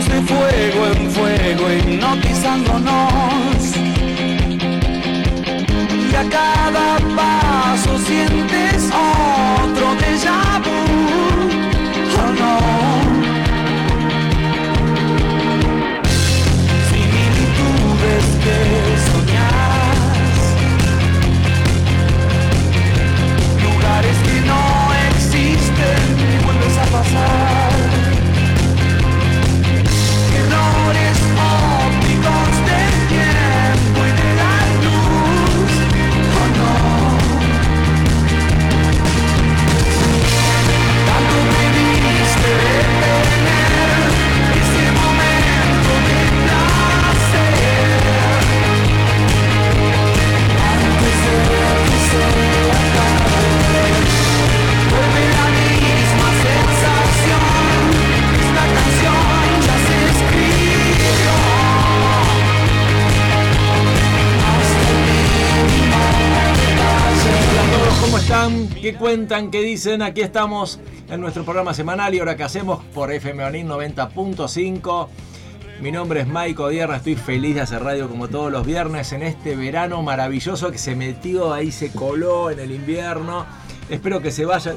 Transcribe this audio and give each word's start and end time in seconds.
De 0.00 0.22
fuego 0.22 0.86
en 0.86 1.10
fuego, 1.10 1.70
hipnotizándonos. 1.70 3.76
Y 6.10 6.14
a 6.14 6.24
cada 6.30 6.96
paso 7.14 7.98
sientes 7.98 8.69
¿cómo 68.10 68.18
están? 68.18 68.68
¿Qué 68.70 68.94
cuentan? 68.96 69.52
¿Qué 69.52 69.62
dicen? 69.62 70.02
Aquí 70.02 70.20
estamos 70.20 70.80
en 71.08 71.20
nuestro 71.20 71.44
programa 71.44 71.72
semanal 71.74 72.12
y 72.12 72.18
ahora 72.18 72.36
que 72.36 72.42
hacemos 72.42 72.82
por 72.92 73.12
FM 73.12 73.44
Onin 73.44 73.68
90.5. 73.68 75.08
Mi 75.80 75.92
nombre 75.92 76.22
es 76.22 76.26
Maico 76.26 76.68
Dierra, 76.70 76.96
estoy 76.96 77.14
feliz 77.14 77.54
de 77.54 77.60
hacer 77.60 77.84
radio 77.84 78.08
como 78.08 78.26
todos 78.26 78.50
los 78.50 78.66
viernes 78.66 79.12
en 79.12 79.22
este 79.22 79.54
verano 79.54 80.02
maravilloso 80.02 80.72
que 80.72 80.78
se 80.78 80.96
metió 80.96 81.52
ahí, 81.52 81.70
se 81.70 81.92
coló 81.92 82.50
en 82.50 82.58
el 82.58 82.72
invierno. 82.72 83.46
Espero 83.88 84.20
que 84.20 84.32
se 84.32 84.44
vaya. 84.44 84.74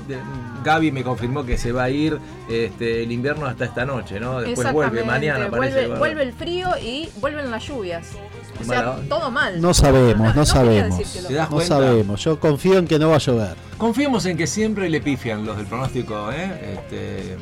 Gaby 0.64 0.92
me 0.92 1.04
confirmó 1.04 1.44
que 1.44 1.58
se 1.58 1.72
va 1.72 1.86
a 1.86 1.90
ir 1.90 2.20
este, 2.48 3.02
el 3.02 3.12
invierno 3.12 3.48
hasta 3.48 3.66
esta 3.66 3.84
noche, 3.84 4.20
¿no? 4.20 4.42
Después 4.42 4.72
vuelve 4.72 5.04
mañana, 5.04 5.50
parece. 5.50 5.88
vuelve 5.88 6.22
el 6.22 6.34
frío 6.34 6.70
y 6.80 7.10
vuelven 7.20 7.50
las 7.50 7.68
lluvias. 7.68 8.12
O 8.60 8.64
sea, 8.64 8.96
todo 9.10 9.32
mal. 9.32 9.60
No 9.60 9.74
sabemos, 9.74 10.36
no 10.36 10.46
sabemos. 10.46 10.98
decírtelo. 10.98 11.28
¿Te 11.28 11.34
das 11.36 11.50
No 11.50 11.56
cuenta? 11.56 11.76
sabemos. 11.76 12.24
Yo 12.24 12.40
confío 12.40 12.78
en 12.78 12.88
que 12.88 13.00
no 13.00 13.10
va 13.10 13.16
a 13.16 13.20
llover. 13.20 13.56
Confiemos 13.78 14.26
en 14.26 14.38
que 14.38 14.48
siempre 14.48 14.90
le 14.90 15.02
pifian 15.02 15.46
los 15.46 15.58
del 15.58 15.66
pronóstico, 15.66 16.32
¿eh? 16.32 16.76
Este, 16.78 17.38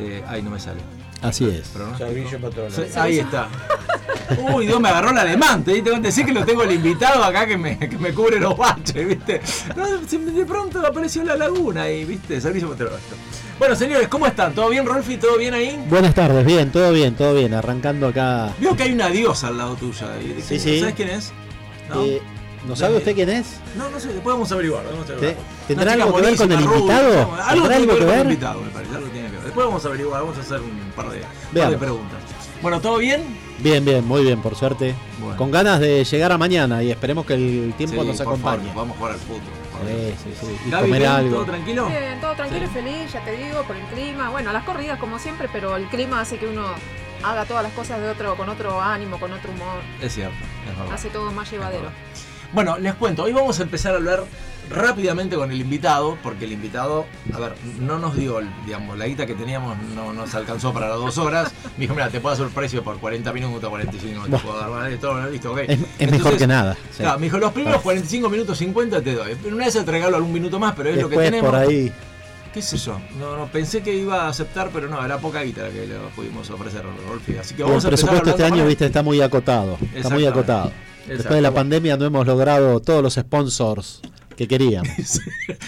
de, 0.00 0.24
ay, 0.26 0.42
no 0.42 0.50
me 0.50 0.60
sale. 0.60 0.80
Así 1.20 1.44
es. 1.48 1.72
Ahí 2.96 3.18
está. 3.18 3.48
Uy, 4.52 4.66
Dios, 4.66 4.80
me 4.80 4.88
agarró 4.88 5.10
el 5.10 5.18
alemán. 5.18 5.64
Te 5.64 5.72
diste 5.72 5.90
cuenta, 5.90 6.10
sí 6.12 6.24
que 6.24 6.32
lo 6.32 6.44
tengo 6.44 6.62
el 6.62 6.72
invitado 6.72 7.24
acá 7.24 7.46
que 7.46 7.56
me, 7.56 7.78
que 7.78 7.98
me 7.98 8.12
cubre 8.14 8.38
los 8.38 8.56
baches, 8.56 9.06
¿viste? 9.08 9.40
De 10.34 10.46
pronto 10.46 10.84
apareció 10.86 11.24
la 11.24 11.36
laguna 11.36 11.88
y, 11.90 12.04
¿viste? 12.04 12.40
Servicio 12.40 12.68
meteorológico. 12.68 13.16
Bueno, 13.58 13.74
señores, 13.74 14.06
¿cómo 14.08 14.26
están? 14.26 14.54
¿Todo 14.54 14.68
bien, 14.70 14.86
Rolfi? 14.86 15.16
¿Todo 15.16 15.36
bien 15.36 15.52
ahí? 15.52 15.82
Buenas 15.88 16.14
tardes, 16.14 16.44
bien, 16.46 16.70
todo 16.70 16.92
bien, 16.92 17.14
todo 17.16 17.34
bien. 17.34 17.52
Arrancando 17.54 18.06
acá. 18.08 18.54
Veo 18.60 18.76
que 18.76 18.84
hay 18.84 18.92
una 18.92 19.08
diosa 19.08 19.48
al 19.48 19.58
lado 19.58 19.74
tuyo. 19.74 20.06
ahí. 20.08 20.38
Sí, 20.46 20.60
sí. 20.60 20.78
¿Sabes 20.80 20.94
quién 20.94 21.08
es? 21.08 21.32
¿No? 21.88 22.02
Eh, 22.04 22.22
¿No 22.68 22.76
sabe 22.76 22.98
usted 22.98 23.14
quién 23.14 23.28
es? 23.30 23.56
No, 23.76 23.88
no 23.90 23.98
sé, 23.98 24.08
después 24.08 24.34
vamos 24.34 24.50
a 24.50 24.54
averiguar. 24.54 24.84
Vamos 24.84 25.08
a 25.10 25.12
averiguar. 25.12 25.34
¿Te- 25.66 25.74
tendrá 25.74 25.92
algo 25.94 26.14
que 26.14 26.22
ver 26.22 26.36
con 26.36 26.52
el 26.52 26.60
invitado? 26.60 27.32
Algo 27.42 27.68
¿Tendrá 27.68 27.76
tiene 27.78 27.86
que 27.86 28.04
ver 28.04 28.06
con 28.06 28.10
el 28.18 28.22
invitado, 28.22 28.60
me 28.60 28.70
parece. 28.70 28.94
Algo 28.96 29.08
tiene 29.08 29.26
que 29.28 29.34
ver. 29.36 29.44
Después 29.44 29.66
vamos 29.66 29.84
a 29.84 29.88
averiguar, 29.88 30.20
vamos 30.22 30.38
a 30.38 30.40
hacer 30.40 30.60
un 30.60 30.92
par 30.94 31.10
de, 31.10 31.20
par 31.60 31.70
de 31.70 31.78
preguntas. 31.78 32.18
Bueno, 32.62 32.80
¿todo 32.80 32.98
bien? 32.98 33.22
Bien, 33.60 33.84
bien, 33.84 34.06
muy 34.06 34.22
bien, 34.22 34.40
por 34.40 34.54
suerte. 34.54 34.94
Bueno. 35.20 35.36
Con 35.36 35.50
ganas 35.50 35.80
de 35.80 36.04
llegar 36.04 36.30
a 36.30 36.38
mañana 36.38 36.82
y 36.82 36.90
esperemos 36.92 37.26
que 37.26 37.34
el 37.34 37.74
tiempo 37.76 38.02
Sí, 38.02 38.08
nos 38.08 38.20
acompañe. 38.20 38.58
favor, 38.68 38.74
vamos 38.76 38.94
a 38.94 38.98
jugar 38.98 39.12
al 39.14 39.18
fútbol. 39.20 39.40
Por 39.78 39.86
Sí, 39.88 39.94
favor. 39.94 40.12
sí, 40.22 40.34
sí. 40.40 40.58
Y 40.66 40.70
Gaby, 40.70 40.82
comer 40.86 41.00
¿bien? 41.00 41.12
algo. 41.12 41.34
¿Todo 41.36 41.44
tranquilo? 41.46 41.86
Bien, 41.88 42.20
todo 42.20 42.34
tranquilo 42.34 42.66
Sí. 42.66 42.70
y 42.70 42.74
feliz, 42.82 43.12
ya 43.12 43.20
te 43.24 43.32
digo, 43.32 43.62
por 43.64 43.76
el 43.76 43.84
clima. 43.86 44.30
Bueno, 44.30 44.52
las 44.52 44.64
corridas 44.64 44.98
como 44.98 45.18
siempre, 45.18 45.48
pero 45.52 45.76
el 45.76 45.86
clima 45.88 46.20
hace 46.20 46.38
que 46.38 46.46
uno 46.46 46.64
haga 47.22 47.44
todas 47.46 47.62
las 47.62 47.72
cosas 47.72 48.00
de 48.00 48.08
otro, 48.08 48.36
con 48.36 48.48
otro 48.48 48.80
ánimo, 48.80 49.18
con 49.18 49.32
otro 49.32 49.50
humor. 49.52 49.80
Es 50.00 50.14
cierto, 50.14 50.36
es 50.70 50.78
verdad. 50.78 50.94
Hace 50.94 51.08
todo 51.10 51.30
más 51.32 51.50
llevadero. 51.50 51.90
Bueno, 52.52 52.78
les 52.78 52.94
cuento, 52.94 53.24
hoy 53.24 53.32
vamos 53.32 53.58
a 53.60 53.62
empezar 53.62 53.92
a 53.92 53.96
hablar 53.96 54.24
rápidamente 54.70 55.36
con 55.36 55.50
el 55.50 55.60
invitado, 55.60 56.18
porque 56.22 56.44
el 56.44 56.52
invitado, 56.52 57.06
a 57.34 57.38
ver, 57.38 57.54
no 57.80 57.98
nos 57.98 58.16
dio, 58.16 58.40
digamos, 58.66 58.98
la 58.98 59.06
guita 59.06 59.26
que 59.26 59.34
teníamos 59.34 59.76
no 59.94 60.12
nos 60.12 60.34
alcanzó 60.34 60.72
para 60.72 60.88
las 60.88 60.98
dos 60.98 61.18
horas. 61.18 61.52
Me 61.76 61.82
dijo, 61.82 61.94
mira, 61.94 62.08
te 62.10 62.20
puedo 62.20 62.34
hacer 62.34 62.46
un 62.46 62.52
precio 62.52 62.82
por 62.82 62.98
40 62.98 63.32
minutos, 63.32 63.68
45, 63.68 64.22
te 64.24 64.28
Bueno. 64.30 64.38
puedo 64.44 64.58
dar 64.58 64.70
más 64.70 64.90
de 64.90 64.96
todo, 64.98 65.30
listo, 65.30 65.52
ok. 65.52 65.58
Es, 65.66 65.78
es 65.98 66.10
mejor 66.10 66.36
que 66.36 66.46
nada. 66.46 66.74
sí. 66.90 66.98
Claro, 66.98 67.18
me 67.18 67.26
dijo, 67.26 67.38
los 67.38 67.52
primeros 67.52 67.82
45 67.82 68.28
minutos 68.28 68.58
50 68.58 69.00
te 69.02 69.14
doy. 69.14 69.36
Una 69.50 69.64
vez 69.64 69.74
te 69.74 69.90
regalo 69.90 70.16
algún 70.16 70.32
minuto 70.32 70.58
más, 70.58 70.74
pero 70.74 70.90
es 70.90 71.00
lo 71.00 71.08
que 71.08 71.16
tenemos. 71.16 71.50
por 71.50 71.58
ahí. 71.58 71.92
¿Qué 72.52 72.62
sé 72.62 72.76
yo? 72.78 72.98
No, 73.20 73.36
no, 73.36 73.46
pensé 73.46 73.82
que 73.82 73.94
iba 73.94 74.22
a 74.24 74.28
aceptar, 74.28 74.70
pero 74.72 74.88
no, 74.88 75.04
era 75.04 75.18
poca 75.18 75.42
guita 75.42 75.62
la 75.64 75.68
que 75.70 75.86
le 75.86 75.94
pudimos 76.16 76.48
ofrecer 76.50 76.80
a 76.80 77.08
Rolfi. 77.10 77.36
Así 77.36 77.54
que 77.54 77.62
El 77.62 77.68
vamos 77.68 77.84
a 77.84 77.88
empezar 77.88 78.08
presupuesto 78.10 78.30
este 78.30 78.44
año, 78.54 78.66
viste, 78.66 78.86
está 78.86 79.02
muy 79.02 79.20
acotado. 79.20 79.78
Está 79.94 80.08
muy 80.10 80.26
acotado. 80.26 80.72
Después 81.06 81.34
de 81.36 81.40
la 81.42 81.52
pandemia 81.52 81.96
no 81.96 82.04
hemos 82.06 82.26
logrado 82.26 82.80
todos 82.80 83.02
los 83.02 83.14
sponsors 83.14 84.00
que 84.38 84.46
queríamos. 84.46 84.88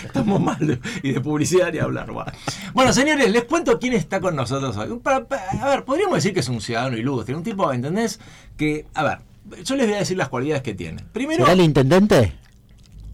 Estamos 0.04 0.40
mal 0.40 0.56
de- 0.64 0.78
y 1.02 1.12
de 1.12 1.20
publicidad 1.20 1.72
ni 1.72 1.80
hablar. 1.80 2.16
va. 2.16 2.32
Bueno, 2.72 2.92
señores, 2.92 3.28
les 3.30 3.44
cuento 3.44 3.80
quién 3.80 3.94
está 3.94 4.20
con 4.20 4.36
nosotros 4.36 4.76
hoy. 4.76 4.96
Para- 5.02 5.24
para- 5.26 5.42
a 5.60 5.68
ver, 5.68 5.84
podríamos 5.84 6.14
decir 6.14 6.32
que 6.32 6.38
es 6.40 6.48
un 6.48 6.60
ciudadano 6.60 6.96
ilustre, 6.96 7.34
un 7.34 7.42
tipo, 7.42 7.72
¿entendés? 7.72 8.20
Que, 8.56 8.86
a 8.94 9.02
ver, 9.02 9.18
yo 9.64 9.74
les 9.74 9.86
voy 9.86 9.96
a 9.96 9.98
decir 9.98 10.16
las 10.16 10.28
cualidades 10.28 10.62
que 10.62 10.74
tiene. 10.74 11.02
Primero, 11.12 11.40
¿Será 11.44 11.52
el 11.54 11.60
intendente? 11.62 12.32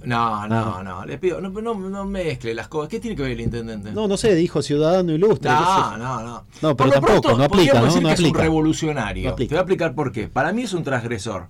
no, 0.05 0.47
no, 0.47 0.77
Ah. 0.77 0.83
no, 0.85 1.05
les 1.07 1.19
pido, 1.19 1.41
no, 1.41 1.49
no, 1.49 1.75
no 1.75 2.05
mezcle 2.05 2.55
las 2.55 2.69
cosas. 2.69 2.91
¿Qué 2.91 3.01
tiene 3.01 3.17
que 3.17 3.23
ver 3.23 3.33
el 3.33 3.41
intendente? 3.41 3.93
No, 3.93 4.07
no 4.07 4.17
sé, 4.19 4.35
dijo 4.35 4.61
ciudadano 4.63 5.11
ilustre. 5.13 5.51
No, 5.51 5.97
no, 5.97 6.21
no. 6.23 6.45
No, 6.63 6.77
pero 6.77 6.91
tampoco, 6.91 7.21
pronto, 7.23 7.39
no 7.39 7.45
aplica, 7.45 7.81
¿no? 7.81 7.87
decir 7.87 8.03
No 8.03 8.09
que 8.11 8.15
es 8.15 8.21
un 8.21 8.27
aplica. 8.27 8.43
revolucionario. 8.43 9.23
Te 9.23 9.29
aplica. 9.31 9.55
voy 9.55 9.59
a 9.59 9.63
explicar 9.63 9.95
por 9.95 10.13
qué. 10.13 10.29
Para 10.29 10.53
mí 10.53 10.63
es 10.63 10.75
un 10.75 10.85
transgresor. 10.85 11.49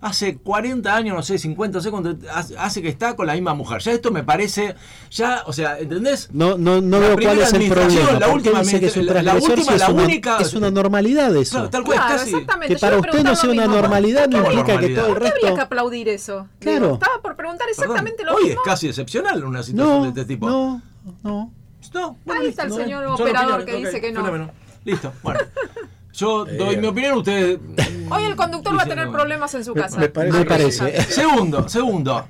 Hace 0.00 0.36
40 0.36 0.94
años, 0.94 1.16
no 1.16 1.22
sé, 1.22 1.38
50, 1.38 1.78
no 1.78 1.82
sé 1.82 1.90
cuánto, 1.90 2.16
hace- 2.32 2.82
que 2.82 2.88
está 2.88 3.16
con 3.16 3.26
la 3.26 3.32
misma 3.32 3.54
mujer. 3.54 3.80
Ya 3.80 3.92
esto 3.92 4.10
me 4.10 4.22
parece, 4.22 4.74
ya, 5.10 5.42
o 5.46 5.52
sea, 5.52 5.78
¿entendés? 5.78 6.28
No, 6.32 6.58
no, 6.58 6.80
no 6.82 7.00
La 7.00 7.08
veo 7.08 7.16
cuál 7.18 7.38
es 7.38 7.52
el 7.54 7.68
problema. 7.68 8.12
la 8.12 8.18
¿Por 8.18 8.42
qué 8.42 8.50
última 8.50 8.62
que 8.62 8.86
es 8.86 8.96
un 8.96 9.06
la 9.06 9.34
última, 9.36 9.56
si 9.56 9.74
es 9.74 9.80
la 9.80 9.88
una- 9.90 10.04
única- 10.04 10.38
Es 10.38 10.52
una 10.54 10.70
normalidad 10.70 11.34
eso. 11.34 11.52
Claro, 11.52 11.70
tal 11.70 11.84
cual, 11.84 11.98
Claro, 11.98 12.14
casi. 12.18 12.30
exactamente. 12.30 12.74
que 12.74 12.80
yo 12.80 12.86
para 12.86 12.98
usted 12.98 13.22
no 13.24 13.36
sea 13.36 13.50
una 13.50 13.66
normalidad 13.66 14.28
no 14.28 14.38
¿Cómo 14.38 14.52
implica 14.52 14.66
que 14.66 14.72
normalidad? 14.72 15.00
todo 15.02 15.06
el 15.08 15.12
¿Por 15.14 15.22
qué 15.22 15.28
habría 15.28 15.40
que 15.40 15.46
resto... 15.48 15.62
aplaudir 15.64 16.08
eso? 16.10 16.48
Claro. 16.60 16.80
Digo, 16.84 16.94
estaba 16.94 17.22
por 17.22 17.36
preguntar 17.36 17.66
Perdón, 17.66 17.82
exactamente 17.84 18.24
lo 18.24 18.34
Hoy 18.34 18.44
mismo. 18.44 18.60
es 18.60 18.64
casi 18.66 18.88
excepcional 18.88 19.44
una 19.44 19.62
situación 19.62 19.96
No, 19.98 20.02
de 20.02 20.08
este 20.10 20.24
tipo. 20.26 20.46
no, 20.48 20.82
no. 21.22 21.52
No, 21.94 22.18
bueno, 22.26 22.40
Ahí 22.42 22.48
listo, 22.48 22.62
está 22.62 22.62
el 22.64 22.68
no, 22.68 22.76
señor 22.76 23.04
son 23.04 23.12
operador 23.28 23.64
que 23.64 23.76
dice 23.76 24.00
que 24.00 24.12
no. 24.12 24.50
Listo, 24.84 25.12
bueno. 25.22 25.40
Yo 26.16 26.44
doy 26.44 26.76
mi 26.78 26.86
opinión, 26.86 27.18
ustedes. 27.18 27.58
Hoy 28.10 28.24
el 28.24 28.36
conductor 28.36 28.76
va 28.78 28.82
a 28.82 28.86
tener 28.86 29.06
no. 29.06 29.12
problemas 29.12 29.54
en 29.54 29.64
su 29.64 29.74
casa. 29.74 29.98
me 29.98 30.08
parece- 30.08 30.38
Me 30.38 30.44
parece. 30.44 31.02
Segundo, 31.12 31.68
segundo. 31.68 32.26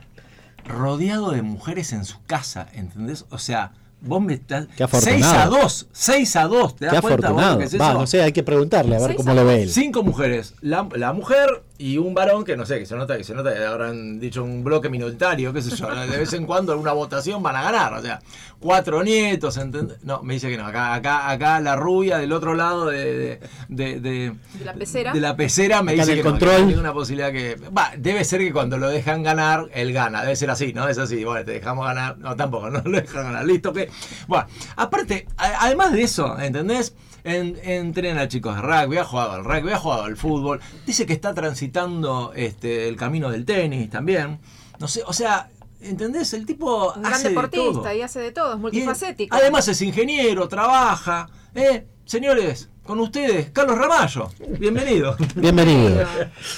Rodeado 0.64 1.30
de 1.30 1.42
mujeres 1.42 1.92
en 1.92 2.04
su 2.04 2.22
casa, 2.24 2.66
¿entendés? 2.72 3.24
O 3.30 3.38
sea, 3.38 3.72
vos 4.00 4.20
me 4.20 4.34
estás. 4.34 4.66
Qué 4.76 4.82
afortunado. 4.82 5.20
6 5.22 5.32
a 5.32 5.46
2, 5.46 5.88
6 5.92 6.36
a 6.36 6.42
2, 6.48 6.76
¿te 6.76 6.84
das 6.86 6.94
Qué 6.94 7.00
cuenta 7.00 7.30
vos 7.30 7.40
afortunado. 7.42 7.58
que 7.58 7.64
es 7.66 7.80
Va, 7.80 7.90
eso? 7.90 7.98
no 8.00 8.06
sé, 8.08 8.22
hay 8.22 8.32
que 8.32 8.42
preguntarle 8.42 8.96
a 8.96 9.00
ver 9.06 9.14
cómo 9.16 9.30
a 9.30 9.34
lo 9.34 9.44
ve 9.44 9.62
él. 9.62 9.70
Cinco 9.70 10.02
mujeres, 10.02 10.54
la, 10.60 10.88
la 10.96 11.12
mujer 11.12 11.62
y 11.78 11.98
un 11.98 12.14
varón 12.14 12.44
que 12.44 12.56
no 12.56 12.64
sé, 12.64 12.78
que 12.78 12.86
se 12.86 12.96
nota, 12.96 13.16
que 13.16 13.24
se 13.24 13.34
nota 13.34 13.52
que 13.54 13.64
habrán 13.64 14.18
dicho 14.18 14.42
un 14.42 14.64
bloque 14.64 14.88
minoritario, 14.88 15.52
qué 15.52 15.60
sé 15.62 15.74
yo, 15.76 15.88
de 15.94 16.16
vez 16.18 16.32
en 16.32 16.46
cuando 16.46 16.72
alguna 16.72 16.92
votación 16.92 17.42
van 17.42 17.56
a 17.56 17.62
ganar, 17.62 17.92
o 17.94 18.00
sea, 18.02 18.20
cuatro 18.58 19.02
nietos, 19.02 19.56
¿entendés? 19.58 19.98
No, 20.02 20.22
me 20.22 20.34
dice 20.34 20.48
que 20.48 20.56
no, 20.56 20.66
acá, 20.66 20.94
acá, 20.94 21.30
acá 21.30 21.60
la 21.60 21.76
rubia 21.76 22.18
del 22.18 22.32
otro 22.32 22.54
lado 22.54 22.86
de, 22.86 23.04
de, 23.04 23.40
de, 23.68 24.00
de- 24.00 24.32
De 24.58 24.64
la 24.64 24.74
pecera. 24.74 25.12
de 25.12 25.20
la 25.20 25.36
pecera 25.36 25.82
me 25.82 25.92
Acá 25.92 26.02
dice 26.02 26.14
que 26.16 26.22
no, 26.22 26.24
que 26.24 26.30
control. 26.30 26.52
no 26.52 26.56
hay 26.58 26.66
ninguna 26.66 26.92
posibilidad 26.92 27.32
que. 27.32 27.56
Va, 27.76 27.92
debe 27.98 28.24
ser 28.24 28.40
que 28.40 28.52
cuando 28.52 28.78
lo 28.78 28.88
dejan 28.88 29.22
ganar, 29.22 29.68
él 29.74 29.92
gana. 29.92 30.22
Debe 30.22 30.36
ser 30.36 30.50
así, 30.50 30.72
¿no? 30.72 30.88
Es 30.88 30.98
así. 30.98 31.24
Bueno, 31.24 31.44
te 31.44 31.52
dejamos 31.52 31.84
ganar. 31.86 32.18
No, 32.18 32.34
tampoco, 32.36 32.70
no 32.70 32.80
lo 32.84 33.00
dejan 33.00 33.24
ganar. 33.24 33.44
Listo, 33.44 33.72
que. 33.72 33.90
Bueno, 34.26 34.46
aparte, 34.76 35.26
a- 35.36 35.64
además 35.66 35.92
de 35.92 36.02
eso, 36.02 36.38
¿entendés? 36.38 36.94
En, 37.26 37.58
entrena 37.64 38.28
chicos 38.28 38.54
de 38.54 38.62
rugby, 38.62 38.98
ha 38.98 39.04
jugado 39.04 39.32
al 39.32 39.44
rugby, 39.44 39.72
ha 39.72 39.78
jugado 39.78 40.04
al 40.04 40.16
fútbol. 40.16 40.60
Dice 40.86 41.06
que 41.06 41.12
está 41.12 41.34
transitando 41.34 42.32
este, 42.36 42.88
el 42.88 42.96
camino 42.96 43.30
del 43.30 43.44
tenis 43.44 43.90
también. 43.90 44.38
No 44.78 44.86
sé, 44.86 45.02
o 45.04 45.12
sea, 45.12 45.48
¿entendés? 45.80 46.32
El 46.34 46.46
tipo 46.46 46.92
Un 46.94 47.02
gran 47.02 47.14
hace 47.14 47.24
de 47.24 47.28
deportista 47.30 47.72
todo. 47.82 47.92
y 47.94 48.02
hace 48.02 48.20
de 48.20 48.30
todo, 48.30 48.50
es 48.52 48.58
Y 48.58 48.60
multifacético. 48.60 49.34
Además 49.36 49.66
es 49.66 49.82
ingeniero, 49.82 50.46
trabaja. 50.46 51.28
¿eh? 51.56 51.84
Señores, 52.04 52.68
con 52.84 53.00
ustedes, 53.00 53.50
Carlos 53.50 53.76
Ramallo. 53.76 54.30
Bienvenido. 54.60 55.16
Bienvenido. 55.34 56.04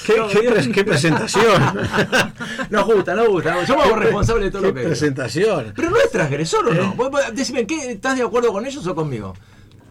¿Qué, 0.05 0.15
qué 0.31 0.51
pres- 0.51 0.71
qué 0.75 0.85
presentación? 0.85 1.63
Nos 2.71 2.85
gusta, 2.85 3.15
nos 3.15 3.29
gusta. 3.29 3.67
Somos 3.67 3.91
responsables 3.99 4.45
de 4.45 4.51
todo 4.51 4.63
¿Qué 4.63 4.69
lo 4.69 4.75
que 4.75 4.83
presentación? 4.83 5.73
Pero 5.75 5.89
no 5.89 5.97
es 5.97 6.11
transgresor 6.11 6.69
o 6.69 6.75
no. 6.75 7.19
¿Eh? 7.19 7.33
Decime, 7.33 7.67
¿qué, 7.67 7.93
¿estás 7.93 8.19
de 8.19 8.25
acuerdo 8.25 8.53
con 8.53 8.67
ellos 8.67 8.87
o 8.87 8.95
conmigo? 8.95 9.33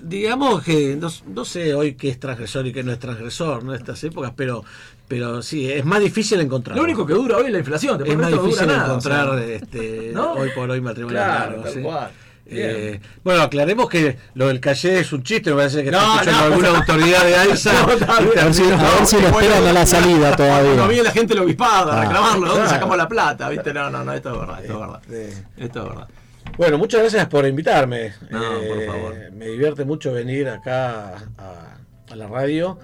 Digamos 0.07 0.63
que 0.63 0.95
no, 0.95 1.09
no 1.33 1.43
sé 1.45 1.73
hoy 1.73 1.95
qué 1.95 2.09
es 2.09 2.19
transgresor 2.19 2.65
y 2.67 2.71
qué 2.73 2.83
no 2.83 2.91
es 2.93 2.99
transgresor 2.99 3.63
¿no? 3.63 3.73
en 3.73 3.79
estas 3.79 4.01
épocas, 4.05 4.31
pero, 4.35 4.63
pero 5.07 5.41
sí, 5.41 5.69
es 5.71 5.83
más 5.83 5.99
difícil 5.99 6.39
encontrar. 6.39 6.77
Lo 6.77 6.83
único 6.83 7.05
que 7.05 7.13
dura 7.13 7.37
hoy 7.37 7.47
es 7.47 7.51
la 7.51 7.59
inflación. 7.59 7.97
después 7.97 8.15
es 8.15 8.21
más 8.21 8.31
no 8.31 8.41
difícil 8.43 8.65
dura 8.67 8.77
nada, 8.77 8.87
encontrar 8.87 9.29
o 9.29 9.37
sea. 9.37 9.45
este, 9.55 10.11
¿No? 10.13 10.33
hoy 10.33 10.49
por 10.55 10.69
hoy 10.69 10.79
matrimonio 10.81 11.17
Claro, 11.17 11.49
largo, 11.49 11.63
tal 11.63 11.73
sí. 11.73 11.79
cual. 11.81 12.09
Eh, 12.49 13.01
bueno, 13.25 13.41
aclaremos 13.41 13.89
que 13.89 14.17
lo 14.35 14.47
del 14.47 14.61
calle 14.61 15.01
es 15.01 15.11
un 15.11 15.21
chiste, 15.21 15.49
me 15.49 15.57
parece 15.57 15.83
que 15.83 15.91
No, 15.91 15.97
está 15.99 16.13
escuchando 16.31 16.39
no. 16.39 16.45
alguna 16.65 16.79
autoridad 16.79 17.25
de 17.25 17.35
AISA. 17.39 17.73
No, 17.73 17.91
está 17.91 18.19
bien. 18.21 18.39
A 18.39 18.43
ver 18.45 18.53
si, 18.53 19.19
lo 19.19 19.27
esperan 19.27 19.67
a 19.67 19.73
la 19.73 19.85
salida 19.85 20.33
todavía. 20.37 20.87
viene 20.87 21.03
la 21.03 21.11
gente 21.11 21.35
lo 21.35 21.43
obispado 21.43 21.91
a 21.91 21.97
Ah, 21.99 22.05
reclamarlo, 22.05 22.39
¿dónde 22.47 22.53
claro. 22.61 22.69
sacamos 22.69 22.95
la 22.97 23.09
plata? 23.09 23.49
¿Viste? 23.49 23.73
No, 23.73 23.89
no, 23.89 24.05
no, 24.05 24.13
esto 24.13 24.31
es 24.33 24.39
verdad, 24.39 24.59
esto 24.61 24.73
es 24.73 24.79
verdad. 24.79 25.01
Este, 25.03 25.43
Esto 25.65 25.79
es 25.83 25.89
verdad. 25.89 26.07
Bueno, 26.55 26.77
muchas 26.77 27.01
gracias 27.01 27.27
por 27.27 27.45
invitarme. 27.45 28.13
No, 28.29 28.39
por 28.61 28.85
favor. 28.85 29.31
Me 29.31 29.47
divierte 29.47 29.85
mucho 29.85 30.11
venir 30.13 30.47
acá 30.49 31.15
a, 31.37 31.77
a 32.09 32.15
la 32.15 32.27
radio. 32.27 32.79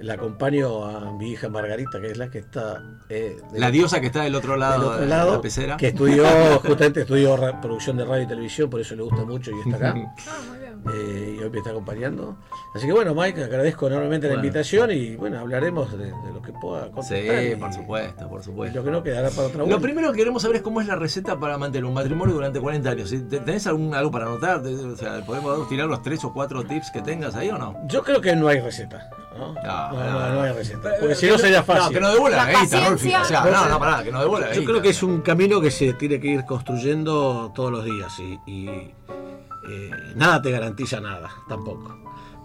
La 0.00 0.14
acompaño 0.14 0.84
a 0.84 1.12
mi 1.12 1.30
hija 1.30 1.48
Margarita, 1.48 2.00
que 2.00 2.08
es 2.10 2.16
la 2.18 2.28
que 2.30 2.38
está 2.38 2.82
eh, 3.08 3.36
La 3.54 3.70
diosa 3.70 4.00
que 4.00 4.06
está 4.08 4.22
del 4.24 4.34
otro 4.34 4.56
lado, 4.56 4.98
del 4.98 5.10
otro 5.12 5.26
de 5.26 5.32
la 5.36 5.40
pecera. 5.40 5.76
que 5.76 5.88
estudió, 5.88 6.24
justamente 6.64 7.02
estudió 7.02 7.36
producción 7.62 7.96
de 7.96 8.04
radio 8.04 8.24
y 8.24 8.26
televisión, 8.26 8.68
por 8.68 8.80
eso 8.80 8.94
le 8.96 9.02
gusta 9.02 9.24
mucho 9.24 9.50
y 9.52 9.60
está 9.60 9.76
acá. 9.76 9.94
Ah, 10.86 10.90
eh, 10.92 11.36
y 11.38 11.42
hoy 11.42 11.48
me 11.48 11.58
está 11.58 11.70
acompañando. 11.70 12.36
Así 12.74 12.86
que 12.86 12.92
bueno, 12.92 13.14
Mike, 13.14 13.42
agradezco 13.44 13.86
enormemente 13.86 14.28
la 14.28 14.34
invitación 14.34 14.90
y 14.90 15.16
bueno, 15.16 15.38
hablaremos 15.38 15.90
de, 15.96 16.06
de 16.06 16.32
lo 16.34 16.42
que 16.42 16.52
pueda 16.52 16.90
contestar. 16.90 17.38
Sí, 17.40 17.52
y- 17.52 17.56
por 17.56 17.72
supuesto, 17.72 18.28
por 18.28 18.42
supuesto. 18.42 18.78
lo 18.80 18.84
que 18.84 18.90
no 18.90 19.02
quedará 19.02 19.30
para 19.30 19.46
otra 19.46 19.58
Lo 19.60 19.64
vuelta. 19.64 19.80
primero 19.80 20.10
que 20.12 20.18
queremos 20.18 20.42
saber 20.42 20.56
es 20.56 20.62
cómo 20.62 20.82
es 20.82 20.86
la 20.86 20.96
receta 20.96 21.40
para 21.40 21.56
mantener 21.56 21.86
un 21.86 21.94
matrimonio 21.94 22.34
durante 22.34 22.60
40 22.60 22.90
años. 22.90 23.14
¿Tenés 23.30 23.66
algún, 23.66 23.94
algo 23.94 24.10
para 24.10 24.26
anotar? 24.26 24.58
O 24.66 24.96
sea, 24.96 25.24
¿podemos 25.24 25.66
tirar 25.70 25.86
los 25.88 26.02
tres 26.02 26.22
o 26.22 26.34
cuatro 26.34 26.62
tips 26.64 26.90
que 26.90 27.00
tengas 27.00 27.34
ahí 27.34 27.48
o 27.48 27.56
no? 27.56 27.74
Yo 27.86 28.02
creo 28.02 28.20
que 28.20 28.36
no 28.36 28.48
hay 28.48 28.60
receta. 28.60 29.08
No, 29.36 29.52
No, 29.54 29.62
no, 29.92 29.92
no, 29.92 30.18
no, 30.28 30.34
no. 30.34 30.42
hay 30.42 30.52
receta. 30.52 30.80
Pero, 30.82 30.94
Porque 31.00 31.14
si 31.16 31.26
que 31.26 31.32
no 31.32 31.38
sería 31.38 31.62
fácil. 31.62 31.84
No, 31.84 31.90
que 31.90 32.00
nos 32.00 32.12
devuelva 32.14 32.36
La 32.38 32.52
la 32.52 32.60
guita, 32.60 32.76
Rolfi. 32.88 33.10
paciencia. 33.10 33.20
O 33.40 33.44
sea, 33.46 33.50
no, 33.52 33.68
no, 33.68 33.78
pará, 33.78 34.02
que 34.04 34.12
nos 34.12 34.20
devuelva 34.22 34.46
la 34.48 34.54
Yo 34.54 34.60
guita. 34.60 34.70
creo 34.72 34.82
que 34.82 34.88
es 34.90 35.02
un 35.02 35.20
camino 35.22 35.60
que 35.60 35.70
se 35.70 35.92
tiene 35.94 36.20
que 36.20 36.28
ir 36.28 36.44
construyendo 36.44 37.52
todos 37.54 37.70
los 37.72 37.84
días 37.84 38.12
y, 38.18 38.38
y, 38.50 38.68
eh, 38.68 39.90
nada 40.14 40.40
te 40.42 40.50
garantiza 40.50 41.00
nada 41.00 41.30
tampoco. 41.48 41.98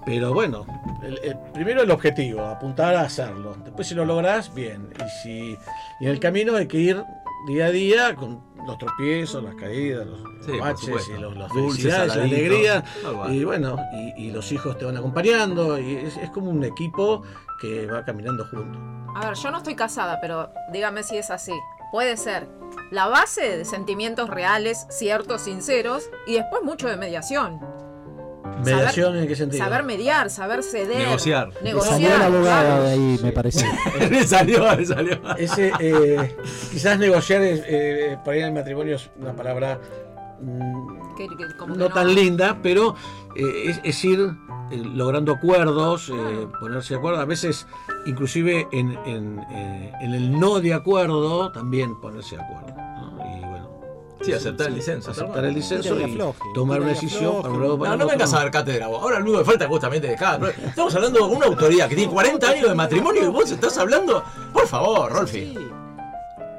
Pero 0.05 0.33
bueno, 0.33 0.65
el- 1.03 1.19
el- 1.23 1.37
primero 1.53 1.81
el 1.83 1.91
objetivo, 1.91 2.41
apuntar 2.45 2.95
a 2.95 3.01
hacerlo. 3.01 3.55
Después 3.63 3.87
si 3.87 3.93
lo 3.95 4.05
lográs, 4.05 4.51
bien. 4.53 4.89
Y, 4.97 5.09
si, 5.21 5.57
y 5.99 6.05
en 6.05 6.09
el 6.09 6.19
camino 6.19 6.55
hay 6.55 6.67
que 6.67 6.77
ir 6.77 7.03
día 7.47 7.65
a 7.65 7.71
día 7.71 8.15
con 8.15 8.41
los 8.65 8.77
tropiezos, 8.77 9.43
las 9.43 9.55
caídas, 9.55 10.05
los 10.05 10.19
Sí, 10.45 10.51
por 10.51 10.59
baches 10.59 11.09
y 11.09 11.19
los, 11.19 11.35
las 11.35 11.51
felicidades, 11.51 12.15
la 12.15 12.23
alegría. 12.23 12.83
Y 13.29 13.43
bueno, 13.43 13.77
y, 13.93 14.27
y 14.27 14.31
los 14.31 14.51
hijos 14.51 14.77
te 14.77 14.85
van 14.85 14.97
acompañando. 14.97 15.79
Y 15.79 15.95
es, 15.95 16.17
es 16.17 16.29
como 16.29 16.49
un 16.51 16.63
equipo 16.63 17.23
que 17.59 17.85
va 17.87 18.03
caminando 18.05 18.45
juntos. 18.45 18.81
A 19.15 19.27
ver, 19.27 19.35
yo 19.35 19.51
no 19.51 19.57
estoy 19.57 19.75
casada, 19.75 20.19
pero 20.21 20.51
dígame 20.71 21.03
si 21.03 21.17
es 21.17 21.29
así. 21.29 21.53
Puede 21.91 22.17
ser 22.17 22.47
la 22.91 23.07
base 23.07 23.57
de 23.57 23.65
sentimientos 23.65 24.29
reales, 24.29 24.85
ciertos, 24.89 25.41
sinceros, 25.41 26.09
y 26.27 26.35
después 26.35 26.61
mucho 26.63 26.87
de 26.87 26.97
mediación. 26.97 27.59
¿Mediación 28.63 29.17
en 29.17 29.27
qué 29.27 29.35
sentido? 29.35 29.63
Saber 29.63 29.83
mediar, 29.83 30.29
saber 30.29 30.63
ceder. 30.63 30.97
Negociar. 31.07 31.49
Le 31.61 31.69
Negociar. 31.69 31.93
salió 31.93 32.17
la 32.17 32.25
abogada 32.25 32.61
claro. 32.65 32.83
de 32.83 32.91
ahí, 32.91 33.19
me 33.23 33.31
parece. 33.31 33.65
le 34.09 34.23
salió, 34.27 34.75
le 34.75 34.85
salió. 34.85 35.19
Ese, 35.37 35.71
eh, 35.79 36.35
quizás 36.71 36.99
negociar 36.99 37.41
es, 37.41 37.61
eh, 37.65 38.17
por 38.23 38.33
ahí 38.33 38.39
en 38.41 38.47
el 38.47 38.53
matrimonio 38.53 38.95
es 38.95 39.09
una 39.19 39.33
palabra 39.33 39.79
mm, 40.41 41.15
Que- 41.17 41.27
que 41.27 41.55
como 41.57 41.73
que 41.73 41.79
no 41.79 41.89
tan 41.89 42.13
linda, 42.13 42.57
pero 42.61 42.95
eh, 43.35 43.63
es, 43.65 43.81
es 43.83 44.03
ir 44.05 44.19
eh, 44.71 44.77
logrando 44.77 45.33
acuerdos, 45.33 46.09
eh, 46.09 46.47
ponerse 46.59 46.93
de 46.93 46.99
acuerdo. 46.99 47.19
A 47.19 47.25
veces, 47.25 47.67
inclusive 48.05 48.67
en, 48.71 48.97
en, 49.05 49.43
en 50.01 50.13
el 50.13 50.39
no 50.39 50.59
de 50.59 50.73
acuerdo, 50.73 51.51
también 51.51 51.99
ponerse 51.99 52.35
de 52.37 52.41
acuerdo. 52.43 52.67
¿no? 52.77 53.18
Sí, 54.21 54.33
aceptar 54.33 54.67
el 54.67 54.75
licencio. 54.75 55.13
tal 55.13 55.23
aceptar 55.23 55.45
el 55.45 55.55
disenso 55.55 55.95
Tira 55.95 56.07
y 56.09 56.53
tomar 56.53 56.81
una 56.81 56.89
decisión 56.89 57.41
No, 57.41 57.85
el 57.85 57.97
no 57.99 58.07
vengas 58.07 58.33
a 58.33 58.39
dar 58.39 58.51
cátedra 58.51 58.87
vos. 58.87 59.01
Ahora 59.01 59.19
lo 59.19 59.25
único 59.25 59.39
que 59.39 59.45
falta 59.45 59.63
es 59.65 59.69
justamente 59.69 60.07
dejar. 60.07 60.41
Estamos 60.65 60.93
hablando 60.95 61.27
de 61.27 61.35
una 61.35 61.45
autoridad 61.45 61.87
que 61.87 61.95
tiene 61.95 62.11
40 62.11 62.49
años 62.49 62.69
de 62.69 62.75
matrimonio 62.75 63.23
y 63.23 63.27
vos 63.27 63.49
estás 63.49 63.77
hablando. 63.77 64.23
Por 64.53 64.67
favor, 64.67 65.11
Rolfi. 65.11 65.53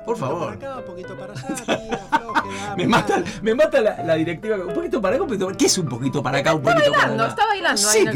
Por 0.07 0.15
un 0.17 0.21
poquito 0.21 0.39
favor. 0.41 0.53
acá, 0.55 0.85
poquito 0.87 1.17
para 1.17 1.33
allá, 1.35 2.75
Me 2.77 2.87
mata, 2.87 3.23
me 3.43 3.55
mata 3.55 3.81
la, 3.83 4.03
la 4.03 4.15
directiva. 4.15 4.57
Un 4.57 4.75
poquito 4.75 5.01
para 5.01 5.15
acá, 5.17 5.23
un 5.23 5.29
poquito 5.29 5.47
para 5.47 5.57
¿Qué 5.59 5.67
es 5.67 5.79
un 5.79 5.89
poquito 5.89 6.23
para 6.23 6.39
acá, 6.39 6.55
un 6.55 6.61
Está 6.63 6.73
poquito 6.75 6.93
para 6.93 7.03
bailando, 7.09 7.23
allá? 7.25 7.31
está 7.33 7.47
bailando 7.47 7.89
ahí 7.89 8.01
en 8.01 8.09
el 8.09 8.15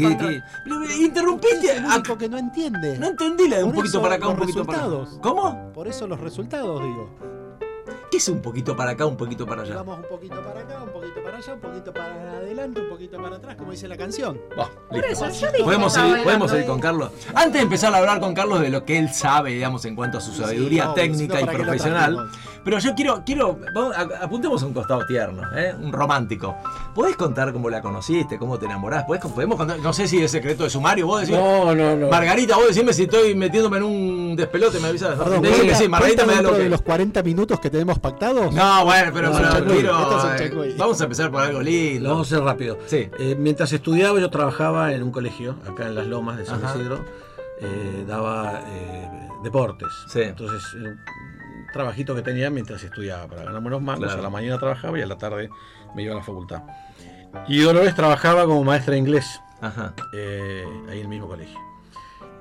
me 0.79 0.95
Interrumpiste. 0.95 1.71
Es 1.71 1.77
el 1.77 1.85
único 1.85 2.17
que 2.17 2.27
no 2.29 2.37
entiende. 2.39 2.97
No 2.97 3.07
entendí 3.07 3.47
la 3.47 3.57
de 3.57 3.63
un 3.63 3.71
poquito 3.73 4.01
para 4.01 4.15
acá, 4.15 4.27
un 4.27 4.35
poquito 4.37 4.65
para 4.65 4.79
resultados. 4.79 5.19
¿Cómo? 5.21 5.71
Por 5.73 5.87
eso 5.87 6.07
los 6.07 6.19
resultados, 6.19 6.81
digo. 6.81 7.34
¿Qué 8.11 8.17
es 8.17 8.29
un 8.29 8.41
poquito 8.41 8.75
para 8.75 8.91
acá, 8.91 9.05
un 9.05 9.17
poquito 9.17 9.45
para 9.45 9.63
allá? 9.63 9.75
Vamos 9.75 9.99
un 9.99 10.05
poquito 10.05 10.35
para 10.35 10.59
acá, 10.61 10.83
un 10.83 10.89
poquito 10.91 11.23
para 11.23 11.37
allá, 11.37 11.53
un 11.53 11.59
poquito 11.59 11.93
para 11.93 12.31
adelante, 12.37 12.81
un 12.81 12.89
poquito 12.89 13.21
para 13.21 13.35
atrás, 13.37 13.55
como 13.55 13.71
dice 13.71 13.87
la 13.87 13.97
canción. 13.97 14.39
Por 14.55 15.07
listo. 15.07 15.25
eso, 15.25 15.41
yo 15.41 15.51
dije 15.51 15.63
Podemos 15.63 15.93
seguir, 15.93 16.23
podemos 16.23 16.51
seguir 16.51 16.65
con 16.65 16.79
Carlos. 16.79 17.11
Antes 17.33 17.53
de 17.53 17.61
empezar 17.61 17.93
a 17.93 17.97
hablar 17.97 18.19
con 18.19 18.33
Carlos 18.33 18.61
de 18.61 18.69
lo 18.69 18.85
que 18.85 18.97
él 18.97 19.13
sabe, 19.13 19.51
digamos, 19.51 19.83
en 19.85 19.95
cuanto 19.95 20.19
a 20.19 20.21
su 20.21 20.33
sabiduría 20.33 20.83
Sí, 20.83 20.87
no, 20.89 20.93
técnica 20.93 21.33
no, 21.35 21.39
y 21.39 21.43
¿para 21.45 21.51
qué 21.51 21.57
lo 21.57 21.63
profesional. 21.69 22.29
Pero 22.65 22.79
yo 22.79 22.95
quiero, 22.95 23.21
quiero, 23.23 23.57
vamos, 23.73 23.95
apuntemos 24.19 24.61
a 24.61 24.65
un 24.65 24.73
costado 24.73 25.05
tierno, 25.05 25.43
¿eh? 25.55 25.73
un 25.79 25.93
romántico. 25.93 26.57
¿Podés 26.95 27.15
contar 27.15 27.53
cómo 27.53 27.69
la 27.69 27.79
conociste, 27.79 28.39
cómo 28.39 28.57
te 28.57 28.65
enamorás? 28.65 29.03
¿Podés, 29.05 29.21
podemos 29.23 29.55
contar, 29.57 29.77
no 29.79 29.93
sé 29.93 30.07
si 30.07 30.21
es 30.23 30.31
secreto 30.31 30.63
de 30.63 30.69
sumario, 30.71 31.05
vos 31.05 31.21
decís, 31.21 31.35
No, 31.35 31.75
no, 31.75 31.95
no. 31.95 32.09
Margarita, 32.09 32.55
vos 32.55 32.67
decime 32.67 32.91
si 32.91 33.03
estoy 33.03 33.35
metiéndome 33.35 33.77
en 33.77 33.83
un 33.83 34.35
despelote, 34.35 34.79
me 34.79 34.87
avisas. 34.87 35.15
Perdón, 35.17 35.41
¿cuenta- 35.43 35.75
sí, 35.75 35.87
Margarita 35.87 36.25
me 36.25 36.33
da 36.33 36.41
lo 36.41 36.53
que. 36.53 36.63
de 36.63 36.69
los 36.69 36.81
40 36.81 37.21
minutos 37.21 37.59
que 37.59 37.69
tenemos 37.69 37.99
pactados? 37.99 38.51
No, 38.53 38.83
bueno, 38.85 39.11
pero, 39.13 39.29
No, 39.29 39.35
pero 39.37 39.47
es 39.47 39.53
un 39.53 39.59
changüí, 39.59 39.73
quiero, 39.75 40.01
esto 40.01 40.17
es 40.17 40.51
un 40.51 40.63
eh, 40.65 40.75
vamos 40.77 40.99
a 40.99 41.03
empezar 41.03 41.31
por 41.31 41.41
algo 41.43 41.61
lindo. 41.61 42.09
vamos 42.09 42.31
a 42.31 42.35
hacer 42.35 42.43
rápido. 42.45 42.79
Sí. 42.87 43.09
Eh, 43.19 43.35
mientras 43.37 43.71
estudiaba, 43.73 44.19
yo 44.19 44.29
trabajaba 44.31 44.91
en 44.91 45.03
un 45.03 45.11
colegio, 45.11 45.55
acá 45.69 45.85
en 45.85 45.93
las 45.93 46.07
Lomas 46.07 46.37
de 46.37 46.45
San 46.47 46.63
Ajá. 46.65 46.75
Isidro. 46.75 47.05
eh, 47.61 48.05
daba 48.07 48.61
eh, 48.67 49.07
deportes. 49.43 49.87
Sí. 50.07 50.21
Entonces, 50.23 50.63
trabajito 51.75 52.15
que 52.15 52.21
tenía 52.21 52.49
mientras 52.49 52.81
estudiaba 52.81 53.27
para 53.27 53.43
ganarme 53.43 53.67
unos 53.67 53.81
mangos. 53.81 54.05
Claro. 54.05 54.19
A 54.19 54.23
la 54.23 54.29
mañana 54.29 54.57
trabajaba 54.57 54.97
y 54.97 55.01
a 55.01 55.05
la 55.05 55.17
tarde 55.17 55.49
me 55.93 56.03
iba 56.03 56.13
a 56.13 56.17
la 56.17 56.23
facultad. 56.23 56.61
Y 57.49 57.59
Dolores 57.59 57.93
trabajaba 57.95 58.45
como 58.45 58.63
maestra 58.63 58.93
de 58.93 58.99
inglés 58.99 59.41
Ajá. 59.59 59.93
eh, 60.13 60.63
ahí 60.89 60.99
en 60.99 61.01
el 61.01 61.07
mismo 61.09 61.27
colegio. 61.27 61.59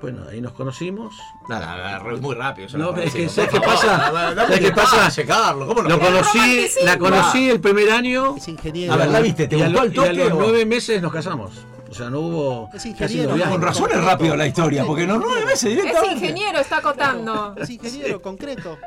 Bueno, 0.01 0.23
ahí 0.31 0.41
nos 0.41 0.53
conocimos. 0.53 1.17
Nada, 1.49 2.01
muy 2.21 2.35
rápido. 2.37 2.69
No, 2.79 2.95
es 2.97 3.13
que. 3.13 3.29
¿sabes 3.29 3.51
qué 3.51 3.61
pasa? 3.61 4.35
¿Sabes 4.37 4.61
qué 4.61 4.71
pasa? 4.71 5.25
Carlos, 5.27 5.67
¿cómo? 5.67 5.83
Lo 5.83 5.99
conocí, 5.99 6.67
la 6.85 6.97
conocí 6.97 7.51
el 7.51 7.61
primer 7.61 7.91
año. 7.91 8.37
Es 8.37 8.47
ingeniero. 8.47 8.93
A 8.93 8.97
ver, 8.99 9.09
¿la 9.09 9.21
viste? 9.21 9.49
¿Te 9.49 9.57
gustó 9.57 9.83
el 9.83 9.93
y 9.95 9.99
a 9.99 10.03
toque? 10.03 10.15
los 10.15 10.33
nueve 10.39 10.65
meses 10.67 11.03
nos 11.03 11.13
casamos. 11.13 11.67
O 11.91 11.95
sea, 11.95 12.11
no 12.11 12.21
hubo. 12.21 12.71
Es 12.73 12.85
ingeniero. 12.87 13.35
Con 13.51 13.63
razón 13.63 13.91
es 13.93 14.05
rápido 14.05 14.37
la 14.37 14.47
historia, 14.47 14.85
porque 14.85 15.07
no 15.07 15.19
nueve 15.19 15.45
meses 15.47 15.65
Es 15.65 15.77
directamente. 15.77 16.15
ingeniero, 16.17 16.59
está 16.61 16.79
acotando. 16.79 17.55
Es 17.61 17.71
ingeniero, 17.71 18.21
concreto. 18.23 18.79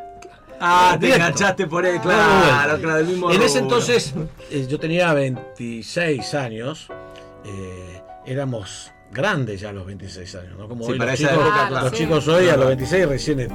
Ah, 0.59 0.97
te 0.99 1.13
enganchaste 1.13 1.67
por 1.67 1.85
Ah, 1.85 2.01
claro, 2.01 2.67
bueno. 2.73 2.81
claro, 2.81 2.99
el 2.99 3.07
mismo 3.07 3.31
En 3.31 3.41
ese 3.41 3.59
entonces, 3.59 4.13
eh, 4.49 4.65
yo 4.69 4.79
tenía 4.79 5.13
26 5.13 6.33
años. 6.33 6.87
eh, 7.45 8.01
éramos 8.25 8.91
grandes 9.11 9.61
ya 9.61 9.69
a 9.69 9.73
los 9.73 9.85
26 9.85 10.35
años, 10.35 10.57
¿no? 10.59 10.67
Como 10.67 10.85
Sí, 10.85 10.91
hoy 10.91 10.97
para 10.99 11.11
los, 11.11 11.19
esa 11.19 11.29
chicos, 11.31 11.45
época, 11.47 11.69
los 11.81 11.89
sí. 11.91 11.95
chicos 11.97 12.27
hoy 12.27 12.49
a 12.49 12.57
los 12.57 12.67
26 12.67 13.07
recién. 13.07 13.37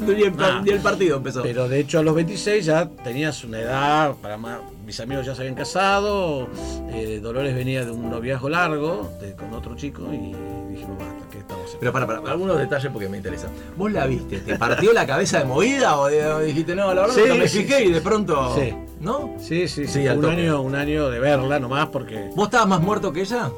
ni, 0.00 0.22
el, 0.22 0.34
Ah. 0.38 0.62
ni 0.64 0.70
el 0.70 0.80
partido 0.80 1.16
empezó. 1.18 1.42
Pero 1.42 1.68
de 1.68 1.80
hecho 1.80 1.98
a 1.98 2.02
los 2.02 2.14
26 2.14 2.64
ya 2.64 2.88
tenías 3.04 3.44
una 3.44 3.60
edad, 3.60 4.14
para 4.20 4.36
más, 4.36 4.58
mis 4.84 4.98
amigos 5.00 5.26
ya 5.26 5.34
se 5.34 5.42
habían 5.42 5.54
casado, 5.54 6.48
eh, 6.90 7.20
Dolores 7.22 7.54
venía 7.54 7.84
de 7.84 7.90
un 7.92 8.10
noviazgo 8.10 8.48
largo 8.48 9.12
de- 9.20 9.34
con 9.36 9.52
otro 9.52 9.76
chico 9.76 10.02
y 10.12 10.34
dijimos, 10.72 10.98
basta, 10.98 11.24
¿qué 11.30 11.38
estamos? 11.38 11.76
Pero 11.78 11.92
para, 11.92 12.06
para, 12.06 12.32
algunos 12.32 12.58
detalles 12.58 12.90
porque 12.92 13.08
me 13.08 13.18
interesa. 13.18 13.48
¿Vos 13.76 13.92
la 13.92 14.06
viste? 14.06 14.38
¿Te 14.40 14.56
partió 14.56 14.92
la 14.92 15.06
cabeza 15.06 15.38
de 15.38 15.44
movida 15.44 15.96
o, 15.98 16.06
de- 16.08 16.26
o 16.26 16.40
dijiste, 16.40 16.74
no, 16.74 16.92
la 16.94 17.02
verdad 17.02 17.14
Sí, 17.14 17.22
no 17.28 17.34
me 17.36 17.48
fijé 17.48 17.84
y 17.84 17.92
de 17.92 18.00
pronto. 18.00 18.54
Sí. 18.56 18.74
¿No? 19.00 19.34
Sí, 19.38 19.66
sí, 19.68 19.86
sí, 19.86 20.06
un 20.08 20.20
toque. 20.20 20.34
año, 20.34 20.60
un 20.60 20.74
año 20.74 21.08
de 21.08 21.18
verla 21.20 21.58
nomás 21.58 21.86
porque 21.88 22.28
¿Vos 22.36 22.48
estabas 22.48 22.68
más 22.68 22.80
muerto 22.82 23.10
que 23.12 23.20
ella? 23.22 23.50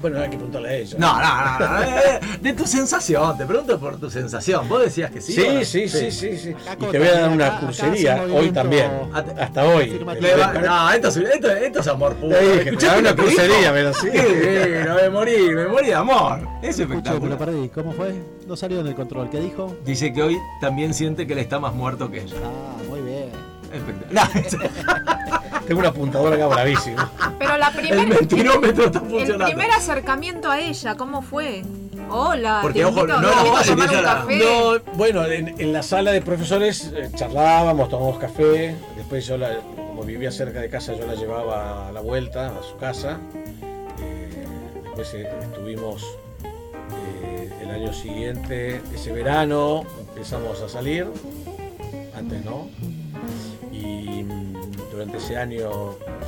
Bueno, 0.00 0.18
hay 0.20 0.30
que 0.30 0.36
preguntarle 0.36 0.68
a 0.70 0.74
ella. 0.76 0.96
No, 0.98 1.20
no, 1.20 1.58
no, 1.58 1.78
no, 1.80 1.82
eh, 1.82 2.20
de 2.40 2.52
tu 2.54 2.66
sensación, 2.66 3.36
te 3.36 3.44
pregunto 3.44 3.78
por 3.78 3.98
tu 4.00 4.10
sensación. 4.10 4.66
Vos 4.68 4.82
decías 4.82 5.10
que 5.10 5.20
sí. 5.20 5.32
Sí, 5.34 5.40
¿o 5.46 5.52
no? 5.52 5.64
sí, 5.64 5.88
sí, 5.88 6.10
sí, 6.10 6.38
sí. 6.38 6.54
Y 6.80 6.84
te 6.86 6.98
voy 6.98 7.08
a 7.08 7.20
dar 7.20 7.30
una 7.30 7.58
hace 7.58 8.10
hoy 8.32 8.50
también. 8.50 8.90
Hasta 9.38 9.64
hoy. 9.64 10.00
no, 10.04 10.90
esto, 10.92 11.08
es- 11.08 11.16
esto, 11.18 11.50
esto 11.50 11.80
es 11.80 11.86
amor 11.88 12.14
puro. 12.16 12.34
Te 12.36 12.40
dije, 12.42 12.70
¿Escuchaste 12.70 12.78
te 12.78 12.86
da 12.86 13.12
una 13.12 13.14
crucería, 13.22 13.72
pero 13.72 13.92
sí. 13.94 14.08
Divino, 14.08 14.94
me 14.94 15.10
morí, 15.10 15.36
me 15.54 15.66
morí 15.68 15.86
de 15.88 15.94
amor. 15.94 16.40
Es 16.62 16.78
espectacular. 16.78 17.36
perdí. 17.38 17.68
¿Cómo 17.68 17.92
fue? 17.92 18.14
No 18.46 18.56
salió 18.56 18.80
en 18.80 18.86
el 18.86 18.94
control. 18.94 19.28
¿Qué 19.30 19.38
dijo? 19.40 19.76
Dice 19.84 20.12
que 20.12 20.22
hoy 20.22 20.38
también 20.60 20.94
siente 20.94 21.26
que 21.26 21.34
él 21.34 21.38
está 21.40 21.60
más 21.60 21.74
muerto 21.74 22.10
que 22.10 22.22
ella. 22.22 22.36
Ah, 22.42 22.82
muy 22.88 23.00
bien. 23.02 23.30
Espectacular. 23.72 24.30
Tengo 25.70 25.82
una 25.82 25.90
apuntadora 25.90 26.34
acá 26.34 26.48
bravísima. 26.48 27.12
Pero 27.38 27.56
la 27.56 27.68
El 27.68 27.74
primera. 27.76 28.02
mentirómetro 28.02 28.86
está 28.86 28.98
El 28.98 29.44
primer 29.44 29.70
acercamiento 29.70 30.50
a 30.50 30.58
ella, 30.58 30.96
¿cómo 30.96 31.22
fue? 31.22 31.62
Hola, 32.10 32.58
Porque, 32.60 32.84
ojo, 32.84 33.06
no 33.06 33.20
café. 34.02 34.36
No, 34.36 34.80
bueno, 34.94 35.24
en, 35.26 35.54
en 35.60 35.72
la 35.72 35.84
sala 35.84 36.10
de 36.10 36.22
profesores 36.22 36.90
eh, 36.92 37.08
charlábamos, 37.14 37.88
tomábamos 37.88 38.18
café. 38.18 38.74
Después 38.96 39.24
yo, 39.28 39.36
la- 39.36 39.58
como 39.76 40.02
vivía 40.02 40.32
cerca 40.32 40.58
de 40.60 40.68
casa, 40.68 40.92
yo 40.96 41.06
la 41.06 41.14
llevaba 41.14 41.86
a 41.86 41.92
la 41.92 42.00
vuelta 42.00 42.48
a 42.48 42.62
su 42.64 42.76
casa. 42.76 43.20
Eh, 44.02 44.44
después 44.82 45.14
eh, 45.14 45.30
estuvimos 45.40 46.04
el 47.62 47.70
año 47.70 47.92
siguiente, 47.92 48.82
ese 48.92 49.12
verano, 49.12 49.84
empezamos 50.00 50.60
a 50.62 50.68
salir. 50.68 51.06
Antes 52.18 52.44
no. 52.44 52.66
Y 53.80 54.26
durante 54.92 55.16
ese 55.16 55.36
año 55.36 55.70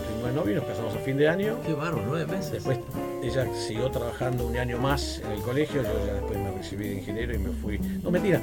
fuimos 0.07 0.27
de 0.29 0.33
novio 0.33 0.53
y 0.53 0.57
nos 0.57 0.65
casamos 0.65 0.95
a 0.95 0.99
fin 0.99 1.17
de 1.17 1.29
año. 1.29 1.59
Qué 1.67 1.75
barro, 1.75 2.01
nueve 2.07 2.27
meses. 2.27 2.53
Después 2.53 2.79
ella 3.23 3.47
siguió 3.55 3.91
trabajando 3.91 4.47
un 4.47 4.57
año 4.57 4.79
más 4.79 5.21
en 5.25 5.33
el 5.33 5.43
colegio, 5.43 5.83
yo 5.83 6.07
ya 6.07 6.15
después 6.15 6.39
me 6.39 6.51
recibí 6.51 6.89
de 6.89 6.95
ingeniero 6.95 7.35
y 7.35 7.39
me 7.39 7.51
fui. 7.51 7.79
No, 7.79 8.11
mentira, 8.11 8.41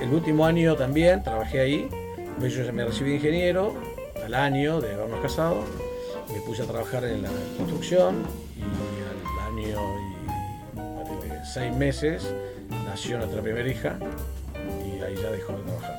el 0.00 0.12
último 0.12 0.46
año 0.46 0.74
también 0.76 1.22
trabajé 1.22 1.60
ahí, 1.60 1.88
después 2.16 2.54
yo 2.54 2.64
ya 2.64 2.72
me 2.72 2.84
recibí 2.84 3.10
de 3.10 3.16
ingeniero, 3.16 3.74
al 4.24 4.34
año 4.34 4.80
de 4.80 4.94
habernos 4.94 5.20
casado, 5.20 5.64
me 6.32 6.40
puse 6.40 6.62
a 6.62 6.66
trabajar 6.66 7.04
en 7.04 7.22
la 7.22 7.28
construcción 7.58 8.22
y 8.56 8.62
al 8.62 9.52
año 9.52 9.80
y 9.98 10.76
ponele, 10.76 11.44
seis 11.44 11.74
meses 11.74 12.34
nació 12.86 13.18
nuestra 13.18 13.42
primera 13.42 13.68
hija 13.68 13.98
y 14.86 15.02
ahí 15.02 15.14
ya 15.16 15.30
dejó 15.30 15.52
de 15.52 15.62
trabajar. 15.62 15.96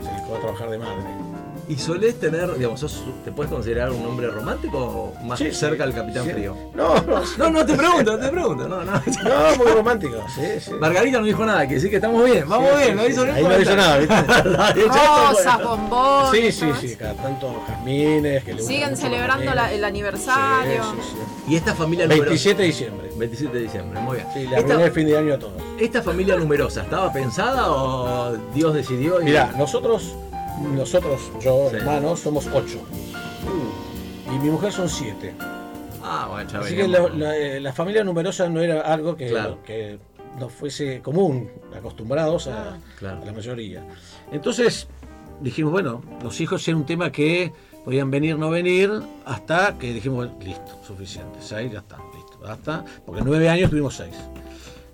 Se 0.00 0.10
dedicó 0.10 0.36
a 0.36 0.40
trabajar 0.40 0.70
de 0.70 0.78
madre. 0.78 1.37
¿Y 1.68 1.76
solés 1.76 2.18
tener, 2.18 2.54
digamos, 2.56 2.80
sos- 2.80 3.04
te 3.24 3.30
puedes 3.30 3.52
considerar 3.52 3.90
un 3.90 4.04
hombre 4.06 4.28
romántico 4.28 4.78
o 4.78 5.24
más 5.24 5.38
Sí, 5.38 5.52
cerca 5.52 5.84
sí, 5.84 5.90
del 5.90 6.00
Capitán 6.00 6.24
sí. 6.24 6.30
Frío? 6.30 6.56
No, 6.74 6.94
no, 7.02 7.20
No, 7.36 7.50
no 7.50 7.66
te 7.66 7.74
pregunto, 7.74 8.18
te 8.18 8.28
pregunto, 8.28 8.66
no, 8.68 8.84
no. 8.84 8.92
no, 8.92 9.56
muy 9.58 9.66
romántico, 9.72 10.16
sí, 10.34 10.42
sí. 10.60 10.70
Margarita 10.80 11.18
no 11.20 11.26
dijo 11.26 11.44
nada, 11.44 11.68
que 11.68 11.78
sí 11.78 11.90
que 11.90 11.96
estamos 11.96 12.24
bien, 12.24 12.48
vamos 12.48 12.70
Sí, 12.70 12.76
bien, 12.76 12.88
sí, 12.88 12.94
no 12.96 13.02
sí. 13.04 13.10
hizo 13.10 13.22
Ahí 13.34 13.44
no 13.44 13.60
hizo 13.60 13.76
nada, 13.76 13.98
¿viste? 13.98 14.14
Rosas, 14.88 15.62
bombones. 15.62 16.54
Sí, 16.54 16.64
sí, 16.80 16.88
sí, 16.88 16.96
cada 16.96 17.14
tanto 17.14 17.62
jazmines. 17.66 18.44
Que 18.44 18.54
le 18.54 18.60
gustan 18.62 18.74
Siguen 18.76 18.96
celebrando 18.96 19.54
la- 19.54 19.72
el 19.72 19.84
aniversario. 19.84 20.82
Sí, 20.82 20.90
sí, 21.02 21.08
sí. 21.46 21.52
Y 21.52 21.56
esta 21.56 21.74
familia 21.74 22.04
numerosa. 22.06 22.28
27 22.30 22.62
de 22.62 22.66
diciembre. 22.68 23.10
27 23.16 23.56
de 23.56 23.62
diciembre, 23.62 24.00
muy 24.00 24.16
bien. 24.16 24.28
Sí, 24.32 24.46
le 24.46 24.58
esta, 24.58 24.84
el 24.84 24.92
fin 24.92 25.06
de 25.06 25.18
año 25.18 25.34
a 25.34 25.38
todos. 25.38 25.52
esta 25.78 26.02
familia 26.02 26.36
numerosa, 26.36 26.82
¿estaba 26.82 27.12
pensada 27.12 27.70
o 27.70 28.36
Dios 28.54 28.74
decidió? 28.74 29.20
y- 29.20 29.24
Mirá, 29.24 29.52
nosotros, 29.56 30.14
nosotros, 30.60 31.20
yo, 31.40 31.68
Sí. 31.70 31.76
hermanos, 31.76 32.20
somos 32.20 32.46
ocho. 32.48 32.80
Y 34.26 34.38
mi 34.38 34.50
mujer 34.50 34.72
son 34.72 34.88
siete. 34.88 35.34
Ah, 36.02 36.26
bueno, 36.30 36.50
Así 36.60 36.76
que 36.76 36.86
la, 36.88 37.08
la- 37.08 37.36
eh, 37.36 37.60
la 37.60 37.72
familia 37.72 38.04
numerosa 38.04 38.48
no 38.48 38.60
era 38.60 38.80
algo 38.82 39.16
que, 39.16 39.28
Claro. 39.28 39.58
que 39.64 39.98
no 40.38 40.48
fuese 40.48 41.00
común, 41.02 41.50
acostumbrados 41.76 42.46
a, 42.48 42.78
Claro. 42.98 43.22
a 43.22 43.24
la 43.24 43.32
mayoría. 43.32 43.82
Entonces 44.32 44.88
dijimos, 45.40 45.72
bueno, 45.72 46.02
los 46.22 46.40
hijos 46.40 46.66
eran 46.68 46.80
un 46.80 46.86
tema 46.86 47.10
que 47.10 47.52
podían 47.84 48.10
venir, 48.10 48.38
no 48.38 48.50
venir, 48.50 48.90
hasta 49.24 49.76
que 49.78 49.92
dijimos, 49.92 50.28
bueno, 50.28 50.34
listo, 50.44 50.78
suficiente, 50.86 51.38
seis, 51.40 51.72
ya 51.72 51.78
está, 51.80 51.96
listo, 52.14 52.38
basta, 52.40 52.84
porque 53.06 53.22
nueve 53.24 53.48
años 53.48 53.70
tuvimos 53.70 53.96
seis. 53.96 54.14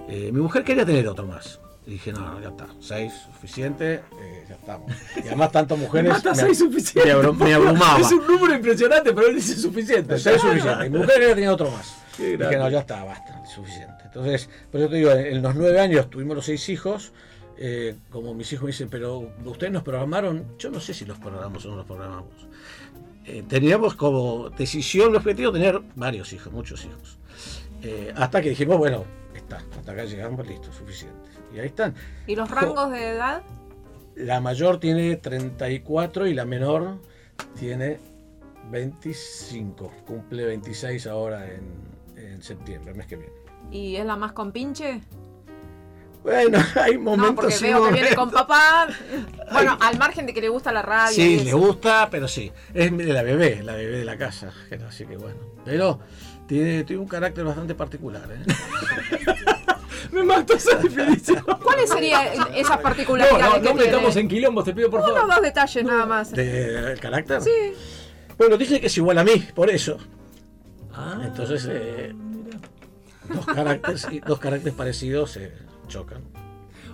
Eh, 0.08 0.30
mi 0.32 0.40
mujer 0.40 0.64
quería 0.64 0.84
tener 0.86 1.06
otro 1.08 1.26
más. 1.26 1.60
Y 1.86 1.90
dije, 1.92 2.12
no, 2.12 2.20
no, 2.20 2.40
ya 2.40 2.48
está, 2.48 2.66
seis, 2.80 3.12
suficiente, 3.30 4.02
eh, 4.18 4.44
ya 4.48 4.54
estamos. 4.54 4.90
Y 5.16 5.26
además 5.28 5.52
tantas 5.52 5.78
mujeres 5.84 6.10
Mata 6.12 6.30
me, 6.30 6.36
seis 6.36 6.58
suficiente. 6.58 7.14
me 7.14 7.20
abru- 7.20 7.34
me 7.34 7.52
abrumaba. 7.54 8.00
Es 8.00 8.10
un 8.10 8.26
número 8.26 8.54
impresionante, 8.54 9.12
pero 9.12 9.26
él 9.28 9.34
dice 9.36 9.54
suficiente. 9.56 10.18
Seis 10.18 10.40
suficiente. 10.40 10.88
Mi 10.88 10.98
mujer 10.98 11.18
quería 11.20 11.34
tener 11.34 11.50
otro 11.50 11.70
más. 11.70 11.94
Qué 12.16 12.22
Dije, 12.22 12.36
grande. 12.38 12.56
no, 12.58 12.70
ya 12.70 12.80
está, 12.80 13.04
basta, 13.04 13.44
suficiente. 13.46 14.04
Entonces, 14.04 14.48
por 14.70 14.80
eso 14.80 14.88
te 14.90 14.96
digo, 14.96 15.10
en 15.10 15.42
los 15.42 15.54
nueve 15.56 15.78
años 15.80 16.08
tuvimos 16.08 16.36
los 16.36 16.44
seis 16.46 16.68
hijos. 16.68 17.12
eh, 17.58 17.94
como 18.10 18.32
mis 18.34 18.50
hijos 18.52 18.64
me 18.64 18.68
dicen, 18.70 18.88
pero 18.88 19.30
ustedes 19.44 19.72
nos 19.72 19.82
programaron, 19.82 20.56
yo 20.58 20.70
no 20.70 20.80
sé 20.80 20.92
si 20.94 21.04
los 21.04 21.18
programamos 21.18 21.64
o 21.66 21.70
no 21.70 21.76
los 21.76 21.86
programamos. 21.86 22.32
Eh, 23.26 23.44
teníamos 23.48 23.94
como 23.94 24.50
decisión, 24.50 25.10
el 25.10 25.16
objetivo, 25.16 25.52
tener 25.52 25.80
varios 25.96 26.32
hijos, 26.32 26.52
muchos 26.52 26.84
hijos. 26.84 27.18
Eh, 27.82 28.12
hasta 28.16 28.40
que 28.42 28.48
dijimos, 28.50 28.76
bueno, 28.78 29.04
está, 29.34 29.56
hasta 29.78 29.92
acá 29.92 30.04
llegamos, 30.04 30.46
listo, 30.46 30.72
suficiente. 30.72 31.30
Y 31.54 31.60
ahí 31.60 31.66
están. 31.66 31.94
¿Y 32.26 32.34
los 32.36 32.50
rangos 32.50 32.90
de 32.90 33.10
edad? 33.10 33.42
La 34.16 34.40
mayor 34.40 34.78
tiene 34.80 35.16
34 35.16 36.26
y 36.26 36.34
la 36.34 36.44
menor 36.44 36.98
tiene 37.58 37.98
25. 38.70 39.92
Cumple 40.06 40.44
26 40.46 41.06
ahora 41.06 41.46
en, 41.46 41.62
en 42.16 42.42
septiembre, 42.42 42.92
el 42.92 42.96
mes 42.98 43.06
que 43.06 43.16
viene. 43.16 43.32
¿Y 43.70 43.96
es 43.96 44.04
la 44.06 44.16
más 44.16 44.32
compinche? 44.32 45.00
Bueno, 46.22 46.58
hay 46.80 46.94
No, 46.94 47.02
momentos. 47.02 47.34
porque 47.36 47.52
sí, 47.52 47.64
veo 47.66 47.84
que 47.86 47.92
viene 47.92 48.10
momentos. 48.16 48.24
con 48.24 48.30
papá. 48.30 48.88
Bueno, 49.52 49.76
al 49.80 49.98
margen 49.98 50.26
de 50.26 50.32
que 50.34 50.40
le 50.40 50.48
gusta 50.48 50.72
la 50.72 50.82
radio. 50.82 51.14
Sí, 51.14 51.40
le 51.44 51.52
gusta, 51.52 52.08
pero 52.10 52.26
sí. 52.26 52.50
Es 52.72 52.90
la 52.90 53.22
bebé, 53.22 53.62
la 53.62 53.74
bebé 53.74 53.98
de 53.98 54.04
la 54.04 54.16
casa. 54.16 54.52
Así 54.88 55.04
que 55.06 55.16
bueno. 55.16 55.36
Pero 55.64 56.00
tiene, 56.48 56.82
tiene 56.84 57.02
un 57.02 57.08
carácter 57.08 57.44
bastante 57.44 57.74
particular. 57.74 58.28
¿eh? 58.32 58.42
Me 60.12 60.22
mató 60.22 60.54
esa 60.54 60.76
definición. 60.76 61.44
¿Cuáles 61.62 61.90
serían 61.90 62.26
esas 62.54 62.76
No, 62.76 62.82
particularidades 62.82 63.42
no, 63.44 63.52
que 63.62 63.68
no 63.68 63.74
metamos 63.74 64.12
tiene? 64.14 64.20
en 64.20 64.28
quilombos, 64.28 64.64
te 64.64 64.74
pido 64.74 64.90
por 64.90 65.00
Unos 65.00 65.12
favor. 65.14 65.34
dos 65.34 65.42
detalles 65.42 65.84
nada 65.84 66.06
más. 66.06 66.30
De- 66.32 66.92
¿El 66.92 67.00
carácter? 67.00 67.40
Sí. 67.42 67.50
Bueno, 68.38 68.56
dice 68.56 68.80
que 68.80 68.86
es 68.88 68.96
igual 68.96 69.18
a 69.18 69.24
mí, 69.24 69.46
por 69.54 69.70
eso. 69.70 69.98
Ah, 70.92 71.20
Entonces, 71.24 71.66
eh, 71.70 72.12
dos, 73.32 73.46
caracteres, 73.46 74.06
dos 74.26 74.38
caracteres 74.38 74.74
parecidos 74.74 75.32
se 75.32 75.52
chocan. 75.88 76.22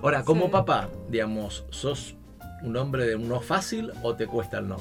Ahora, 0.02 0.22
como 0.24 0.46
Sí. 0.46 0.52
papá, 0.52 0.88
digamos, 1.08 1.64
¿sos 1.70 2.14
un 2.62 2.76
hombre 2.76 3.06
de 3.06 3.16
un 3.16 3.28
no 3.28 3.40
fácil 3.40 3.90
o 4.02 4.14
te 4.14 4.26
cuesta 4.26 4.58
el 4.58 4.68
no? 4.68 4.76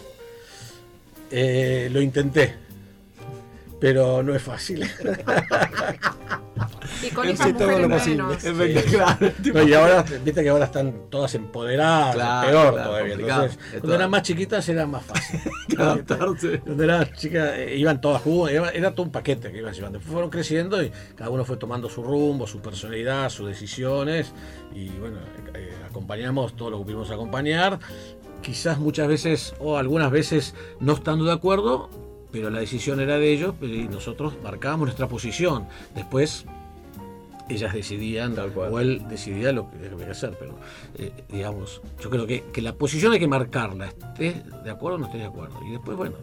Eh, 1.31 1.89
lo 1.91 2.01
intenté, 2.01 2.55
pero 3.79 4.23
no 4.23 4.33
es 4.35 4.41
fácil. 4.41 4.89
Y 7.01 7.09
con 7.11 7.27
esas 7.27 7.47
sí 7.47 7.53
todo 7.53 7.79
lo 7.79 7.89
posible. 7.89 8.23
menos. 8.23 8.43
Espectacular. 8.43 9.33
No, 9.53 9.63
y 9.63 9.73
ahora, 9.73 10.03
viste 10.23 10.43
que 10.43 10.49
ahora 10.49 10.65
están 10.65 11.09
todas 11.09 11.33
empoderadas, 11.35 12.15
Claro, 12.15 12.47
peor 12.49 12.73
claro, 12.73 12.89
todavía. 12.89 13.13
Entonces, 13.13 13.59
Es 13.73 13.79
cuando 13.79 13.95
eran 13.95 14.09
más 14.09 14.21
chiquitas 14.23 14.69
era 14.69 14.85
más 14.85 15.03
fácil. 15.03 15.39
Adaptarse. 15.77 16.59
Cuando 16.59 16.83
eran 16.83 17.13
chicas 17.13 17.51
eh, 17.55 17.75
iban 17.77 18.01
todas 18.01 18.21
juntas, 18.21 18.53
era, 18.53 18.69
era 18.71 18.91
todo 18.93 19.05
un 19.05 19.11
paquete 19.11 19.51
que 19.51 19.59
iban 19.59 19.73
llevando. 19.73 19.99
Fueron 20.01 20.29
creciendo 20.29 20.83
y 20.83 20.91
cada 21.15 21.29
uno 21.29 21.45
fue 21.45 21.57
tomando 21.57 21.89
su 21.89 22.03
rumbo, 22.03 22.47
su 22.47 22.59
personalidad, 22.61 23.29
sus 23.29 23.47
decisiones. 23.47 24.33
Y 24.73 24.89
bueno, 24.89 25.19
eh, 25.53 25.73
acompañamos 25.89 26.55
todo 26.55 26.71
lo 26.71 26.79
que 26.79 26.85
pudimos 26.85 27.11
acompañar. 27.11 27.79
Quizás 28.41 28.77
muchas 28.79 29.07
veces 29.07 29.53
o 29.59 29.77
algunas 29.77 30.11
veces 30.11 30.55
no 30.79 30.93
estando 30.93 31.25
de 31.25 31.33
acuerdo, 31.33 31.89
pero 32.31 32.49
la 32.49 32.59
decisión 32.59 32.99
era 32.99 33.17
de 33.17 33.31
ellos 33.31 33.55
y 33.61 33.87
nosotros 33.87 34.33
marcábamos 34.43 34.87
nuestra 34.87 35.07
posición. 35.07 35.67
Después 35.95 36.45
ellas 37.49 37.73
decidían, 37.73 38.35
Tal 38.35 38.51
cual. 38.51 38.71
o 38.71 38.79
él 38.79 39.03
decidía 39.09 39.51
lo 39.51 39.69
que, 39.71 39.87
había 39.87 40.05
que 40.05 40.11
hacer, 40.11 40.35
pero 40.39 40.55
eh, 40.97 41.11
digamos, 41.29 41.81
yo 41.99 42.09
creo 42.09 42.27
que, 42.27 42.43
que 42.53 42.61
la 42.61 42.73
posición 42.73 43.11
hay 43.13 43.19
que 43.19 43.27
marcarla, 43.27 43.87
estés 43.87 44.63
de 44.63 44.69
acuerdo 44.69 44.97
o 44.97 44.99
no 44.99 45.05
estés 45.07 45.21
de 45.21 45.27
acuerdo. 45.27 45.59
Y 45.67 45.71
después, 45.71 45.97
bueno, 45.97 46.15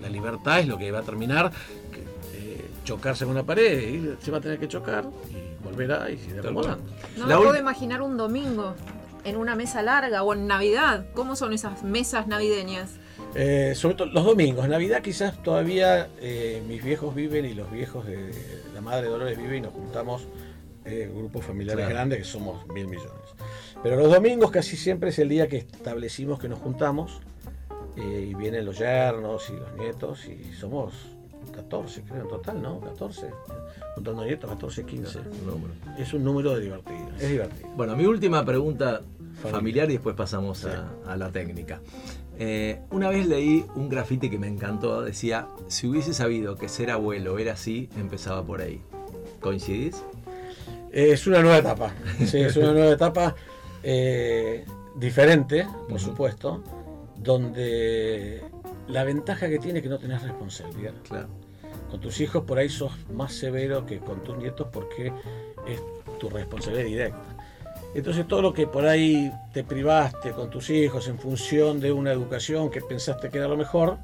la 0.00 0.08
libertad 0.08 0.60
es 0.60 0.66
lo 0.66 0.78
que 0.78 0.90
va 0.90 1.00
a 1.00 1.02
terminar, 1.02 1.52
que, 1.92 2.00
eh, 2.00 2.64
chocarse 2.84 3.24
con 3.24 3.32
una 3.32 3.44
pared, 3.44 3.88
y 3.88 4.24
se 4.24 4.30
va 4.30 4.38
a 4.38 4.40
tener 4.40 4.58
que 4.58 4.68
chocar 4.68 5.04
y 5.30 5.64
volverá 5.64 6.10
y 6.10 6.16
seguir 6.16 6.36
Tal 6.36 6.46
acomodando. 6.46 6.84
No 7.18 7.26
La 7.26 7.36
me 7.36 7.44
puedo 7.44 7.58
imaginar 7.58 8.00
un 8.00 8.16
domingo 8.16 8.74
en 9.24 9.36
una 9.36 9.54
mesa 9.54 9.82
larga 9.82 10.22
o 10.22 10.32
en 10.32 10.46
Navidad. 10.46 11.06
¿Cómo 11.14 11.36
son 11.36 11.52
esas 11.52 11.82
mesas 11.82 12.26
navideñas? 12.26 12.90
Eh, 13.34 13.72
sobre 13.74 13.94
todo 13.96 14.08
los 14.08 14.24
domingos, 14.24 14.68
Navidad 14.68 15.02
quizás 15.02 15.42
todavía 15.42 16.08
eh, 16.20 16.62
mis 16.68 16.84
viejos 16.84 17.14
viven 17.14 17.44
y 17.44 17.54
los 17.54 17.70
viejos 17.70 18.06
de 18.06 18.30
la 18.72 18.80
madre 18.80 19.02
de 19.04 19.08
Dolores 19.08 19.36
viven 19.36 19.56
y 19.56 19.60
nos 19.62 19.72
juntamos 19.72 20.26
eh, 20.84 21.10
grupos 21.12 21.44
familiares 21.44 21.80
Claro. 21.84 21.94
grandes 21.94 22.18
que 22.18 22.24
somos 22.24 22.66
mil 22.68 22.86
millones. 22.86 23.10
Pero 23.82 23.96
los 23.96 24.12
domingos 24.12 24.50
casi 24.50 24.76
siempre 24.76 25.10
es 25.10 25.18
el 25.18 25.28
día 25.28 25.48
que 25.48 25.56
establecimos 25.58 26.38
que 26.38 26.48
nos 26.48 26.60
juntamos 26.60 27.20
y 27.96 28.34
vienen 28.34 28.64
los 28.66 28.78
yernos 28.78 29.50
y 29.50 29.54
los 29.54 29.72
nietos 29.78 30.26
y 30.26 30.52
somos 30.52 30.92
14 31.54 32.02
creo 32.02 32.22
en 32.22 32.28
total, 32.28 32.60
¿no? 32.62 32.80
14. 32.80 33.28
Contando 33.94 34.24
nietos, 34.24 34.50
14, 34.50 34.84
15. 34.84 35.18
Un 35.18 35.46
número. 35.46 35.74
Es 35.98 36.12
un 36.12 36.24
número 36.24 36.58
divertido, 36.58 37.08
es 37.20 37.28
divertido. 37.30 37.68
Bueno, 37.76 37.94
mi 37.96 38.06
última 38.06 38.44
pregunta 38.44 39.00
familiar 39.40 39.88
y 39.90 39.94
después 39.94 40.16
pasamos 40.16 40.64
a, 40.64 40.88
a 41.06 41.16
la 41.16 41.30
técnica. 41.30 41.80
Eh, 42.38 42.80
una 42.90 43.10
vez 43.10 43.26
leí 43.26 43.64
un 43.76 43.88
grafiti 43.88 44.28
que 44.28 44.38
me 44.38 44.48
encantó, 44.48 45.02
decía, 45.02 45.46
si 45.68 45.86
hubiese 45.86 46.12
sabido 46.14 46.56
que 46.56 46.68
ser 46.68 46.90
abuelo 46.90 47.38
era 47.38 47.52
así, 47.52 47.88
empezaba 47.96 48.44
por 48.44 48.60
ahí. 48.60 48.80
¿Coincidís? 49.40 50.02
Es 50.90 51.26
una 51.26 51.40
nueva 51.42 51.58
etapa. 51.58 51.92
Sí, 52.24 52.38
es 52.38 52.56
una 52.56 52.72
nueva 52.72 52.92
etapa 52.92 53.34
eh, 53.82 54.64
diferente, 54.96 55.66
por 55.88 56.00
supuesto, 56.00 56.62
donde 57.16 58.42
la 58.88 59.04
ventaja 59.04 59.48
que 59.48 59.58
tiene 59.58 59.78
es 59.78 59.82
que 59.82 59.88
no 59.88 59.98
tenés 59.98 60.22
responsabilidad. 60.22 60.94
Claro. 61.08 61.28
Con 61.90 62.00
tus 62.00 62.20
hijos 62.20 62.44
por 62.44 62.58
ahí 62.58 62.68
sos 62.68 62.92
más 63.12 63.32
severo 63.32 63.86
que 63.86 63.98
con 63.98 64.22
tus 64.24 64.36
nietos 64.36 64.68
porque 64.72 65.12
es 65.66 65.80
tu 66.18 66.28
responsabilidad 66.28 66.84
directa. 66.86 67.33
Entonces 67.94 68.26
todo 68.26 68.42
lo 68.42 68.52
que 68.52 68.66
por 68.66 68.86
ahí 68.86 69.32
te 69.52 69.62
privaste 69.64 70.32
con 70.32 70.50
tus 70.50 70.68
hijos 70.70 71.06
en 71.08 71.18
función 71.18 71.80
de 71.80 71.92
una 71.92 72.12
educación 72.12 72.70
que 72.70 72.80
pensaste 72.80 73.30
que 73.30 73.38
era 73.38 73.46
lo 73.48 73.56
mejor, 73.56 73.98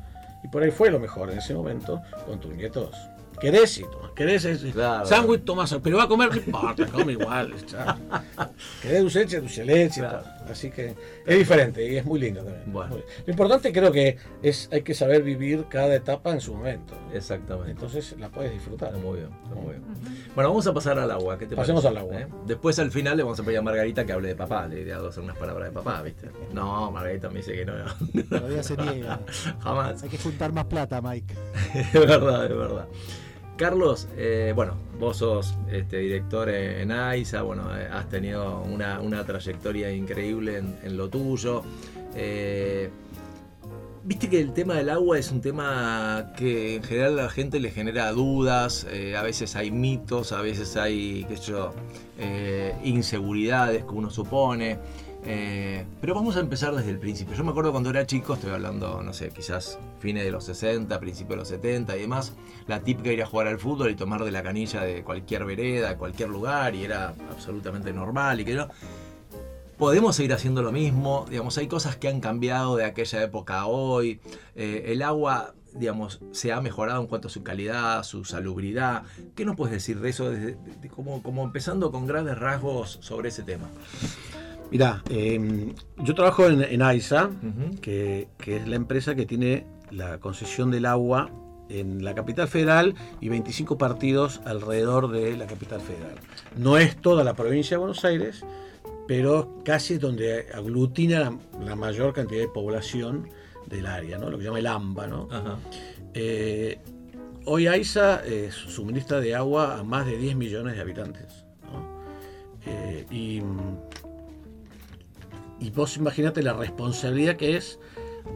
y 0.44 0.48
por 0.48 0.62
ahí 0.62 0.70
fue 0.70 0.90
lo 0.90 1.00
mejor 1.00 1.30
en 1.30 1.38
ese 1.38 1.54
momento, 1.54 2.00
con 2.26 2.38
tus 2.40 2.54
nietos. 2.54 2.94
Querés 3.40 3.78
y 3.78 3.82
tomás, 3.84 4.10
querés 4.14 4.44
ese 4.44 4.70
Claro. 4.70 5.06
sándwich, 5.06 5.44
tomás, 5.44 5.74
pero 5.82 5.96
va 5.96 6.04
a 6.04 6.08
comer, 6.08 6.28
no 6.30 6.36
importa, 6.36 6.86
come 6.86 7.12
igual. 7.12 7.54
Querés 8.82 9.00
dulce 9.00 9.20
leche, 9.20 9.40
dulce 9.40 9.64
leche. 9.64 10.00
Claro. 10.00 10.22
Así 10.50 10.70
que 10.70 10.94
es 11.26 11.38
diferente 11.38 11.86
y 11.90 11.96
es 11.96 12.04
muy 12.04 12.18
lindo 12.20 12.42
también. 12.42 12.72
Bueno. 12.72 12.90
Muy- 12.94 13.04
Lo 13.26 13.30
importante 13.30 13.72
creo 13.72 13.92
que 13.92 14.16
es 14.42 14.68
hay 14.72 14.82
que 14.82 14.94
saber 14.94 15.22
vivir 15.22 15.66
cada 15.68 15.94
etapa 15.94 16.32
en 16.32 16.40
su 16.40 16.54
momento. 16.54 16.94
Exactamente. 17.14 17.70
Entonces 17.72 18.14
la 18.18 18.28
puedes 18.28 18.52
disfrutar. 18.52 18.88
Está 18.94 19.00
muy 19.00 19.18
bien, 19.18 19.30
está 19.44 19.54
muy 19.54 19.70
bien. 19.70 19.82
Bueno, 20.34 20.50
vamos 20.50 20.66
a 20.66 20.74
pasar 20.74 20.98
al 20.98 21.10
agua. 21.10 21.38
¿Qué 21.38 21.46
te 21.46 21.56
Pasemos 21.56 21.82
parece? 21.82 21.98
al 22.00 22.04
agua. 22.06 22.20
¿Eh? 22.20 22.26
Después 22.46 22.78
al 22.78 22.90
final 22.90 23.16
le 23.16 23.22
vamos 23.22 23.38
a 23.40 23.42
pedir 23.42 23.58
a 23.58 23.62
Margarita 23.62 24.04
que 24.04 24.12
hable 24.12 24.28
de 24.28 24.36
papá. 24.36 24.66
Le 24.66 24.80
iré 24.80 24.92
a 24.92 24.98
hacer 24.98 25.22
unas 25.22 25.36
palabras 25.36 25.68
de 25.68 25.74
papá, 25.74 26.02
¿viste? 26.02 26.28
No, 26.52 26.90
Margarita 26.90 27.28
me 27.28 27.36
dice 27.38 27.52
que 27.54 27.64
no. 27.64 27.72
Todavía 28.28 28.62
se 28.62 28.76
niega. 28.76 29.20
Jamás. 29.60 30.02
Hay 30.02 30.08
que 30.08 30.18
juntar 30.18 30.52
más 30.52 30.66
plata, 30.66 31.00
Mike. 31.00 31.34
Es 31.74 31.92
verdad, 31.92 32.44
es 32.50 32.56
verdad. 32.56 32.86
Carlos, 33.60 34.08
eh, 34.16 34.54
bueno, 34.56 34.72
vos 34.98 35.18
sos 35.18 35.54
este, 35.70 35.98
director 35.98 36.48
en 36.48 36.90
AISA, 36.90 37.42
bueno, 37.42 37.64
eh, 37.76 37.86
has 37.92 38.08
tenido 38.08 38.62
una, 38.62 39.00
una 39.00 39.26
trayectoria 39.26 39.92
increíble 39.92 40.62
en, 40.82 40.96
lo 40.96 41.10
tuyo. 41.10 41.62
Eh, 42.14 42.88
Viste 44.02 44.30
que 44.30 44.40
el 44.40 44.54
tema 44.54 44.76
del 44.76 44.88
agua 44.88 45.18
es 45.18 45.30
un 45.30 45.42
tema 45.42 46.32
que 46.38 46.76
en 46.76 46.82
general 46.82 47.18
a 47.18 47.24
la 47.24 47.28
gente 47.28 47.60
le 47.60 47.70
genera 47.70 48.10
dudas, 48.12 48.86
a 49.14 49.22
veces 49.22 49.54
hay 49.56 49.70
mitos, 49.70 50.32
a 50.32 50.40
veces 50.40 50.78
hay, 50.78 51.26
qué 51.28 51.36
sé 51.36 51.52
yo, 51.52 51.74
inseguridades 52.82 53.84
que 53.84 53.90
uno 53.90 54.08
supone. 54.08 54.78
Eh, 55.24 55.84
pero 56.00 56.14
vamos 56.14 56.36
a 56.36 56.40
empezar 56.40 56.74
desde 56.74 56.90
el 56.90 56.98
principio. 56.98 57.34
Yo 57.36 57.44
me 57.44 57.50
acuerdo 57.50 57.72
cuando 57.72 57.90
era 57.90 58.06
chico, 58.06 58.34
estoy 58.34 58.50
hablando, 58.50 59.02
no 59.02 59.12
sé, 59.12 59.28
quizás 59.30 59.78
fines 59.98 60.24
de 60.24 60.30
los 60.30 60.44
60, 60.44 60.98
principios 60.98 61.30
de 61.30 61.36
los 61.36 61.48
70 61.48 61.96
y 61.96 62.00
demás, 62.00 62.32
la 62.66 62.80
típica 62.80 63.12
ir 63.12 63.22
a 63.22 63.26
jugar 63.26 63.46
al 63.48 63.58
fútbol 63.58 63.90
y 63.90 63.96
tomar 63.96 64.24
de 64.24 64.30
la 64.30 64.42
canilla 64.42 64.82
de 64.82 65.02
cualquier 65.04 65.44
vereda, 65.44 65.90
de 65.90 65.96
cualquier 65.96 66.28
lugar, 66.30 66.74
y 66.74 66.84
era 66.84 67.14
absolutamente 67.30 67.92
normal 67.92 68.40
y 68.40 68.44
que 68.44 68.64
podemos 69.76 70.16
seguir 70.16 70.32
haciendo 70.32 70.62
lo 70.62 70.72
mismo. 70.72 71.26
Digamos, 71.28 71.56
hay 71.58 71.66
cosas 71.68 71.96
que 71.96 72.08
han 72.08 72.20
cambiado 72.20 72.76
de 72.76 72.84
aquella 72.84 73.22
época 73.22 73.60
a 73.60 73.66
hoy. 73.66 74.20
Eh, 74.54 74.84
el 74.88 75.00
agua, 75.02 75.54
digamos, 75.74 76.20
se 76.32 76.52
ha 76.52 76.60
mejorado 76.60 77.00
en 77.00 77.06
cuanto 77.06 77.28
a 77.28 77.30
su 77.30 77.42
calidad, 77.42 78.02
su 78.04 78.24
salubridad. 78.24 79.04
¿Qué 79.34 79.44
nos 79.44 79.56
puedes 79.56 79.72
decir 79.72 80.00
de 80.00 80.10
eso? 80.10 80.30
de- 80.30 80.56
como 81.22 81.44
empezando 81.44 81.90
con 81.90 82.06
grandes 82.06 82.36
rasgos 82.38 82.98
sobre 83.00 83.28
ese 83.30 83.42
tema. 83.42 83.68
Mirá, 84.70 85.02
eh, 85.10 85.74
yo 85.98 86.14
trabajo 86.14 86.46
en, 86.46 86.62
en 86.62 86.82
AISA, 86.82 87.30
que, 87.80 88.28
que 88.38 88.56
es 88.56 88.68
la 88.68 88.76
empresa 88.76 89.14
que 89.14 89.26
tiene 89.26 89.66
la 89.90 90.18
concesión 90.18 90.70
del 90.70 90.86
agua 90.86 91.30
en 91.68 92.04
la 92.04 92.14
capital 92.14 92.48
federal 92.48 92.94
y 93.20 93.28
25 93.28 93.78
partidos 93.78 94.40
alrededor 94.44 95.10
de 95.10 95.36
la 95.36 95.46
capital 95.46 95.80
federal. 95.80 96.16
No 96.56 96.78
es 96.78 96.96
toda 96.96 97.24
la 97.24 97.34
provincia 97.34 97.76
de 97.76 97.78
Buenos 97.78 98.04
Aires, 98.04 98.44
pero 99.06 99.62
casi 99.64 99.94
es 99.94 100.00
donde 100.00 100.46
aglutina 100.54 101.20
la, 101.20 101.38
la 101.64 101.76
mayor 101.76 102.12
cantidad 102.12 102.40
de 102.40 102.48
población 102.48 103.28
del 103.66 103.86
área, 103.86 104.18
¿no? 104.18 104.28
lo 104.28 104.36
que 104.36 104.42
se 104.42 104.48
llama 104.48 104.58
el 104.58 104.66
AMBA. 104.66 105.06
¿no? 105.06 105.28
Eh, 106.12 106.78
hoy 107.46 107.66
AISA 107.66 108.22
eh, 108.24 108.50
suministra 108.50 109.20
de 109.20 109.34
agua 109.34 109.78
a 109.78 109.84
más 109.84 110.06
de 110.06 110.18
10 110.18 110.36
millones 110.36 110.74
de 110.74 110.80
habitantes. 110.80 111.44
¿no? 111.72 112.02
Eh, 112.66 113.06
y, 113.10 113.42
y 115.60 115.70
vos 115.70 115.96
imaginate 115.96 116.42
la 116.42 116.52
responsabilidad 116.54 117.36
que 117.36 117.56
es 117.56 117.78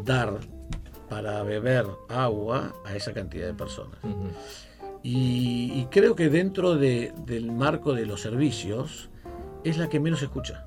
dar 0.05 0.39
para 1.09 1.43
beber 1.43 1.87
agua 2.09 2.75
a 2.85 2.95
esa 2.97 3.13
cantidad 3.13 3.47
de 3.47 3.55
personas. 3.55 3.99
Y, 5.03 5.73
y 5.75 5.87
creo 5.91 6.15
que 6.17 6.29
dentro 6.31 6.77
de- 6.77 7.13
del 7.27 7.53
marco 7.53 7.93
de 7.93 8.07
los 8.07 8.21
servicios 8.23 9.09
es 9.65 9.77
la 9.79 9.89
que 9.89 10.01
menos 10.01 10.21
se 10.21 10.27
escucha. 10.27 10.67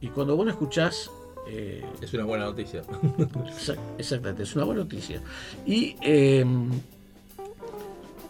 Y 0.00 0.08
cuando 0.08 0.36
vos 0.36 0.44
no 0.46 0.50
escuchás, 0.50 1.10
eh, 1.48 1.84
Es 2.00 2.12
una 2.14 2.24
buena 2.24 2.44
noticia. 2.46 2.82
Exact- 2.82 3.78
Exactamente, 3.98 4.42
es 4.44 4.54
una 4.56 4.64
buena 4.64 4.82
noticia. 4.82 5.20
Y, 5.66 5.96
eh, 6.02 6.44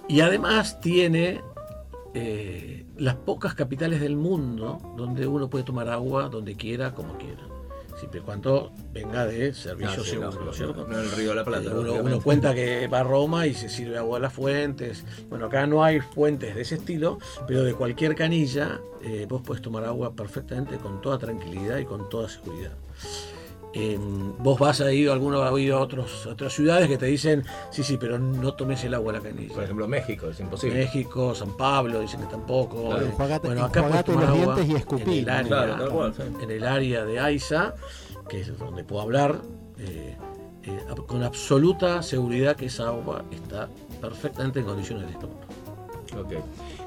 y 0.09 0.21
además 0.21 0.81
tiene 0.81 1.41
eh, 2.15 2.85
las 2.99 3.15
pocas 3.17 3.55
capitales 3.55 4.01
del 4.01 4.17
mundo 4.17 4.79
donde 4.97 5.27
uno 5.27 5.49
puede 5.49 5.65
tomar 5.65 5.89
agua 5.89 6.29
donde 6.29 6.55
quiera, 6.57 6.95
como 6.95 7.17
quiera. 7.19 7.41
Siempre 7.99 8.21
y 8.21 8.23
cuando 8.25 8.73
venga 8.93 9.27
de 9.27 9.55
servicio 9.55 10.01
Ah, 10.01 10.05
sí, 10.05 10.11
seguro, 10.11 10.53
¿cierto? 10.53 10.87
no 10.89 10.99
el 10.99 11.11
Río 11.13 11.31
de 11.31 11.35
la 11.37 11.45
Plata, 11.45 11.71
Eh, 11.71 12.01
uno, 12.01 12.21
cuenta 12.21 12.53
que 12.55 12.89
va 12.89 13.01
a 13.01 13.03
Roma 13.05 13.47
y 13.47 13.55
se 13.55 13.69
sirve 13.69 13.97
agua 13.99 14.19
de 14.19 14.23
las 14.23 14.33
fuentes. 14.33 15.05
Bueno, 15.29 15.47
acá 15.47 15.67
no 15.67 15.85
hay 15.85 16.01
fuentes 16.01 16.55
de 16.55 16.63
ese 16.63 16.77
estilo, 16.77 17.19
pero 17.47 17.63
de 17.63 17.75
cualquier 17.75 18.15
canilla 18.17 18.81
eh, 19.03 19.27
vos 19.29 19.43
podés 19.43 19.63
tomar 19.63 19.85
agua 19.85 20.15
perfectamente 20.15 20.79
con 20.79 21.01
toda 21.01 21.19
tranquilidad 21.19 21.79
y 21.79 21.85
con 21.85 22.09
toda 22.09 22.29
seguridad. 22.29 22.73
Eh, 23.75 23.99
vos 24.39 24.59
vas 24.59 24.83
a 24.83 24.93
ir, 24.93 25.09
alguno 25.09 25.43
ha 25.43 25.59
ido 25.61 25.79
a, 25.79 25.81
otros, 25.81 26.27
a 26.27 26.31
otras 26.31 26.53
ciudades 26.53 26.89
que 26.89 26.99
te 26.99 27.07
dicen, 27.07 27.43
sí, 27.71 27.83
sí, 27.83 27.97
pero 27.97 28.19
no 28.19 28.53
tomes 28.55 28.85
el 28.85 28.93
agua 28.93 29.13
de 29.15 29.19
la 29.21 29.25
canilla. 29.25 29.55
Por 29.55 29.65
ejemplo, 29.65 29.89
México, 29.89 30.29
es 30.29 30.39
imposible. 30.41 30.79
México, 30.81 31.35
San 31.35 31.57
Pablo, 31.57 32.01
dicen 32.01 32.21
que 32.21 32.27
tampoco. 32.27 32.89
Claro. 32.91 33.07
Eh, 33.07 33.11
Enjuagate- 33.17 33.47
bueno, 33.47 33.65
acá 33.65 33.83
puedes 33.89 34.05
tomar 34.05 34.29
los 34.29 34.39
agua 34.41 34.55
dientes 34.57 34.67
y 34.67 34.71
en 34.73 34.77
escupí. 34.77 35.19
el 35.21 35.29
área, 35.31 35.49
Claro, 35.49 35.77
tal 35.77 35.89
cual, 35.91 36.15
sí. 36.15 36.23
en 36.43 36.51
el 36.51 36.65
área 36.67 37.05
de 37.07 37.19
AISA, 37.19 37.75
que 38.29 38.41
es 38.43 38.59
donde 38.59 38.85
puedo 38.85 39.01
hablar, 39.03 39.41
eh, 39.79 40.17
eh, 40.65 40.79
con 41.07 41.23
absoluta 41.23 42.03
seguridad 42.03 42.57
que 42.57 42.67
esa 42.67 42.89
agua 42.89 43.25
está 43.31 43.69
perfectamente 44.03 44.61
en 44.61 44.67
condiciones 44.67 45.07
de 45.09 45.15
tomar. 45.15 45.47
Ok. 46.21 46.33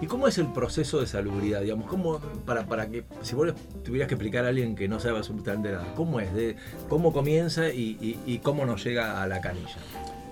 ¿Y 0.02 0.08
cómo 0.08 0.28
es 0.28 0.38
el 0.38 0.48
proceso 0.48 1.00
de 1.00 1.08
salubridad? 1.08 1.62
Digamos, 1.62 1.88
¿cómo, 1.88 2.20
para, 2.46 2.66
para 2.68 2.88
que, 2.90 3.06
si 3.22 3.34
vos 3.36 3.54
tuvieras 3.84 4.08
que 4.10 4.16
explicar 4.16 4.46
a 4.46 4.50
alguien 4.50 4.76
que 4.76 4.88
no 4.88 5.00
sabe 5.00 5.18
absolutamente 5.18 5.72
nada, 5.72 5.94
¿cómo 5.96 6.20
es? 6.20 6.34
De, 6.34 6.58
¿Cómo 6.90 7.14
comienza 7.14 7.70
y, 7.70 7.98
y- 8.02 8.20
y 8.26 8.40
cómo 8.40 8.66
nos 8.66 8.84
llega 8.84 9.22
a 9.24 9.28
la 9.28 9.40
canilla? 9.42 9.78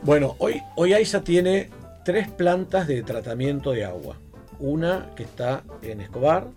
Bueno, 0.03 0.35
hoy, 0.39 0.61
hoy 0.75 0.93
AISA 0.93 1.23
tiene 1.23 1.69
tres 2.03 2.29
plantas 2.29 2.87
de 2.87 3.03
tratamiento 3.03 3.71
de 3.71 3.85
agua. 3.85 4.17
Una 4.59 5.09
que 5.15 5.23
está 5.23 5.63
en 5.81 6.01
Escobar, 6.01 6.47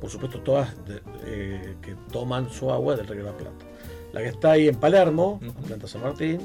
por 0.00 0.10
supuesto 0.10 0.40
todas 0.40 0.74
de- 0.86 1.02
eh, 1.26 1.74
que 1.82 1.94
toman 2.10 2.48
su 2.50 2.70
agua 2.72 2.96
del 2.96 3.06
Río 3.06 3.24
de 3.24 3.30
la 3.30 3.36
Plata. 3.36 3.64
La 4.12 4.20
que 4.22 4.28
está 4.28 4.52
ahí 4.52 4.68
en 4.68 4.76
Palermo, 4.76 5.38
Ujú. 5.46 5.62
planta 5.66 5.86
San 5.86 6.02
Martín, 6.02 6.40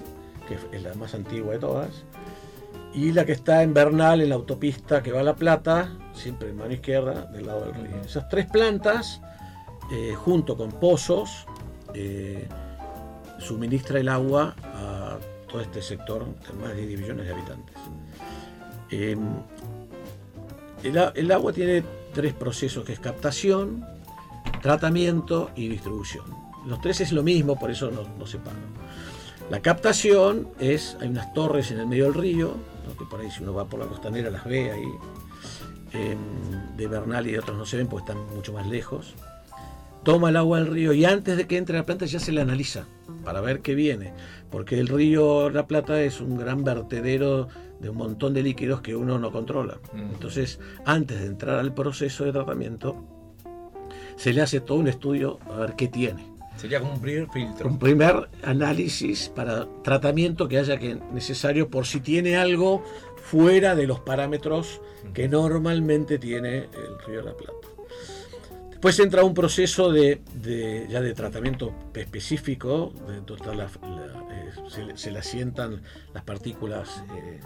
que 0.47 0.55
es 0.75 0.83
la 0.83 0.93
más 0.95 1.13
antigua 1.15 1.53
de 1.53 1.59
todas. 1.59 1.89
Y 2.97 3.11
la 3.11 3.27
que 3.27 3.33
está 3.33 3.61
en 3.61 3.75
Bernal, 3.75 4.21
en 4.21 4.29
la 4.29 4.35
autopista 4.35 5.03
que 5.03 5.11
va 5.11 5.19
a 5.19 5.23
La 5.23 5.35
Plata, 5.35 5.95
siempre 6.15 6.49
en 6.49 6.57
mano 6.57 6.73
izquierda, 6.73 7.27
del 7.27 7.45
lado 7.45 7.65
del 7.65 7.75
río. 7.75 8.01
Esas 8.03 8.27
tres 8.27 8.47
plantas, 8.47 9.21
eh, 9.91 10.15
junto 10.15 10.57
con 10.57 10.71
pozos, 10.71 11.45
eh, 11.93 12.47
suministra 13.37 13.99
el 13.99 14.09
agua 14.09 14.55
a 14.73 15.19
todo 15.47 15.61
este 15.61 15.83
sector 15.83 16.25
de 16.25 16.53
más 16.59 16.75
de 16.75 16.87
10 16.87 17.01
millones 17.01 17.27
de 17.27 17.33
habitantes. 17.33 17.75
Eh, 18.89 19.15
el, 20.81 21.31
agua 21.31 21.53
tiene 21.53 21.83
tres 22.15 22.33
procesos, 22.33 22.83
que 22.83 22.93
es 22.93 22.99
captación, 22.99 23.85
tratamiento 24.63 25.51
y 25.55 25.67
distribución. 25.67 26.25
Los 26.65 26.81
tres 26.81 27.01
es 27.01 27.11
lo 27.11 27.21
mismo, 27.21 27.59
por 27.59 27.69
eso 27.69 27.91
no, 27.91 28.07
no 28.17 28.25
se 28.25 28.39
pagan. 28.39 28.73
La 29.51 29.59
captación 29.61 30.49
es, 30.59 30.97
hay 30.99 31.09
unas 31.09 31.31
torres 31.35 31.69
en 31.69 31.79
el 31.79 31.85
medio 31.85 32.05
del 32.05 32.15
río, 32.15 32.55
¿no? 32.87 32.97
que 32.97 33.05
por 33.05 33.19
ahí 33.19 33.29
si 33.29 33.43
uno 33.43 33.53
va 33.53 33.65
por 33.65 33.79
la 33.79 33.85
costanera 33.85 34.29
las 34.29 34.45
ve 34.45 34.71
ahí. 34.71 34.91
Em, 35.93 36.75
de 36.75 36.87
Bernal 36.87 37.27
y 37.27 37.31
de 37.31 37.39
otros 37.39 37.57
no 37.57 37.65
se 37.65 37.77
ven 37.77 37.87
porque 37.87 38.11
están 38.11 38.35
mucho 38.35 38.53
más 38.53 38.67
lejos. 38.67 39.13
Toma 40.03 40.29
el 40.29 40.37
agua 40.37 40.59
del 40.59 40.67
río 40.67 40.93
y 40.93 41.05
antes 41.05 41.37
de 41.37 41.47
que 41.47 41.57
entre 41.57 41.77
a 41.77 41.81
la 41.81 41.85
planta 41.85 42.05
ya 42.05 42.19
se 42.19 42.31
la 42.31 42.41
analiza 42.41 42.85
para 43.23 43.41
ver 43.41 43.61
qué 43.61 43.75
viene. 43.75 44.13
Porque 44.49 44.79
el 44.79 44.87
río 44.87 45.49
La 45.49 45.67
Plata 45.67 46.01
es 46.01 46.21
un 46.21 46.37
gran 46.37 46.63
vertedero 46.63 47.47
de 47.79 47.89
un 47.89 47.97
montón 47.97 48.33
de 48.33 48.43
líquidos 48.43 48.81
que 48.81 48.95
uno 48.95 49.19
no 49.19 49.31
controla. 49.31 49.79
Mm. 49.93 50.13
Entonces, 50.13 50.59
antes 50.85 51.19
de 51.19 51.27
entrar 51.27 51.59
al 51.59 51.73
proceso 51.73 52.23
de 52.23 52.31
tratamiento, 52.31 53.03
se 54.15 54.33
le 54.33 54.41
hace 54.41 54.61
todo 54.61 54.77
un 54.77 54.87
estudio 54.87 55.39
a 55.51 55.57
ver 55.57 55.75
qué 55.75 55.87
tiene. 55.87 56.36
Sería 56.57 56.79
como 56.79 56.93
un 56.93 57.01
primer 57.01 57.29
filtro. 57.29 57.67
Un 57.69 57.79
primer 57.79 58.29
análisis 58.43 59.29
para 59.29 59.67
tratamiento 59.83 60.47
que 60.47 60.57
haya 60.57 60.77
que 60.79 60.95
necesario 61.13 61.69
por 61.69 61.85
si 61.85 61.99
tiene 61.99 62.35
algo 62.37 62.83
fuera 63.15 63.75
de 63.75 63.85
los 63.87 63.99
parámetros 63.99 64.81
que 65.13 65.27
normalmente 65.27 66.17
tiene 66.17 66.57
el 66.63 66.99
Río 67.05 67.19
de 67.19 67.25
la 67.25 67.37
Plata. 67.37 67.53
Después 68.71 68.99
entra 68.99 69.23
un 69.23 69.33
proceso 69.33 69.91
de, 69.91 70.21
de- 70.35 70.85
ya 70.89 71.01
de 71.01 71.13
tratamiento 71.13 71.73
específico, 71.95 72.93
de 73.07 73.37
la- 73.55 73.55
la- 73.55 73.65
eh, 73.65 74.51
se, 74.69 74.85
le- 74.85 74.97
se 74.97 75.11
le 75.11 75.19
asientan 75.19 75.81
las 76.13 76.23
partículas 76.23 77.03
eh, 77.15 77.39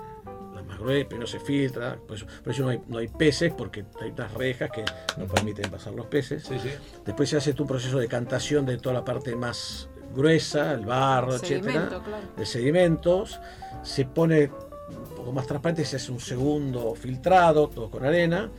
más 0.66 0.80
gruesas, 0.80 1.08
pero 1.10 1.22
no 1.22 1.28
se 1.28 1.40
filtra, 1.40 1.98
por 2.08 2.18
eso, 2.18 2.26
por 2.44 2.54
eso 2.54 2.64
no, 2.64 2.70
hay, 2.70 2.82
no 2.88 2.98
hay 2.98 3.08
peces, 3.08 3.54
porque 3.58 3.86
hay 4.02 4.12
unas 4.12 4.34
rejas 4.34 4.72
que 4.72 4.84
no 5.18 5.26
permiten 5.26 5.70
pasar 5.70 5.94
los 5.94 6.08
peces. 6.08 6.44
Sí, 6.44 6.60
sí. 6.62 6.70
Después 7.06 7.30
se 7.30 7.38
hace 7.38 7.56
un 7.58 7.68
proceso 7.68 8.00
de 8.00 8.08
cantación 8.08 8.66
de 8.66 8.78
toda 8.78 8.94
la 8.94 9.06
parte 9.06 9.36
más 9.36 9.90
gruesa, 10.14 10.74
el 10.74 10.86
barro, 10.86 11.36
etcétera, 11.36 11.62
Sedimento, 11.62 12.04
claro. 12.04 12.28
de 12.38 12.46
sedimentos. 12.46 13.40
Se 13.84 14.06
pone 14.06 14.52
un 14.90 15.16
poco 15.16 15.32
más 15.32 15.48
transparente, 15.48 15.86
se 15.86 15.96
hace 15.96 16.12
un 16.12 16.20
segundo 16.20 16.94
filtrado, 16.96 17.70
todo 17.70 17.90
con 17.90 18.06
arena. 18.06 18.50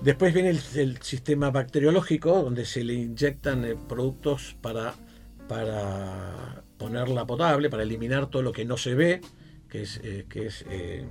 Después 0.00 0.34
viene 0.34 0.50
el, 0.50 0.60
el 0.74 1.00
sistema 1.02 1.50
bacteriológico, 1.50 2.42
donde 2.42 2.64
se 2.64 2.82
le 2.82 2.94
inyectan 2.94 3.64
eh, 3.64 3.76
productos 3.88 4.56
para, 4.60 4.94
para 5.48 6.62
ponerla 6.76 7.24
potable, 7.24 7.70
para 7.70 7.84
eliminar 7.84 8.26
todo 8.26 8.42
lo 8.42 8.52
que 8.52 8.64
no 8.64 8.76
se 8.76 8.94
ve, 8.94 9.20
que 9.72 9.80
es, 9.80 10.00
eh, 10.04 10.26
eh, 10.68 11.04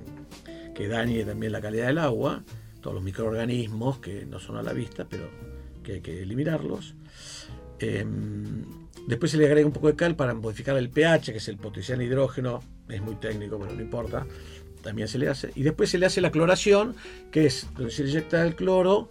que 0.75 0.87
dañe 0.87 1.23
también 1.25 1.51
la 1.51 1.61
calidad 1.61 1.87
del 1.87 1.97
agua, 1.97 2.43
todos 2.79 2.93
los 2.93 3.03
microorganismos 3.03 3.97
que 3.97 4.23
no 4.27 4.39
son 4.39 4.55
a 4.55 4.61
la 4.61 4.71
vista, 4.71 5.07
pero 5.09 5.27
que 5.81 5.93
hay 5.93 6.01
que 6.01 6.21
eliminarlos. 6.21 6.93
Eh, 7.79 8.05
después 9.07 9.31
se 9.31 9.39
le 9.39 9.47
agrega 9.47 9.65
un 9.65 9.73
poco 9.73 9.87
de 9.87 9.95
cal 9.95 10.15
para 10.15 10.35
modificar 10.35 10.77
el 10.77 10.91
pH, 10.91 11.31
que 11.31 11.39
es 11.39 11.47
el 11.47 11.57
potencial 11.57 12.03
hidrógeno, 12.03 12.59
es 12.87 13.01
muy 13.01 13.15
técnico, 13.15 13.57
pero 13.57 13.73
no 13.73 13.81
importa. 13.81 14.27
También 14.83 15.07
se 15.07 15.17
le 15.17 15.27
hace. 15.27 15.49
Y 15.55 15.63
después 15.63 15.89
se 15.89 15.97
le 15.97 16.05
hace 16.05 16.21
la 16.21 16.29
cloración, 16.29 16.95
que 17.31 17.47
es 17.47 17.67
donde 17.75 17.89
se 17.89 18.03
inyecta 18.03 18.45
el 18.45 18.55
cloro, 18.55 19.09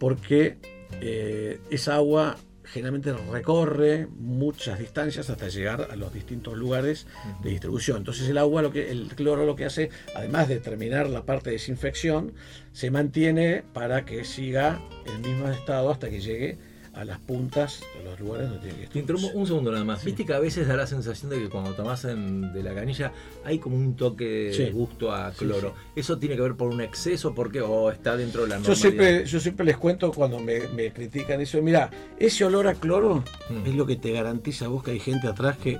porque 0.00 0.56
eh, 1.00 1.60
esa 1.70 1.94
agua 1.94 2.36
generalmente 2.72 3.12
recorre 3.12 4.06
muchas 4.06 4.78
distancias 4.78 5.30
hasta 5.30 5.48
llegar 5.48 5.88
a 5.90 5.96
los 5.96 6.12
distintos 6.12 6.56
lugares 6.56 7.06
de 7.42 7.50
distribución. 7.50 7.98
Entonces 7.98 8.28
el 8.28 8.38
agua, 8.38 8.62
lo 8.62 8.70
que, 8.70 8.90
el 8.90 9.08
cloro 9.14 9.46
lo 9.46 9.56
que 9.56 9.64
hace, 9.64 9.90
además 10.14 10.48
de 10.48 10.60
terminar 10.60 11.08
la 11.08 11.24
parte 11.24 11.50
de 11.50 11.54
desinfección, 11.54 12.34
se 12.72 12.90
mantiene 12.90 13.64
para 13.72 14.04
que 14.04 14.24
siga 14.24 14.80
en 15.06 15.16
el 15.16 15.32
mismo 15.32 15.48
estado 15.48 15.90
hasta 15.90 16.10
que 16.10 16.20
llegue 16.20 16.58
a 16.98 17.04
las 17.04 17.18
puntas 17.20 17.80
de 17.96 18.10
los 18.10 18.18
lugares 18.18 18.48
donde 18.48 18.62
tiene 18.68 18.88
que 18.88 18.98
estar. 19.00 19.14
un 19.34 19.46
segundo 19.46 19.70
nada 19.70 19.84
más. 19.84 20.04
Viste 20.04 20.26
que 20.26 20.34
a 20.34 20.40
veces 20.40 20.66
da 20.66 20.76
la 20.76 20.86
sensación 20.86 21.30
de 21.30 21.38
que 21.38 21.48
cuando 21.48 21.72
tomás 21.74 22.04
en- 22.04 22.52
de 22.52 22.62
la 22.62 22.74
canilla 22.74 23.12
hay 23.44 23.60
como 23.60 23.76
un 23.76 23.94
toque 23.94 24.24
de 24.56 24.70
gusto 24.72 25.12
a 25.12 25.30
Sí, 25.32 25.38
cloro. 25.44 25.74
¿Eso 25.94 26.18
tiene 26.18 26.34
que 26.34 26.42
ver 26.42 26.56
por 26.56 26.68
un 26.70 26.80
exceso? 26.80 27.34
¿Por 27.34 27.52
qué? 27.52 27.60
¿O 27.60 27.92
está 27.92 28.16
dentro 28.16 28.42
de 28.42 28.48
la 28.48 28.56
Yo 28.56 28.62
normalidad? 28.62 28.80
siempre, 28.82 29.24
yo 29.26 29.38
siempre 29.38 29.64
les 29.66 29.76
cuento 29.76 30.10
cuando 30.12 30.40
me, 30.40 30.66
me 30.74 30.92
critican 30.92 31.40
eso, 31.40 31.62
mira, 31.62 31.88
ese 32.18 32.44
olor 32.44 32.66
a 32.66 32.74
cloro 32.74 33.22
Mm. 33.48 33.66
es 33.68 33.74
lo 33.76 33.86
que 33.86 33.94
te 33.96 34.10
garantiza 34.10 34.64
a 34.64 34.68
vos 34.68 34.82
que 34.82 34.90
hay 34.90 35.00
gente 35.00 35.28
atrás 35.28 35.56
que, 35.56 35.78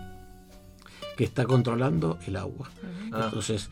que 1.16 1.24
está 1.24 1.46
controlando 1.46 2.16
el 2.28 2.36
agua. 2.36 2.70
Ah. 3.12 3.22
Entonces, 3.24 3.70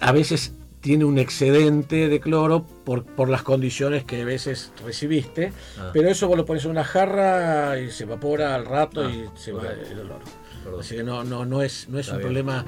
a 0.00 0.10
veces 0.10 0.54
tiene 0.84 1.06
un 1.06 1.18
excedente 1.18 2.08
de 2.10 2.20
cloro 2.20 2.66
por, 2.84 3.06
por 3.06 3.30
las 3.30 3.42
condiciones 3.42 4.04
que 4.04 4.20
a 4.20 4.24
veces 4.26 4.70
recibiste, 4.84 5.50
Ah. 5.78 5.88
pero 5.94 6.10
eso 6.10 6.28
vos 6.28 6.36
lo 6.36 6.44
pones 6.44 6.62
en 6.66 6.72
una 6.72 6.84
jarra 6.84 7.80
y 7.80 7.90
se 7.90 8.04
evapora 8.04 8.54
al 8.54 8.66
rato 8.66 9.02
Ah, 9.02 9.10
y 9.10 9.24
se 9.34 9.52
va 9.52 9.62
el 9.72 9.98
olor. 10.00 10.20
Perdón. 10.62 10.80
Así 10.80 10.96
que 10.96 11.02
no, 11.02 11.24
no, 11.24 11.46
no 11.46 11.62
es, 11.62 11.88
no 11.88 11.98
es 11.98 12.04
Está 12.06 12.16
un 12.16 12.18
bien. 12.18 12.26
problema, 12.28 12.66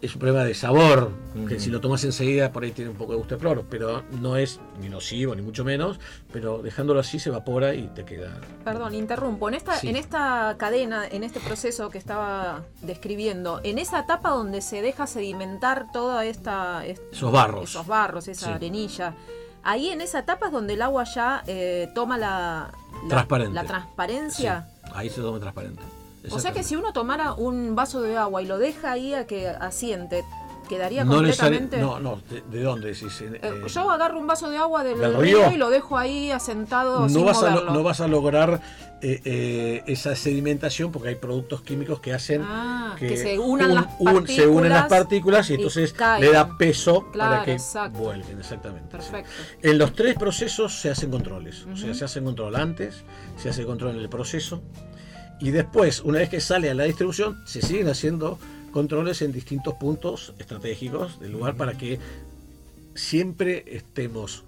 es 0.00 0.14
un 0.14 0.20
problema 0.20 0.44
de 0.44 0.54
sabor, 0.54 1.10
que 1.48 1.58
si 1.58 1.70
lo 1.70 1.80
tomas 1.80 2.04
enseguida 2.04 2.52
por 2.52 2.62
ahí 2.62 2.70
tiene 2.72 2.90
un 2.90 2.96
poco 2.96 3.12
de 3.12 3.18
gusto 3.18 3.34
de 3.34 3.40
cloro, 3.40 3.64
pero 3.68 4.02
no 4.20 4.36
es 4.36 4.60
ni 4.80 4.88
nocivo 4.88 5.34
ni 5.34 5.42
mucho 5.42 5.64
menos, 5.64 5.98
pero 6.32 6.62
dejándolo 6.62 7.00
así 7.00 7.18
se 7.18 7.30
evapora 7.30 7.74
y 7.74 7.88
te 7.88 8.04
queda. 8.04 8.36
Perdón, 8.64 8.94
interrumpo. 8.94 9.48
En 9.48 9.54
esta, 9.54 9.74
Sí. 9.76 9.88
en 9.88 9.96
esta 9.96 10.54
cadena, 10.58 11.06
en 11.06 11.24
este 11.24 11.40
proceso 11.40 11.90
que 11.90 11.98
estaba 11.98 12.62
describiendo, 12.82 13.60
en 13.64 13.78
esa 13.78 14.00
etapa 14.00 14.30
donde 14.30 14.60
se 14.60 14.82
deja 14.82 15.06
sedimentar 15.06 15.86
toda 15.92 16.24
esta, 16.24 16.84
est- 16.86 17.02
Esos 17.12 17.32
barros. 17.32 17.70
esos 17.70 17.86
barros, 17.86 18.28
esa 18.28 18.46
Sí. 18.46 18.52
arenilla, 18.52 19.14
ahí 19.64 19.88
en 19.90 20.00
esa 20.00 20.20
etapa 20.20 20.46
es 20.46 20.52
donde 20.52 20.74
el 20.74 20.82
agua 20.82 21.04
ya 21.04 21.42
eh, 21.46 21.88
toma 21.94 22.16
la, 22.18 22.70
la- 23.02 23.08
Transparente. 23.08 23.54
la 23.54 23.64
transparencia. 23.64 24.68
Sí, 24.84 24.90
ahí 24.94 25.10
se 25.10 25.20
toma 25.20 25.38
transparente. 25.40 25.82
O 26.30 26.38
sea 26.38 26.52
que 26.52 26.62
si 26.62 26.76
uno 26.76 26.92
tomara 26.92 27.32
un 27.32 27.74
vaso 27.74 28.00
de 28.02 28.16
agua 28.16 28.42
y 28.42 28.46
lo 28.46 28.58
deja 28.58 28.92
ahí 28.92 29.14
a 29.14 29.26
que 29.26 29.48
asiente, 29.48 30.24
quedaría 30.68 31.04
no 31.04 31.14
completamente. 31.14 31.78
No, 31.78 31.98
no, 31.98 32.20
¿de, 32.28 32.42
de 32.42 32.62
dónde? 32.62 32.94
Si 32.94 33.08
se- 33.08 33.26
Eh, 33.26 33.40
eh, 33.42 33.62
yo 33.68 33.90
agarro 33.90 34.18
un 34.18 34.26
vaso 34.26 34.50
de 34.50 34.58
agua 34.58 34.84
del, 34.84 34.98
¿Del 34.98 35.14
río? 35.16 35.38
río? 35.38 35.52
y 35.52 35.56
lo 35.56 35.70
dejo 35.70 35.96
ahí 35.96 36.30
asentado 36.30 37.00
no 37.00 37.08
sin 37.08 37.24
vas, 37.24 37.42
a, 37.42 37.50
no 37.62 37.82
vas 37.82 38.00
a 38.02 38.08
lograr 38.08 38.60
eh, 39.00 39.22
eh, 39.24 39.82
esa 39.86 40.14
sedimentación 40.16 40.90
porque 40.92 41.08
hay 41.10 41.14
productos 41.14 41.62
químicos 41.62 42.00
que 42.00 42.12
hacen 42.12 42.42
Ah, 42.44 42.96
que 42.98 43.16
se 43.16 43.38
unan 43.38 43.74
las 43.76 43.86
se 44.26 44.46
unen 44.46 44.70
las 44.70 44.88
partículas 44.88 45.46
partículas 45.46 45.48
y 45.48 45.52
y 45.52 45.56
entonces 45.56 45.92
caigan. 45.94 46.20
le 46.20 46.32
da 46.32 46.58
peso 46.58 47.02
para 47.04 47.12
Claro, 47.12 47.44
que 47.44 47.52
exacto. 47.52 47.98
vuelven, 48.00 48.38
exactamente. 48.38 48.88
sí. 49.00 49.10
Perfecto. 49.10 49.30
En 49.62 49.78
los 49.78 49.94
tres 49.94 50.16
procesos 50.16 50.74
se 50.80 50.90
hacen 50.90 51.10
controles. 51.10 51.64
O 51.72 51.76
sea, 51.76 51.94
se 51.94 52.04
hace 52.04 52.20
control 52.22 52.56
antes, 52.56 53.04
se 53.36 53.48
hace 53.48 53.64
control 53.64 53.92
en 53.94 54.00
el 54.02 54.08
proceso 54.10 54.60
y 55.40 55.50
después, 55.50 56.00
una 56.00 56.18
vez 56.18 56.28
que 56.28 56.40
sale 56.40 56.70
a 56.70 56.74
la 56.74 56.84
distribución, 56.84 57.40
se 57.46 57.62
siguen 57.62 57.88
haciendo 57.88 58.38
controles 58.72 59.22
en 59.22 59.32
distintos 59.32 59.74
puntos 59.74 60.34
estratégicos 60.38 61.20
del 61.20 61.32
lugar 61.32 61.56
para 61.56 61.76
que 61.78 61.98
siempre 62.94 63.64
estemos 63.66 64.44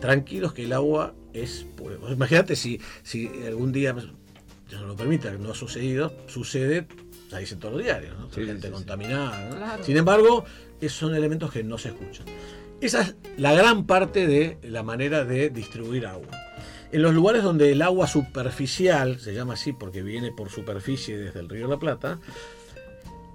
tranquilos 0.00 0.52
que 0.52 0.64
el 0.64 0.72
agua 0.72 1.14
es 1.32 1.66
pura. 1.76 1.96
Sea, 1.98 2.10
Imagínate 2.12 2.56
si, 2.56 2.80
si 3.02 3.28
algún 3.46 3.72
día, 3.72 3.92
Dios 3.92 4.80
no 4.80 4.86
lo 4.86 4.96
permita, 4.96 5.30
no 5.32 5.52
ha 5.52 5.54
sucedido, 5.54 6.12
sucede, 6.26 6.86
la 7.30 7.38
dicen 7.38 7.58
todos 7.58 7.74
los 7.74 7.84
diarios, 7.84 8.18
¿no? 8.18 8.30
Sí, 8.30 8.44
gente 8.44 8.68
sí. 8.68 8.72
contaminada. 8.72 9.48
¿no? 9.48 9.56
Claro. 9.56 9.84
Sin 9.84 9.96
embargo, 9.96 10.44
esos 10.80 10.98
son 10.98 11.14
elementos 11.14 11.50
que 11.50 11.64
no 11.64 11.78
se 11.78 11.88
escuchan. 11.88 12.26
Esa 12.80 13.02
es 13.02 13.14
la 13.38 13.54
gran 13.54 13.86
parte 13.86 14.26
de 14.26 14.58
la 14.62 14.82
manera 14.82 15.24
de 15.24 15.48
distribuir 15.48 16.06
agua. 16.06 16.43
En 16.94 17.02
los 17.02 17.12
lugares 17.12 17.42
donde 17.42 17.72
el 17.72 17.82
agua 17.82 18.06
superficial, 18.06 19.18
se 19.18 19.34
llama 19.34 19.54
así 19.54 19.72
porque 19.72 20.00
viene 20.00 20.30
por 20.30 20.48
superficie 20.48 21.18
desde 21.18 21.40
el 21.40 21.48
río 21.48 21.66
la 21.66 21.80
Plata, 21.80 22.20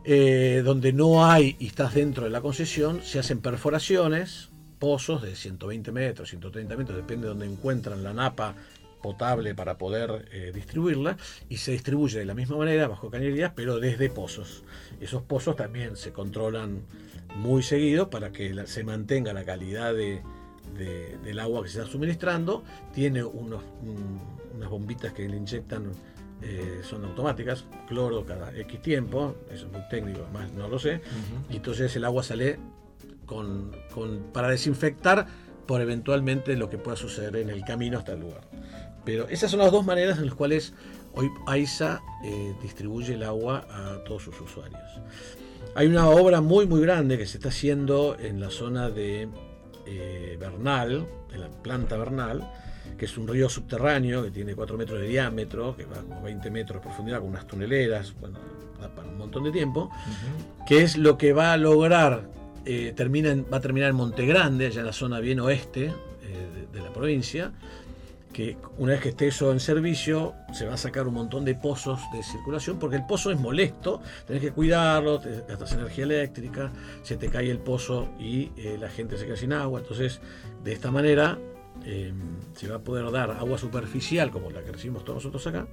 eh, 0.06 0.62
donde 0.64 0.94
no 0.94 1.26
hay 1.26 1.58
y 1.60 1.68
estás 1.68 1.94
dentro 1.94 2.24
de 2.24 2.30
la 2.30 2.40
concesión, 2.40 3.02
se 3.04 3.20
hacen 3.20 3.42
perforaciones, 3.42 4.48
pozos 4.80 5.22
de 5.22 5.36
120 5.36 5.92
metros, 5.92 6.30
130 6.30 6.78
metros, 6.78 6.96
depende 6.96 7.24
de 7.24 7.34
donde 7.34 7.48
encuentran 7.48 8.02
la 8.02 8.14
napa 8.14 8.56
potable 9.02 9.54
para 9.54 9.78
poder 9.78 10.30
eh, 10.32 10.54
distribuirla, 10.56 11.18
y 11.50 11.58
se 11.58 11.74
distribuye 11.74 12.18
de 12.18 12.26
la 12.26 12.36
misma 12.36 12.56
manera 12.56 12.88
bajo 12.88 13.10
cañerías, 13.10 13.52
pero 13.54 13.82
desde 13.82 14.10
pozos. 14.10 14.64
Esos 15.02 15.22
pozos 15.24 15.58
también 15.58 15.98
se 15.98 16.14
controlan 16.14 16.84
muy 17.36 17.62
seguido 17.62 18.10
para 18.10 18.32
que 18.32 18.56
se 18.68 18.86
mantenga 18.86 19.34
la 19.34 19.44
calidad 19.44 19.94
de, 19.94 20.22
de- 20.78 21.18
del 21.24 21.40
agua 21.40 21.64
que 21.64 21.70
se 21.70 21.80
está 21.80 21.92
suministrando. 21.92 22.64
Tiene 22.94 23.24
unos, 23.24 23.64
un- 23.84 24.20
unas 24.56 24.70
bombitas 24.70 25.14
que 25.14 25.28
le 25.28 25.38
inyectan, 25.38 25.92
eh, 26.42 26.82
son 26.84 27.04
automáticas, 27.06 27.66
cloro 27.88 28.26
cada 28.26 28.56
X 28.58 28.82
tiempo, 28.82 29.36
eso 29.52 29.66
es 29.68 29.72
muy 29.72 29.82
técnico, 29.90 30.22
además 30.24 30.52
no 30.54 30.68
lo 30.70 30.80
sé, 30.80 31.02
y 31.50 31.58
entonces 31.58 31.94
el 31.96 32.06
agua 32.06 32.24
sale 32.24 32.58
con, 33.26 33.72
con- 33.94 34.20
para 34.34 34.48
desinfectar 34.50 35.28
por 35.66 35.82
eventualmente 35.82 36.56
lo 36.56 36.70
que 36.70 36.78
pueda 36.78 36.98
suceder 36.98 37.36
en 37.38 37.50
el 37.50 37.64
camino 37.64 37.98
hasta 37.98 38.14
el 38.14 38.22
lugar. 38.22 38.42
Pero 39.06 39.28
esas 39.30 39.52
son 39.52 39.60
las 39.60 39.72
dos 39.72 39.86
maneras 39.86 40.18
en 40.18 40.26
las 40.26 40.34
cuales 40.36 40.74
hoy 41.14 41.30
AISA 41.48 42.02
eh, 42.24 42.54
distribuye 42.62 43.14
el 43.14 43.24
agua 43.24 43.66
a 43.70 44.04
todos 44.04 44.24
sus 44.24 44.40
usuarios. 44.42 44.82
Hay 45.76 45.88
una 45.88 46.10
obra 46.10 46.42
muy 46.42 46.66
muy 46.68 46.82
grande 46.82 47.18
que 47.18 47.26
se 47.26 47.38
está 47.38 47.50
haciendo 47.50 48.18
en 48.20 48.40
la 48.40 48.50
zona 48.50 48.90
de 48.90 49.30
eh, 49.92 50.38
Bernal, 50.40 51.06
en 51.34 51.42
la 51.42 51.50
planta 51.50 51.98
Bernal, 51.98 52.50
que 52.98 53.06
es 53.06 53.18
un 53.18 53.28
río 53.28 53.50
subterráneo 53.50 54.24
que 54.24 54.32
tiene 54.32 54.56
4 54.56 54.78
metros 54.78 55.00
de 55.00 55.08
diámetro, 55.08 55.76
que 55.76 55.86
va 55.86 55.98
como 56.02 56.22
20 56.22 56.50
metros 56.52 56.78
de 56.82 56.88
profundidad 56.88 57.20
con 57.20 57.30
unas 57.30 57.48
tuneleras, 57.48 58.14
bueno, 58.20 58.38
da 58.80 58.94
para 58.94 59.08
un 59.10 59.18
montón 59.18 59.44
de 59.44 59.52
tiempo, 59.52 59.90
que 60.68 60.82
es 60.84 60.98
lo 60.98 61.18
que 61.18 61.34
va 61.34 61.54
a 61.54 61.58
lograr, 61.58 62.30
eh, 62.66 62.94
termina 62.96 63.30
en- 63.32 63.46
va 63.52 63.58
a 63.58 63.62
terminar 63.62 63.90
en 63.90 63.96
Monte 63.96 64.26
Grande, 64.26 64.68
allá 64.68 64.82
en 64.82 64.86
la 64.86 64.94
zona 64.94 65.20
bien 65.20 65.40
oeste 65.40 65.86
eh, 65.86 66.68
de, 66.72 66.78
de 66.80 66.84
la 66.86 66.92
provincia, 66.94 67.52
que 68.40 68.58
una 68.78 68.94
vez 68.94 69.02
que 69.02 69.10
esté 69.10 69.28
eso 69.28 69.52
en 69.52 69.60
servicio, 69.60 70.34
se 70.54 70.66
va 70.66 70.76
a 70.76 70.78
sacar 70.78 71.06
un 71.10 71.14
montón 71.14 71.44
de 71.44 71.56
pozos 71.56 72.00
de 72.14 72.24
circulación, 72.24 72.80
porque 72.80 72.96
el 72.96 73.06
pozo 73.06 73.32
es 73.32 73.38
molesto, 73.38 74.00
tenés 74.26 74.42
que 74.42 74.52
cuidarlo, 74.52 75.20
te 75.20 75.44
gastas 75.46 75.74
energía 75.74 76.06
eléctrica, 76.06 76.72
se 77.04 77.18
te 77.18 77.28
cae 77.28 77.52
el 77.52 77.58
pozo 77.60 78.08
y 78.18 78.52
eh, 78.56 78.78
la 78.80 78.88
gente 78.88 79.18
se 79.18 79.26
queda 79.26 79.36
sin 79.36 79.52
agua. 79.52 79.82
Entonces, 79.82 80.22
de 80.64 80.72
esta 80.72 80.90
manera 80.90 81.38
eh, 81.84 82.14
se 82.56 82.70
va 82.70 82.78
a 82.78 82.80
poder 82.80 83.12
dar 83.12 83.30
agua 83.32 83.58
superficial, 83.58 84.32
como 84.32 84.50
la 84.52 84.62
que 84.64 84.72
recibimos 84.72 85.04
todos 85.04 85.18
nosotros 85.18 85.46
acá, 85.48 85.68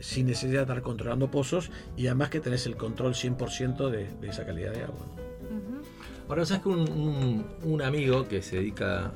sin 0.00 0.26
necesidad 0.26 0.58
de 0.58 0.62
estar 0.62 0.82
controlando 0.82 1.30
pozos 1.30 1.70
y 1.96 2.08
además 2.08 2.30
que 2.30 2.40
tenés 2.40 2.66
el 2.66 2.76
control 2.76 3.14
100% 3.14 3.88
de, 3.88 4.08
de 4.20 4.28
esa 4.28 4.44
calidad 4.44 4.72
de 4.72 4.82
agua. 4.82 5.06
Ahora, 6.28 6.44
sabes 6.44 6.62
que 6.64 6.68
un, 6.70 6.80
un- 6.90 7.46
un 7.62 7.82
amigo 7.82 8.26
que 8.26 8.42
se 8.42 8.56
dedica 8.56 9.06
a 9.06 9.12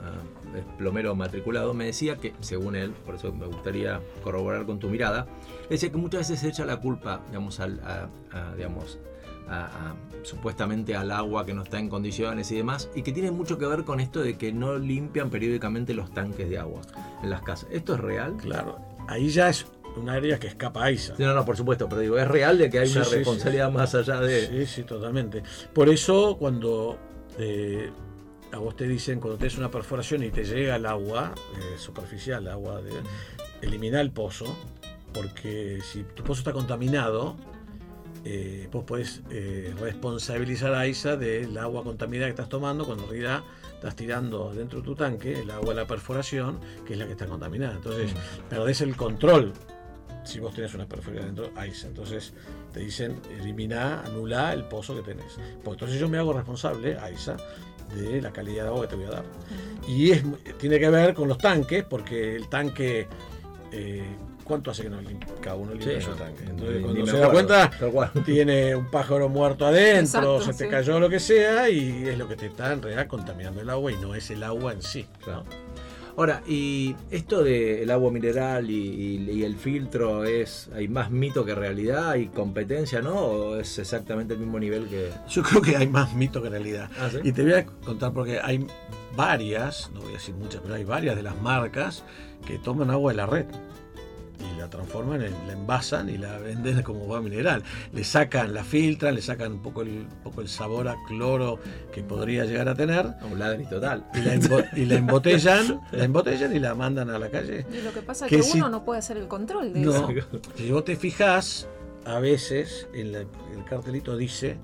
es 0.55 0.65
plomero 0.79 1.15
matriculado 1.15 1.75
me 1.75 1.87
decía 1.87 2.17
que, 2.17 2.33
según 2.41 2.77
él, 2.77 2.93
por 3.05 3.15
eso 3.17 3.33
me 3.33 3.47
gustaría 3.47 4.01
corroborar 4.23 4.67
con 4.67 4.79
tu 4.79 4.89
mirada, 4.89 5.27
decía 5.69 5.91
que 5.91 5.97
muchas 5.97 6.21
veces 6.21 6.41
se 6.41 6.49
echa 6.49 6.65
la 6.65 6.77
culpa, 6.79 7.21
digamos, 7.29 7.61
al, 7.61 7.81
a, 7.81 8.09
a, 8.33 8.55
digamos, 8.55 8.99
a- 9.49 9.65
a- 9.67 9.97
supuestamente 10.23 10.97
al 10.97 11.11
agua 11.11 11.45
que 11.45 11.53
no 11.53 11.63
está 11.63 11.79
en 11.79 11.89
condiciones 11.89 12.51
y 12.51 12.57
demás, 12.57 12.89
y 12.95 13.03
que 13.03 13.13
tiene 13.13 13.31
mucho 13.31 13.59
que 13.59 13.67
ver 13.67 13.85
con 13.85 14.01
esto 14.01 14.23
de 14.23 14.39
que 14.39 14.53
no 14.53 14.79
limpian 14.79 15.29
periódicamente 15.31 15.93
los 15.95 16.13
tanques 16.15 16.49
de 16.49 16.59
agua 16.59 16.81
en 17.23 17.29
las 17.31 17.43
casas. 17.43 17.69
¿Esto 17.71 17.95
es 17.95 18.01
real? 18.01 18.35
Claro, 18.39 18.79
ahí 19.09 19.29
ya 19.29 19.51
es 19.51 19.67
un 19.97 20.09
área 20.09 20.39
que 20.41 20.47
escapa 20.49 20.85
a 20.85 20.91
ISA. 20.91 21.15
No, 21.19 21.35
no, 21.35 21.45
por 21.45 21.57
supuesto, 21.57 21.89
pero 21.89 22.01
digo, 22.01 22.19
es 22.19 22.27
real 22.27 22.57
de 22.59 22.71
que 22.71 22.79
hay 22.81 22.89
Sí, 22.89 22.97
una 22.97 23.05
sí, 23.05 23.11
sí. 23.11 23.17
responsabilidad 23.19 23.71
más 23.71 23.95
allá 23.95 24.19
de... 24.21 24.47
Sí, 24.49 24.67
sí, 24.67 24.83
totalmente. 24.83 25.43
Por 25.73 25.89
eso 25.89 26.37
cuando 26.39 26.99
eh, 27.39 27.91
a 28.55 28.59
vos 28.59 28.77
te 28.77 28.87
dicen, 28.87 29.19
cuando 29.21 29.37
tenés 29.37 29.59
una 29.59 29.71
perforación 29.71 30.23
y 30.23 30.31
te 30.31 30.45
llega 30.45 30.77
el 30.77 30.87
agua 30.87 31.35
eh, 31.57 31.79
superficial, 31.79 32.47
agua 32.49 32.81
de 32.81 32.93
eliminar 33.63 34.01
el 34.01 34.13
pozo, 34.13 34.57
porque 35.13 35.81
si 35.83 36.05
tu 36.05 36.23
pozo 36.23 36.41
está 36.41 36.53
contaminado, 36.53 37.37
eh, 38.25 38.69
vos 38.71 38.85
podés 38.85 39.23
eh, 39.31 39.75
responsabilizar 39.79 40.73
a 40.73 40.87
ISA 40.87 41.17
del 41.17 41.59
agua 41.59 41.83
contaminada 41.83 42.29
que 42.29 42.35
estás 42.35 42.49
tomando, 42.49 42.87
cuando 42.87 43.05
en 43.05 43.11
realidad 43.11 43.43
estás 43.75 43.97
tirando 43.97 44.55
dentro 44.55 44.81
de 44.81 44.85
tu 44.85 44.95
tanque 44.95 45.41
el 45.41 45.51
agua 45.51 45.71
de 45.71 45.81
la 45.81 45.87
perforación, 45.87 46.61
que 46.87 46.93
es 46.93 46.99
la 46.99 47.07
que 47.07 47.13
está 47.13 47.27
contaminada. 47.27 47.75
Entonces, 47.75 48.13
perdés 48.49 48.81
el 48.83 48.97
control 48.97 49.53
si 50.23 50.41
vos 50.41 50.55
tenés 50.55 50.73
una 50.75 50.87
perforación 50.87 51.35
dentro 51.35 51.51
ISA. 51.67 51.89
Entonces, 51.89 52.33
te 52.73 52.81
dicen 52.81 53.21
elimina, 53.41 54.01
anula 54.03 54.53
el 54.53 54.65
pozo 54.65 54.95
que 54.95 55.03
tenés. 55.03 55.35
Porque 55.63 55.73
entonces 55.73 56.01
yo 56.01 56.09
me 56.09 56.19
hago 56.19 56.33
responsable, 56.33 56.97
AISA, 56.99 57.37
de 57.95 58.21
la 58.21 58.33
calidad 58.33 58.65
de 58.65 58.69
agua 58.69 58.83
que 58.83 58.89
te 58.89 58.97
voy 58.97 59.05
a 59.07 59.11
dar. 59.11 59.25
Y 59.87 60.13
es, 60.13 60.23
tiene 60.59 60.79
que 60.79 60.89
ver 60.91 61.15
con 61.15 61.29
los 61.29 61.39
tanques, 61.39 61.85
porque 61.85 62.37
el 62.37 62.49
tanque, 62.49 63.07
eh, 63.73 64.05
¿cuánto 64.45 64.71
hace 64.71 64.85
que 64.85 64.91
no 64.91 64.99
cada 65.41 65.57
uno 65.57 65.73
limpia 65.73 66.01
Sí, 66.01 66.07
su 66.07 66.13
tanque? 66.13 66.45
Entonces 66.45 66.83
cuando 66.83 67.07
se 67.07 67.19
da 67.19 67.31
cuenta, 67.31 67.71
tiene 68.25 68.75
un 68.75 68.91
pájaro 68.91 69.29
muerto 69.29 69.67
adentro, 69.67 70.37
Exacto, 70.37 70.41
se 70.41 70.53
te 70.53 70.65
sí. 70.65 70.71
cayó 70.71 70.99
lo 70.99 71.09
que 71.09 71.21
sea, 71.21 71.69
y 71.69 72.09
es 72.09 72.17
lo 72.19 72.27
que 72.29 72.37
te 72.37 72.47
está 72.47 72.73
en 72.73 72.83
realidad 72.83 73.07
contaminando 73.07 73.61
el 73.61 73.71
agua 73.71 73.93
y 73.93 73.97
no 73.97 74.15
es 74.15 74.31
el 74.31 74.43
agua 74.43 74.73
en 74.73 74.83
sí. 74.83 75.07
Claro. 75.23 75.45
Ahora, 76.17 76.43
y 76.47 76.95
esto 77.11 77.43
del 77.43 77.91
agua 77.91 78.11
mineral 78.13 78.71
y, 78.71 78.75
y- 78.77 79.31
y 79.33 79.43
el 79.45 79.57
filtro 79.57 80.25
es, 80.25 80.69
hay 80.75 80.87
más 80.87 81.11
mito 81.11 81.45
que 81.45 81.55
realidad, 81.55 82.11
hay 82.11 82.27
competencia, 82.29 83.03
¿no? 83.03 83.15
¿O 83.17 83.57
es 83.57 83.79
exactamente 83.81 84.35
el 84.35 84.41
mismo 84.41 84.59
nivel 84.61 84.87
que... 84.87 85.11
Yo 85.29 85.43
creo 85.43 85.61
que 85.61 85.77
hay 85.77 85.89
más 85.89 86.15
mito 86.15 86.41
que 86.43 86.49
realidad. 86.51 86.89
Ah, 87.01 87.09
¿sí? 87.11 87.19
Y 87.25 87.33
te 87.33 87.43
voy 87.43 87.55
a 87.55 87.67
contar 87.67 88.13
porque 88.13 88.39
hay 88.41 88.65
varias, 89.17 89.91
no 89.93 90.01
voy 90.01 90.11
a 90.11 90.13
decir 90.15 90.35
muchas, 90.37 90.61
pero 90.63 90.75
hay 90.75 90.85
varias 90.85 91.17
de 91.17 91.23
las 91.25 91.41
marcas 91.43 92.05
que 92.47 92.59
toman 92.59 92.91
agua 92.91 93.11
de 93.13 93.17
la 93.17 93.27
red 93.27 93.47
la 94.65 94.71
transforman, 94.71 95.23
en, 95.23 95.33
la 95.47 95.53
envasan 95.53 96.09
y 96.09 96.17
la 96.17 96.39
venden 96.39 96.83
como 96.83 97.03
agua 97.05 97.21
mineral. 97.21 97.63
Le 97.93 98.03
sacan, 98.03 98.55
la 98.55 98.65
filtran, 98.65 99.15
le 99.15 99.23
sacan 99.23 99.53
un 99.53 99.63
poco 99.63 99.83
el, 99.83 99.89
un 99.89 100.09
poco 100.25 100.41
el 100.41 100.49
sabor 100.49 100.89
a 100.89 100.97
cloro 101.07 101.59
que 101.93 102.03
podría 102.03 102.45
llegar 102.45 102.69
a 102.69 102.75
tener 102.75 103.07
Un 103.31 103.39
ladri 103.39 103.67
total. 103.67 104.05
y 104.15 104.19
la, 104.21 104.35
embo- 104.35 104.67
y 104.77 104.85
la 104.87 104.95
embotellan, 104.97 105.81
la 105.93 106.05
embotellan 106.05 106.55
y 106.57 106.59
la 106.59 106.75
mandan 106.75 107.11
a 107.11 107.19
la 107.19 107.29
calle. 107.31 107.67
Y 107.73 107.83
lo 107.83 107.93
que 107.93 108.01
pasa 108.03 108.25
es 108.27 108.31
Que 108.31 108.37
que 108.39 108.43
si- 108.43 108.59
uno 108.59 108.69
no 108.71 108.85
puede 108.85 108.99
hacer 109.01 109.17
el 109.19 109.29
control 109.29 109.73
de 109.73 109.81
No, 109.81 109.93
eso. 109.93 110.09
si 110.57 110.71
vos 110.71 110.85
te 110.85 110.97
fijas, 110.97 111.69
a 112.07 112.19
veces 112.21 112.89
en 112.95 113.13
la- 113.13 113.21
el 113.21 113.65
cartelito 113.69 114.17
dice 114.17 114.57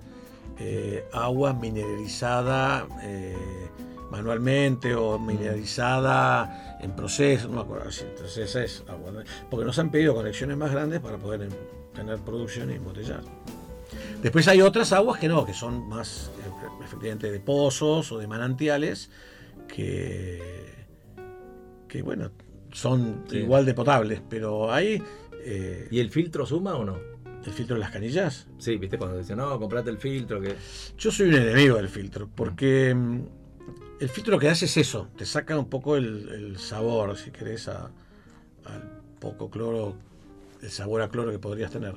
eh, 0.59 1.05
agua 1.13 1.53
mineralizada 1.55 2.87
eh, 3.03 3.35
manualmente 4.11 4.95
o 4.95 5.19
mineralizada 5.19 6.79
en 6.81 6.93
proceso, 6.93 7.49
no 7.49 7.55
me 7.57 7.61
acuerdo 7.63 7.89
así. 7.89 8.05
Entonces 8.09 8.55
es 8.57 8.85
agua. 8.89 9.11
¿no? 9.13 9.21
Porque 9.51 9.65
nos 9.67 9.79
han 9.79 9.91
pedido 9.91 10.15
conexiones 10.15 10.57
más 10.57 10.71
grandes 10.73 11.01
para 11.01 11.19
poder 11.19 11.43
em- 11.43 11.51
tener 11.95 12.19
producción 12.19 12.71
y 12.71 12.75
embotellar. 12.75 13.23
Después 14.23 14.47
hay 14.49 14.61
otras 14.63 14.93
aguas 14.93 15.19
que 15.19 15.29
no, 15.29 15.45
que 15.45 15.55
son 15.55 15.89
más 15.89 16.31
eh, 16.39 16.67
efectivamente 16.85 17.31
de 17.31 17.41
pozos 17.41 18.13
o 18.13 18.19
de 18.19 18.27
manantiales 18.27 19.11
que, 19.67 20.87
que 21.89 22.03
bueno, 22.03 22.31
son 22.73 23.25
Sí. 23.29 23.39
igual 23.39 23.65
de 23.65 23.75
potables, 23.75 24.21
pero 24.29 24.73
hay 24.73 25.03
eh, 25.45 25.89
¿Y 25.91 26.01
el 26.01 26.11
filtro 26.11 26.45
suma 26.47 26.75
o 26.75 26.85
no? 26.85 26.99
el 27.45 27.53
filtro 27.53 27.75
de 27.77 27.81
las 27.81 27.91
canillas. 27.91 28.47
Sí, 28.59 28.77
viste 28.77 28.99
cuando 28.99 29.17
dicen, 29.17 29.39
no, 29.39 29.59
comprate 29.59 29.89
el 29.89 29.97
filtro, 29.97 30.43
que... 30.43 30.55
Yo 30.99 31.11
soy 31.11 31.29
un 31.31 31.37
enemigo 31.37 31.77
del 31.77 31.89
filtro, 31.89 32.29
porque 32.35 32.95
mm, 32.95 33.21
el 34.01 34.09
filtro 34.09 34.33
lo 34.33 34.39
que 34.41 34.49
hace 34.49 34.65
es 34.65 34.77
eso, 34.77 35.09
te 35.17 35.27
saca 35.27 35.59
un 35.59 35.69
poco 35.69 35.97
el, 35.97 36.57
sabor, 36.59 37.17
si 37.17 37.31
querés, 37.31 37.69
al 37.69 37.93
poco 39.21 39.51
cloro, 39.51 39.95
el 40.63 40.71
sabor 40.71 41.03
a 41.03 41.09
cloro 41.09 41.31
que 41.31 41.39
podrías 41.39 41.71
tener. 41.71 41.95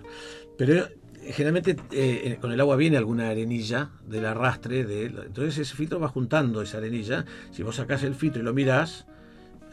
Pero 0.58 0.86
eh, 0.86 1.32
generalmente 1.32 1.72
eh, 1.92 2.22
eh, 2.26 2.38
con 2.42 2.52
el 2.52 2.60
agua 2.60 2.76
viene 2.76 2.98
alguna 2.98 3.30
arenilla 3.30 3.92
del 4.06 4.26
arrastre, 4.26 4.82
entonces 4.82 5.58
ese 5.60 5.76
filtro 5.76 6.00
va 6.00 6.10
juntando 6.10 6.62
esa 6.62 6.78
arenilla. 6.78 7.26
Si 7.52 7.64
vos 7.64 7.78
sacás 7.78 8.04
el 8.04 8.16
filtro 8.16 8.42
y 8.42 8.46
lo 8.46 8.54
mirás, 8.54 9.06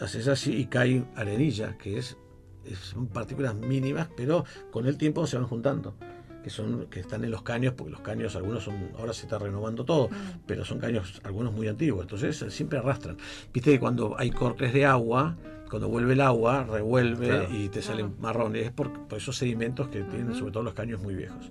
haces 0.01 0.29
así 0.29 0.55
y 0.57 0.67
cae 0.67 1.05
arenilla, 1.17 1.77
que 1.79 1.99
es, 1.99 2.17
es- 2.65 2.79
son 2.79 3.09
partículas 3.09 3.57
mínimas, 3.57 4.09
pero 4.17 4.45
con 4.71 4.87
el 4.87 4.97
tiempo 4.97 5.27
se 5.27 5.37
van 5.37 5.47
juntando. 5.47 5.97
Que 6.43 6.49
son, 6.51 6.87
que 6.87 7.01
están 7.01 7.23
en 7.25 7.31
los 7.31 7.43
caños, 7.43 7.75
porque 7.77 7.91
los 7.93 8.01
caños, 8.01 8.35
algunos 8.35 8.65
son, 8.65 8.91
ahora 8.99 9.13
se 9.13 9.23
está 9.23 9.39
renovando 9.39 9.85
todo, 9.85 10.09
pero 10.47 10.65
son 10.65 10.79
caños, 10.79 11.21
algunos 11.25 11.53
muy 11.53 11.69
antiguos, 11.69 12.03
entonces 12.03 12.41
eh, 12.43 12.51
siempre 12.51 12.79
arrastran. 12.79 13.19
Viste 13.53 13.73
que 13.73 13.79
cuando 13.81 14.17
hay 14.19 14.31
cortes 14.31 14.73
de 14.73 14.87
agua, 14.87 15.37
cuando 15.69 15.89
vuelve 15.89 16.15
el 16.15 16.21
agua, 16.23 16.65
revuelve 16.65 17.27
Claro. 17.29 17.49
y 17.55 17.69
te 17.69 17.83
salen 17.83 18.07
Claro. 18.09 18.23
marrones, 18.23 18.67
es 18.67 18.73
por, 18.73 18.91
por 19.07 19.19
esos 19.19 19.37
sedimentos 19.37 19.89
que 19.89 20.03
tienen, 20.03 20.35
sobre 20.35 20.53
todo 20.53 20.63
los 20.63 20.75
caños 20.75 21.01
muy 21.01 21.15
viejos. 21.15 21.51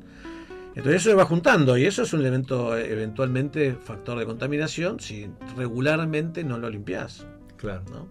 Entonces 0.75 1.02
eso 1.02 1.10
se 1.10 1.15
va 1.15 1.25
juntando 1.25 1.78
y 1.78 1.86
eso 1.86 2.04
es 2.04 2.13
un 2.13 2.21
elemento, 2.21 2.78
eh, 2.78 2.91
eventualmente, 2.91 3.73
factor 3.73 4.17
de 4.17 4.25
contaminación 4.25 4.99
si 4.99 5.28
regularmente 5.58 6.43
no 6.43 6.58
lo 6.58 6.69
limpias. 6.69 7.25
Claro, 7.58 7.84
¿no? 7.91 8.08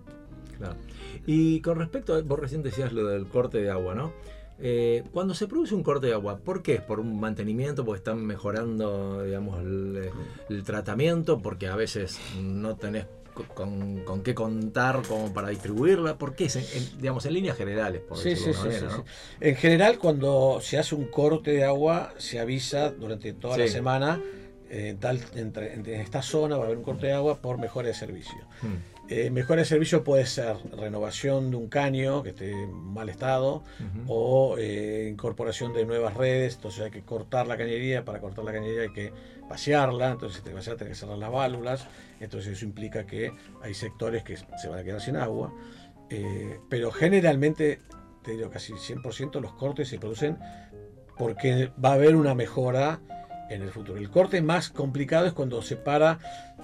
claro. 0.57 0.77
Y 1.27 1.61
con 1.61 1.79
respecto, 1.79 2.15
a, 2.15 2.23
vos 2.23 2.39
recién 2.39 2.63
decías 2.63 2.93
lo 2.93 3.07
del 3.07 3.27
corte 3.27 3.59
de 3.59 3.71
agua, 3.71 3.95
¿no? 3.95 4.13
Eh, 4.61 5.05
cuando 5.13 5.35
se 5.35 5.47
produce 5.47 5.75
un 5.75 5.83
corte 5.85 6.09
de 6.09 6.15
agua, 6.15 6.39
¿por 6.39 6.63
qué? 6.63 6.81
¿Por 6.81 6.99
un 7.01 7.21
mantenimiento? 7.21 7.85
¿Porque 7.85 7.99
están 7.99 8.25
mejorando, 8.27 9.23
digamos, 9.23 9.61
el, 9.61 10.11
el 10.49 10.65
tratamiento? 10.65 11.39
¿Porque 11.39 11.69
a 11.69 11.77
veces 11.77 12.19
no 12.43 12.75
tenés 12.77 13.07
co- 13.35 13.45
con, 13.55 14.01
con 14.05 14.23
qué 14.23 14.35
contar 14.35 15.03
como 15.07 15.33
para 15.33 15.49
distribuirla? 15.51 16.19
¿Por 16.19 16.35
qué? 16.35 16.47
Es 16.47 16.57
en- 16.57 16.65
en- 16.83 16.99
digamos, 16.99 17.25
en 17.27 17.35
líneas 17.35 17.57
generales, 17.57 18.01
por 18.01 18.19
Sí, 18.19 18.31
decirlo 18.31 18.55
sí, 18.55 18.69
sí. 18.73 19.03
En 19.41 19.55
general, 19.55 19.99
cuando 19.99 20.59
se 20.61 20.77
hace 20.79 20.97
un 20.97 21.05
corte 21.07 21.53
de 21.53 21.65
agua, 21.65 22.13
se 22.19 22.41
avisa 22.41 22.91
durante 22.91 23.33
toda 23.35 23.59
la 23.59 23.65
semana. 23.69 24.21
eh, 24.71 24.89
En, 24.91 24.99
tal, 24.99 25.19
entre- 25.35 25.73
en 25.75 25.87
esta 25.87 26.21
zona 26.21 26.57
va 26.57 26.65
a 26.65 26.67
haber 26.67 26.77
un 26.79 26.85
corte 26.85 27.07
de 27.07 27.13
agua 27.15 27.37
por 27.39 27.57
mejora 27.59 27.89
de 27.89 27.95
servicio. 27.95 28.37
¿no? 28.63 28.98
Eh, 29.11 29.31
mejora 29.31 29.61
de 29.61 29.65
servicio 29.65 30.05
puede 30.05 30.27
ser 30.27 30.57
renovación 30.77 31.51
de 31.51 31.57
un 31.57 31.69
caño 31.69 32.23
que 32.23 32.31
esté 32.31 32.51
en 32.51 32.75
mal 32.75 33.09
estado 33.09 33.63
o 34.07 34.57
eh, 34.59 35.09
incorporación 35.11 35.73
de 35.73 35.87
nuevas 35.87 36.15
redes. 36.15 36.57
Entonces 36.57 36.85
hay 36.85 36.91
que 36.91 37.01
cortar 37.03 37.47
la 37.47 37.57
cañería. 37.57 38.05
Para 38.05 38.21
cortar 38.21 38.45
la 38.45 38.53
cañería 38.53 38.83
hay 38.83 38.93
que 38.93 39.13
vaciarla. 39.49 40.11
Entonces, 40.11 40.39
si 40.39 40.45
te 40.45 40.53
vaciar, 40.53 40.77
tenés 40.77 40.93
que 40.93 41.01
cerrar 41.01 41.17
las 41.17 41.33
válvulas. 41.33 41.87
Entonces, 42.21 42.53
eso 42.53 42.67
implica 42.67 43.07
que 43.07 43.33
hay 43.63 43.73
sectores 43.73 44.25
que 44.25 44.37
se 44.37 44.69
van 44.69 44.81
a 44.81 44.85
quedar 44.85 45.01
sin 45.01 45.17
agua. 45.17 45.55
Eh, 46.11 46.61
pero 46.69 46.91
generalmente, 46.91 47.81
te 48.23 48.33
digo 48.33 48.51
casi 48.51 48.75
100%, 48.75 49.41
los 49.41 49.55
cortes 49.55 49.89
se 49.89 49.99
producen 49.99 50.39
porque 51.17 51.73
va 51.83 51.91
a 51.91 51.95
haber 51.95 52.15
una 52.15 52.35
mejora 52.35 53.01
en 53.49 53.63
el 53.63 53.71
futuro. 53.71 53.99
El 53.99 54.11
corte 54.11 54.41
más 54.43 54.69
complicado 54.69 55.27
es 55.27 55.33
cuando 55.33 55.63
se 55.63 55.77
para 55.77 56.19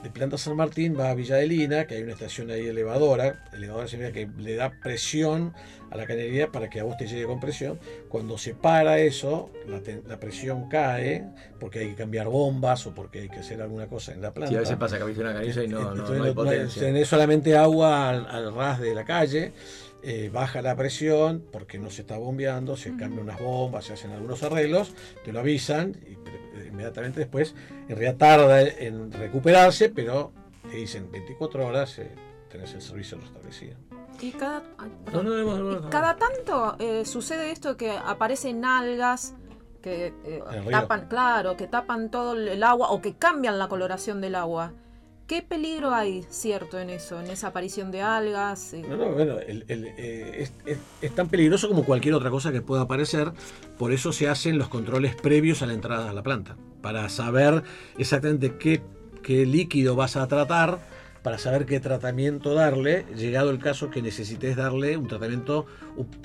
de 0.04 0.10
Planta 0.10 0.38
San 0.38 0.54
Martín, 0.54 0.96
va 0.96 1.10
a 1.10 1.14
Villa 1.14 1.36
de 1.36 1.46
Lina, 1.48 1.86
que 1.86 1.96
hay 1.96 2.02
una 2.02 2.12
estación 2.12 2.50
ahí 2.50 2.66
elevadora. 2.66 3.44
Elevadora 3.52 3.88
significa 3.88 4.12
que 4.14 4.28
le 4.40 4.54
da 4.54 4.70
presión 4.82 5.52
a 5.90 5.96
la 5.96 6.06
cañería 6.06 6.52
para 6.52 6.68
que 6.70 6.78
a 6.78 6.84
vos 6.84 6.96
te 6.96 7.06
llegue 7.06 7.24
con 7.24 7.40
presión. 7.40 7.80
Cuando 8.08 8.36
se 8.38 8.54
para 8.54 8.98
eso, 8.98 9.50
la, 9.66 10.20
presión 10.20 10.68
cae 10.68 11.24
porque 11.58 11.80
hay 11.80 11.88
que 11.88 11.94
cambiar 11.94 12.28
bombas 12.28 12.86
o 12.86 12.94
porque 12.94 13.20
hay 13.20 13.28
que 13.28 13.38
hacer 13.40 13.60
alguna 13.62 13.86
cosa 13.86 14.12
en 14.12 14.20
la 14.20 14.32
planta. 14.32 14.50
Sí, 14.50 14.56
a 14.56 14.60
veces 14.60 14.76
pasa 14.76 14.96
que 14.98 15.02
abrís 15.02 15.18
una 15.18 15.32
canilla 15.32 15.62
y 15.64 15.68
no, 15.68 15.80
no, 15.80 15.90
Entonces 15.92 16.18
no 16.18 16.24
hay 16.24 16.34
no- 16.34 16.42
no- 16.44 16.50
potencia. 16.50 16.82
tenés 16.82 17.08
solamente 17.08 17.56
agua 17.56 18.10
al, 18.10 18.26
al 18.26 18.54
ras 18.54 18.78
de 18.80 18.94
la 18.94 19.04
calle. 19.04 19.52
eh, 20.06 20.28
baja 20.30 20.60
la 20.60 20.76
presión 20.76 21.42
porque 21.50 21.78
no 21.78 21.88
se 21.88 22.02
está 22.02 22.18
bombeando, 22.18 22.76
se 22.76 22.90
cambian 22.90 23.20
unas 23.20 23.40
bombas, 23.40 23.86
se 23.86 23.94
hacen 23.94 24.10
algunos 24.10 24.42
arreglos, 24.42 24.92
te 25.24 25.32
lo 25.32 25.40
avisan 25.40 25.96
y 26.06 26.16
inmediatamente 26.66 27.20
después, 27.20 27.54
en 27.88 27.96
realidad 27.96 28.16
tarda 28.16 28.62
en 28.62 29.10
recuperarse, 29.12 29.88
pero 29.88 30.32
te 30.70 30.76
dicen 30.76 31.10
24 31.10 31.66
horas 31.66 31.98
eh, 31.98 32.10
tenés 32.50 32.72
el 32.74 32.82
servicio 32.82 33.18
restablecido. 33.18 33.76
Y 34.20 34.30
cada, 34.32 34.62
ay, 34.78 34.90
No, 34.90 35.04
perdón. 35.04 35.24
no, 35.26 35.36
no, 35.36 35.58
no, 35.58 35.72
Y 35.72 35.80
no. 35.82 35.90
cada 35.90 36.16
tanto 36.16 36.76
eh, 36.78 37.04
sucede 37.04 37.50
esto 37.50 37.76
que 37.76 37.90
aparecen 37.90 38.64
algas 38.64 39.34
que 39.82 40.14
eh, 40.24 40.42
tapan, 40.70 41.08
claro, 41.08 41.56
que 41.58 41.66
tapan 41.66 42.10
todo 42.10 42.32
el- 42.32 42.48
el 42.48 42.62
agua 42.62 42.90
o 42.90 43.02
que 43.02 43.14
cambian 43.16 43.58
la 43.58 43.68
coloración 43.68 44.20
del 44.22 44.34
agua. 44.36 44.72
¿Qué 45.26 45.40
peligro 45.40 45.94
hay, 45.94 46.22
cierto, 46.28 46.78
en 46.78 46.90
eso, 46.90 47.18
en 47.18 47.30
esa 47.30 47.48
aparición 47.48 47.90
de 47.90 48.02
algas? 48.02 48.74
Eh, 48.74 48.84
No, 48.86 48.96
no, 48.96 49.10
bueno, 49.12 49.36
eh, 49.40 50.46
es, 51.00 51.14
tan 51.14 51.28
peligroso 51.28 51.66
como 51.66 51.84
cualquier 51.84 52.14
otra 52.14 52.28
cosa 52.28 52.52
que 52.52 52.60
pueda 52.60 52.82
aparecer, 52.82 53.32
por 53.78 53.92
eso 53.92 54.12
se 54.12 54.28
hacen 54.28 54.58
los 54.58 54.68
controles 54.68 55.14
previos 55.14 55.62
a 55.62 55.66
la 55.66 55.72
entrada 55.72 56.10
a 56.10 56.12
la 56.12 56.22
planta, 56.22 56.56
para 56.82 57.08
saber 57.08 57.62
exactamente 57.96 58.58
qué, 58.58 58.82
líquido 59.46 59.96
vas 59.96 60.16
a 60.16 60.28
tratar, 60.28 60.78
para 61.22 61.38
saber 61.38 61.64
qué 61.64 61.80
tratamiento 61.80 62.52
darle, 62.52 63.06
llegado 63.16 63.48
el 63.48 63.58
caso 63.58 63.88
que 63.88 64.02
necesites 64.02 64.56
darle 64.56 64.98
un 64.98 65.08
tratamiento 65.08 65.64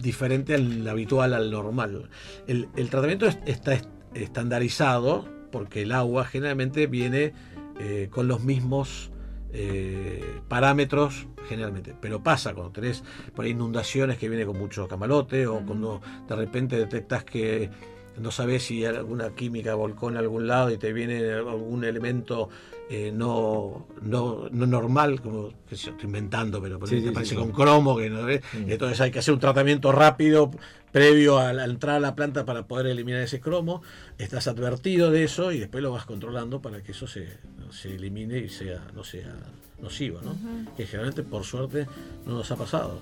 diferente 0.03 0.55
al 0.55 0.85
habitual, 0.85 1.33
al 1.33 1.51
normal. 1.51 2.09
El, 2.47 2.67
tratamiento 2.89 3.27
es- 3.27 3.39
está 3.45 3.75
est- 3.75 3.88
estandarizado 4.13 5.25
porque 5.53 5.83
el 5.83 5.93
agua 5.93 6.25
generalmente 6.25 6.88
viene 6.88 7.31
eh, 7.80 8.10
con 8.12 8.28
los 8.28 8.44
mismos 8.44 9.12
eh, 9.52 10.42
parámetros 10.48 11.28
generalmente. 11.48 11.96
Pero 12.00 12.22
pasa 12.22 12.54
cuando 12.54 12.72
tenés 12.72 13.04
por 13.36 13.46
ahí 13.46 13.52
inundaciones 13.52 14.18
que 14.18 14.30
viene 14.30 14.46
con 14.46 14.58
mucho 14.58 14.88
camalote 14.88 15.48
o 15.48 15.65
cuando 15.65 16.02
de 16.28 16.36
repente 16.36 16.78
detectas 16.78 17.24
que 17.24 17.70
no 18.17 18.32
sabes 18.32 18.63
si 18.63 18.86
alguna 18.86 19.30
química 19.30 19.76
volcó 19.76 20.10
en 20.10 20.17
algún 20.17 20.48
lado 20.48 20.72
y 20.72 20.78
te 20.78 20.91
viene 20.93 21.32
algún 21.34 21.84
elemento 21.84 22.50
eh, 22.91 23.12
no, 23.13 23.86
no, 24.02 24.48
no 24.52 24.65
normal, 24.65 25.22
como 25.22 25.50
que 25.69 25.76
yo, 25.76 25.91
estoy 25.91 26.06
inventando, 26.06 26.60
pero 26.60 26.80
por 26.80 26.89
Sí, 26.89 26.95
ahí 26.95 27.02
sí, 27.02 27.04
te 27.06 27.10
sí, 27.10 27.13
aparece 27.13 27.36
sí. 27.36 27.39
con 27.39 27.52
cromo, 27.52 27.95
que 27.95 28.10
no. 28.10 28.24
Mm. 28.24 28.72
Entonces 28.72 29.00
hay 29.02 29.12
que 29.12 29.19
hacer 29.19 29.34
un 29.34 29.39
tratamiento 29.39 29.91
rápido 29.91 30.50
previo 30.91 31.38
a 31.38 31.54
la 31.54 31.65
entrada 31.65 31.98
a 31.98 32.02
la 32.02 32.15
planta 32.15 32.45
para 32.45 32.65
poder 32.65 32.88
eliminar 32.88 33.22
ese 33.22 33.39
cromo. 33.39 33.84
Estás 34.17 34.48
advertido 34.48 35.12
de 35.12 35.24
eso 35.24 35.52
y 35.52 35.60
después 35.60 35.84
lo 35.84 35.91
vas 35.91 36.06
controlando 36.06 36.62
para 36.63 36.82
que 36.82 36.93
eso 36.93 37.06
se, 37.06 37.28
se 37.69 37.93
elimine 37.93 38.39
y 38.39 38.50
sea, 38.50 38.82
no 38.95 39.04
sea 39.04 39.36
nocivo, 39.80 40.19
¿no? 40.24 40.36
Que 40.76 40.86
generalmente, 40.88 41.22
por 41.22 41.43
suerte, 41.43 41.86
no 42.26 42.34
nos 42.34 42.50
ha 42.52 42.56
pasado. 42.56 43.00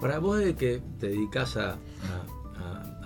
Ahora, 0.00 0.20
vos 0.20 0.38
de 0.38 0.54
que 0.54 0.80
te 1.00 1.08
dedicas 1.08 1.56
a, 1.56 1.72
a- 1.72 1.76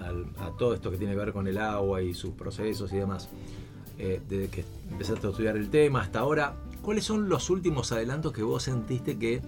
a- 0.02 0.56
todo 0.58 0.74
esto 0.74 0.90
que 0.90 0.96
tiene 0.98 1.12
que 1.14 1.18
ver 1.18 1.32
con 1.32 1.46
el 1.46 1.58
agua 1.58 2.02
y 2.02 2.14
sus 2.14 2.32
procesos 2.34 2.92
y 2.92 2.96
demás, 2.96 3.28
eh, 3.98 4.20
desde 4.28 4.48
que 4.48 4.64
empezaste 4.90 5.26
a 5.26 5.30
estudiar 5.30 5.56
el 5.56 5.70
tema 5.70 6.00
hasta 6.02 6.20
ahora, 6.20 6.54
¿cuáles 6.82 7.04
son 7.04 7.28
los 7.28 7.50
últimos 7.50 7.92
adelantos 7.92 8.32
que 8.32 8.42
vos 8.42 8.62
sentiste 8.64 9.18
que 9.18 9.40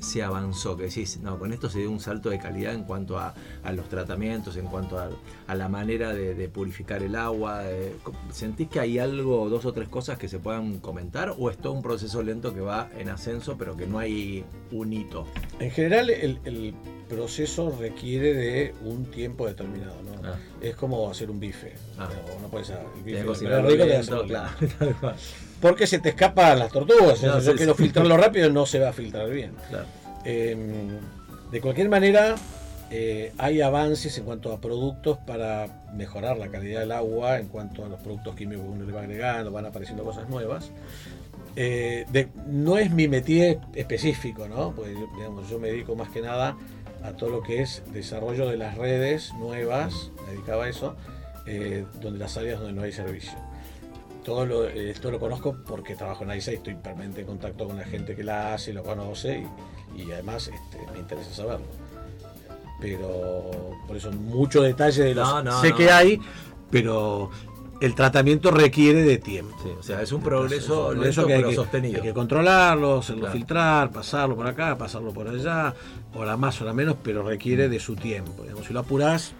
se 0.00 0.22
avanzó? 0.22 0.76
Que 0.76 0.84
decís, 0.84 1.18
no, 1.20 1.38
con 1.38 1.52
esto 1.52 1.68
se 1.68 1.80
dio 1.80 1.90
un 1.90 2.00
salto 2.00 2.30
de 2.30 2.38
calidad 2.38 2.74
en 2.74 2.84
cuanto 2.84 3.18
a, 3.18 3.34
a 3.64 3.72
los 3.72 3.88
tratamientos, 3.88 4.56
en 4.56 4.66
cuanto 4.66 4.98
a, 4.98 5.10
a 5.46 5.54
la 5.54 5.68
manera 5.68 6.12
de, 6.14 6.34
de 6.34 6.48
purificar 6.48 7.02
el 7.02 7.16
agua. 7.16 7.60
de- 7.64 7.94
¿Sentís 8.32 8.68
que 8.68 8.80
hay 8.80 8.98
algo, 8.98 9.48
dos 9.48 9.64
o 9.64 9.72
tres 9.72 9.88
cosas 9.88 10.18
que 10.18 10.28
se 10.28 10.38
puedan 10.38 10.78
comentar? 10.78 11.34
¿O 11.38 11.50
es 11.50 11.56
todo 11.58 11.72
un 11.72 11.82
proceso 11.82 12.22
lento 12.22 12.54
que 12.54 12.60
va 12.60 12.88
en 12.98 13.08
ascenso, 13.08 13.56
pero 13.58 13.76
que 13.76 13.86
no 13.86 13.98
hay 13.98 14.44
un 14.72 14.92
hito? 14.92 15.26
En 15.60 15.70
general, 15.70 16.10
el, 16.10 16.38
el 16.44 16.74
proceso 17.08 17.74
requiere 17.78 18.34
de 18.34 18.74
un 18.84 19.06
tiempo 19.06 19.46
determinado, 19.46 19.96
¿no? 20.02 20.28
Ah. 20.28 20.36
Es 20.60 20.76
como 20.76 21.10
hacer 21.10 21.30
un 21.30 21.40
bife. 21.40 21.72
Ah. 21.96 22.08
No, 22.34 22.42
no 22.42 22.48
puedes 22.48 22.70
hacer 22.70 22.84
el 22.96 23.02
bife. 23.02 23.24
Pero 23.40 23.66
rico, 23.66 24.24
claro. 24.26 24.50
Porque 25.60 25.86
se 25.86 25.98
te 25.98 26.10
escapan 26.10 26.58
las 26.58 26.70
tortugas. 26.72 27.22
No, 27.22 27.40
yo 27.40 27.52
sí, 27.52 27.56
quiero 27.56 27.74
sí. 27.74 27.82
filtrarlo 27.84 28.16
rápido, 28.16 28.48
no 28.50 28.64
se 28.66 28.78
va 28.78 28.90
a 28.90 28.92
filtrar 28.92 29.28
bien. 29.30 29.52
Claro. 29.68 29.86
Eh, 30.24 30.56
de 31.50 31.60
cualquier 31.60 31.88
manera, 31.88 32.36
eh, 32.90 33.32
hay 33.38 33.60
avances 33.60 34.16
en 34.18 34.24
cuanto 34.24 34.52
a 34.52 34.60
productos 34.60 35.18
para 35.18 35.82
mejorar 35.94 36.36
la 36.38 36.48
calidad 36.48 36.80
del 36.80 36.92
agua, 36.92 37.38
en 37.38 37.48
cuanto 37.48 37.84
a 37.84 37.88
los 37.88 38.00
productos 38.00 38.34
químicos 38.36 38.64
que 38.64 38.70
uno 38.70 38.84
le 38.84 38.92
va 38.92 39.00
agregando, 39.00 39.50
van 39.50 39.66
apareciendo 39.66 40.04
cosas 40.04 40.28
nuevas. 40.28 40.70
Eh, 41.56 42.04
de- 42.10 42.28
no 42.46 42.78
es 42.78 42.90
mi 42.92 43.08
métier 43.08 43.58
específico, 43.74 44.46
¿no? 44.48 44.72
Pues, 44.72 44.92
yo- 44.92 45.08
digamos, 45.16 45.48
yo 45.50 45.58
me 45.58 45.68
dedico 45.68 45.96
más 45.96 46.08
que 46.10 46.20
nada 46.20 46.56
a 47.02 47.12
todo 47.12 47.30
lo 47.30 47.42
que 47.42 47.62
es 47.62 47.82
desarrollo 47.92 48.48
de 48.48 48.56
las 48.58 48.76
redes 48.76 49.32
nuevas, 49.34 50.10
me 50.26 50.32
dedicaba 50.34 50.64
a 50.66 50.68
eso, 50.68 50.94
eh, 51.46 51.84
donde 52.00 52.18
las 52.18 52.36
áreas 52.36 52.60
donde 52.60 52.74
no 52.74 52.82
hay 52.82 52.92
servicio. 52.92 53.32
Todo 54.24 54.44
lo, 54.46 54.64
eh, 54.68 54.90
esto 54.90 55.10
lo 55.10 55.18
conozco 55.18 55.56
porque 55.66 55.94
trabajo 55.94 56.24
en 56.24 56.30
AISA 56.30 56.52
y 56.52 56.56
estoy 56.56 56.74
permanente 56.74 57.20
en 57.22 57.26
contacto 57.26 57.66
con 57.66 57.76
la 57.76 57.84
gente 57.84 58.14
que 58.14 58.22
la 58.24 58.54
hace, 58.54 58.72
lo 58.72 58.82
conoce 58.82 59.44
y, 59.96 60.02
y 60.02 60.12
además 60.12 60.48
este, 60.52 60.78
me 60.92 60.98
interesa 60.98 61.32
saberlo. 61.32 61.66
Pero 62.80 63.50
por 63.86 63.96
eso 63.96 64.12
mucho 64.12 64.62
detalle 64.62 65.02
de 65.02 65.14
los 65.14 65.26
No, 65.28 65.42
no, 65.42 65.60
sé 65.60 65.70
no. 65.70 65.76
que 65.76 65.90
hay, 65.90 66.20
pero 66.70 67.30
el 67.80 67.94
tratamiento 67.94 68.50
requiere 68.50 69.02
de 69.02 69.18
tiempo. 69.18 69.56
Sí, 69.62 69.70
o 69.78 69.82
sea, 69.82 70.02
es 70.02 70.12
un 70.12 70.20
progreso 70.22 70.86
Por 70.86 70.94
lento 70.94 71.08
eso 71.08 71.26
que 71.26 71.32
hay 71.34 71.38
pero 71.40 71.48
que, 71.50 71.54
sostenido. 71.56 71.96
hay 71.96 72.08
que 72.08 72.14
controlarlo, 72.14 72.98
hacerlo 72.98 73.22
Claro. 73.22 73.34
filtrar, 73.34 73.90
pasarlo 73.90 74.36
por 74.36 74.46
acá, 74.46 74.76
pasarlo 74.78 75.12
por 75.12 75.28
allá, 75.28 75.74
hora 76.14 76.36
más, 76.36 76.60
hora 76.60 76.72
menos, 76.72 76.96
pero 77.02 77.22
requiere 77.22 77.68
de 77.68 77.80
su 77.80 77.96
tiempo. 77.96 78.42
Digamos, 78.42 78.66
si 78.66 78.72
lo 78.72 78.80
apurás, 78.80 79.32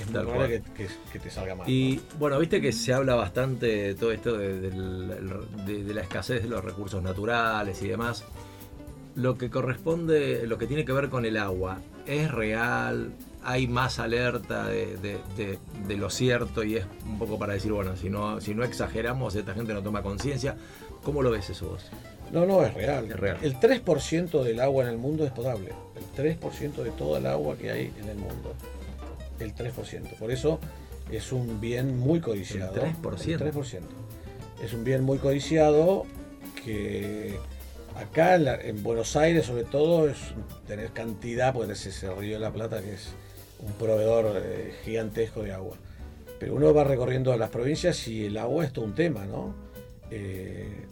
es 0.00 0.10
muy 0.10 0.24
cual. 0.24 0.48
que, 0.48 0.62
que- 0.74 0.88
que 1.12 1.18
te 1.18 1.30
salga 1.30 1.54
mal. 1.54 1.68
Y 1.68 2.00
bueno, 2.18 2.38
viste 2.38 2.60
que 2.60 2.72
se 2.72 2.92
habla 2.92 3.14
bastante 3.14 3.66
de 3.66 3.94
todo 3.94 4.12
esto 4.12 4.36
de, 4.36 4.60
de- 4.60 5.84
de 5.84 5.94
la 5.94 6.00
escasez 6.02 6.42
de 6.42 6.48
los 6.48 6.64
recursos 6.64 7.02
naturales 7.02 7.80
y 7.82 7.88
demás. 7.88 8.24
Lo 9.14 9.38
que 9.38 9.48
corresponde, 9.48 10.46
lo 10.46 10.58
que 10.58 10.66
tiene 10.66 10.84
que 10.84 10.92
ver 10.92 11.08
con 11.08 11.24
el 11.24 11.36
agua, 11.36 11.78
¿es 12.06 12.30
real? 12.30 13.12
¿Hay 13.44 13.68
más 13.68 13.98
alerta 13.98 14.66
de, 14.66 14.96
de- 14.96 15.18
de- 15.36 15.58
de 15.86 15.96
lo 15.96 16.10
cierto? 16.10 16.64
Y 16.64 16.76
es 16.76 16.86
un 17.06 17.18
poco 17.18 17.38
para 17.38 17.52
decir, 17.52 17.70
bueno, 17.72 17.96
si 17.96 18.10
no, 18.10 18.40
si 18.40 18.54
no 18.54 18.64
exageramos, 18.64 19.34
esta 19.36 19.54
gente 19.54 19.72
no 19.74 19.82
toma 19.82 20.02
conciencia. 20.02 20.56
¿Cómo 21.04 21.22
lo 21.22 21.30
ves 21.30 21.50
eso 21.50 21.68
vos? 21.68 21.84
No, 22.32 22.46
no, 22.46 22.64
es 22.64 22.74
real. 22.74 23.04
Es 23.04 23.20
real. 23.20 23.36
El 23.42 23.60
3% 23.60 24.42
del 24.42 24.58
agua 24.58 24.84
en 24.84 24.90
el 24.90 24.96
mundo 24.98 25.24
es 25.26 25.30
potable. 25.30 25.72
El 25.94 26.38
3% 26.40 26.82
de 26.82 26.90
toda 26.92 27.18
el 27.18 27.26
agua 27.26 27.54
que 27.56 27.70
hay 27.70 27.92
en 28.00 28.08
el 28.08 28.16
mundo. 28.16 28.54
El 29.38 29.54
3%. 29.54 30.16
Por 30.18 30.30
eso 30.30 30.58
es 31.10 31.32
un 31.32 31.60
bien 31.60 31.98
muy 31.98 32.20
codiciado. 32.20 32.72
El 32.84 32.92
3%. 32.96 33.18
El 33.46 33.52
3%. 33.52 33.80
Es 34.64 34.72
un 34.72 34.84
bien 34.84 35.02
muy 35.02 35.18
codiciado 35.18 36.04
que 36.64 37.36
acá 37.96 38.34
en, 38.36 38.44
la- 38.44 38.60
en 38.60 38.82
Buenos 38.82 39.16
Aires 39.16 39.46
sobre 39.46 39.64
todo 39.64 40.08
es 40.08 40.16
tener 40.66 40.90
cantidad, 40.90 41.52
porque 41.52 41.66
tenés 41.68 41.86
ese 41.86 42.12
río 42.14 42.34
de 42.34 42.40
la 42.40 42.52
Plata 42.52 42.80
que 42.82 42.94
es 42.94 43.12
un 43.60 43.72
proveedor 43.72 44.40
eh, 44.42 44.74
gigantesco 44.84 45.42
de 45.42 45.52
agua. 45.52 45.76
Pero 46.38 46.54
uno 46.54 46.72
va 46.74 46.84
recorriendo 46.84 47.36
las 47.36 47.50
provincias 47.50 48.06
y 48.08 48.26
el 48.26 48.36
agua 48.38 48.64
es 48.64 48.72
todo 48.72 48.84
un 48.84 48.94
tema, 48.94 49.24
¿no? 49.26 49.54
Eh, 50.10 50.86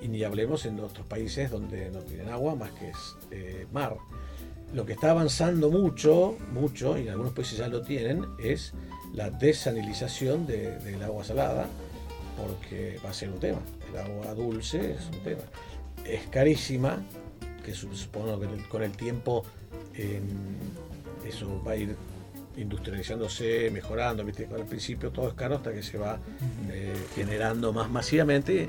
y 0.00 0.08
ni 0.08 0.22
hablemos 0.22 0.64
en 0.66 0.78
otros 0.80 1.06
países 1.06 1.50
donde 1.50 1.90
no 1.90 2.00
tienen 2.00 2.28
agua 2.28 2.54
más 2.54 2.70
que 2.72 2.90
es 2.90 2.96
eh, 3.30 3.66
mar. 3.72 3.96
Lo 4.74 4.84
que 4.84 4.92
está 4.92 5.10
avanzando 5.12 5.70
mucho, 5.70 6.36
mucho, 6.52 6.98
y 6.98 7.02
en 7.02 7.10
algunos 7.10 7.32
países 7.32 7.58
ya 7.58 7.68
lo 7.68 7.82
tienen, 7.82 8.26
es 8.38 8.74
la 9.14 9.30
desanilización 9.30 10.46
de- 10.46 10.78
del 10.80 11.02
agua 11.02 11.24
salada, 11.24 11.66
porque 12.36 13.00
va 13.04 13.10
a 13.10 13.14
ser 13.14 13.30
un 13.30 13.40
tema. 13.40 13.58
El 13.90 13.98
agua 13.98 14.34
dulce 14.34 14.92
es 14.92 15.06
un 15.12 15.20
tema. 15.24 15.42
Es 16.04 16.26
carísima, 16.28 16.98
que 17.64 17.74
su- 17.74 17.94
supongo 17.94 18.38
que 18.40 18.46
con 18.46 18.54
el- 18.58 18.68
con 18.68 18.82
el 18.82 18.92
tiempo 18.92 19.44
eh, 19.94 20.20
eso 21.26 21.60
va 21.66 21.72
a 21.72 21.76
ir 21.76 21.96
industrializándose, 22.56 23.70
mejorando, 23.72 24.24
¿viste? 24.24 24.48
Al 24.54 24.64
principio 24.64 25.10
todo 25.10 25.28
es 25.28 25.34
caro 25.34 25.56
hasta 25.56 25.72
que 25.72 25.82
se 25.82 25.98
va 25.98 26.18
eh, 26.70 26.92
generando 27.14 27.72
más 27.72 27.90
masivamente. 27.90 28.68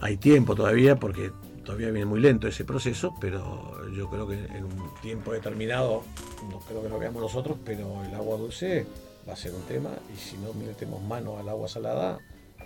Hay 0.00 0.16
tiempo 0.16 0.54
todavía 0.56 0.96
porque 0.96 1.30
todavía 1.64 1.90
viene 1.90 2.06
muy 2.06 2.20
lento 2.20 2.46
ese 2.46 2.64
proceso, 2.64 3.14
pero 3.20 3.88
yo 3.92 4.08
creo 4.10 4.26
que 4.28 4.34
en 4.34 4.64
un 4.64 4.90
tiempo 5.02 5.32
determinado, 5.32 6.02
no 6.50 6.60
creo 6.60 6.82
que 6.82 6.88
lo 6.88 6.98
veamos 6.98 7.22
nosotros, 7.22 7.58
pero 7.64 8.02
el 8.04 8.14
agua 8.14 8.36
dulce 8.36 8.86
va 9.28 9.32
a 9.32 9.36
ser 9.36 9.54
un 9.54 9.62
tema 9.62 9.90
y 10.14 10.18
si 10.18 10.36
no 10.38 10.52
metemos 10.54 11.02
mano 11.02 11.38
al 11.38 11.48
agua 11.48 11.68
salada, 11.68 12.18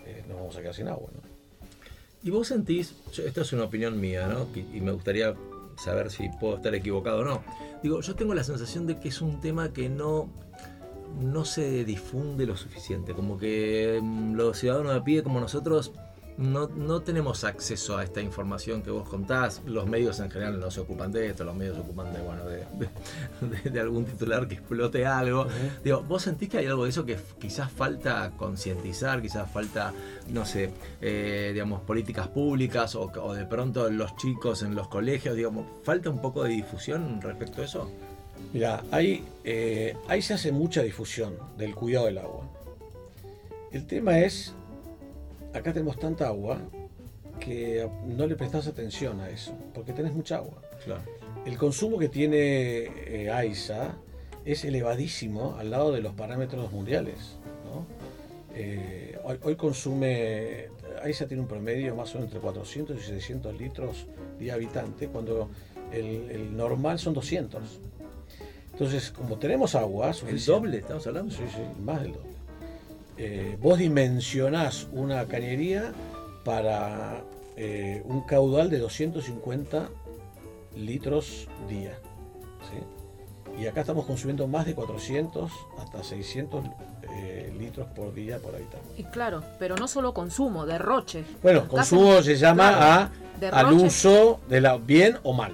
eh, 0.07 0.25
nos 0.29 0.37
vamos 0.39 0.57
a 0.57 0.61
quedar 0.61 0.75
sin 0.75 0.89
agua. 0.89 1.09
¿no? 1.15 1.21
Y 2.23 2.31
vos 2.31 2.49
sentís, 2.49 2.95
yo- 3.13 3.25
esta 3.25 3.43
es 3.43 3.53
una 3.53 3.65
opinión 3.65 4.01
mía, 4.01 4.27
¿no? 4.27 4.47
Y, 4.55 4.81
me 4.81 4.91
gustaría 4.93 5.35
saber 5.83 6.11
si 6.11 6.29
puedo 6.41 6.57
estar 6.57 6.75
equivocado 6.75 7.21
o 7.21 7.25
no. 7.25 7.43
Digo, 7.83 8.01
yo 8.01 8.15
tengo 8.17 8.35
la 8.35 8.43
sensación 8.43 8.87
de 8.89 8.99
que 8.99 9.09
es 9.09 9.23
un 9.23 9.41
tema 9.41 9.73
que 9.73 9.89
no, 9.89 10.29
no 11.21 11.45
se 11.45 11.85
difunde 11.85 12.45
lo 12.45 12.57
suficiente. 12.57 13.15
Como 13.15 13.39
que 13.39 14.01
mm, 14.03 14.35
los 14.35 14.59
ciudadanos 14.59 14.95
de 14.95 15.01
pie 15.03 15.23
como 15.23 15.39
nosotros 15.39 15.93
no, 16.39 16.69
no 16.69 17.01
tenemos 17.03 17.45
acceso 17.45 17.99
a 17.99 18.05
esta 18.05 18.21
información 18.23 18.83
que 18.83 18.91
vos 18.91 19.09
contás. 19.09 19.61
Los 19.67 19.87
medios 19.87 20.21
en 20.21 20.31
general 20.31 20.59
no 20.61 20.71
se 20.71 20.81
ocupan 20.81 21.11
de 21.13 21.27
esto, 21.27 21.45
los 21.45 21.55
medios 21.57 21.75
se 21.75 21.83
ocupan 21.83 22.13
de, 22.13 22.21
bueno, 22.23 22.45
de, 22.47 22.65
de- 23.65 23.71
de 23.71 23.81
algún 23.81 24.05
titular 24.05 24.47
que 24.49 24.55
explote 24.55 25.05
algo. 25.05 25.47
Digo, 25.85 26.03
¿vos 26.03 26.23
sentís 26.23 26.49
que 26.49 26.59
hay 26.59 26.67
algo 26.67 26.85
de 26.85 26.91
eso 26.91 27.05
que 27.05 27.19
quizás 27.41 27.71
falta 27.71 28.31
concientizar, 28.37 29.21
quizás 29.21 29.51
falta, 29.51 29.93
no 30.29 30.47
sé, 30.47 30.71
eh, 31.01 31.51
digamos, 31.53 31.83
políticas 31.83 32.29
públicas 32.29 32.95
o, 32.95 33.11
o 33.21 33.35
de 33.35 33.45
pronto 33.45 33.91
los 33.91 34.17
chicos 34.17 34.63
en 34.63 34.75
los 34.75 34.89
colegios, 34.89 35.35
digamos, 35.37 35.67
falta 35.83 36.09
un 36.09 36.21
poco 36.23 36.45
de 36.45 36.51
difusión 36.51 37.21
respecto 37.21 37.63
a 37.63 37.65
eso? 37.65 37.91
Mira, 38.53 38.83
ahí, 38.93 39.25
eh, 39.45 39.97
ahí 40.07 40.23
se 40.23 40.35
hace 40.35 40.53
mucha 40.53 40.83
difusión 40.83 41.35
del 41.59 41.75
cuidado 41.75 42.07
del 42.07 42.19
agua. 42.19 42.49
El 43.73 43.87
tema 43.87 44.21
es, 44.21 44.55
acá 45.53 45.73
tenemos 45.73 45.99
tanta 45.99 46.29
agua 46.29 46.61
que 47.41 47.89
no 48.07 48.27
le 48.27 48.35
prestas 48.35 48.67
atención 48.67 49.21
a 49.21 49.31
eso, 49.31 49.55
porque 49.75 49.93
tenés 49.93 50.13
mucha 50.13 50.37
agua. 50.37 50.61
Claro. 50.85 51.03
El 51.45 51.57
consumo 51.57 51.99
que 51.99 52.09
tiene 52.09 52.37
eh, 52.37 53.31
AISA 53.31 53.95
es 54.45 54.65
elevadísimo 54.65 55.57
al 55.59 55.71
lado 55.71 55.93
de 55.93 56.01
los 56.01 56.15
parámetros 56.15 56.73
mundiales. 56.73 57.37
¿no? 57.65 57.87
Eh, 58.55 59.19
hoy, 59.25 59.39
hoy 59.43 59.57
consume, 59.57 60.69
AISA 61.03 61.27
tiene 61.27 61.43
un 61.43 61.49
promedio 61.49 61.95
más 61.95 62.11
o 62.11 62.19
menos 62.19 62.29
entre 62.29 62.41
400 62.41 62.99
y 62.99 63.01
600 63.01 63.57
litros 63.59 64.07
día 64.39 64.55
habitante, 64.55 65.09
cuando 65.09 65.49
el, 65.93 66.31
el 66.31 66.57
normal 66.57 66.99
son 66.99 67.15
200. 67.15 67.63
Entonces, 68.73 69.11
como 69.11 69.37
tenemos 69.39 69.75
agua 69.75 70.13
¿El 70.29 70.45
doble 70.45 70.79
estamos 70.79 71.05
hablando? 71.09 71.35
Sí, 71.35 71.43
sí, 71.51 71.83
más 71.83 72.01
del 72.01 72.13
doble. 72.13 72.28
Eh, 73.19 73.59
vos 73.61 73.79
dimensionás 73.79 74.87
una 74.93 75.27
cañería 75.27 75.93
para 76.45 77.23
eh, 77.57 78.03
un 78.05 78.21
caudal 78.23 78.71
de 78.71 78.79
250 78.79 79.89
litros 80.77 81.49
día. 81.69 81.99
¿sí? 82.71 83.61
Y 83.61 83.67
acá 83.67 83.81
estamos 83.81 84.07
consumiendo 84.07 84.47
más 84.47 84.67
de 84.67 84.75
400 84.75 85.51
hasta 85.79 86.05
600 86.05 86.65
eh, 87.11 87.53
litros 87.59 87.89
por 87.89 88.15
día 88.15 88.39
por 88.39 88.55
habitante. 88.55 88.89
Y 88.97 89.03
claro, 89.05 89.43
pero 89.59 89.75
no 89.75 89.89
solo 89.89 90.15
consumo, 90.15 90.65
derroche. 90.65 91.25
Bueno, 91.43 91.67
consumo 91.67 92.23
se 92.23 92.37
llama 92.37 92.69
claro, 92.69 93.57
a, 93.57 93.61
al 93.61 93.73
uso 93.73 94.39
de 94.49 94.61
la 94.61 94.77
bien 94.77 95.19
o 95.25 95.33
mal. 95.33 95.53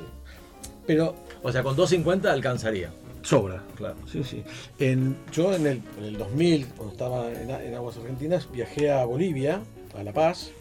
Pero 0.86 1.14
O 1.42 1.50
sea, 1.50 1.62
con 1.62 1.76
250 1.76 2.30
alcanzaría. 2.30 2.90
Sobra. 3.24 3.62
Claro. 3.76 3.96
Sí, 4.06 4.22
sí. 4.22 4.44
En, 4.78 5.16
yo 5.32 5.52
en 5.54 5.66
el, 5.66 5.82
en 5.98 6.04
el 6.04 6.18
2000, 6.18 6.66
cuando 6.68 6.92
estaba 6.92 7.32
en 7.32 7.74
Aguas 7.74 7.96
Argentinas, 7.96 8.50
viajé 8.52 8.92
a 8.92 9.04
Bolivia, 9.04 9.60
a 9.98 10.02
La 10.02 10.12
Paz, 10.12 10.52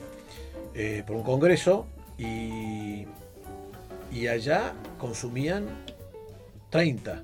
eh, 0.74 1.04
por 1.06 1.16
un 1.16 1.24
congreso 1.24 1.86
y, 2.18 3.06
y 4.12 4.28
allá 4.28 4.74
consumían 4.98 5.68
30 6.72 7.24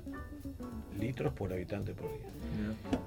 litros 1.00 1.32
por 1.32 1.52
habitante 1.52 1.92
por 1.92 2.08
día. 2.10 2.26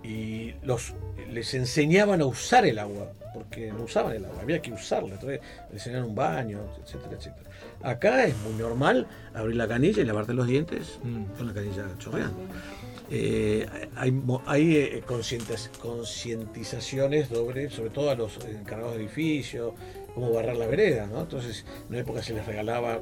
Y 0.04 0.54
los, 0.64 0.94
les 1.32 1.54
enseñaban 1.54 2.22
a 2.22 2.26
usar 2.26 2.66
el 2.66 2.80
agua, 2.80 3.12
porque 3.34 3.72
no 3.72 3.84
usaban 3.84 4.16
el 4.16 4.26
agua, 4.26 4.42
había 4.42 4.62
que 4.62 4.74
usarla. 4.74 5.14
Entonces 5.14 5.40
les 5.72 5.82
enseñaban 5.82 6.10
un 6.10 6.16
baño, 6.16 6.60
etcétera, 6.84 7.16
etcétera. 7.18 7.50
Acá 7.84 8.26
es 8.26 8.36
muy 8.40 8.54
normal 8.54 9.08
abrir 9.34 9.56
la 9.58 9.68
canilla 9.68 10.02
y 10.02 10.06
lavarte 10.06 10.34
los 10.34 10.48
dientes 10.48 11.00
Mm. 11.04 11.24
con 11.38 11.48
la 11.48 11.54
canilla 11.54 11.86
chorreando. 12.00 12.40
Eh, 13.12 13.68
hay 14.46 14.78
eh, 14.78 15.04
concientizaciones 15.06 17.28
sobre, 17.28 17.70
sobre 17.70 17.90
todo 17.90 18.10
a 18.10 18.16
los 18.16 18.38
encargados 18.46 18.96
de 18.96 19.02
edificios, 19.04 19.74
cómo 20.16 20.32
barrar 20.32 20.56
la 20.56 20.68
vereda, 20.68 21.08
¿no? 21.08 21.22
Entonces, 21.22 21.66
en 21.84 21.90
una 21.90 22.00
época 22.00 22.24
se 22.24 22.34
les 22.34 22.46
regalaba 22.46 23.02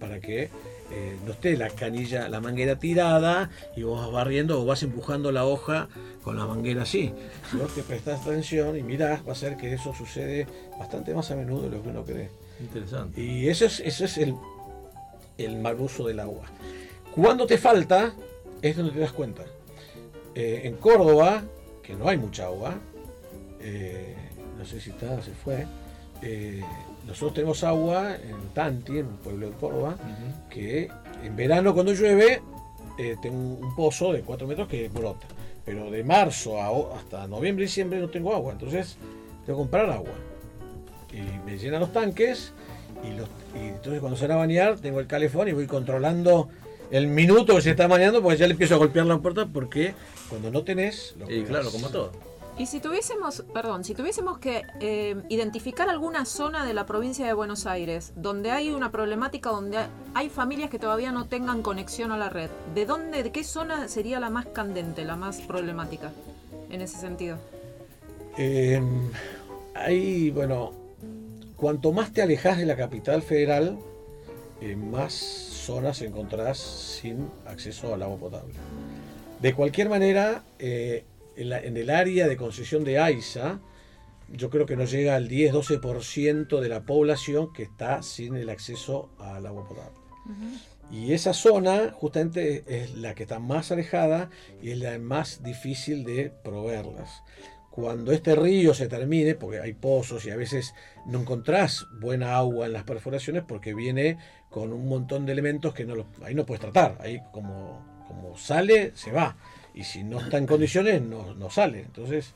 para 0.00 0.20
que 0.20 0.50
eh, 0.90 1.16
no 1.24 1.32
esté 1.32 1.56
la 1.56 1.70
canilla, 1.70 2.28
la 2.28 2.40
manguera 2.40 2.78
tirada 2.78 3.50
y 3.76 3.82
vos 3.82 4.00
vas 4.00 4.10
barriendo 4.12 4.60
o 4.60 4.64
vas 4.64 4.82
empujando 4.82 5.30
la 5.32 5.44
hoja 5.44 5.88
con 6.24 6.36
la 6.36 6.46
manguera 6.46 6.82
así. 6.82 7.12
Si 7.50 7.56
vos 7.56 7.72
te 7.74 7.82
prestás 7.82 8.20
atención 8.22 8.76
y 8.76 8.82
mirás, 8.82 9.20
va 9.26 9.32
a 9.32 9.36
ser 9.36 9.56
que 9.56 9.72
eso 9.72 9.94
sucede 9.94 10.46
bastante 10.78 11.14
más 11.14 11.30
a 11.30 11.36
menudo 11.36 11.62
de 11.62 11.70
lo 11.76 11.82
que 11.82 11.88
uno 11.90 12.04
cree. 12.04 12.28
Interesante. 12.60 13.20
Y 13.20 13.48
eso 13.48 13.66
es, 13.66 13.80
eso 13.80 14.04
es 14.04 14.18
el, 14.18 14.34
el 15.36 15.56
mal 15.58 15.80
uso 15.80 16.06
del 16.06 16.20
agua. 16.20 16.46
Cuando 17.14 17.46
te 17.46 17.58
falta, 17.58 18.12
es 18.62 18.76
donde 18.76 18.92
te 18.92 19.00
das 19.00 19.12
cuenta. 19.12 19.44
Eh, 20.34 20.62
en 20.64 20.76
Córdoba, 20.76 21.42
que 21.82 21.94
no 21.94 22.08
hay 22.08 22.16
mucha 22.16 22.46
agua, 22.46 22.74
eh, 23.60 24.14
no 24.58 24.64
sé 24.64 24.80
si 24.80 24.90
está, 24.90 25.20
se 25.22 25.32
fue, 25.32 25.66
eh, 26.22 26.62
nosotros 27.06 27.34
tenemos 27.34 27.64
agua 27.64 28.16
en 28.16 28.36
Tanti, 28.54 28.98
en 28.98 29.06
un 29.06 29.16
pueblo 29.16 29.48
de 29.48 29.56
Córdoba, 29.56 29.96
que 30.50 30.90
en 31.22 31.36
verano 31.36 31.72
cuando 31.72 31.92
llueve, 31.92 32.42
eh, 32.98 33.16
tengo 33.22 33.36
un, 33.36 33.74
pozo 33.74 34.12
de 34.12 34.22
4 34.22 34.46
metros 34.46 34.68
que 34.68 34.88
brota. 34.88 35.26
Pero 35.64 35.90
de 35.90 36.02
marzo 36.02 36.60
a 36.60 36.98
hasta 36.98 37.26
noviembre 37.26 37.64
y 37.64 37.66
diciembre 37.66 38.00
no 38.00 38.08
tengo 38.08 38.34
agua, 38.34 38.52
entonces 38.52 38.96
tengo 39.46 39.58
que 39.58 39.62
comprar 39.62 39.90
agua. 39.90 40.12
Y 41.12 41.46
me 41.46 41.58
llenan 41.58 41.80
los 41.80 41.92
tanques 41.92 42.52
y, 43.02 43.16
los, 43.16 43.28
y 43.54 43.68
entonces 43.68 44.00
cuando 44.00 44.16
se 44.16 44.26
van 44.26 44.36
a 44.36 44.40
bañar 44.40 44.78
tengo 44.78 45.00
el 45.00 45.06
calefón 45.06 45.48
y 45.48 45.52
voy 45.52 45.66
controlando 45.66 46.48
el 46.90 47.06
minuto 47.06 47.56
que 47.56 47.62
se 47.62 47.70
está 47.70 47.86
bañando 47.86 48.22
porque 48.22 48.38
ya 48.38 48.46
le 48.46 48.52
empiezo 48.52 48.74
a 48.74 48.78
golpear 48.78 49.06
la 49.06 49.18
puerta 49.18 49.46
porque 49.46 49.94
cuando 50.28 50.50
no 50.50 50.64
tenés... 50.64 51.14
lo 51.18 51.30
Y 51.30 51.44
claro, 51.44 51.70
como 51.70 51.88
todo. 51.88 52.12
Y 52.58 52.66
si 52.66 52.80
tuviésemos, 52.80 53.44
perdón, 53.54 53.84
si 53.84 53.94
tuviésemos 53.94 54.38
que 54.38 54.64
eh, 54.80 55.14
identificar 55.28 55.88
alguna 55.88 56.24
zona 56.24 56.66
de 56.66 56.74
la 56.74 56.86
provincia 56.86 57.24
de 57.24 57.32
Buenos 57.32 57.66
Aires 57.66 58.12
donde 58.16 58.50
hay 58.50 58.70
una 58.70 58.90
problemática, 58.90 59.50
donde 59.50 59.78
hay 60.14 60.28
familias 60.28 60.68
que 60.68 60.80
todavía 60.80 61.12
no 61.12 61.26
tengan 61.26 61.62
conexión 61.62 62.10
a 62.10 62.16
la 62.16 62.30
red, 62.30 62.50
¿de 62.74 62.84
dónde, 62.84 63.22
de 63.22 63.30
qué 63.30 63.44
zona 63.44 63.86
sería 63.86 64.18
la 64.18 64.28
más 64.28 64.46
candente, 64.46 65.04
la 65.04 65.14
más 65.14 65.40
problemática 65.42 66.10
en 66.68 66.80
ese 66.80 66.98
sentido? 66.98 67.38
Eh, 68.36 68.82
ahí, 69.76 70.30
bueno, 70.30 70.72
cuanto 71.58 71.92
más 71.92 72.12
te 72.12 72.22
alejas 72.22 72.56
de 72.56 72.64
la 72.64 72.76
capital 72.76 73.20
federal, 73.20 73.78
eh, 74.62 74.74
más 74.76 75.12
zonas 75.12 76.00
encontrás 76.00 76.56
sin 76.58 77.28
acceso 77.46 77.92
al 77.92 78.02
agua 78.02 78.16
potable. 78.16 78.54
De 79.42 79.52
cualquier 79.54 79.88
manera, 79.90 80.44
eh, 80.58 81.04
en, 81.36 81.48
la- 81.50 81.60
en 81.60 81.76
el 81.76 81.90
área 81.90 82.26
de 82.26 82.36
concesión 82.36 82.82
de 82.84 82.98
AISA, 82.98 83.60
yo 84.32 84.50
creo 84.50 84.66
que 84.66 84.76
no 84.76 84.84
llega 84.84 85.14
al 85.16 85.28
10-12% 85.28 86.60
de 86.60 86.68
la 86.68 86.82
población 86.84 87.52
que 87.52 87.62
está 87.64 88.02
sin 88.02 88.34
el 88.36 88.48
acceso 88.50 89.10
al 89.18 89.44
agua 89.46 89.66
potable. 89.68 89.98
Y 90.90 91.12
esa 91.12 91.32
zona 91.34 91.92
justamente 91.92 92.64
es 92.66 92.94
la 92.96 93.14
que 93.14 93.22
está 93.24 93.38
más 93.38 93.70
alejada 93.72 94.30
y 94.62 94.70
es 94.70 94.78
la 94.78 94.98
más 94.98 95.42
difícil 95.42 96.04
de 96.04 96.30
proveerlas. 96.44 97.22
Cuando 97.80 98.10
este 98.10 98.34
río 98.34 98.74
se 98.74 98.88
termine, 98.88 99.36
porque 99.36 99.60
hay 99.60 99.72
pozos 99.72 100.26
y 100.26 100.30
a 100.30 100.36
veces 100.36 100.74
no 101.06 101.20
encontrás 101.20 101.86
buena 102.00 102.36
agua 102.36 102.66
en 102.66 102.72
las 102.72 102.82
perforaciones 102.82 103.44
porque 103.46 103.72
viene 103.72 104.18
con 104.50 104.72
un 104.72 104.88
montón 104.88 105.26
de 105.26 105.30
elementos 105.30 105.74
que 105.74 105.84
no 105.84 105.94
los- 105.94 106.06
ahí 106.24 106.34
no 106.34 106.44
puedes 106.44 106.60
tratar. 106.60 106.98
Ahí 107.00 107.22
como, 107.30 108.04
como 108.08 108.36
sale, 108.36 108.90
se 108.96 109.12
va. 109.12 109.36
Y 109.74 109.84
si 109.84 110.02
no 110.02 110.18
está 110.18 110.38
en 110.38 110.46
condiciones, 110.48 111.00
no, 111.02 111.34
no 111.36 111.50
sale. 111.50 111.82
Entonces, 111.82 112.34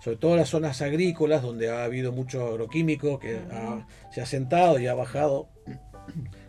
sobre 0.00 0.16
todo 0.16 0.34
en 0.34 0.38
las 0.38 0.50
zonas 0.50 0.80
agrícolas 0.80 1.42
donde 1.42 1.70
ha 1.70 1.82
habido 1.82 2.12
mucho 2.12 2.46
agroquímico 2.46 3.18
que 3.18 3.38
ha- 3.50 3.88
se 4.12 4.20
ha 4.20 4.26
sentado 4.26 4.78
y 4.78 4.86
ha 4.86 4.94
bajado 4.94 5.48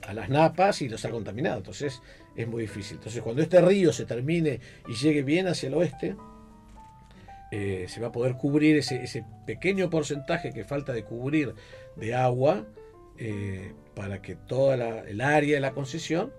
a 0.07 0.13
las 0.13 0.29
napas 0.29 0.83
y 0.83 0.87
los 0.89 1.03
ha 1.03 1.09
contaminado. 1.09 1.57
Entonces 1.57 1.99
es 2.35 2.47
muy 2.47 2.61
difícil. 2.61 2.97
Entonces 2.97 3.23
cuando 3.23 3.41
este 3.41 3.59
río 3.59 3.91
se 3.91 4.05
termine 4.05 4.59
y 4.87 4.93
llegue 4.93 5.23
bien 5.23 5.47
hacia 5.47 5.65
el 5.65 5.73
oeste, 5.73 6.15
eh, 7.51 7.85
se 7.89 8.01
va 8.01 8.07
a 8.07 8.11
poder 8.11 8.35
cubrir 8.35 8.77
ese, 8.77 9.03
ese 9.03 9.25
pequeño 9.45 9.89
porcentaje 9.89 10.51
que 10.51 10.63
falta 10.65 10.93
de 10.93 11.03
cubrir 11.03 11.55
de 11.95 12.15
agua 12.15 12.65
eh, 13.17 13.73
para 13.95 14.21
que 14.21 14.35
toda 14.35 14.75
la, 14.77 14.99
el 15.01 15.21
área 15.21 15.55
de 15.55 15.61
la 15.61 15.71
concesión 15.71 16.31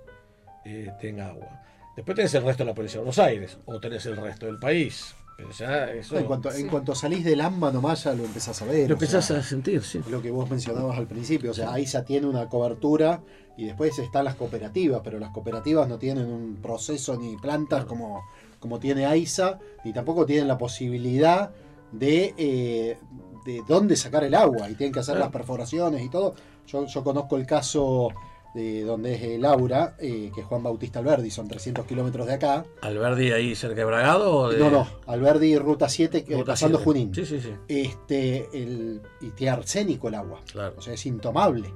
eh, 0.65 0.91
tenga 1.01 1.29
agua. 1.29 1.63
Después 1.97 2.17
tenés 2.17 2.35
el 2.35 2.43
resto 2.45 2.65
de 2.65 2.71
la 2.71 2.75
provincia 2.75 2.99
de 2.99 3.05
Buenos 3.05 3.19
Aires 3.19 3.59
o 3.65 3.81
tenés 3.81 4.05
el 4.07 4.17
resto 4.17 4.47
del 4.47 4.59
país. 4.59 5.15
Pero 5.39 5.51
ya 5.51 5.93
eso 5.93 6.19
En 6.19 6.25
cuanto, 6.25 6.51
Sí. 6.51 6.63
en 6.63 6.69
cuanto 6.69 6.95
salís 6.95 7.23
del 7.25 7.43
AMBA 7.43 7.71
nomás 7.71 8.05
ya 8.05 8.15
lo 8.15 8.25
empezás 8.25 8.61
a 8.63 8.65
ver. 8.65 8.81
lo 8.81 8.87
sea, 8.87 8.93
empezás 8.95 9.31
a 9.31 9.43
sentir, 9.43 9.83
sí. 9.83 10.01
Lo 10.11 10.23
que 10.23 10.31
vos 10.31 10.49
mencionabas 10.49 10.97
al 10.99 11.07
principio, 11.07 11.51
o 11.51 11.55
sea, 11.55 11.73
AISA 11.75 12.05
tiene 12.05 12.27
una 12.27 12.49
cobertura 12.49 13.23
y 13.57 13.67
después 13.67 13.99
están 13.99 14.25
las 14.25 14.35
cooperativas, 14.35 15.03
pero 15.05 15.19
las 15.19 15.31
cooperativas 15.31 15.89
no 15.89 15.99
tienen 15.99 16.27
un 16.27 16.57
proceso 16.63 17.17
ni 17.19 17.37
plantas 17.37 17.85
como, 17.85 18.23
como 18.67 18.81
tiene 18.81 19.07
AISA, 19.07 19.61
ni 19.85 19.93
tampoco 19.93 20.27
tienen 20.27 20.49
la 20.49 20.59
posibilidad 20.59 21.53
de, 21.93 22.35
eh, 22.37 22.99
de 23.45 23.63
dónde 23.69 23.95
sacar 23.95 24.25
el 24.25 24.35
agua 24.35 24.69
y 24.69 24.75
tienen 24.75 24.93
que 24.93 24.99
hacer 24.99 25.15
Claro. 25.15 25.27
las 25.27 25.33
perforaciones 25.33 26.03
y 26.03 26.09
todo. 26.11 26.35
Yo, 26.67 26.85
yo 26.87 27.05
conozco 27.05 27.37
el 27.37 27.47
caso 27.47 28.09
de 28.57 28.83
donde 28.83 29.15
es 29.15 29.23
eh, 29.23 29.39
Laura, 29.39 29.95
eh, 30.01 30.33
que 30.35 30.41
es 30.41 30.47
Juan 30.49 30.65
Bautista 30.65 30.99
Alberdi, 30.99 31.31
son 31.31 31.47
300 31.47 31.87
kilómetros 31.87 32.27
de 32.27 32.35
acá. 32.35 32.65
¿Alberdi 32.83 33.31
ahí 33.31 33.55
cerca 33.55 33.77
de 33.77 33.85
Bragado? 33.85 34.35
O 34.35 34.49
de... 34.49 34.59
No, 34.59 34.69
no, 34.71 34.89
Alberdi, 35.07 35.57
Ruta 35.59 35.89
7, 35.89 36.25
que- 36.25 36.35
Ruta 36.35 36.53
pasando 36.55 36.79
7. 36.79 36.85
Junín. 36.85 37.15
Sí, 37.15 37.25
sí, 37.25 37.41
sí. 37.41 37.53
Este, 37.69 38.49
el, 38.53 39.01
y 39.21 39.31
tiene 39.31 39.53
arsénico 39.53 40.09
el 40.09 40.15
agua. 40.17 40.41
Claro. 40.51 40.75
O 40.77 40.83
sea, 40.83 40.95
es 40.95 41.07
intomable. 41.07 41.73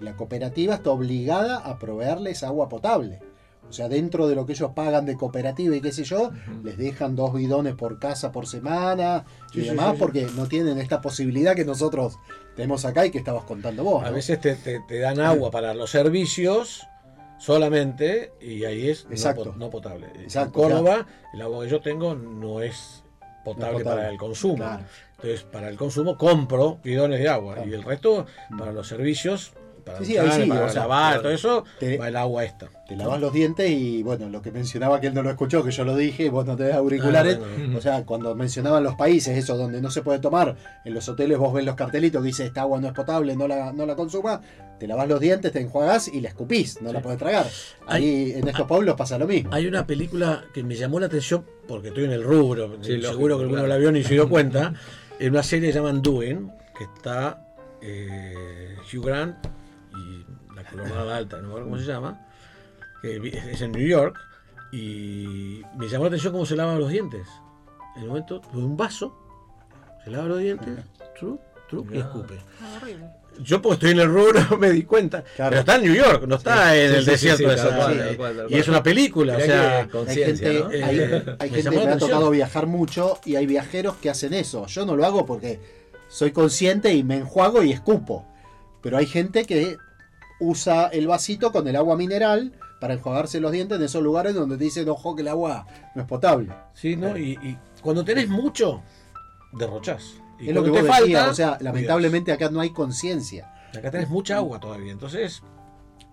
La 0.00 0.16
cooperativa 0.16 0.74
está 0.74 0.90
obligada 0.90 1.58
a 1.58 1.78
proveerles 1.78 2.42
agua 2.42 2.68
potable. 2.68 3.20
O 3.72 3.74
sea, 3.74 3.88
dentro 3.88 4.28
de 4.28 4.34
lo 4.34 4.44
que 4.44 4.52
ellos 4.52 4.72
pagan 4.74 5.06
de 5.06 5.16
cooperativa 5.16 5.74
y 5.74 5.80
qué 5.80 5.92
sé 5.92 6.04
yo, 6.04 6.30
les 6.62 6.76
dejan 6.76 7.16
dos 7.16 7.32
bidones 7.32 7.74
por 7.74 7.98
casa 7.98 8.30
por 8.30 8.46
semana 8.46 9.24
y 9.54 9.60
Sí, 9.62 9.68
demás, 9.68 9.92
sí, 9.92 9.96
porque 9.98 10.26
no 10.36 10.46
tienen 10.46 10.76
esta 10.76 11.00
posibilidad 11.00 11.56
que 11.56 11.64
nosotros 11.64 12.18
tenemos 12.54 12.84
acá 12.84 13.06
y 13.06 13.10
que 13.10 13.16
estabas 13.16 13.44
contando 13.44 13.82
vos. 13.82 14.04
A 14.04 14.10
¿no? 14.10 14.16
veces 14.16 14.38
te, 14.42 14.56
te- 14.56 14.80
te 14.86 14.98
dan 14.98 15.18
agua 15.20 15.50
para 15.50 15.72
los 15.72 15.88
servicios 15.90 16.86
solamente 17.38 18.32
y 18.42 18.64
ahí 18.64 18.90
es 18.90 19.06
no 19.06 19.12
Exacto. 19.12 19.44
pot- 19.44 19.56
no, 19.56 19.70
potable. 19.70 20.08
Exacto, 20.22 20.62
en 20.62 20.68
Córdoba, 20.68 21.06
el 21.32 21.40
agua 21.42 21.64
que 21.64 21.70
yo 21.70 21.80
tengo 21.80 22.14
no 22.14 22.60
es 22.60 23.02
potable, 23.42 23.72
No 23.72 23.78
es 23.78 23.84
potable. 23.84 23.84
para 24.02 24.10
el 24.10 24.18
consumo. 24.18 24.56
Claro. 24.56 24.84
Entonces, 25.16 25.42
para 25.44 25.68
el 25.70 25.76
consumo 25.76 26.18
compro 26.18 26.78
bidones 26.84 27.20
de 27.20 27.28
agua 27.30 27.54
Claro. 27.54 27.70
y 27.70 27.72
el 27.74 27.82
resto 27.84 28.26
para 28.58 28.72
los 28.72 28.86
servicios, 28.86 29.52
para, 29.84 29.98
Sí, 29.98 30.04
sí, 30.06 30.16
ahí 30.18 30.42
sí, 30.44 30.48
para 30.48 30.64
o 30.66 30.68
sea, 30.68 30.82
lavar, 30.82 31.08
claro. 31.12 31.22
todo 31.22 31.32
eso, 31.32 31.64
Te- 31.78 31.98
va 31.98 32.08
el 32.08 32.16
agua 32.16 32.44
esta. 32.44 32.68
Te 32.88 32.96
lavas 32.96 33.20
los 33.20 33.32
dientes 33.32 33.70
y 33.70 34.02
bueno, 34.02 34.28
lo 34.28 34.42
que 34.42 34.50
mencionaba 34.52 35.00
que 35.00 35.06
él 35.06 35.14
no 35.14 35.22
lo 35.22 35.30
escuchó, 35.30 35.62
que 35.64 35.70
yo 35.70 35.84
lo 35.84 35.96
dije, 35.96 36.28
vos 36.30 36.44
no 36.46 36.56
tenés 36.56 36.74
auriculares. 36.74 37.38
Ah, 37.40 37.46
bueno. 37.58 37.78
O 37.78 37.80
sea, 37.80 38.04
cuando 38.04 38.34
mencionaban 38.34 38.82
los 38.84 38.94
países, 38.96 39.36
eso 39.38 39.56
donde 39.56 39.80
no 39.80 39.90
se 39.90 40.02
puede 40.02 40.18
tomar, 40.18 40.56
en 40.84 40.94
los 40.94 41.08
hoteles 41.08 41.38
vos 41.38 41.52
ves 41.54 41.64
los 41.64 41.74
cartelitos 41.74 42.20
que 42.22 42.26
dice 42.26 42.44
esta 42.46 42.62
agua 42.62 42.80
no 42.80 42.88
es 42.88 42.92
potable, 42.92 43.34
no 43.36 43.48
la, 43.48 43.72
no 43.72 43.86
la 43.86 43.94
consuma, 43.96 44.40
te 44.78 44.86
lavas 44.86 45.08
los 45.08 45.20
dientes, 45.20 45.52
te 45.52 45.60
enjuagás 45.60 46.08
y 46.08 46.20
la 46.20 46.28
escupís, 46.28 46.82
no 46.82 46.92
la 46.92 47.00
podés 47.00 47.18
tragar. 47.18 47.46
Ahí 47.86 48.32
en 48.36 48.46
estos 48.48 48.66
pueblos 48.66 48.94
pasa 48.96 49.16
lo 49.18 49.26
mismo. 49.26 49.50
Hay 49.54 49.66
una 49.66 49.86
película 49.86 50.44
que 50.52 50.62
me 50.62 50.74
llamó 50.74 51.00
la 51.00 51.06
atención 51.06 51.44
porque 51.68 51.88
estoy 51.88 52.04
en 52.04 52.12
el 52.12 52.24
rubro, 52.24 52.76
Sí, 52.82 52.92
lógico, 52.96 53.12
seguro 53.12 53.36
que 53.38 53.42
alguno 53.44 53.62
claro. 53.62 53.68
la 53.74 53.78
vio 53.78 53.92
ni 53.92 54.02
se 54.04 54.14
dio 54.14 54.28
cuenta. 54.28 54.74
En 55.18 55.30
una 55.30 55.42
serie 55.42 55.68
que 55.68 55.72
se 55.72 55.78
llaman 55.78 56.02
Doing, 56.02 56.50
que 56.76 56.84
está 56.84 57.46
eh, 57.80 58.74
Hugh 58.92 59.04
Grant 59.04 59.36
colorada 60.72 61.16
alta, 61.16 61.36
no 61.36 61.42
me 61.44 61.48
acuerdo 61.50 61.68
cómo 61.68 61.78
se 61.78 61.86
llama, 61.86 62.26
que 63.02 63.50
es 63.52 63.60
en 63.60 63.72
New 63.72 63.86
York, 63.86 64.18
y 64.72 65.62
me 65.76 65.88
llamó 65.88 66.04
la 66.04 66.08
atención 66.08 66.32
cómo 66.32 66.46
se 66.46 66.56
lavan 66.56 66.78
los 66.78 66.90
dientes. 66.90 67.26
En 67.96 68.02
el 68.02 68.08
momento, 68.08 68.40
con 68.40 68.62
un 68.64 68.76
vaso, 68.76 69.14
se 70.04 70.10
lava 70.10 70.24
los 70.26 70.38
dientes, 70.38 70.78
tru, 71.18 71.38
tru, 71.68 71.86
y 71.92 71.98
escupe. 71.98 72.38
Ah. 72.62 72.80
Yo 73.40 73.62
porque 73.62 73.74
estoy 73.74 73.90
en 73.92 74.00
el 74.00 74.08
rubro 74.08 74.56
me 74.58 74.70
di 74.70 74.82
cuenta, 74.82 75.22
Claro. 75.36 75.50
pero 75.50 75.60
está 75.60 75.76
en 75.76 75.82
New 75.84 75.94
York, 75.94 76.24
no 76.26 76.36
está 76.36 76.76
en 76.76 76.90
Sí, 76.90 76.96
el 76.96 77.00
sí, 77.00 77.04
sí, 77.04 77.10
desierto 77.12 77.44
sí, 77.44 77.50
de 77.50 77.56
Sahara. 77.58 78.08
Sí. 78.10 78.16
tal 78.16 78.46
Y 78.50 78.54
es 78.58 78.68
una 78.68 78.82
película, 78.82 79.32
o 79.34 79.36
Mirá 79.36 79.46
sea, 79.46 79.88
que 79.88 79.98
Hay 80.10 80.16
gente, 80.16 80.60
¿no? 80.60 80.68
Hay, 80.68 80.98
eh, 80.98 81.24
hay 81.38 81.50
gente 81.50 81.70
que 81.70 81.76
me 81.76 81.92
ha 81.92 81.96
tocado 81.98 82.30
viajar 82.30 82.66
mucho 82.66 83.18
y 83.24 83.36
hay 83.36 83.46
viajeros 83.46 83.96
que 83.96 84.10
hacen 84.10 84.34
eso. 84.34 84.66
Yo 84.66 84.84
no 84.84 84.96
lo 84.96 85.06
hago 85.06 85.24
porque 85.24 85.60
soy 86.08 86.32
consciente 86.32 86.92
y 86.92 87.04
me 87.04 87.16
enjuago 87.16 87.62
y 87.62 87.72
escupo. 87.72 88.26
Pero 88.82 88.98
hay 88.98 89.06
gente 89.06 89.46
que 89.46 89.78
usa 90.42 90.88
el 90.88 91.06
vasito 91.06 91.52
con 91.52 91.66
el 91.68 91.76
agua 91.76 91.96
mineral 91.96 92.52
para 92.80 92.94
enjuagarse 92.94 93.40
los 93.40 93.52
dientes 93.52 93.78
en 93.78 93.84
esos 93.84 94.02
lugares 94.02 94.34
donde 94.34 94.58
te 94.58 94.64
dicen, 94.64 94.88
ojo, 94.88 95.14
que 95.14 95.22
el 95.22 95.28
agua 95.28 95.66
no 95.94 96.02
es 96.02 96.08
potable. 96.08 96.52
Sí, 96.74 96.96
¿no? 96.96 97.16
Y, 97.16 97.38
y 97.42 97.56
cuando 97.80 98.04
tenés 98.04 98.28
mucho, 98.28 98.82
derrochás. 99.52 100.14
Y 100.40 100.48
es 100.48 100.54
lo 100.54 100.64
que 100.64 100.70
te 100.72 100.82
decías, 100.82 100.98
falta, 100.98 101.30
o 101.30 101.34
sea, 101.34 101.58
lamentablemente 101.60 102.32
acá 102.32 102.50
no 102.50 102.60
hay 102.60 102.70
conciencia. 102.70 103.52
Acá 103.76 103.90
tenés 103.90 104.10
mucha 104.10 104.36
agua 104.36 104.58
todavía, 104.58 104.92
entonces. 104.92 105.42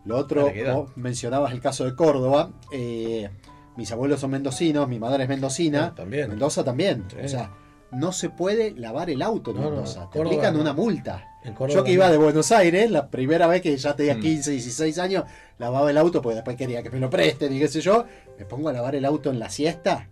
Lo 0.06 0.18
otro, 0.18 0.50
vos 0.74 0.92
mencionabas 0.96 1.52
el 1.52 1.60
caso 1.60 1.86
de 1.86 1.96
Córdoba. 1.96 2.52
eh, 2.72 3.30
mis 3.76 3.92
abuelos 3.92 4.20
son 4.20 4.32
mendocinos, 4.32 4.88
mi 4.88 5.00
madre 5.00 5.24
es 5.24 5.30
mendocina. 5.30 5.88
Ah, 5.88 5.96
también. 5.96 6.30
Mendoza 6.30 6.64
también. 6.64 7.06
Sí. 7.10 7.18
O 7.24 7.28
sea, 7.30 7.52
no 7.92 8.12
se 8.12 8.30
puede 8.30 8.72
lavar 8.72 9.10
el 9.10 9.22
auto 9.22 9.52
en 9.52 9.58
No, 9.58 9.64
no, 9.64 9.70
Mendoza. 9.72 10.10
Te 10.12 10.22
aplican 10.22 10.54
no. 10.54 10.62
una 10.62 10.74
multa. 10.74 11.26
En 11.44 11.54
Córdoba 11.54 11.80
Yo 11.80 11.84
que 11.86 11.92
iba 11.94 12.10
de 12.12 12.18
Buenos 12.18 12.52
Aires, 12.52 12.92
la 12.92 13.10
primera 13.10 13.48
vez 13.48 13.62
que 13.62 13.76
ya 13.78 13.96
tenía 13.96 14.16
Mm. 14.16 14.20
15, 14.22 14.52
16 14.52 15.00
años, 15.00 15.24
lavaba 15.58 15.90
el 15.90 15.98
auto 15.98 16.22
porque 16.22 16.36
después 16.36 16.58
quería 16.58 16.84
que 16.84 16.90
me 16.90 17.00
lo 17.00 17.10
presten 17.10 17.54
y 17.56 17.60
qué 17.60 17.68
sé 17.70 17.80
yo. 17.82 18.06
Me 18.38 18.46
pongo 18.46 18.70
a 18.70 18.74
lavar 18.74 18.96
el 18.96 19.06
auto 19.06 19.30
en 19.30 19.40
la 19.40 19.50
siesta 19.50 20.10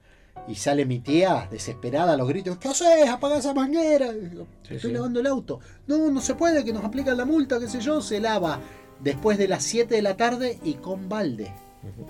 y 0.48 0.56
sale 0.56 0.86
mi 0.86 1.00
tía 1.00 1.48
desesperada 1.52 2.14
a 2.14 2.18
los 2.18 2.28
gritos: 2.30 2.58
¿Qué 2.58 2.70
haces? 2.70 3.10
Apaga 3.10 3.38
esa 3.40 3.54
manguera. 3.54 4.08
Y 4.08 4.30
digo, 4.30 4.48
Sí, 4.68 4.76
Estoy 4.76 4.92
sí. 4.92 4.96
lavando 4.96 5.20
el 5.20 5.28
auto. 5.28 5.60
No, 5.88 6.10
no 6.10 6.22
se 6.22 6.36
puede, 6.36 6.64
que 6.64 6.72
nos 6.72 6.86
aplican 6.86 7.18
la 7.18 7.26
multa, 7.26 7.60
qué 7.60 7.68
sé 7.68 7.82
yo. 7.82 8.02
Se 8.02 8.22
lava 8.22 8.60
después 9.02 9.38
de 9.38 9.50
las 9.50 9.64
7 9.64 9.96
de 9.96 10.02
la 10.02 10.16
tarde 10.16 10.60
y 10.64 10.76
con 10.76 11.10
balde. 11.10 11.54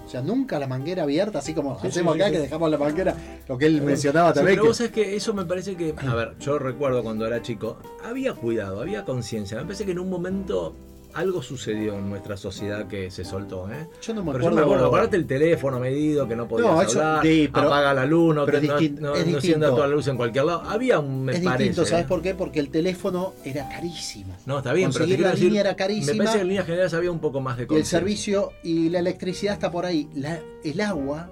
O 0.05 0.09
sea, 0.09 0.21
nunca 0.21 0.57
la 0.59 0.67
manguera 0.67 1.03
abierta, 1.03 1.39
así 1.39 1.53
como 1.53 1.79
Sí, 1.79 1.87
hacemos 1.87 2.15
sí, 2.15 2.19
acá, 2.21 2.29
sí, 2.29 2.35
que 2.35 2.39
dejamos 2.41 2.71
la 2.71 2.77
manguera, 2.77 3.15
lo 3.47 3.57
que 3.57 3.65
él 3.65 3.81
mencionaba 3.81 4.33
también. 4.33 4.55
pero 4.55 4.63
que- 4.63 4.67
vos 4.69 4.77
sabés 4.77 4.91
que 4.91 5.15
eso 5.15 5.33
me 5.33 5.45
parece 5.45 5.75
que, 5.75 5.93
a 5.97 6.15
ver, 6.15 6.35
yo 6.39 6.57
recuerdo 6.59 7.03
cuando 7.03 7.25
era 7.25 7.41
chico, 7.41 7.77
había 8.03 8.33
cuidado, 8.33 8.81
había 8.81 9.03
conciencia. 9.05 9.57
Me 9.57 9.63
parece 9.63 9.85
que 9.85 9.91
en 9.91 9.99
un 9.99 10.09
momento 10.09 10.75
algo 11.13 11.41
sucedió 11.41 11.95
en 11.97 12.09
nuestra 12.09 12.37
sociedad 12.37 12.87
que 12.87 13.09
se 13.11 13.23
soltó, 13.25 13.69
¿eh? 13.71 13.87
yo 14.01 14.13
no 14.13 14.23
me 14.23 14.31
Pero 14.33 14.43
yo 14.43 14.47
acuerdo. 14.49 14.55
me 14.55 14.61
acuerdo, 14.63 14.85
acordate 14.87 15.17
el 15.17 15.25
teléfono 15.25 15.79
medido 15.79 16.27
que 16.27 16.35
no 16.35 16.47
podías 16.47 16.69
No, 16.71 16.81
eso- 16.81 16.99
hablar, 17.01 17.23
sí, 17.23 17.49
pero- 17.53 17.67
apaga 17.67 17.93
la 17.93 18.05
luz, 18.05 18.35
no, 18.35 18.45
pero 18.45 18.59
te- 18.61 18.67
no, 18.67 18.77
distin- 18.79 18.99
no- 18.99 19.15
es 19.15 19.25
no 19.27 19.33
distinto. 19.39 19.69
toda 19.69 19.87
la 19.87 19.93
luz 19.95 20.07
en 20.07 20.17
cualquier 20.17 20.45
lado. 20.45 20.61
Había 20.61 20.99
un, 20.99 21.25
me 21.25 21.33
es 21.33 21.39
parece. 21.41 21.63
distinto, 21.69 21.89
¿sabes 21.89 22.05
¿eh? 22.05 22.07
por 22.07 22.21
qué? 22.21 22.35
Porque 22.35 22.59
el 22.59 22.69
teléfono 22.69 23.33
era 23.43 23.67
carísimo. 23.69 24.35
No, 24.45 24.57
está 24.59 24.73
bien, 24.73 24.89
pero 24.89 24.99
Conseguir 24.99 25.15
quiero 25.17 25.29
la 25.29 25.31
decir, 25.35 25.45
línea 25.47 25.61
era 25.61 25.71
me 25.71 25.75
carísima. 25.75 26.17
parece 26.17 26.33
que 26.35 26.41
en 26.41 26.47
líneas 26.47 26.65
generales 26.65 26.93
había 26.93 27.11
un 27.11 27.19
poco 27.19 27.41
más 27.41 27.57
de 27.57 27.67
Y 27.69 27.75
el 27.75 27.85
servicio 27.85 28.51
y 28.63 28.89
la 28.89 28.99
electricidad 28.99 29.53
está 29.53 29.71
por 29.71 29.85
ahí. 29.85 30.07
La- 30.15 30.39
el 30.63 30.81
agua 30.81 31.29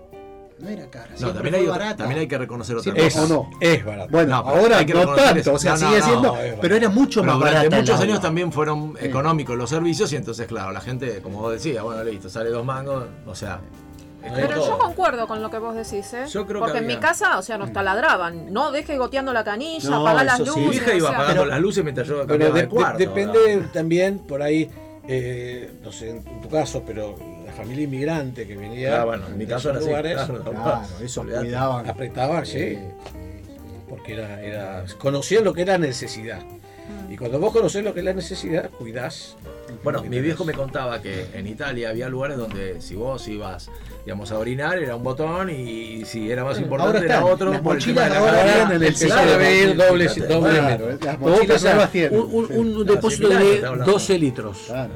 no 0.60 0.70
era 0.70 0.90
cara, 0.90 1.10
No, 1.20 1.34
también 1.34 1.50
fue 1.54 1.60
hay, 1.60 1.68
otra- 1.68 1.78
barata. 1.80 1.98
también 1.98 2.20
hay 2.22 2.28
que 2.28 2.38
reconocer 2.38 2.76
otra 2.78 2.84
Siempre- 2.94 3.04
cosa. 3.06 3.24
¿O 3.24 3.28
no? 3.28 3.50
Es 3.60 3.84
barato. 3.86 4.10
Bueno, 4.12 4.30
No, 4.44 4.50
ahora 4.50 4.78
hay 4.78 4.86
que 4.86 4.94
no 4.94 5.16
tanto, 5.16 5.40
eso. 5.40 5.54
o 5.54 5.60
sea, 5.60 5.72
No, 5.74 5.78
sigue 5.78 6.00
no, 6.00 6.06
siendo, 6.06 6.38
es 6.38 6.54
pero 6.62 6.76
era 6.76 6.90
mucho 6.90 7.22
Pero 7.22 7.34
más 7.34 7.40
durante 7.40 7.58
barata. 7.60 7.76
el 7.76 7.82
muchos 7.82 7.96
agua. 7.96 8.06
años 8.06 8.22
también 8.22 8.52
fueron 8.52 8.94
Sí. 9.00 9.06
económicos 9.06 9.58
los 9.58 9.70
servicios 9.70 10.12
y 10.14 10.16
entonces, 10.16 10.48
claro, 10.48 10.72
la 10.72 10.82
gente, 10.82 11.22
como 11.22 11.40
vos 11.42 11.52
decías, 11.54 11.84
bueno, 11.84 12.04
listo, 12.04 12.30
sale 12.30 12.50
dos 12.50 12.64
mangos, 12.66 13.06
o 13.26 13.36
sea... 13.36 13.60
es 14.24 14.32
Pero 14.34 14.56
todo. 14.56 14.68
yo 14.70 14.78
concuerdo 14.80 15.28
con 15.28 15.40
lo 15.42 15.52
que 15.52 15.60
vos 15.60 15.76
decís, 15.76 16.12
¿eh? 16.14 16.26
Yo 16.32 16.48
creo 16.48 16.60
que 16.62 16.66
Porque 16.66 16.78
en 16.80 16.88
mi 16.88 16.94
había- 16.94 17.08
casa, 17.10 17.38
o 17.38 17.44
sea, 17.44 17.60
nos 17.60 17.72
taladraban. 17.72 18.52
No 18.52 18.72
deje 18.72 18.98
goteando 18.98 19.34
la 19.34 19.44
canilla, 19.44 19.90
No, 19.92 20.02
apagar 20.08 20.26
las 20.26 20.40
eso 20.40 20.54
sí. 20.54 20.60
Mi 20.62 20.66
luces. 20.66 20.82
hija 20.82 20.94
iba 20.96 21.06
o 21.06 21.10
sea, 21.12 21.18
apagando 21.20 21.42
pero- 21.44 21.52
las 21.52 21.62
luces 21.62 21.84
mientras 21.84 22.08
yo 22.08 22.16
Pero 22.16 22.28
cambiaba 22.28 22.56
de- 22.56 22.62
de 22.62 22.68
cuarto. 22.68 22.98
de- 22.98 23.06
depende 23.06 23.68
también 23.72 24.18
por 24.20 24.42
ahí, 24.42 24.68
eh, 25.08 25.74
no 25.84 25.92
sé, 25.92 26.10
en 26.10 26.24
tu 26.42 26.50
caso, 26.50 26.82
pero 26.88 27.14
familia 27.56 27.84
inmigrante 27.86 28.46
que 28.48 28.56
venía. 28.56 29.02
Ah, 29.02 29.06
bueno, 29.06 29.28
en 29.28 29.38
mi 29.38 29.46
caso 29.46 29.70
era 29.70 29.80
así, 29.80 29.88
lugares, 29.88 30.14
claro. 30.16 30.44
Claro, 30.44 30.82
eso 31.04 31.24
cuidaban. 31.24 31.90
apretaba, 31.90 32.46
sí, 32.46 32.60
Sí, 32.60 32.78
porque 33.90 34.14
era, 34.14 34.42
era, 34.42 34.86
conocían 34.98 35.44
lo 35.44 35.54
que 35.54 35.62
era 35.62 35.78
necesidad. 35.78 36.40
Y 37.10 37.18
cuando 37.18 37.40
vos 37.40 37.52
conocés 37.54 37.84
lo 37.84 37.94
que 37.94 38.00
es 38.02 38.06
la 38.06 38.14
necesidad, 38.14 38.70
cuidás. 38.72 39.36
Bueno, 39.84 40.04
mi 40.04 40.20
viejo 40.22 40.44
me 40.46 40.54
contaba 40.54 41.02
que 41.02 41.26
en 41.34 41.48
Italia 41.48 41.90
había 41.90 42.10
lugares 42.10 42.38
donde 42.38 42.82
si 42.82 42.96
vos 42.96 43.28
ibas, 43.28 43.70
digamos, 44.06 44.32
a 44.32 44.38
orinar 44.40 44.78
era 44.80 44.96
un 44.96 45.04
botón 45.04 45.50
y 45.50 46.04
si 46.06 46.30
era 46.32 46.44
más 46.44 46.60
importante 46.60 46.98
ahora 47.00 47.06
era 47.06 47.26
otro. 47.26 47.52
Las 47.52 47.62
por 47.62 47.76
mochilas 47.76 48.10
de 48.12 48.18
ahora 48.18 48.44
vienen 48.44 48.72
en 48.72 48.84
el 48.84 49.12
a 49.12 49.26
de 49.26 49.38
ver 49.38 49.76
doble, 49.76 50.08
doble 50.08 50.50
Claro, 50.60 50.86
metro. 50.88 50.98
las 51.06 51.20
mochilas 51.20 51.64
un, 52.12 52.20
un- 52.20 52.52
un 52.52 52.74
Claro, 52.74 52.84
depósito 52.84 53.28
similar, 53.28 53.44
de 53.44 53.56
está 53.56 53.68
hablando. 53.70 53.92
12 53.92 54.20
litros. 54.20 54.58
Claro. 54.68 54.92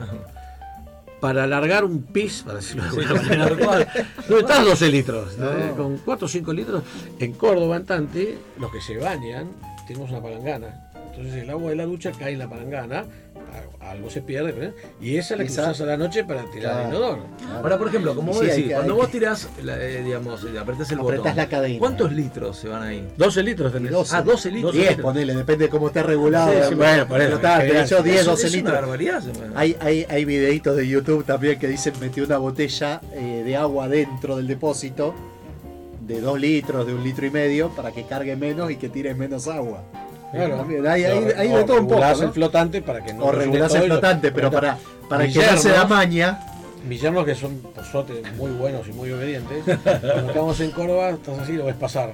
Para 1.19 1.43
alargar 1.43 1.83
un 1.83 2.03
pis, 2.03 2.43
para 2.45 2.57
decirlo 2.59 2.83
de 2.83 2.89
alguna 2.89 3.21
manera, 3.21 3.65
cual. 3.65 3.87
no 4.29 4.37
estás 4.39 4.65
12 4.65 4.89
litros. 4.89 5.37
No. 5.37 5.51
¿eh? 5.51 5.73
Con 5.75 5.97
4 5.97 6.25
o 6.25 6.29
5 6.29 6.53
litros. 6.53 6.83
En 7.19 7.33
Córdoba, 7.33 7.75
en 7.77 7.85
Tante, 7.85 8.37
los 8.57 8.71
que 8.71 8.79
se 8.79 8.97
bañan, 8.97 9.49
tenemos 9.87 10.09
una 10.11 10.21
palangana. 10.21 10.89
Entonces 11.11 11.43
el 11.43 11.49
agua 11.49 11.71
de 11.71 11.75
la 11.75 11.85
ducha 11.85 12.11
cae 12.17 12.33
en 12.33 12.39
la 12.39 12.49
palangana, 12.49 13.05
algo 13.79 14.09
se 14.09 14.21
pierde, 14.21 14.53
¿eh? 14.67 14.73
y 15.01 15.17
esa 15.17 15.33
es 15.33 15.39
la 15.39 15.45
que 15.45 15.51
usás 15.51 15.81
a 15.81 15.85
la 15.85 15.97
noche 15.97 16.23
para 16.23 16.43
tirar 16.43 16.73
Claro. 16.73 16.81
el 16.81 16.87
inodoro. 16.89 17.25
Ahora, 17.55 17.77
por 17.77 17.87
ejemplo, 17.87 18.15
como 18.15 18.31
vos 18.33 18.39
Sí, 18.41 18.45
decís, 18.47 18.67
que- 18.67 18.73
cuando 18.73 18.95
vos 18.95 19.09
tirás, 19.09 19.49
la, 19.63 19.77
eh, 19.83 20.03
digamos, 20.03 20.43
eh, 20.43 20.59
apretás 20.59 20.91
el 20.91 20.99
Apretás 20.99 21.19
botón, 21.23 21.35
la 21.37 21.49
cadena. 21.49 21.79
¿cuántos 21.79 22.11
litros 22.11 22.57
se 22.57 22.67
van 22.67 22.83
ahí? 22.83 23.07
12 23.17 23.41
litros 23.43 23.71
tenés. 23.73 23.91
12. 23.91 24.15
Ah, 24.15 24.21
12 24.21 24.51
litros. 24.51 24.73
10, 24.73 24.89
litros. 24.89 25.03
ponele, 25.03 25.33
depende 25.35 25.65
de 25.65 25.69
cómo 25.69 25.87
esté 25.87 26.03
regulado. 26.03 26.51
Sí, 26.51 26.57
sí, 26.69 26.75
bueno, 26.75 27.07
por 27.07 27.19
eso, 27.21 27.25
Pero 27.29 27.35
está, 27.37 27.57
pero 27.59 27.85
yo 27.85 28.03
10, 28.03 28.21
Eso 28.21 28.31
12 28.31 28.47
es 28.47 28.53
una 28.53 28.57
litros. 28.61 28.75
barbaridad. 28.81 29.21
se 29.23 29.27
me- 29.47 29.55
Hay, 29.57 29.75
hay, 29.79 30.05
hay 30.09 30.25
videitos 30.25 30.75
de 30.77 30.87
YouTube 30.87 31.25
también 31.25 31.57
que 31.59 31.67
dicen 31.67 31.93
metió 31.99 32.23
una 32.25 32.37
botella 32.37 33.01
eh, 33.13 33.43
de 33.45 33.55
agua 33.57 33.87
dentro 33.87 34.37
del 34.37 34.47
depósito 34.47 35.13
de 36.05 36.21
2 36.21 36.39
litros, 36.39 36.85
de 36.87 36.93
un 36.93 37.03
litro 37.03 37.25
y 37.25 37.29
medio, 37.31 37.69
para 37.69 37.91
que 37.91 38.03
cargue 38.03 38.35
menos 38.35 38.71
y 38.71 38.77
que 38.77 38.89
tire 38.89 39.13
menos 39.13 39.47
agua. 39.47 39.83
Claro. 40.31 40.57
También 40.57 40.87
hay, 40.87 41.03
hay, 41.05 41.25
hay 41.37 41.47
de 41.49 41.63
todo 41.63 41.79
un 41.81 41.87
poco. 41.87 41.95
regulás 42.01 42.19
¿no? 42.19 42.25
el 42.27 42.31
flotante 42.33 42.81
para 42.81 43.03
que 43.03 43.13
no. 43.13 43.25
o 43.25 43.31
regulás 43.31 43.73
el 43.75 43.83
flotante, 43.83 44.31
pero 44.31 44.51
para, 44.51 44.77
para 45.09 45.27
que 45.27 45.33
no 45.39 45.57
se 45.57 45.69
da 45.69 45.85
maña. 45.85 46.39
Mis 46.87 47.01
yernos 47.01 47.25
que 47.25 47.35
son, 47.35 47.57
por 47.57 47.83
suerte, 47.83 48.21
muy 48.37 48.51
buenos 48.51 48.87
y 48.87 48.93
muy 48.93 49.11
obedientes, 49.11 49.63
cuando 49.83 50.27
estamos 50.29 50.59
en 50.61 50.71
Córdoba, 50.71 51.09
estás 51.09 51.39
así, 51.39 51.53
lo 51.53 51.65
ves 51.65 51.75
pasar. 51.75 52.13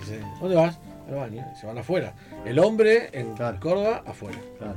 Dice, 0.00 0.20
¿dónde 0.40 0.56
vas? 0.56 0.78
Al 1.08 1.14
baño. 1.14 1.46
Se 1.60 1.66
van 1.66 1.78
afuera. 1.78 2.12
El 2.44 2.58
hombre 2.58 3.08
en 3.12 3.34
Claro. 3.34 3.58
Córdoba, 3.60 4.02
afuera. 4.04 4.38
Claro. 4.58 4.74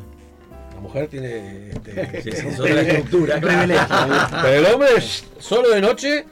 No 0.76 0.82
mujer 0.82 1.08
tiene 1.08 1.70
este, 1.72 2.22
Sí, 2.22 2.32
sí, 2.32 2.48
es 2.48 2.60
otra 2.60 2.82
estructura. 2.82 3.40
Pero 3.42 4.48
el 4.54 4.66
hombre 4.68 4.90
es 4.98 5.26
solo 5.40 5.70
de 5.70 5.82
noche 5.82 6.26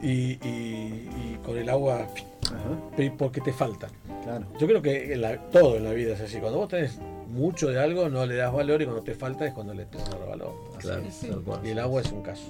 y, 0.00 0.10
y- 0.10 1.08
y 1.08 1.38
con 1.44 1.56
el 1.58 1.68
agua 1.68 2.06
Ajá, 2.54 3.12
porque 3.18 3.40
te 3.40 3.52
falta. 3.52 3.88
claro. 4.24 4.46
Yo 4.58 4.66
creo 4.66 4.82
que 4.82 5.12
en 5.14 5.20
la- 5.22 5.38
todo 5.50 5.76
en 5.76 5.84
la 5.84 5.92
vida 5.92 6.14
es 6.14 6.20
así. 6.20 6.38
Cuando 6.38 6.58
vos 6.58 6.68
tenés 6.68 6.98
mucho 7.28 7.68
de 7.68 7.80
algo 7.80 8.08
no 8.08 8.26
le 8.26 8.36
das 8.36 8.52
valor 8.52 8.82
y 8.82 8.84
cuando 8.84 9.02
te 9.02 9.14
falta 9.14 9.46
es 9.46 9.52
cuando 9.54 9.72
le 9.74 9.82
empiezas 9.84 10.08
a 10.14 10.18
dar 10.18 10.28
valor. 10.28 10.52
Así 10.78 10.86
Claro. 11.28 11.60
Y 11.64 11.68
el 11.70 11.78
agua 11.78 12.00
es 12.02 12.12
un 12.12 12.22
caso. 12.22 12.42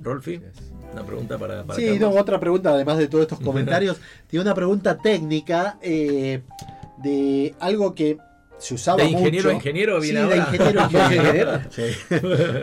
Rolfi, 0.00 0.40
una 0.92 1.04
pregunta 1.04 1.36
para, 1.38 1.64
para 1.64 1.78
Sí, 1.78 1.98
no, 1.98 2.10
otra 2.10 2.38
pregunta, 2.38 2.70
además 2.70 2.98
de 2.98 3.08
todos 3.08 3.22
estos 3.22 3.40
comentarios, 3.44 3.96
tiene 4.28 4.42
una 4.44 4.54
pregunta 4.54 4.96
técnica 4.98 5.76
eh, 5.82 6.42
de 7.02 7.54
algo 7.58 7.94
que 7.94 8.16
se 8.58 8.74
usaba 8.74 8.98
¿De 9.02 9.08
ingeniero 9.10 9.44
mucho. 9.44 9.48
a 9.50 9.52
ingeniero 9.54 10.00
viene 10.00 10.22
sí, 10.22 10.28
de 10.28 10.36
ingeniero 10.36 10.80
a 10.80 10.88
¿Vos 10.88 11.12
ingeniero. 11.12 11.60
Sí. 11.70 11.82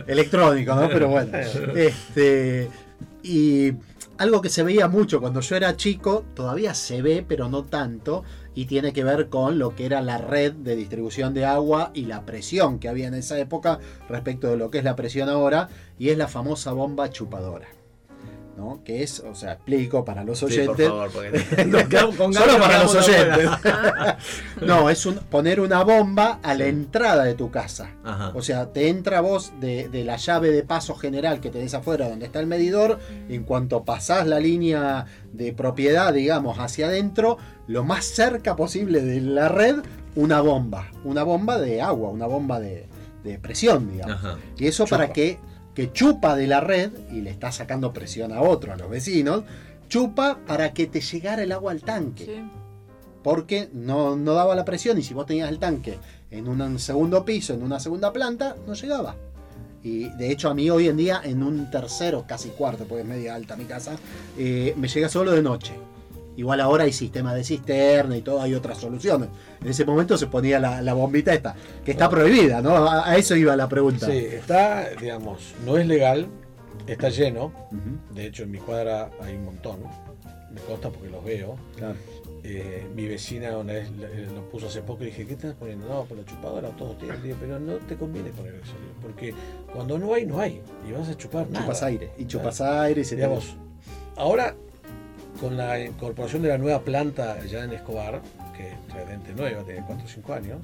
Electrónico, 0.08 0.76
¿no? 0.76 0.90
Pero 0.90 1.08
bueno. 1.10 1.32
Este, 1.76 2.70
y 3.24 3.72
algo 4.18 4.42
que 4.42 4.50
se 4.50 4.64
veía 4.64 4.88
mucho 4.88 5.20
cuando 5.20 5.42
yo 5.42 5.56
era 5.56 5.76
chico, 5.76 6.24
todavía 6.34 6.74
se 6.74 7.02
ve, 7.02 7.26
pero 7.28 7.50
no 7.50 7.64
tanto, 7.64 8.24
y 8.54 8.66
tiene 8.66 8.94
que 8.94 9.04
ver 9.04 9.30
con 9.30 9.60
lo 9.60 9.76
que 9.76 9.86
era 9.86 10.02
la 10.02 10.18
red 10.18 10.54
de 10.54 10.76
distribución 10.76 11.34
de 11.34 11.46
agua 11.46 11.92
y 11.94 12.06
la 12.06 12.26
presión 12.26 12.80
que 12.80 12.88
había 12.88 13.08
en 13.08 13.14
esa 13.14 13.38
época 13.40 13.80
respecto 14.08 14.48
de 14.48 14.58
lo 14.58 14.72
que 14.72 14.78
es 14.78 14.84
la 14.84 14.96
presión 14.96 15.30
ahora, 15.30 15.70
y 16.00 16.10
es 16.10 16.18
la 16.18 16.28
famosa 16.28 16.72
bomba 16.72 17.10
chupadora. 17.10 17.75
¿No? 18.58 18.82
Que 18.84 19.04
es, 19.04 19.20
o 19.20 19.36
sea, 19.36 19.54
explico 19.54 20.06
para 20.06 20.24
los 20.24 20.40
Sí, 20.40 20.46
por 20.46 20.52
oyentes. 20.54 20.88
favor, 20.88 21.12
porque 21.12 21.88
quedamos 21.90 22.16
con 22.18 22.34
Solo 22.34 22.60
para 22.60 22.84
los 22.84 22.96
oyentes. 22.96 23.50
No, 24.62 24.90
es 24.90 25.06
un, 25.06 25.16
poner 25.16 25.60
una 25.60 25.84
bomba 25.84 26.40
a 26.42 26.54
la 26.56 26.66
entrada 26.68 27.24
de 27.26 27.34
tu 27.36 27.52
casa. 27.52 27.92
Ajá. 28.04 28.32
O 28.36 28.42
sea, 28.42 28.72
te 28.72 28.88
entra 28.90 29.22
vos 29.22 29.54
de, 29.60 29.90
de 29.90 30.04
la 30.04 30.16
llave 30.18 30.52
de 30.52 30.64
paso 30.64 30.96
general 30.96 31.40
que 31.42 31.50
tenés 31.50 31.74
afuera 31.74 32.08
donde 32.10 32.26
está 32.26 32.40
el 32.40 32.48
medidor. 32.48 33.00
En 33.30 33.44
cuanto 33.44 33.84
pasás 33.84 34.26
la 34.28 34.40
línea 34.40 35.06
de 35.34 35.54
propiedad, 35.54 36.14
digamos, 36.14 36.58
hacia 36.60 36.88
adentro, 36.88 37.38
lo 37.68 37.84
más 37.84 38.06
cerca 38.06 38.56
posible 38.56 39.02
de 39.02 39.20
la 39.22 39.50
red, 39.50 39.78
una 40.16 40.40
bomba. 40.42 40.88
Una 41.04 41.24
bomba 41.24 41.58
de 41.60 41.82
agua, 41.82 42.10
una 42.10 42.26
bomba 42.28 42.60
de, 42.60 42.88
de 43.24 43.38
presión, 43.40 43.92
digamos. 43.92 44.16
Ajá. 44.16 44.38
Y 44.58 44.68
eso 44.68 44.86
Chupa. 44.86 44.98
para 44.98 45.14
que, 45.14 45.40
que 45.76 45.92
chupa 45.92 46.36
de 46.36 46.48
la 46.48 46.62
red 46.62 46.92
y 47.12 47.22
le 47.22 47.30
está 47.30 47.52
sacando 47.52 47.94
presión 47.94 48.32
a 48.32 48.42
otro, 48.42 48.74
a 48.74 48.78
los 48.78 48.90
vecinos. 48.90 49.44
Chupa 49.90 50.40
para 50.48 50.74
que 50.74 50.88
te 50.88 51.02
llegara 51.02 51.44
el 51.44 51.52
agua 51.52 51.72
al 51.72 51.82
tanque 51.82 52.26
Sí. 52.26 52.42
porque 53.24 53.70
no, 53.74 54.16
no 54.16 54.34
daba 54.34 54.56
la 54.56 54.66
presión 54.66 54.98
y 54.98 55.04
si 55.04 55.14
vos 55.14 55.26
tenías 55.26 55.50
el 55.50 55.60
tanque 55.60 55.98
en 56.32 56.48
un 56.48 56.80
segundo 56.80 57.24
piso, 57.26 57.54
en 57.54 57.62
una 57.64 57.80
segunda 57.80 58.12
planta, 58.12 58.56
no 58.66 58.74
llegaba. 58.74 59.16
Y 59.84 60.10
de 60.18 60.32
hecho 60.32 60.50
a 60.50 60.56
mí 60.56 60.70
hoy 60.72 60.88
en 60.88 60.98
día 60.98 61.22
en 61.24 61.44
un 61.44 61.70
tercero, 61.70 62.26
casi 62.28 62.50
cuarto, 62.50 62.86
porque 62.86 63.02
es 63.04 63.08
media 63.08 63.36
alta 63.36 63.56
mi 63.56 63.66
casa, 63.66 63.96
eh, 64.38 64.74
me 64.78 64.88
llega 64.88 65.08
solo 65.10 65.32
de 65.32 65.44
noche. 65.44 65.74
Igual 66.38 66.60
ahora 66.62 66.84
hay 66.84 66.94
sistema 66.94 67.34
de 67.34 67.44
cisterna 67.44 68.18
y 68.18 68.22
todo, 68.22 68.42
hay 68.42 68.54
otras 68.54 68.78
soluciones. 68.78 69.30
En 69.62 69.68
ese 69.70 69.86
momento 69.86 70.18
se 70.18 70.28
ponía 70.28 70.60
la, 70.60 70.82
la 70.82 70.94
bombita 70.94 71.34
esta, 71.34 71.56
que 71.84 71.92
está 71.92 72.10
prohibida, 72.10 72.62
¿no? 72.62 72.76
A, 72.76 73.10
a 73.10 73.18
eso 73.18 73.36
iba 73.36 73.56
la 73.56 73.70
pregunta. 73.70 74.06
Sí, 74.08 74.18
está, 74.18 74.90
digamos, 75.00 75.54
no 75.66 75.78
es 75.78 75.88
legal, 75.88 76.28
está 76.88 77.10
lleno. 77.10 77.52
De 78.14 78.26
hecho, 78.28 78.44
en 78.44 78.52
mi 78.52 78.58
cuadra 78.60 79.10
hay 79.22 79.36
un 79.36 79.46
montón. 79.46 79.80
Me 80.52 80.62
consta 80.62 80.90
porque 80.90 81.10
los 81.10 81.24
veo. 81.24 81.56
claro. 81.78 81.96
Eh, 82.48 82.86
mi 82.94 83.08
vecina 83.08 83.58
una 83.58 83.74
vez 83.74 83.90
lo 83.90 84.48
puso 84.52 84.68
hace 84.68 84.84
poco 84.84 85.02
y 85.02 85.08
dije, 85.08 85.26
¿qué 85.26 85.34
estás 85.34 85.56
poniendo? 85.56 85.88
No, 85.88 86.04
por 86.04 86.16
la 86.16 86.24
chupadora 86.26 86.70
todos 86.70 86.96
tienen. 87.00 87.20
Digo, 87.24 87.38
pero 87.40 87.60
no 87.60 87.74
te 87.78 87.96
conviene 87.96 88.30
poner 88.30 88.54
eso. 88.54 88.74
digo, 88.80 88.94
Porque 89.02 89.34
cuando 89.74 89.98
no 89.98 90.14
hay, 90.14 90.28
no 90.28 90.40
hay. 90.40 90.62
Y 90.88 90.92
vas 90.92 91.10
a 91.10 91.18
chupar 91.18 91.50
nada. 91.50 91.66
Chupas 91.66 91.82
aire. 91.82 92.12
Y 92.20 92.28
chupas 92.28 92.62
aire 92.62 93.02
y 93.02 93.04
se 93.04 93.16
Digamos, 93.16 93.56
ahora 94.16 94.56
con 95.40 95.58
la 95.58 95.80
incorporación 95.80 96.42
de 96.42 96.50
la 96.50 96.58
nueva 96.58 96.82
planta 96.82 97.44
ya 97.46 97.64
en 97.64 97.74
Escobar, 97.74 98.22
que 98.56 98.68
es 98.70 98.74
relativamente 98.88 99.34
nueva, 99.34 99.64
tiene 99.64 99.84
4 99.86 100.06
o 100.06 100.08
5 100.08 100.34
años, 100.34 100.60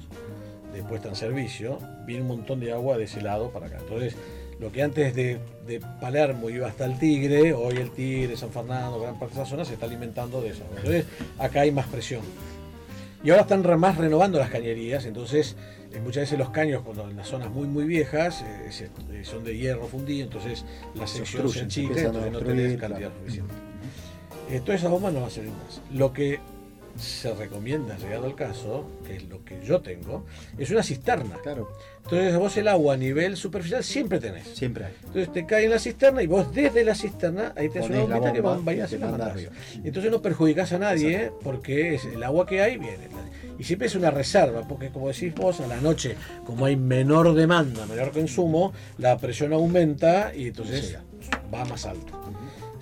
de 0.72 0.82
puesta 0.82 1.08
en 1.08 1.16
servicio, 1.16 1.78
viene 2.06 2.22
un 2.22 2.28
montón 2.28 2.60
de 2.60 2.72
agua 2.72 2.96
de 2.96 3.04
ese 3.04 3.20
lado 3.20 3.50
para 3.50 3.66
acá. 3.66 3.78
Entonces, 3.80 4.14
lo 4.58 4.72
que 4.72 4.82
antes 4.82 5.14
de, 5.14 5.38
de 5.66 5.80
Palermo 6.00 6.48
iba 6.48 6.66
hasta 6.68 6.84
el 6.86 6.98
Tigre, 6.98 7.52
hoy 7.52 7.76
el 7.76 7.90
Tigre, 7.90 8.36
San 8.36 8.50
Fernando, 8.50 9.00
gran 9.00 9.18
parte 9.18 9.34
de 9.34 9.42
esa 9.42 9.50
zona 9.50 9.64
se 9.64 9.74
está 9.74 9.86
alimentando 9.86 10.40
de 10.40 10.50
eso. 10.50 10.62
Entonces, 10.76 11.04
acá 11.38 11.60
hay 11.62 11.72
más 11.72 11.86
presión. 11.88 12.22
Y 13.24 13.30
ahora 13.30 13.42
están 13.42 13.62
más 13.78 13.98
renovando 13.98 14.38
las 14.38 14.50
cañerías, 14.50 15.04
entonces 15.04 15.54
eh, 15.92 16.00
muchas 16.02 16.22
veces 16.22 16.38
los 16.38 16.50
caños, 16.50 16.82
cuando 16.82 17.08
en 17.08 17.16
las 17.16 17.28
zonas 17.28 17.50
muy 17.50 17.68
muy 17.68 17.84
viejas, 17.84 18.42
eh, 18.42 18.72
se- 18.72 18.86
eh, 19.12 19.24
son 19.24 19.44
de 19.44 19.56
hierro 19.56 19.86
fundido, 19.86 20.24
entonces 20.24 20.64
la 20.94 21.06
Se 21.06 21.18
sección 21.18 21.42
se 21.48 21.70
se 21.70 21.80
entonces 21.82 22.12
no 22.32 22.38
tenés 22.40 22.78
cantidad 22.80 23.10
suficiente. 23.20 23.54
Eh, 24.52 24.60
todas 24.60 24.80
esas 24.80 24.90
bombas 24.90 25.12
no 25.12 25.20
va 25.22 25.28
a 25.28 25.30
servir 25.30 25.52
más. 25.52 25.80
Lo 25.92 26.12
que 26.12 26.38
se 26.98 27.32
recomienda, 27.32 27.96
llegado 27.96 28.26
el 28.26 28.34
caso, 28.34 28.84
que 29.06 29.16
es 29.16 29.24
lo 29.24 29.42
que 29.44 29.58
yo 29.64 29.80
tengo, 29.80 30.26
es 30.58 30.70
una 30.70 30.82
cisterna. 30.82 31.36
Claro, 31.42 31.70
Entonces 32.02 32.36
vos 32.36 32.54
el 32.58 32.68
agua 32.68 32.92
a 32.92 32.96
nivel 32.98 33.38
superficial 33.38 33.82
siempre 33.82 34.20
tenés. 34.20 34.46
siempre 34.48 34.84
hay. 34.84 34.92
Entonces 35.06 35.32
te 35.32 35.46
cae 35.46 35.64
en 35.64 35.70
la 35.70 35.78
cisterna 35.78 36.22
y 36.22 36.26
vos 36.26 36.52
desde 36.54 36.84
la 36.84 36.94
cisterna, 36.94 37.54
ahí 37.56 37.70
tenés 37.70 37.88
una 37.88 38.00
bombita 38.00 38.32
que 38.34 38.40
va 38.42 38.58
bailás 38.58 38.92
y 38.92 38.96
y 38.96 38.98
te 38.98 39.04
la 39.06 39.10
mandás 39.10 39.28
mandás. 39.34 39.48
arriba. 39.48 39.82
Entonces 39.86 40.10
no 40.10 40.20
perjudicás 40.20 40.72
a 40.74 40.78
nadie 40.78 41.32
porque 41.42 41.94
es 41.94 42.04
el 42.04 42.22
agua 42.22 42.44
que 42.46 42.60
hay 42.60 42.76
viene. 42.76 43.08
Y 43.58 43.64
siempre 43.64 43.86
es 43.86 43.94
una 43.94 44.10
reserva, 44.10 44.66
porque 44.68 44.90
como 44.90 45.08
decís 45.08 45.34
vos, 45.34 45.60
a 45.60 45.66
la 45.66 45.80
noche, 45.80 46.16
como 46.44 46.66
hay 46.66 46.76
menor 46.76 47.32
demanda, 47.34 47.86
menor 47.86 48.10
consumo, 48.12 48.72
la 48.98 49.16
presión 49.16 49.52
aumenta 49.54 50.34
y 50.34 50.48
entonces 50.48 50.98
va 51.54 51.64
más 51.64 51.86
alto. 51.86 52.21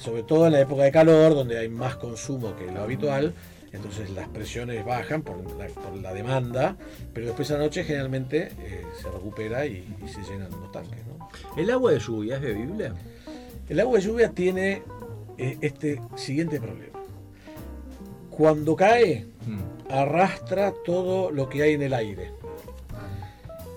Sobre 0.00 0.22
todo 0.22 0.46
en 0.46 0.52
la 0.54 0.60
época 0.60 0.82
de 0.82 0.90
calor, 0.92 1.34
donde 1.34 1.58
hay 1.58 1.68
más 1.68 1.96
consumo 1.96 2.56
que 2.56 2.72
lo 2.72 2.80
habitual, 2.82 3.34
entonces 3.72 4.10
las 4.10 4.28
presiones 4.28 4.84
bajan 4.84 5.22
por 5.22 5.36
la, 5.58 5.66
por 5.66 5.94
la 5.96 6.12
demanda, 6.14 6.76
pero 7.12 7.26
después 7.26 7.50
a 7.50 7.54
la 7.58 7.60
noche 7.64 7.84
generalmente 7.84 8.50
eh, 8.60 8.82
se 9.00 9.10
recupera 9.10 9.66
y, 9.66 9.84
y 10.04 10.08
se 10.08 10.22
llenan 10.22 10.50
los 10.50 10.72
tanques. 10.72 10.98
¿no? 11.06 11.28
¿El 11.56 11.70
agua 11.70 11.92
de 11.92 11.98
lluvia 12.00 12.36
es 12.36 12.40
bebible? 12.42 12.92
El 13.68 13.78
agua 13.78 13.98
de 13.98 14.04
lluvia 14.04 14.30
tiene 14.30 14.82
eh, 15.38 15.58
este 15.60 16.00
siguiente 16.16 16.58
problema. 16.60 16.98
Cuando 18.30 18.74
cae, 18.74 19.26
Mm. 19.46 19.90
arrastra 19.90 20.74
todo 20.84 21.30
lo 21.30 21.48
que 21.48 21.62
hay 21.62 21.72
en 21.72 21.80
el 21.82 21.94
aire. 21.94 22.30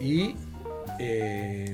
Y 0.02 0.36
eh, 1.00 1.74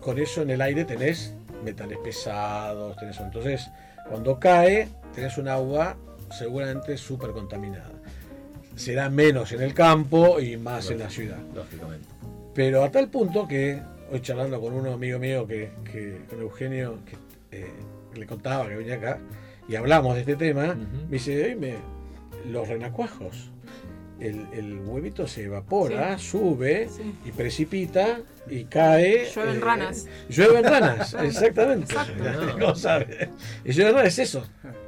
con 0.00 0.18
eso 0.18 0.42
en 0.42 0.50
el 0.50 0.60
aire 0.60 0.84
tenés 0.84 1.34
metales 1.62 1.98
pesados, 1.98 2.96
tenés 2.96 3.16
eso. 3.16 3.24
Entonces, 3.24 3.70
cuando 4.08 4.38
cae, 4.38 4.88
tenés 5.14 5.36
un 5.38 5.48
agua 5.48 5.96
seguramente 6.36 6.96
súper 6.96 7.30
contaminada. 7.30 7.90
Será 8.76 9.10
menos 9.10 9.52
en 9.52 9.62
el 9.62 9.74
campo 9.74 10.40
y 10.40 10.56
más 10.56 10.90
en 10.90 10.98
la 11.00 11.10
ciudad. 11.10 11.38
Lógicamente. 11.54 12.08
Pero 12.54 12.82
a 12.84 12.90
tal 12.90 13.08
punto 13.08 13.46
que 13.46 13.80
hoy 14.12 14.20
charlando 14.22 14.60
con 14.60 14.72
un 14.74 14.86
amigo 14.88 15.18
mío 15.18 15.46
que, 15.46 15.70
que- 15.84 16.22
con 16.28 16.40
Eugenio, 16.40 16.98
que 17.04 17.16
eh, 17.58 17.70
le 18.14 18.26
contaba 18.26 18.68
que 18.68 18.76
venía 18.76 18.94
acá, 18.96 19.18
y 19.68 19.76
hablamos 19.76 20.14
de 20.14 20.20
este 20.20 20.36
tema, 20.36 20.74
me 20.74 21.10
dice, 21.10 21.44
oíme, 21.44 21.76
los 22.50 22.66
renacuajos, 22.68 23.50
el, 24.20 24.46
el 24.52 24.78
huevito 24.84 25.26
se 25.26 25.44
evapora, 25.44 26.18
sube 26.18 26.88
Sí. 26.88 27.14
y 27.24 27.30
precipita 27.32 28.20
y 28.48 28.64
cae. 28.64 29.24
eh, 29.24 29.30
Llueven 29.34 29.60
ranas. 29.60 30.06
Llueven 30.28 30.64
ranas, 30.64 31.14
exactamente. 31.22 31.92
Exacto. 31.92 32.24
¿Cómo 32.60 32.74
sabe? 32.74 33.30
Y 33.64 33.72
llueven 33.72 33.94
ranas 33.94 34.18
es 34.18 34.18
eso. 34.28 34.44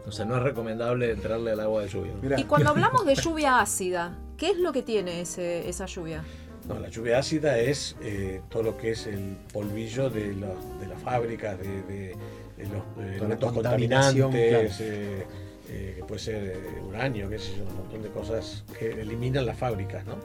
O 0.07 0.13
sea, 0.13 0.25
no 0.25 0.37
es 0.37 0.43
recomendable 0.43 1.11
entrarle 1.11 1.53
al 1.53 1.61
agua 1.61 1.83
de 1.83 1.89
lluvia. 1.89 2.13
Mirá. 2.21 2.41
Y 2.41 2.45
cuando 2.45 2.71
hablamos 2.71 3.07
de 3.07 3.15
lluvia 3.15 3.61
ácida, 3.61 4.19
¿qué 4.37 4.51
es 4.51 4.57
lo 4.59 4.73
que 4.73 4.83
tiene 4.83 5.21
ese, 5.21 5.69
esa 5.69 5.87
lluvia? 5.87 6.25
No, 6.69 6.79
la 6.79 6.89
lluvia 6.89 7.19
ácida 7.19 7.59
es 7.59 7.97
eh, 8.03 8.41
todo 8.49 8.63
lo 8.63 8.77
que 8.77 8.93
es 8.93 9.07
el 9.07 9.37
polvillo 9.53 10.11
de, 10.11 10.33
los- 10.35 10.81
de 10.81 10.87
las 10.89 11.01
fábricas, 11.03 11.59
de, 11.59 11.83
de- 11.83 12.17
de 12.57 12.69
los 12.69 13.15
elementos 13.17 13.53
contaminación, 13.53 14.31
contaminantes, 14.31 14.81
eh, 14.81 15.27
eh, 15.73 15.95
que 15.97 16.05
puede 16.05 16.21
ser 16.21 16.45
eh, 16.45 16.81
uranio, 16.87 17.29
sé 17.39 17.57
yo, 17.57 17.65
un 17.65 17.75
montón 17.77 18.03
de 18.03 18.09
cosas 18.11 18.65
que 18.79 18.91
eliminan 18.93 19.47
las 19.47 19.57
fábricas, 19.59 20.05
¿no? 20.07 20.17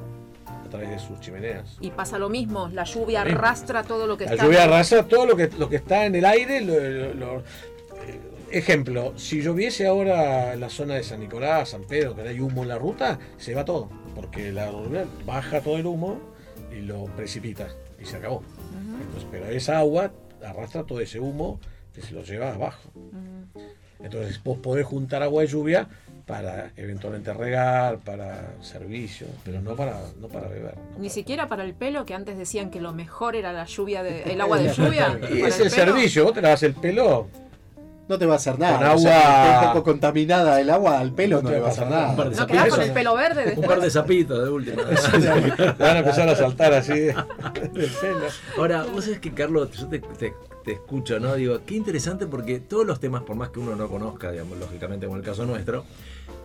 A 0.45 0.69
través 0.69 0.89
de 0.89 0.99
sus 0.99 1.19
chimeneas. 1.21 1.77
Y 1.79 1.91
pasa 1.91 2.19
lo 2.19 2.27
mismo, 2.29 2.67
la 2.69 2.83
lluvia 2.83 3.23
mismo. 3.23 3.39
arrastra 3.39 3.83
todo 3.83 4.05
lo 4.07 4.17
que 4.17 4.25
La 4.25 4.31
está. 4.31 4.43
lluvia 4.45 4.63
arrasa 4.65 5.07
todo 5.07 5.25
lo 5.25 5.35
que, 5.37 5.49
lo 5.57 5.69
que 5.69 5.77
está 5.77 6.05
en 6.05 6.15
el 6.15 6.25
aire. 6.25 6.61
lo- 6.61 7.13
lo- 7.13 7.39
eh, 7.39 8.19
ejemplo, 8.51 9.13
si 9.17 9.41
lloviese 9.41 9.87
ahora 9.87 10.53
en 10.53 10.59
la 10.59 10.69
zona 10.69 10.95
de 10.95 11.03
San 11.03 11.19
Nicolás, 11.21 11.69
San 11.69 11.83
Pedro, 11.83 12.15
que 12.15 12.21
hay 12.21 12.39
humo 12.39 12.63
en 12.63 12.69
la 12.69 12.77
ruta, 12.77 13.19
se 13.37 13.53
va 13.55 13.63
todo. 13.65 13.89
Porque 14.15 14.51
la 14.51 14.69
lluvia 14.71 15.05
baja 15.25 15.61
todo 15.61 15.77
el 15.77 15.85
humo 15.85 16.19
y 16.75 16.81
lo 16.81 17.05
precipita 17.05 17.67
y 18.01 18.05
se 18.05 18.17
acabó. 18.17 18.37
Ujú, 18.37 19.01
Entonces, 19.01 19.27
pero 19.31 19.45
esa 19.47 19.79
agua 19.79 20.11
arrastra 20.45 20.83
todo 20.83 20.99
ese 21.01 21.19
humo 21.19 21.59
que 21.93 22.01
se 22.01 22.13
lo 22.13 22.23
lleva 22.23 22.53
abajo. 22.53 22.89
ujú. 22.95 23.61
Entonces 24.03 24.41
vos 24.43 24.57
podés 24.59 24.85
juntar 24.85 25.23
agua 25.23 25.41
de 25.41 25.47
lluvia 25.47 25.87
para 26.25 26.71
eventualmente 26.75 27.33
regar, 27.33 27.99
para 27.99 28.47
servicios, 28.61 29.29
pero 29.45 29.61
no 29.61 29.75
para, 29.75 29.97
no 30.19 30.27
para 30.27 30.47
beber. 30.49 30.75
no 30.75 30.81
Ni 30.99 31.07
para- 31.07 31.09
siquiera 31.09 31.47
para 31.47 31.63
el 31.63 31.73
pelo, 31.73 32.05
que 32.05 32.13
antes 32.13 32.37
decían 32.37 32.69
que 32.69 32.81
lo 32.81 32.93
mejor 32.93 33.35
era 33.35 33.53
la 33.53 33.65
lluvia 33.65 34.03
de, 34.03 34.23
el 34.23 34.41
agua 34.41 34.57
de 34.57 34.73
lluvia. 34.73 35.17
Y 35.33 35.41
es 35.41 35.59
el 35.59 35.69
servicio, 35.71 36.25
vos 36.25 36.33
te 36.33 36.41
lavas 36.41 36.61
el 36.63 36.73
pelo, 36.73 37.27
No 38.09 38.17
te 38.17 38.25
va 38.25 38.33
a 38.33 38.35
hacer 38.37 38.57
nada. 38.59 38.77
Con 38.77 38.87
o 38.87 38.97
sea, 38.99 39.55
agua- 39.57 39.67
un 39.69 39.73
poco 39.73 39.83
contaminada 39.91 40.59
el 40.61 40.69
agua 40.69 40.99
al 40.99 41.11
pelo, 41.13 41.37
No 41.37 41.43
no, 41.43 41.49
te 41.49 41.59
va 41.59 41.67
a 41.67 41.71
hacer 41.71 41.83
nada. 41.87 41.95
nada. 42.01 42.09
Un 42.11 42.15
par 42.17 42.29
de 42.29 42.35
¿No 42.37 42.47
quedás 42.47 42.67
con 42.69 42.81
el 42.81 42.91
pelo 42.91 43.15
verde 43.15 43.39
Un 43.41 43.45
después? 43.47 43.67
par 43.67 43.81
de 43.81 43.89
zapitos 43.89 44.43
de 44.43 44.49
última. 44.49 44.83
van 45.79 45.95
a 45.95 45.99
empezar 45.99 46.29
a 46.29 46.35
saltar 46.35 46.73
así 46.73 46.91
de- 46.93 47.15
del 47.73 47.91
pelo. 48.01 48.25
Ahora, 48.57 48.83
vos 48.93 49.03
sabés 49.05 49.19
que, 49.19 49.33
Carlos, 49.33 49.71
yo 49.71 49.87
te, 49.87 49.99
te- 49.99 50.33
te 50.67 50.73
escucho, 50.73 51.17
¿no? 51.17 51.33
Digo, 51.35 51.61
qué 51.65 51.75
interesante 51.75 52.27
porque 52.27 52.59
todos 52.59 52.85
los 52.85 52.99
temas, 52.99 53.23
por 53.23 53.37
más 53.37 53.51
que 53.51 53.59
uno 53.59 53.77
no 53.77 53.87
conozca, 53.87 54.31
digamos, 54.33 54.57
lógicamente, 54.59 55.05
como 55.05 55.17
el 55.17 55.23
caso 55.23 55.45
nuestro, 55.45 55.85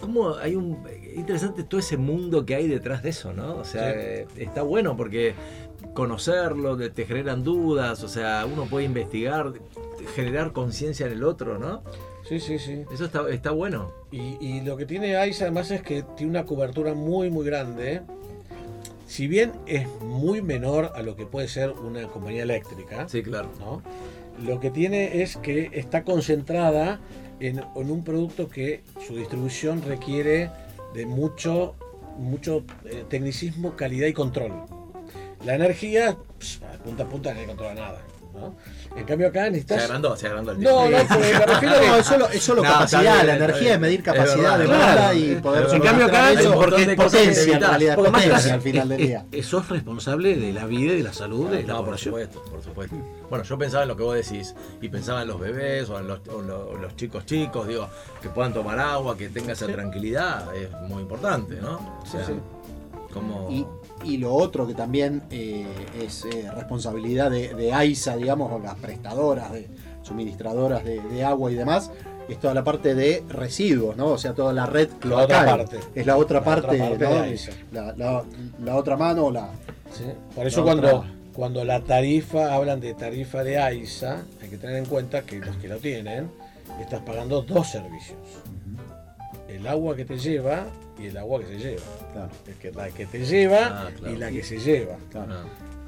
cómo 0.01 0.37
hay 0.37 0.55
un. 0.55 0.79
Interesante 1.17 1.65
todo 1.65 1.81
ese 1.81 1.97
mundo 1.97 2.47
que 2.47 2.55
hay 2.55 2.69
detrás 2.69 3.03
de 3.03 3.09
eso, 3.11 3.33
¿no? 3.33 3.57
O 3.57 3.65
sea, 3.65 3.91
Sí. 3.93 3.99
eh, 4.01 4.27
está 4.37 4.63
bueno 4.63 4.97
porque 4.97 5.35
conocerlo, 5.93 6.77
te 6.79 7.05
generan 7.05 7.43
dudas, 7.43 8.05
o 8.05 8.09
sea, 8.09 8.47
uno 8.47 8.67
puede 8.67 8.85
investigar, 8.87 9.53
generar 10.15 10.53
conciencia 10.53 11.07
en 11.07 11.13
el 11.13 11.25
otro, 11.25 11.59
¿no? 11.59 11.83
Sí, 12.29 12.39
sí, 12.39 12.61
sí. 12.61 12.85
Eso 12.95 13.05
está, 13.07 13.29
está 13.29 13.51
bueno. 13.51 13.91
Y, 14.13 14.37
y 14.41 14.61
lo 14.61 14.77
que 14.77 14.87
tiene 14.87 15.27
ICE 15.27 15.43
además 15.43 15.73
es 15.73 15.83
que 15.83 16.05
tiene 16.17 16.31
una 16.31 16.45
cobertura 16.47 16.95
muy, 16.95 17.29
muy 17.29 17.45
grande. 17.45 18.03
Si 19.13 19.27
bien 19.29 19.53
es 19.67 19.87
muy 20.01 20.41
menor 20.41 20.93
a 20.95 21.03
lo 21.03 21.17
que 21.17 21.27
puede 21.27 21.47
ser 21.47 21.73
una 21.73 22.09
compañía 22.09 22.45
eléctrica, 22.45 23.07
Sí, 23.11 23.23
claro. 23.23 23.51
¿no? 23.61 23.83
lo 24.43 24.59
que 24.59 24.71
tiene 24.71 25.21
es 25.21 25.37
que 25.37 25.69
está 25.75 26.03
concentrada 26.03 26.99
en, 27.39 27.59
en 27.59 27.91
un 27.91 28.05
producto 28.05 28.49
que 28.49 28.83
su 29.07 29.15
distribución 29.15 29.83
requiere 29.83 30.51
de 30.95 31.05
mucho, 31.05 31.75
mucho 32.17 32.65
eh, 32.87 33.05
tecnicismo, 33.07 33.77
calidad 33.77 34.07
y 34.07 34.15
control. 34.15 34.65
La 35.45 35.57
energía, 35.57 36.17
pss, 36.39 36.63
punta 36.83 37.03
a 37.03 37.09
punta, 37.11 37.35
no 37.35 37.45
controla 37.45 37.75
nada. 37.75 38.03
¿No? 38.35 38.57
En 38.97 39.05
cambio 39.05 39.29
acá 39.29 39.45
Se 39.45 39.51
necesitas... 39.51 39.85
agrandó, 39.85 40.17
se 40.17 40.27
agrandó 40.27 40.53
el 40.53 40.61
No, 40.61 40.89
no, 40.91 40.97
tema. 40.99 41.17
porque 41.17 41.33
me 41.33 41.47
refiero 41.47 41.75
a 41.77 41.81
que- 41.81 41.87
No, 41.89 41.97
es 41.97 42.07
solo, 42.07 42.29
es 42.29 42.43
solo 42.43 42.63
No, 42.63 42.69
capacidad, 42.71 43.01
bien, 43.15 43.27
la 43.27 43.37
energía 43.37 43.75
es 43.75 43.81
medir 43.81 43.99
Es 44.01 44.05
capacidad 44.05 44.59
de 44.59 44.65
claro. 44.67 45.17
y 45.19 45.35
poder 45.37 45.67
En 45.75 45.81
cambio 45.81 46.07
acá 46.07 46.17
suministrar 46.19 46.25
hay 46.25 46.37
eso. 46.37 46.51
un 46.53 46.57
montón 46.57 46.87
de 46.87 46.97
cosas 46.97 47.13
que 47.13 47.19
potencia 47.27 47.55
en 47.55 47.61
realidad, 47.61 47.95
Porque 47.97 48.11
potencia 48.11 48.55
al 48.55 48.61
final 48.63 48.89
del 48.89 49.01
es- 49.01 49.07
día. 49.07 49.27
es- 49.33 49.47
sos 49.47 49.69
responsable 49.69 50.37
de 50.37 50.53
la 50.53 50.67
vida 50.67 50.93
y 50.93 50.97
de 50.99 51.03
la 51.03 51.13
salud 51.13 51.49
de 51.51 51.63
la 51.63 51.69
No, 51.69 51.77
por 51.77 51.85
población. 51.87 52.13
supuesto, 52.15 52.43
por 52.51 52.63
supuesto. 52.63 52.97
Bueno, 53.31 53.45
yo 53.45 53.59
pensaba 53.59 53.83
en 53.85 53.89
lo 53.89 53.97
que 53.97 54.03
vos 54.03 54.15
decís 54.15 54.55
y 54.81 54.89
pensaba 54.89 55.23
en 55.23 55.29
los 55.29 55.41
bebés 55.41 55.89
o 55.91 55.99
en 55.99 56.09
los, 56.09 56.21
o 56.29 56.43
lo- 56.43 56.71
o 56.71 56.77
los 56.77 56.97
chicos 56.97 57.25
chicos, 57.27 57.67
digo, 57.69 57.89
que 58.21 58.29
puedan 58.29 58.53
tomar 58.53 58.79
agua, 58.79 59.17
que 59.17 59.29
tenga 59.29 59.53
esa 59.53 59.67
tranquilidad, 59.67 60.55
es 60.55 60.71
muy 60.89 61.03
importante, 61.03 61.57
¿no? 61.61 61.75
O 62.03 62.05
Sí, 62.05 62.13
sea, 62.13 62.27
sí. 62.27 62.33
como... 63.13 63.49
Y, 64.05 64.17
lo 64.19 64.35
otro 64.35 64.67
que 64.67 64.75
también 64.75 65.23
eh, 65.31 65.67
es 66.03 66.25
eh, 66.25 66.51
responsabilidad 66.55 67.31
de, 67.31 67.55
de 67.55 67.73
AISA, 67.73 68.17
digamos, 68.17 68.51
o 68.53 68.59
las 68.59 68.75
prestadoras, 68.77 69.53
de 69.53 69.69
suministradoras 70.03 70.85
de, 70.85 71.01
de 71.01 71.25
agua 71.25 71.51
y 71.51 71.55
demás, 71.55 71.91
es 72.29 72.39
toda 72.39 72.55
la 72.55 72.65
parte 72.65 72.95
de 72.95 73.23
residuos, 73.29 73.97
¿no? 73.97 74.07
O 74.07 74.19
sea, 74.19 74.33
toda 74.35 74.53
la 74.53 74.67
red 74.67 74.89
La 75.03 75.17
otra 75.17 75.27
cloacal. 75.27 75.47
parte. 75.47 75.81
Es 75.95 76.07
la 76.07 76.17
otra 76.17 76.39
La 76.41 76.45
parte, 76.45 76.67
otra 76.67 76.89
parte 76.89 77.05
¿no? 77.05 77.11
de 77.11 77.19
AISA. 77.21 77.53
La, 77.73 78.77
otra 78.77 78.97
mano, 78.97 79.31
la, 79.31 79.49
Sí. 79.93 80.05
Por 80.35 80.47
eso 80.47 80.63
cuando, 80.63 80.87
otra. 80.99 81.11
cuando 81.35 81.65
la 81.65 81.81
tarifa, 81.81 82.55
hablan 82.55 82.81
de 82.81 82.95
tarifa 82.95 83.45
de 83.45 83.59
AISA, 83.59 84.23
hay 84.41 84.49
que 84.49 84.57
tener 84.57 84.77
en 84.77 84.87
cuenta 84.87 85.23
que 85.23 85.39
los 85.39 85.57
que 85.57 85.69
lo 85.69 85.77
tienen, 85.79 86.31
estás 86.81 87.01
pagando 87.01 87.43
dos 87.43 87.69
servicios. 87.69 88.19
El 89.49 89.67
agua 89.67 89.95
que 89.95 90.05
te 90.07 90.17
lleva 90.17 90.65
y 91.03 91.07
el 91.07 91.17
agua 91.17 91.41
que 91.41 91.47
se 91.47 91.59
lleva. 91.59 91.83
claro, 92.13 92.31
El 92.47 92.55
que, 92.55 92.73
la 92.73 92.89
que 92.91 93.07
te 93.07 93.25
lleva 93.25 93.59
Ah, 93.67 93.91
claro. 93.99 94.15
y 94.15 94.19
la 94.19 94.31
que 94.31 94.43
se 94.43 94.59
lleva. 94.59 94.97
claro. 95.11 95.33
Ah, 95.35 95.45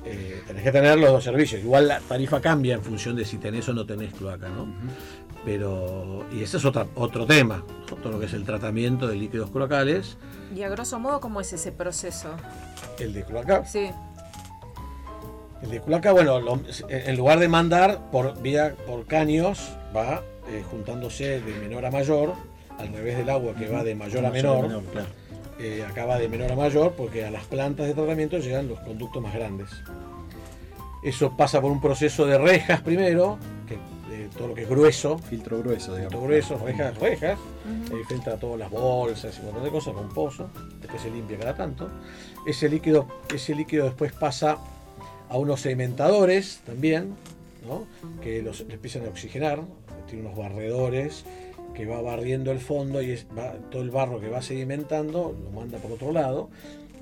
Eh, 0.07 0.43
tenés 0.47 0.63
que 0.63 0.71
tener 0.71 0.99
los 0.99 1.11
dos 1.13 1.25
servicios. 1.25 1.63
Igual 1.63 1.89
la 1.89 1.99
tarifa 2.01 2.39
cambia 2.39 2.75
en 2.75 2.83
función 2.83 3.17
de 3.17 3.25
si 3.25 3.39
tenés 3.39 3.67
o 3.71 3.73
no 3.73 3.87
tenés 3.87 4.13
cloaca, 4.13 4.51
¿no? 4.51 4.67
Pero, 5.47 6.27
y 6.31 6.43
ese 6.43 6.59
es 6.59 6.65
otra, 6.67 6.87
otro 6.95 7.25
tema, 7.27 7.65
todo 8.03 8.11
lo 8.13 8.21
que 8.21 8.27
es 8.27 8.35
el 8.35 8.45
tratamiento 8.45 9.07
de 9.07 9.17
líquidos 9.17 9.51
cloacales, 9.51 10.19
Y 10.55 10.63
a 10.63 10.69
grosso 10.69 10.99
modo, 11.01 11.21
¿cómo 11.21 11.41
es 11.41 11.53
ese 11.55 11.73
proceso? 11.73 12.29
el 12.99 13.15
de 13.15 13.25
cloaca. 13.25 13.65
Sí. 13.65 13.91
El 15.63 15.71
de 15.71 15.81
cloaca, 15.81 16.13
bueno, 16.13 16.39
lo- 16.41 16.61
en 16.89 17.17
lugar 17.17 17.39
de 17.39 17.49
mandar 17.49 18.11
por 18.11 18.41
vía 18.43 18.75
por 18.87 19.07
caños, 19.07 19.71
va 19.97 20.23
eh, 20.51 20.63
juntándose 20.71 21.41
de 21.41 21.55
menor 21.61 21.87
a 21.87 21.91
mayor, 21.91 22.35
al 22.79 22.89
revés 22.93 23.17
del 23.17 23.31
agua 23.31 23.55
que 23.55 23.69
va 23.69 23.85
de 23.85 23.95
mayor 23.95 24.25
a 24.27 24.31
menor, 24.31 24.83
claro. 24.93 25.07
eh, 25.59 25.85
acá 25.89 26.05
va 26.07 26.19
de 26.19 26.29
menor 26.29 26.53
a 26.53 26.57
mayor, 26.57 26.93
porque 26.93 27.25
a 27.25 27.31
las 27.31 27.45
plantas 27.45 27.87
de 27.87 27.95
tratamiento 27.95 28.39
llegan 28.39 28.69
los 28.69 28.81
conductos 28.81 29.23
más 29.23 29.35
grandes. 29.35 29.71
Eso 31.03 31.37
pasa 31.37 31.61
por 31.61 31.71
un 31.71 31.81
proceso 31.81 32.25
de 32.27 32.39
rejas 32.39 32.81
primero, 32.81 33.39
que 33.69 33.77
de 34.15 34.29
todo 34.29 34.49
lo 34.49 34.55
que 34.55 34.63
es 34.63 34.69
grueso, 34.69 35.19
Filtro 35.19 35.59
grueso, 35.59 35.95
digamos. 35.95 36.13
filtro 36.13 36.23
grueso, 36.27 36.59
rejas, 36.65 36.99
rejas, 36.99 37.39
Ujú. 37.89 37.97
ahí 37.97 38.05
filtra 38.05 38.37
todas 38.39 38.59
las 38.59 38.71
bolsas 38.71 39.37
y 39.37 39.41
un 39.41 39.47
montón 39.47 39.65
de 39.65 39.71
cosas 39.71 39.95
con 39.95 40.09
pozo, 40.09 40.49
después 40.81 41.03
se 41.03 41.11
limpia 41.11 41.39
cada 41.39 41.55
tanto. 41.55 41.91
Ese 42.47 42.69
líquido, 42.69 43.07
ese 43.35 43.55
líquido 43.55 43.85
después 43.87 44.13
pasa 44.13 44.59
a 45.29 45.37
unos 45.37 45.61
sedimentadores 45.61 46.61
también, 46.65 47.15
¿no? 47.67 47.85
que 48.23 48.41
los 48.43 48.61
le 48.61 48.75
empiezan 48.75 49.05
a 49.05 49.09
oxigenar, 49.09 49.61
tiene 50.09 50.27
unos 50.27 50.37
barredores 50.39 51.25
que 51.75 51.87
va 51.87 52.01
barriendo 52.01 52.53
el 52.53 52.61
fondo 52.61 53.03
y 53.03 53.17
todo 53.71 53.83
el 53.83 53.91
barro 53.91 54.21
que 54.21 54.29
va 54.29 54.41
sedimentando 54.43 55.35
lo 55.43 55.51
manda 55.51 55.79
por 55.79 55.93
otro 55.93 56.13
lado 56.13 56.49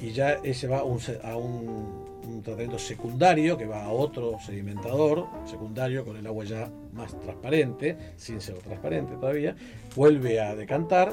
y 0.01 0.12
ya 0.12 0.33
ese 0.43 0.66
va 0.66 0.79
a 0.81 0.85
un, 0.85 0.99
un- 1.37 2.12
un 2.23 2.41
tratamiento 2.43 2.79
secundario 2.79 3.57
que 3.59 3.66
va 3.66 3.85
a 3.85 3.91
otro 3.91 4.39
sedimentador 4.45 5.27
secundario 5.45 6.05
con 6.05 6.16
el 6.16 6.27
agua 6.27 6.45
ya 6.45 6.70
más 6.93 7.18
transparente, 7.20 7.97
sin 8.16 8.41
ser 8.41 8.57
transparente 8.59 9.14
todavía, 9.16 9.55
vuelve 9.97 10.41
a 10.41 10.55
decantar 10.55 11.12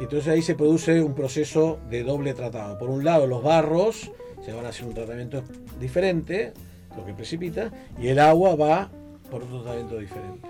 y 0.00 0.04
entonces 0.04 0.28
ahí 0.28 0.42
se 0.42 0.54
produce 0.56 1.00
un 1.00 1.14
proceso 1.14 1.78
de 1.88 2.02
doble 2.02 2.34
tratado. 2.34 2.76
Por 2.78 2.90
un 2.90 3.04
lado 3.04 3.26
los 3.26 3.42
barros 3.42 4.10
se 4.44 4.52
van 4.52 4.66
a 4.66 4.70
hacer 4.70 4.84
un 4.86 4.94
tratamiento 4.94 5.42
diferente, 5.80 6.52
lo 6.96 7.04
que 7.06 7.12
precipita, 7.14 7.70
y 8.00 8.08
el 8.08 8.18
agua 8.18 8.54
va 8.56 8.90
por 9.30 9.42
otro 9.44 9.62
tratamiento 9.62 9.98
diferente. 9.98 10.48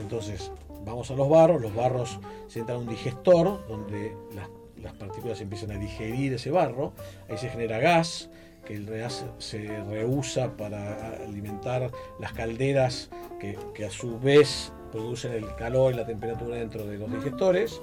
Entonces, 0.00 0.50
vamos 0.84 1.10
a 1.10 1.14
los 1.14 1.28
barros, 1.28 1.60
los 1.62 1.74
barros 1.74 2.18
se 2.48 2.60
entra 2.60 2.74
a 2.74 2.78
un 2.78 2.88
digestor 2.88 3.66
donde 3.68 4.14
las, 4.34 4.48
las 4.82 4.92
partículas 4.94 5.40
empiezan 5.40 5.70
a 5.72 5.78
digerir 5.78 6.34
ese 6.34 6.50
barro, 6.50 6.92
ahí 7.28 7.36
se 7.38 7.48
genera 7.48 7.78
gas, 7.78 8.30
que 8.64 8.74
el 8.74 8.86
gas 8.86 9.24
se 9.38 9.66
reusa 9.84 10.56
para 10.56 11.16
alimentar 11.24 11.90
las 12.18 12.32
calderas 12.32 13.10
que, 13.38 13.58
que 13.74 13.84
a 13.84 13.90
su 13.90 14.18
vez 14.18 14.72
producen 14.90 15.32
el 15.32 15.54
calor 15.56 15.92
y 15.92 15.96
la 15.96 16.06
temperatura 16.06 16.56
dentro 16.56 16.86
de 16.86 16.96
los 16.98 17.10
digestores. 17.12 17.80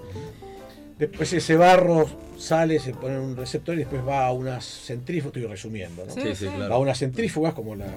Después 0.97 1.33
ese 1.33 1.55
barro 1.55 2.05
sale, 2.37 2.79
se 2.79 2.93
pone 2.93 3.15
en 3.15 3.21
un 3.21 3.35
receptor 3.35 3.75
y 3.75 3.79
después 3.79 4.07
va 4.07 4.27
a 4.27 4.31
unas 4.31 4.63
centrífugas, 4.85 5.35
estoy 5.35 5.51
resumiendo, 5.51 6.05
¿no? 6.05 6.13
Sí, 6.13 6.21
Sí, 6.21 6.27
sí, 6.35 6.45
sí. 6.45 6.51
claro. 6.55 6.69
va 6.69 6.75
a 6.75 6.79
unas 6.79 6.99
centrífugas 6.99 7.53
como 7.55 7.75
la 7.75 7.87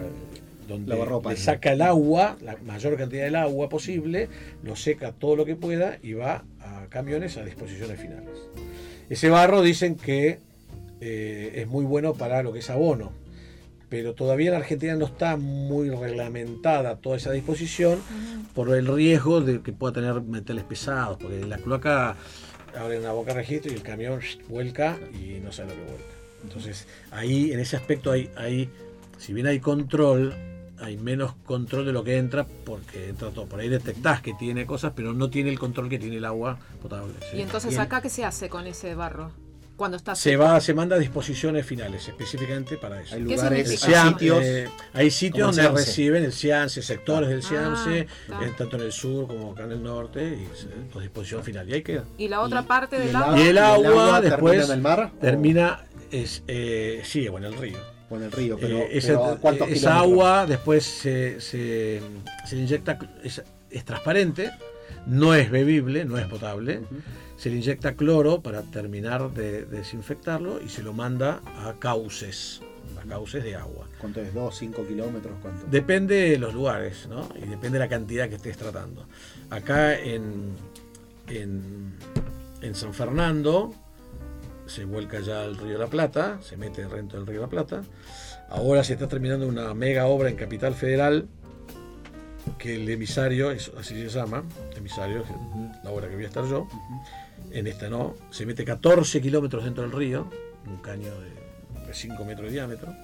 donde 0.68 0.90
Lavarropa, 0.90 1.30
le 1.30 1.36
¿no? 1.36 1.40
saca 1.42 1.72
el 1.72 1.82
agua, 1.82 2.36
la 2.42 2.56
mayor 2.64 2.96
cantidad 2.96 3.24
del 3.24 3.36
agua 3.36 3.68
posible, 3.68 4.28
lo 4.62 4.76
seca 4.76 5.12
todo 5.12 5.36
lo 5.36 5.44
que 5.44 5.56
pueda 5.56 5.98
y 6.02 6.14
va 6.14 6.44
a 6.60 6.86
camiones 6.88 7.36
a 7.36 7.44
disposiciones 7.44 8.00
finales. 8.00 8.30
Ese 9.08 9.28
barro 9.30 9.62
dicen 9.62 9.96
que 9.96 10.38
eh, 11.00 11.52
es 11.56 11.66
muy 11.66 11.84
bueno 11.84 12.14
para 12.14 12.42
lo 12.42 12.52
que 12.52 12.60
es 12.60 12.70
abono, 12.70 13.12
pero 13.88 14.14
todavía 14.14 14.50
en 14.50 14.56
Argentina 14.56 14.96
no 14.96 15.06
está 15.06 15.36
muy 15.36 15.90
reglamentada 15.90 16.96
toda 16.96 17.16
esa 17.16 17.30
disposición 17.30 18.00
por 18.54 18.74
el 18.74 18.86
riesgo 18.86 19.40
de 19.40 19.60
que 19.60 19.72
pueda 19.72 19.92
tener 19.92 20.20
metales 20.22 20.64
pesados, 20.64 21.18
porque 21.20 21.44
la 21.44 21.58
cloaca 21.58 22.16
abre 22.78 22.98
una 22.98 23.12
boca 23.12 23.34
de 23.34 23.40
registro 23.40 23.70
y 23.70 23.74
el 23.74 23.82
camión 23.82 24.20
vuelca 24.48 24.98
y 25.12 25.40
no 25.40 25.52
sabe 25.52 25.70
lo 25.70 25.74
que 25.74 25.90
vuelca. 25.90 26.14
Entonces, 26.42 26.86
ahí, 27.10 27.52
en 27.52 27.60
ese 27.60 27.76
aspecto, 27.76 28.10
hay, 28.10 28.30
hay, 28.36 28.68
si 29.18 29.32
bien 29.32 29.46
hay 29.46 29.60
control, 29.60 30.34
hay 30.80 30.96
menos 30.96 31.34
control 31.44 31.86
de 31.86 31.92
lo 31.92 32.04
que 32.04 32.16
entra, 32.18 32.46
porque 32.64 33.08
entra 33.08 33.30
todo. 33.30 33.46
Por 33.46 33.60
ahí 33.60 33.68
detectás 33.68 34.20
que 34.20 34.34
tiene 34.34 34.66
cosas, 34.66 34.92
pero 34.94 35.12
no 35.12 35.30
tiene 35.30 35.50
el 35.50 35.58
control 35.58 35.88
que 35.88 35.98
tiene 35.98 36.16
el 36.16 36.24
agua 36.24 36.58
potable. 36.82 37.14
¿sí? 37.30 37.38
Y 37.38 37.42
entonces 37.42 37.70
Bien. 37.70 37.82
acá, 37.82 38.00
¿qué 38.02 38.08
se 38.10 38.24
hace 38.24 38.48
con 38.48 38.66
ese 38.66 38.94
barro? 38.94 39.30
Cuando 39.76 39.96
está 39.96 40.14
se 40.14 40.30
seco? 40.30 40.44
va, 40.44 40.60
se 40.60 40.72
manda 40.72 40.94
a 40.94 40.98
disposiciones 41.00 41.66
finales, 41.66 42.06
específicamente 42.06 42.76
para 42.76 43.00
eso. 43.00 43.16
Hay 43.16 43.24
¿Qué 43.24 43.34
lugares, 43.34 43.84
hay 43.84 44.08
sitios. 44.08 44.38
eh, 44.40 44.68
hay 44.92 45.10
sitios 45.10 45.56
donde 45.56 45.68
reciben 45.72 46.22
el 46.22 46.32
CIANSE, 46.32 46.80
sectores 46.80 47.28
del 47.28 47.42
Ah, 47.58 47.84
eh, 47.90 48.06
tanto 48.56 48.76
en 48.76 48.82
el 48.82 48.92
sur 48.92 49.26
como 49.26 49.50
acá 49.50 49.64
en 49.64 49.72
el 49.72 49.82
norte, 49.82 50.22
y 50.38 50.96
a 50.96 51.00
disposición 51.00 51.42
final. 51.42 51.68
Y 51.68 51.72
ahí 51.72 51.82
queda. 51.82 52.04
Y 52.16 52.28
la 52.28 52.40
otra 52.42 52.60
y- 52.60 52.64
parte 52.66 52.96
y 52.96 53.00
del 53.00 53.08
el 53.10 53.16
agua. 53.16 53.38
Y 53.38 53.42
el 53.48 53.58
agua 53.58 53.84
termina 53.84 54.20
después 54.20 54.64
en 54.64 54.70
el 54.76 54.80
mar 54.80 55.10
Termina, 55.20 55.84
es, 56.12 56.44
eh, 56.46 57.02
sí, 57.04 57.26
bueno, 57.26 57.48
el 57.48 57.54
río. 57.56 57.78
En 58.16 58.22
el 58.24 58.32
río, 58.32 58.56
pero, 58.60 58.78
Eh, 58.78 58.88
esa, 58.92 59.08
pero 59.08 59.24
¿a 59.24 59.36
cuántos 59.38 59.68
esa 59.68 59.90
kilómetros? 59.90 60.12
agua 60.12 60.46
después 60.46 60.84
se, 60.84 61.40
se, 61.40 62.00
se 62.46 62.56
inyecta, 62.56 62.98
es, 63.22 63.42
es 63.70 63.84
transparente, 63.84 64.50
no 65.06 65.34
es 65.34 65.50
bebible, 65.50 66.04
no 66.04 66.18
es 66.18 66.26
potable, 66.26 66.80
se 67.36 67.50
le 67.50 67.56
inyecta 67.56 67.94
cloro 67.94 68.40
para 68.40 68.62
terminar 68.62 69.30
de 69.32 69.64
desinfectarlo 69.66 70.60
y 70.62 70.68
se 70.68 70.82
lo 70.82 70.92
manda 70.92 71.40
a 71.66 71.74
cauces, 71.78 72.62
a 73.02 73.06
cauces 73.08 73.42
de 73.44 73.56
agua. 73.56 73.86
¿Cuánto 73.98 74.20
es? 74.20 74.32
¿2, 74.34 74.52
5 74.52 74.86
kilómetros? 74.86 75.34
¿Cuánto? 75.42 75.66
Depende 75.66 76.14
de 76.30 76.38
los 76.38 76.54
lugares, 76.54 77.06
¿no? 77.08 77.28
Y 77.36 77.40
depende 77.46 77.72
de 77.72 77.78
la 77.80 77.88
cantidad 77.88 78.28
que 78.28 78.36
estés 78.36 78.56
tratando. 78.56 79.06
Acá 79.50 79.98
en, 79.98 80.52
en, 81.28 81.92
en 82.62 82.74
San 82.74 82.94
Fernando 82.94 83.74
se 84.66 84.84
vuelca 84.84 85.20
ya 85.20 85.42
al 85.42 85.56
Río 85.56 85.74
de 85.74 85.78
la 85.78 85.86
Plata, 85.86 86.38
se 86.42 86.56
mete 86.56 86.86
dentro 86.86 87.18
del 87.18 87.26
Río 87.26 87.40
de 87.40 87.46
la 87.46 87.50
Plata. 87.50 87.82
Ahora 88.48 88.84
se 88.84 88.94
está 88.94 89.08
terminando 89.08 89.46
una 89.46 89.74
mega 89.74 90.06
obra 90.06 90.28
en 90.28 90.36
Capital 90.36 90.74
Federal, 90.74 91.28
que 92.58 92.76
el 92.76 92.88
emisario, 92.88 93.50
así 93.50 93.94
se 93.94 94.08
llama, 94.08 94.44
emisario, 94.76 95.22
es 95.22 95.84
la 95.84 95.90
obra 95.90 96.08
que 96.08 96.14
voy 96.14 96.24
a 96.24 96.28
estar 96.28 96.44
yo. 96.44 96.68
En 97.50 97.66
esta 97.66 97.88
no, 97.88 98.14
se 98.30 98.46
mete 98.46 98.64
14 98.64 99.20
kilómetros 99.20 99.64
dentro 99.64 99.82
del 99.82 99.92
río, 99.92 100.28
un 100.66 100.78
caño 100.78 101.12
de, 101.20 101.86
de 101.86 101.94
5 101.94 102.24
metros 102.24 102.46
de 102.46 102.52
diámetro. 102.52 102.94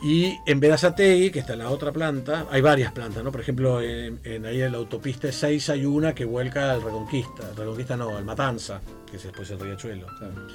Y 0.00 0.38
en 0.46 0.60
Verazategui, 0.60 1.30
que 1.30 1.40
está 1.40 1.54
en 1.54 1.58
la 1.60 1.70
otra 1.70 1.90
planta, 1.90 2.46
hay 2.50 2.60
varias 2.60 2.92
plantas, 2.92 3.24
¿no? 3.24 3.32
Por 3.32 3.40
ejemplo, 3.40 3.82
en, 3.82 4.20
en 4.22 4.46
ahí 4.46 4.62
en 4.62 4.70
la 4.70 4.78
autopista 4.78 5.30
6 5.30 5.70
hay 5.70 5.86
una 5.86 6.14
que 6.14 6.24
vuelca 6.24 6.72
al 6.72 6.82
Reconquista. 6.82 7.52
Reconquista 7.56 7.96
no, 7.96 8.16
al 8.16 8.24
Matanza, 8.24 8.80
que 9.10 9.16
es 9.16 9.24
después 9.24 9.50
el 9.50 9.58
Riachuelo. 9.58 10.06
Claro. 10.18 10.46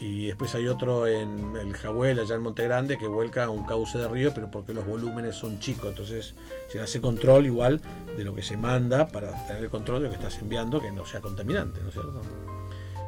Y, 0.00 0.04
y 0.04 0.26
después 0.26 0.54
hay 0.54 0.66
otro 0.68 1.06
en 1.06 1.54
el 1.56 1.74
Jahuel, 1.74 2.18
allá 2.18 2.34
en 2.34 2.42
Monte 2.42 2.64
Grande, 2.64 2.96
que 2.96 3.06
vuelca 3.06 3.44
a 3.44 3.50
un 3.50 3.64
cauce 3.64 3.98
de 3.98 4.08
río, 4.08 4.32
pero 4.34 4.50
porque 4.50 4.72
los 4.72 4.86
volúmenes 4.86 5.36
son 5.36 5.60
chicos. 5.60 5.90
Entonces 5.90 6.34
se 6.68 6.80
hace 6.80 7.00
control 7.00 7.44
igual 7.44 7.82
de 8.16 8.24
lo 8.24 8.34
que 8.34 8.42
se 8.42 8.56
manda 8.56 9.06
para 9.06 9.32
tener 9.46 9.64
el 9.64 9.70
control 9.70 10.02
de 10.02 10.08
lo 10.08 10.10
que 10.10 10.16
estás 10.16 10.40
enviando, 10.40 10.80
que 10.80 10.90
no 10.90 11.04
sea 11.04 11.20
contaminante, 11.20 11.80
¿no 11.82 11.88
es 11.88 11.94
cierto? 11.94 12.22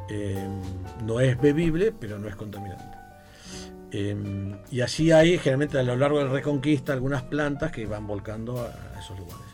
Eh, 0.09 0.47
no 1.03 1.19
es 1.19 1.41
bebible, 1.41 1.91
pero 1.91 2.19
no 2.19 2.27
es 2.27 2.35
contaminante. 2.35 3.00
Eh, 3.93 4.15
y 4.71 4.81
así 4.81 5.11
hay 5.11 5.37
generalmente 5.37 5.77
a 5.77 5.83
lo 5.83 5.95
largo 5.95 6.19
del 6.19 6.29
Reconquista 6.29 6.93
algunas 6.93 7.23
plantas 7.23 7.71
que 7.71 7.85
van 7.85 8.07
volcando 8.07 8.61
a, 8.61 8.99
esos 8.99 9.17
lugares. 9.19 9.45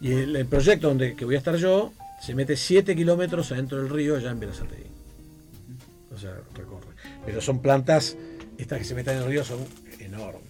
Y 0.00 0.12
el, 0.12 0.34
el 0.36 0.46
proyecto 0.46 0.88
donde 0.88 1.14
que 1.14 1.24
voy 1.24 1.34
a 1.34 1.38
estar 1.38 1.56
yo 1.56 1.92
se 2.20 2.34
mete 2.34 2.56
7 2.56 2.94
kilómetros 2.96 3.50
adentro 3.52 3.78
del 3.78 3.88
río 3.90 4.16
allá 4.16 4.30
en 4.30 4.40
Verazategui. 4.40 4.86
O 6.14 6.18
sea, 6.18 6.36
recorre. 6.54 6.88
Pero 7.26 7.40
son 7.40 7.60
plantas, 7.60 8.16
estas 8.58 8.78
que 8.78 8.84
se 8.84 8.94
meten 8.94 9.16
en 9.16 9.22
el 9.24 9.28
río 9.28 9.44
son 9.44 9.58
enormes. 9.98 10.42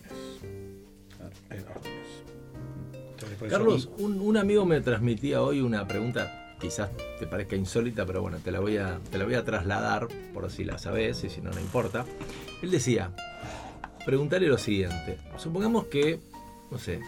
Enormes. 1.50 1.92
Entonces, 3.12 3.38
por 3.38 3.48
eso- 3.48 3.56
Carlos, 3.56 3.90
un, 3.98 4.20
un 4.20 4.36
amigo 4.36 4.64
me 4.64 4.80
transmitía 4.80 5.42
hoy 5.42 5.60
una 5.60 5.86
pregunta, 5.86 6.56
quizás 6.60 6.90
te 7.18 7.26
parezca 7.26 7.56
insólita, 7.56 8.04
pero 8.04 8.22
bueno, 8.22 8.38
te 8.38 8.50
la 8.50 8.60
voy 8.60 8.76
a, 8.76 9.00
te 9.10 9.18
la 9.18 9.24
voy 9.24 9.34
a 9.34 9.44
trasladar 9.44 10.08
por 10.34 10.50
si 10.50 10.64
la 10.64 10.78
sabes 10.78 11.24
y 11.24 11.30
si 11.30 11.40
no, 11.40 11.50
no 11.50 11.60
importa. 11.60 12.04
Él 12.62 12.70
decía, 12.70 13.12
preguntarle 14.04 14.48
lo 14.48 14.58
siguiente, 14.58 15.18
supongamos 15.36 15.86
que, 15.86 16.20
no 16.70 16.78
sé, 16.78 17.00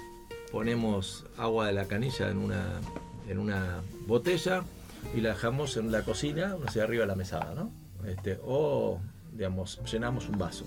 ponemos 0.53 1.27
agua 1.37 1.67
de 1.67 1.73
la 1.73 1.87
canilla 1.87 2.31
en 2.31 2.39
una, 2.39 2.81
en 3.29 3.39
una 3.39 3.83
botella 4.07 4.63
y 5.15 5.21
la 5.21 5.31
dejamos 5.31 5.77
en 5.77 5.91
la 5.91 6.03
cocina, 6.03 6.57
no 6.61 6.71
sé, 6.71 6.81
arriba 6.81 7.03
de 7.03 7.09
la 7.09 7.17
mesada, 7.17 7.55
¿no? 7.55 7.71
Este, 8.07 8.39
o, 8.45 9.01
digamos, 9.33 9.81
llenamos 9.91 10.29
un 10.29 10.39
vaso. 10.39 10.65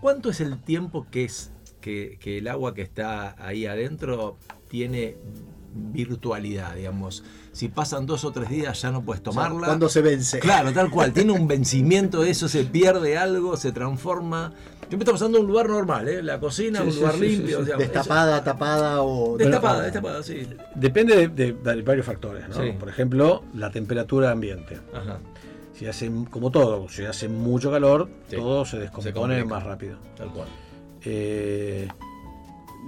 ¿Cuánto 0.00 0.30
es 0.30 0.40
el 0.40 0.58
tiempo 0.58 1.06
que 1.10 1.24
es 1.24 1.52
que, 1.80 2.18
el 2.24 2.48
agua 2.48 2.74
que 2.74 2.82
está 2.82 3.36
ahí 3.44 3.66
adentro 3.66 4.36
tiene 4.68 5.16
virtualidad, 5.72 6.74
digamos? 6.74 7.24
Si 7.56 7.68
pasan 7.68 8.04
dos 8.04 8.22
o 8.26 8.32
tres 8.32 8.50
días 8.50 8.82
ya 8.82 8.90
no 8.90 9.00
puedes 9.00 9.22
tomarla. 9.22 9.66
¿Cuándo 9.68 9.88
se 9.88 10.02
vence? 10.02 10.40
Claro, 10.40 10.74
tal 10.74 10.90
cual. 10.90 11.14
Tiene 11.14 11.32
un 11.32 11.48
vencimiento 11.54 12.20
de 12.20 12.28
eso, 12.30 12.48
se 12.48 12.64
pierde 12.64 13.16
algo, 13.16 13.56
se 13.56 13.72
transforma. 13.72 14.52
Yo 14.90 14.98
me 14.98 15.04
está 15.04 15.12
pasando 15.12 15.38
en 15.38 15.44
un 15.44 15.50
lugar 15.50 15.70
normal, 15.70 16.06
¿eh? 16.06 16.22
La 16.22 16.38
cocina, 16.38 16.80
Sí, 16.80 16.86
un 16.86 16.92
sí, 16.92 16.98
lugar 17.00 17.14
sí, 17.14 17.18
sí, 17.20 17.26
limpio. 17.28 17.58
sí. 17.60 17.64
digamos, 17.64 17.84
Destapada, 17.86 18.44
tapada 18.44 19.02
o. 19.02 19.38
Destapada, 19.38 19.82
destapada, 19.84 20.22
sí. 20.22 20.46
Depende 20.74 21.16
de, 21.16 21.28
de- 21.28 21.52
de 21.54 21.82
varios 21.82 22.04
factores, 22.04 22.46
¿no? 22.50 22.56
Sí. 22.62 22.72
Por 22.78 22.90
ejemplo, 22.90 23.42
la 23.54 23.70
temperatura 23.70 24.30
ambiente. 24.32 24.78
Ajá, 24.92 25.18
Si 25.78 25.86
hace, 25.86 26.10
como 26.30 26.50
todo, 26.50 26.90
si 26.90 27.06
hace 27.06 27.26
mucho 27.28 27.70
calor, 27.70 28.06
Sí. 28.28 28.36
todo 28.36 28.66
se 28.66 28.78
descompone 28.80 29.42
más 29.46 29.62
rápido. 29.62 29.96
tal 30.14 30.28
cual. 30.30 30.48
Eh, 31.04 31.88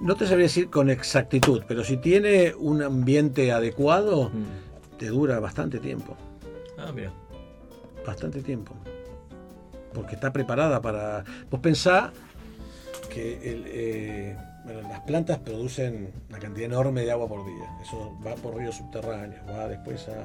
no 0.01 0.15
te 0.15 0.25
sabría 0.25 0.45
decir 0.45 0.69
con 0.69 0.89
exactitud, 0.89 1.63
pero 1.67 1.83
si 1.83 1.97
tiene 1.97 2.53
un 2.55 2.81
ambiente 2.81 3.51
adecuado, 3.51 4.29
Mm. 4.29 4.97
te 4.97 5.07
dura 5.07 5.39
bastante 5.39 5.79
tiempo. 5.79 6.15
Ah, 6.77 6.91
mira. 6.93 7.11
Bastante 8.05 8.41
tiempo. 8.41 8.73
Porque 9.93 10.15
está 10.15 10.31
preparada 10.31 10.81
para. 10.81 11.23
Vos 11.49 11.59
pensá 11.59 12.11
que 13.09 13.33
el, 13.51 13.63
eh, 13.67 14.37
bueno, 14.63 14.81
las 14.87 14.99
plantas 15.01 15.39
producen 15.39 16.11
una 16.29 16.37
cantidad 16.39 16.67
enorme 16.67 17.01
de 17.01 17.11
agua 17.11 17.27
por 17.27 17.45
día. 17.45 17.65
Eso 17.81 18.15
va 18.25 18.35
por 18.35 18.55
ríos 18.55 18.75
subterráneos, 18.75 19.41
va 19.49 19.67
después 19.67 20.07
a 20.07 20.15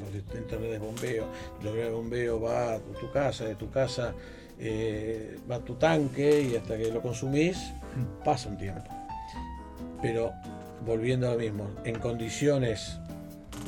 los 0.00 0.12
distintos 0.12 0.60
redes 0.60 0.72
de 0.80 0.86
bombeo. 0.86 1.26
Los 1.62 1.72
redes 1.74 1.86
de 1.88 1.92
bombeo 1.94 2.40
va 2.40 2.74
a 2.74 2.78
tu 2.78 3.10
casa, 3.12 3.44
de 3.44 3.54
tu 3.54 3.70
casa 3.70 4.14
eh, 4.58 5.38
va 5.48 5.56
a 5.56 5.60
tu 5.60 5.74
tanque 5.76 6.42
y 6.42 6.56
hasta 6.56 6.76
que 6.76 6.90
lo 6.92 7.00
consumís 7.00 7.56
pasa 8.24 8.48
un 8.48 8.58
tiempo. 8.58 8.90
Pero 10.02 10.32
volviendo 10.86 11.28
a 11.28 11.32
lo 11.32 11.38
mismo, 11.38 11.70
en 11.84 11.98
condiciones 11.98 12.98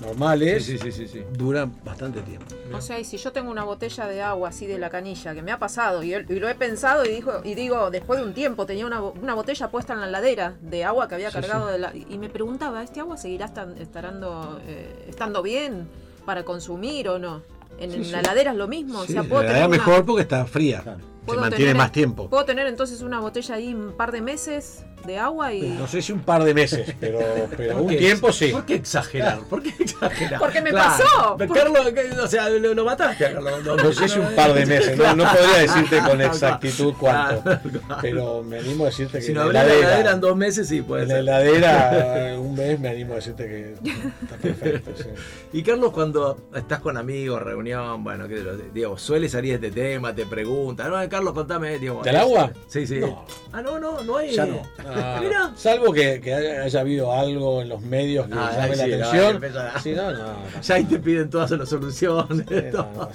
normales 0.03 0.65
Sí, 0.65 0.79
sí, 0.79 0.93
sí, 0.93 0.93
sí. 0.93 1.09
sí. 1.09 1.23
dura 1.37 1.69
bastante 1.85 2.21
tiempo. 2.23 2.47
O 2.73 2.81
sea, 2.81 2.99
y 3.01 3.05
si 3.05 3.17
yo 3.17 3.33
tengo 3.33 3.51
una 3.51 3.65
botella 3.65 4.07
de 4.07 4.23
agua 4.23 4.49
así 4.51 4.67
de 4.67 4.79
la 4.79 4.89
canilla, 4.89 5.35
que 5.35 5.43
me 5.43 5.51
ha 5.53 5.59
pasado, 5.59 6.03
y, 6.03 6.15
y 6.15 6.39
lo 6.39 6.49
he 6.49 6.55
pensado 6.55 7.05
y, 7.05 7.09
dijo, 7.09 7.33
y 7.45 7.55
digo, 7.55 7.91
después 7.91 8.21
de 8.21 8.27
un 8.27 8.33
tiempo 8.33 8.65
tenía 8.65 8.87
una, 8.87 9.03
una 9.03 9.35
botella 9.35 9.69
puesta 9.71 9.93
en 9.93 10.01
la 10.01 10.07
heladera 10.09 10.55
de 10.63 10.85
agua 10.85 11.09
que 11.09 11.17
había 11.17 11.31
Sí, 11.31 11.35
cargado 11.41 11.67
de 11.67 11.79
la, 11.81 11.93
y 11.95 12.17
me 12.19 12.29
preguntaba, 12.31 12.83
¿este 12.83 13.01
agua 13.01 13.17
seguirá 13.17 13.51
estarando, 13.79 14.61
eh, 14.67 15.07
estando 15.09 15.43
bien 15.43 15.89
para 16.25 16.45
consumir 16.45 17.09
o 17.09 17.19
no? 17.19 17.43
En, 17.79 17.91
Sí, 17.91 17.97
en 17.99 18.05
sí. 18.05 18.11
la 18.13 18.21
heladera 18.21 18.53
es 18.53 18.57
lo 18.57 18.69
mismo, 18.69 19.01
Sí, 19.05 19.11
o 19.11 19.13
sea, 19.15 19.23
la 19.23 19.29
puedo 19.29 19.43
tener 19.43 19.57
una- 19.59 19.69
mejor 19.69 20.05
porque 20.07 20.23
está 20.23 20.47
fría. 20.47 20.81
Claro. 20.83 21.01
Se 21.21 21.27
puedo 21.27 21.41
mantiene 21.41 21.65
tener- 21.67 21.77
más 21.77 21.93
tiempo. 21.93 22.29
Puedo 22.31 22.45
tener 22.45 22.67
entonces 22.67 23.03
una 23.03 23.21
botella 23.21 23.55
ahí 23.55 23.73
un 23.75 23.93
par 23.97 24.11
de 24.13 24.21
meses 24.21 24.85
de 25.07 25.17
agua 25.19 25.55
y... 25.55 25.63
No 25.63 25.87
sé 25.87 26.03
si 26.03 26.13
un 26.13 26.21
par 26.21 26.45
de 26.45 26.53
meses, 26.53 26.95
pero, 27.01 27.21
pero 27.57 27.73
¿Por 27.75 27.83
un 27.85 27.97
tiempo 27.97 28.33
sí. 28.33 28.49
¿Por 28.49 28.67
qué 28.67 28.75
exagerar? 28.75 29.39
¿Por 29.49 29.63
qué 29.63 29.73
exagerar? 29.79 30.39
Porque 30.39 30.61
me 30.61 30.73
pasó. 30.73 31.39
Carlos, 31.55 31.91
que- 31.93 32.11
o 32.21 32.27
sea, 32.27 32.51
lo, 32.51 32.75
lo 32.75 32.85
mataste 32.85 33.25
a 33.27 33.33
Carlos. 33.33 33.65
No 33.65 33.93
sé 33.95 34.09
si 34.09 34.19
un 34.19 34.35
par 34.35 34.53
de 34.53 34.67
meses, 34.67 34.99
no, 34.99 35.17
no 35.17 35.25
podría 35.25 35.59
decirte 35.59 36.01
con 36.01 36.21
exactitud 36.21 36.93
cuánto, 36.99 37.43
Claro, 37.43 37.61
claro. 37.71 37.99
pero 38.03 38.43
me 38.43 38.59
animo 38.59 38.85
a 38.85 38.89
decirte 38.89 39.19
que 39.21 39.25
Si 39.25 39.33
no 39.33 39.45
la 39.47 39.53
la 39.53 39.65
heladera, 39.65 39.89
heladera 39.89 40.11
en 40.13 40.21
dos 40.21 40.37
meses, 40.37 40.69
sí, 40.69 40.83
puede 40.83 41.03
en 41.05 41.09
la 41.09 41.19
heladera 41.21 42.33
eh, 42.33 42.37
un 42.39 42.55
mes 42.55 42.79
me 42.79 42.89
animo 42.91 43.13
a 43.15 43.17
decirte 43.17 43.47
que 43.47 43.75
está 44.23 44.37
perfecto. 44.37 44.91
sí. 44.97 45.05
Y 45.53 45.63
Carlos, 45.63 45.91
cuando 45.93 46.49
estás 46.55 46.79
con 46.81 46.97
amigos, 46.97 47.43
reunión, 47.43 48.05
bueno, 48.05 48.29
qué 48.29 48.45
digo, 48.73 48.97
suele 48.99 49.29
salir 49.29 49.55
este 49.55 49.71
tema, 49.73 50.15
te 50.15 50.25
pregunta, 50.27 50.89
no, 50.89 50.97
Carlos, 51.11 51.35
contame, 51.35 51.79
digo, 51.79 52.01
¿Del 52.03 52.17
agua? 52.17 52.51
Sí, 52.69 52.87
sí. 52.87 52.99
No. 53.01 53.27
Ah, 53.53 53.61
no, 53.61 53.79
no, 53.79 54.01
no 54.03 54.17
hay. 54.17 54.33
Ya 54.35 54.47
no. 54.47 54.63
Ah, 54.87 55.19
Mira. 55.23 55.53
salvo 55.57 55.93
que, 55.93 56.21
que 56.21 56.33
haya, 56.35 56.81
habido 56.81 57.13
algo 57.13 57.61
en 57.61 57.69
los 57.69 57.83
medios 57.83 58.27
que 58.29 58.35
Ah, 58.35 58.53
llame 58.57 58.77
sí, 58.77 58.87
la 58.87 58.97
no, 58.99 59.07
atención. 59.09 59.57
a- 59.59 59.81
Sí, 59.81 59.93
no, 59.93 60.13
no, 60.13 60.19
no. 60.19 60.61
Ya 60.63 60.75
ahí 60.77 60.85
te 60.85 60.99
piden 60.99 61.29
todas 61.29 61.51
las 61.51 61.69
soluciones. 61.69 62.45
Sí, 62.49 62.55
no, 62.73 62.83
no. 62.93 63.11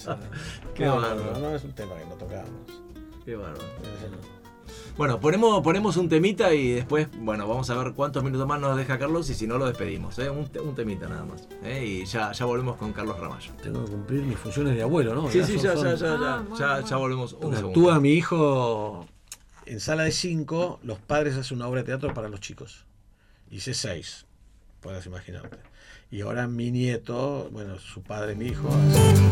Qué 0.76 0.86
No, 0.86 0.96
no, 0.96 1.02
bárbaro. 1.02 1.32
no, 1.34 1.40
no, 1.40 1.56
es 1.56 1.64
un 1.64 1.72
tema 1.74 1.96
que 1.96 2.06
no 2.06 2.16
tocamos. 2.16 2.50
Qué 3.26 3.36
bárbaro. 3.36 3.64
Bueno, 4.98 5.20
ponemos, 5.20 5.62
ponemos 5.62 5.98
un 5.98 6.08
temita 6.08 6.54
y 6.54 6.72
después, 6.72 7.10
bueno, 7.20 7.46
vamos 7.50 7.70
a 7.70 7.76
ver 7.76 7.92
cuántos 7.94 8.24
minutos 8.24 8.48
más 8.48 8.62
nos 8.62 8.78
deja 8.78 8.98
Carlos 8.98 9.30
y 9.30 9.34
si 9.34 9.46
no 9.46 9.58
lo 9.58 9.66
despedimos, 9.68 10.18
¿eh? 10.20 10.30
un, 10.30 10.50
un 10.64 10.74
temita 10.74 11.10
nada 11.10 11.26
más. 11.26 11.50
¿eh? 11.66 11.84
Y 11.86 12.06
ya, 12.06 12.32
ya 12.32 12.46
volvemos 12.46 12.78
con 12.78 12.94
Carlos 12.94 13.20
Ramallo. 13.20 13.52
Tengo 13.62 13.84
que 13.84 13.92
cumplir 13.92 14.22
mis 14.24 14.38
funciones 14.38 14.74
de 14.76 14.84
abuelo, 14.84 15.14
¿no? 15.14 15.30
Sí, 15.30 15.44
sí, 15.44 15.56
son- 15.60 15.64
ya, 15.64 15.76
son- 15.76 15.86
ya, 15.88 15.96
ya, 15.96 16.00
ya, 16.00 16.14
Ah, 16.14 16.38
bueno, 16.48 16.58
ya, 16.58 16.68
bueno. 16.76 16.88
ya 16.88 16.96
volvemos 16.96 17.34
un 17.34 17.40
segundo. 17.42 17.68
actúa 17.68 18.00
mi 18.00 18.12
hijo 18.14 19.06
en 19.66 19.82
sala 19.82 20.04
de 20.04 20.14
cinco, 20.14 20.80
los 20.82 20.98
padres 21.00 21.36
hacen 21.36 21.58
una 21.58 21.68
obra 21.68 21.82
de 21.82 21.88
teatro 21.88 22.14
para 22.14 22.30
los 22.30 22.40
chicos. 22.40 22.86
Hice 23.52 23.74
seis, 23.74 24.26
puedes 24.80 25.06
imaginarte. 25.08 25.58
Y 26.10 26.22
ahora 26.22 26.48
mi 26.48 26.72
nieto, 26.72 27.50
bueno, 27.52 27.78
su 27.80 28.02
padre, 28.02 28.36
mi 28.36 28.46
hijo, 28.46 28.70
hace- 28.70 29.26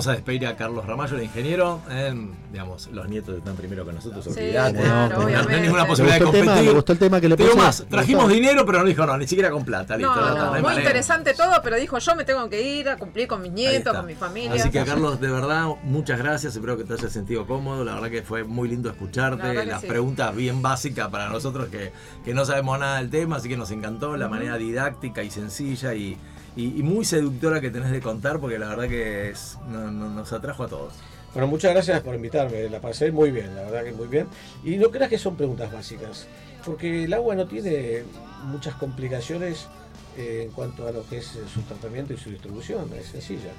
vamos 0.00 0.08
a 0.08 0.12
despedir 0.12 0.46
a 0.46 0.56
Carlos 0.56 0.86
Ramallo, 0.86 1.16
el 1.18 1.24
ingeniero. 1.24 1.82
Eh, 1.90 2.14
digamos, 2.50 2.86
los 2.86 3.06
nietos 3.06 3.36
están 3.36 3.54
primero 3.54 3.84
que 3.84 3.92
nosotros, 3.92 4.24
Sí, 4.24 4.30
olvidate. 4.30 4.80
claro, 4.80 5.18
no, 5.20 5.26
hay 5.26 5.60
ninguna 5.60 5.82
¿Le 5.82 5.88
posibilidad 5.88 6.18
de 6.18 6.24
el 6.24 6.30
tema? 6.30 6.44
competir. 6.46 6.68
¿Le 6.68 6.74
gustó 6.74 6.92
el 6.92 6.98
tema 6.98 7.20
que 7.20 7.28
le 7.28 7.36
puse? 7.36 7.54
más, 7.54 7.80
¿Le 7.80 7.86
trajimos 7.86 8.28
dinero, 8.30 8.64
pero 8.64 8.78
no 8.78 8.84
dijo 8.86 9.04
no, 9.04 9.18
ni 9.18 9.26
siquiera 9.28 9.50
con 9.50 9.62
plata, 9.62 9.98
listo. 9.98 10.14
No, 10.14 10.34
no, 10.38 10.52
muy 10.52 10.62
manera. 10.62 10.80
interesante 10.80 11.34
todo, 11.34 11.60
pero 11.62 11.76
dijo 11.76 11.98
yo 11.98 12.16
me 12.16 12.24
tengo 12.24 12.48
que 12.48 12.62
ir 12.62 12.88
a 12.88 12.96
cumplir 12.96 13.28
con 13.28 13.42
mis 13.42 13.52
nietos, 13.52 13.94
con 13.94 14.06
mi 14.06 14.14
familia. 14.14 14.54
Así 14.54 14.70
que 14.70 14.82
Carlos, 14.86 15.20
de 15.20 15.30
verdad, 15.30 15.66
muchas 15.82 16.18
gracias. 16.18 16.54
Espero 16.54 16.78
que 16.78 16.84
te 16.84 16.94
hayas 16.94 17.12
sentido 17.12 17.46
cómodo. 17.46 17.84
La 17.84 17.94
verdad 17.94 18.08
que 18.08 18.22
fue 18.22 18.44
muy 18.44 18.68
lindo 18.70 18.88
escucharte. 18.88 19.66
Las 19.66 19.82
sí. 19.82 19.86
preguntas 19.86 20.34
bien 20.34 20.62
básicas 20.62 21.08
para 21.08 21.28
nosotros 21.28 21.68
que, 21.68 21.92
que 22.24 22.32
no 22.32 22.46
sabemos 22.46 22.78
nada 22.78 22.96
del 22.98 23.10
tema, 23.10 23.36
así 23.36 23.50
que 23.50 23.58
nos 23.58 23.70
encantó 23.70 24.16
la 24.16 24.28
manera 24.28 24.56
didáctica 24.56 25.22
y 25.22 25.30
sencilla 25.30 25.92
y, 25.92 26.16
y- 26.56 26.78
y 26.78 26.82
muy 26.82 27.04
seductora 27.04 27.60
que 27.60 27.70
tenés 27.70 27.90
de 27.90 28.00
contar, 28.00 28.40
porque 28.40 28.58
la 28.58 28.68
verdad 28.68 28.88
que 28.88 29.30
es, 29.30 29.58
no- 29.68 29.90
no- 29.90 30.08
nos 30.10 30.32
atrajo 30.32 30.64
a 30.64 30.68
todos. 30.68 30.94
Bueno, 31.32 31.46
muchas 31.46 31.72
gracias 31.72 32.00
por 32.00 32.14
invitarme, 32.14 32.68
la 32.68 32.80
pasé 32.80 33.12
muy 33.12 33.30
bien, 33.30 33.54
la 33.54 33.62
verdad 33.62 33.84
que 33.84 33.92
muy 33.92 34.08
bien. 34.08 34.26
Y 34.64 34.76
no 34.76 34.90
creas 34.90 35.08
que 35.10 35.18
son 35.18 35.36
preguntas 35.36 35.72
básicas, 35.72 36.26
porque 36.64 37.04
el 37.04 37.12
agua 37.14 37.34
no 37.36 37.46
tiene 37.46 38.02
muchas 38.44 38.74
complicaciones 38.74 39.68
eh, 40.16 40.42
en 40.46 40.50
cuanto 40.50 40.88
a 40.88 40.92
lo 40.92 41.06
que 41.08 41.18
es 41.18 41.36
eh, 41.36 41.40
su 41.52 41.62
tratamiento 41.62 42.12
y 42.12 42.16
su 42.16 42.30
distribución, 42.30 42.90
es 42.98 43.06
sencilla. 43.06 43.52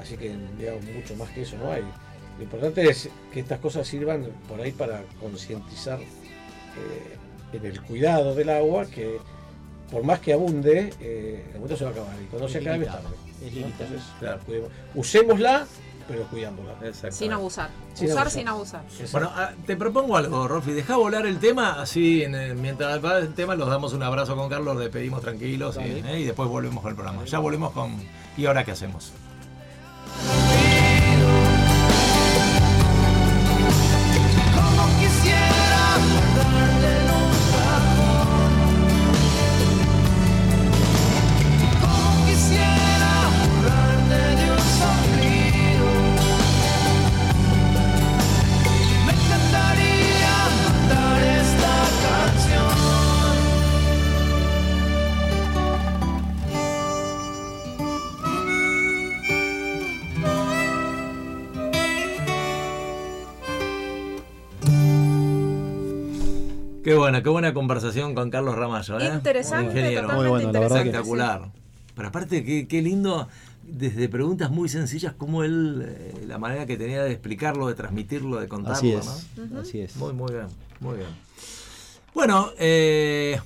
Así 0.00 0.16
que, 0.16 0.34
digamos, 0.58 0.82
mucho 0.86 1.14
más 1.14 1.30
que 1.30 1.42
eso 1.42 1.56
no 1.56 1.70
hay. 1.70 1.82
Lo 2.36 2.42
importante 2.42 2.82
es 2.90 3.08
que 3.32 3.38
estas 3.38 3.60
cosas 3.60 3.86
sirvan 3.86 4.26
por 4.48 4.60
ahí 4.60 4.72
para 4.72 5.04
concientizar 5.20 6.00
eh, 6.00 7.16
en 7.52 7.64
el 7.64 7.80
cuidado 7.82 8.34
del 8.34 8.50
agua, 8.50 8.86
que 8.86 9.18
por 9.90 10.02
más 10.04 10.20
que 10.20 10.32
abunde, 10.32 10.92
eh, 11.00 11.42
algún 11.46 11.60
momento 11.62 11.76
se 11.76 11.84
va 11.84 11.90
a 11.90 11.92
acabar. 11.92 12.16
Y 12.22 12.26
cuando 12.26 12.46
Es 12.46 12.52
se 12.52 12.58
acabe, 12.58 12.74
es 12.76 12.80
limitado, 12.80 13.02
tarde. 13.04 13.16
es. 13.46 13.56
Entonces, 13.56 14.02
Claro. 14.18 14.40
cuidemos- 14.46 14.70
usémosla, 14.94 15.66
pero 16.08 16.22
cuidándola. 16.24 16.72
Exacto. 16.82 17.16
Sin 17.16 17.32
abusar. 17.32 17.70
Sin 17.94 18.06
Usar 18.08 18.18
abusar. 18.18 18.38
sin 18.38 18.48
abusar. 18.48 18.82
Bueno, 19.12 19.30
ah, 19.34 19.52
te 19.66 19.76
propongo 19.76 20.16
algo, 20.16 20.46
Rolfi. 20.48 20.72
Deja 20.72 20.96
volar 20.96 21.26
el 21.26 21.38
tema, 21.38 21.80
así 21.80 22.22
en 22.22 22.34
el- 22.34 22.56
mientras 22.56 23.02
va 23.04 23.18
el 23.18 23.32
tema, 23.34 23.54
los 23.54 23.68
damos 23.68 23.92
un 23.92 24.02
abrazo 24.02 24.36
con 24.36 24.48
Carlos, 24.50 24.76
le 24.76 24.90
pedimos 24.90 25.20
tranquilos 25.22 25.76
y, 25.76 25.80
eh, 26.06 26.20
y 26.20 26.24
después 26.24 26.48
volvemos 26.48 26.82
con 26.82 26.90
el 26.90 26.96
programa. 26.96 27.24
Ya 27.24 27.38
volvemos 27.38 27.72
con. 27.72 27.94
¿Y 28.36 28.46
ahora 28.46 28.64
qué 28.64 28.72
hacemos? 28.72 29.12
Qué 66.84 66.94
buena, 66.94 67.22
qué 67.22 67.30
buena 67.30 67.54
conversación 67.54 68.14
con 68.14 68.28
Carlos 68.28 68.54
Ramallo, 68.56 69.00
¿eh? 69.00 69.10
Interesante, 69.14 69.70
Ingeniero. 69.70 70.06
Muy 70.12 70.28
bueno, 70.28 70.52
la 70.52 70.60
verdad 70.60 70.82
que-. 70.82 70.90
Espectacular. 70.90 71.50
Pero 71.96 72.08
aparte, 72.08 72.44
qué, 72.44 72.68
qué 72.68 72.82
lindo, 72.82 73.26
desde 73.62 74.06
preguntas 74.10 74.50
muy 74.50 74.68
sencillas, 74.68 75.14
como 75.14 75.44
él, 75.44 75.82
eh, 75.82 76.24
la 76.26 76.36
manera 76.36 76.66
que 76.66 76.76
tenía 76.76 77.02
de 77.02 77.12
explicarlo, 77.12 77.68
de 77.68 77.74
transmitirlo, 77.74 78.38
de 78.38 78.48
contarlo, 78.48 78.76
Así 78.76 78.92
¿no? 78.92 78.98
es, 79.44 79.66
así 79.66 79.80
es. 79.80 79.96
Muy, 79.96 80.12
muy 80.12 80.30
bien, 80.30 80.46
muy 80.80 80.98
bien. 80.98 81.08
Bueno, 82.12 82.50
eh, 82.58 83.40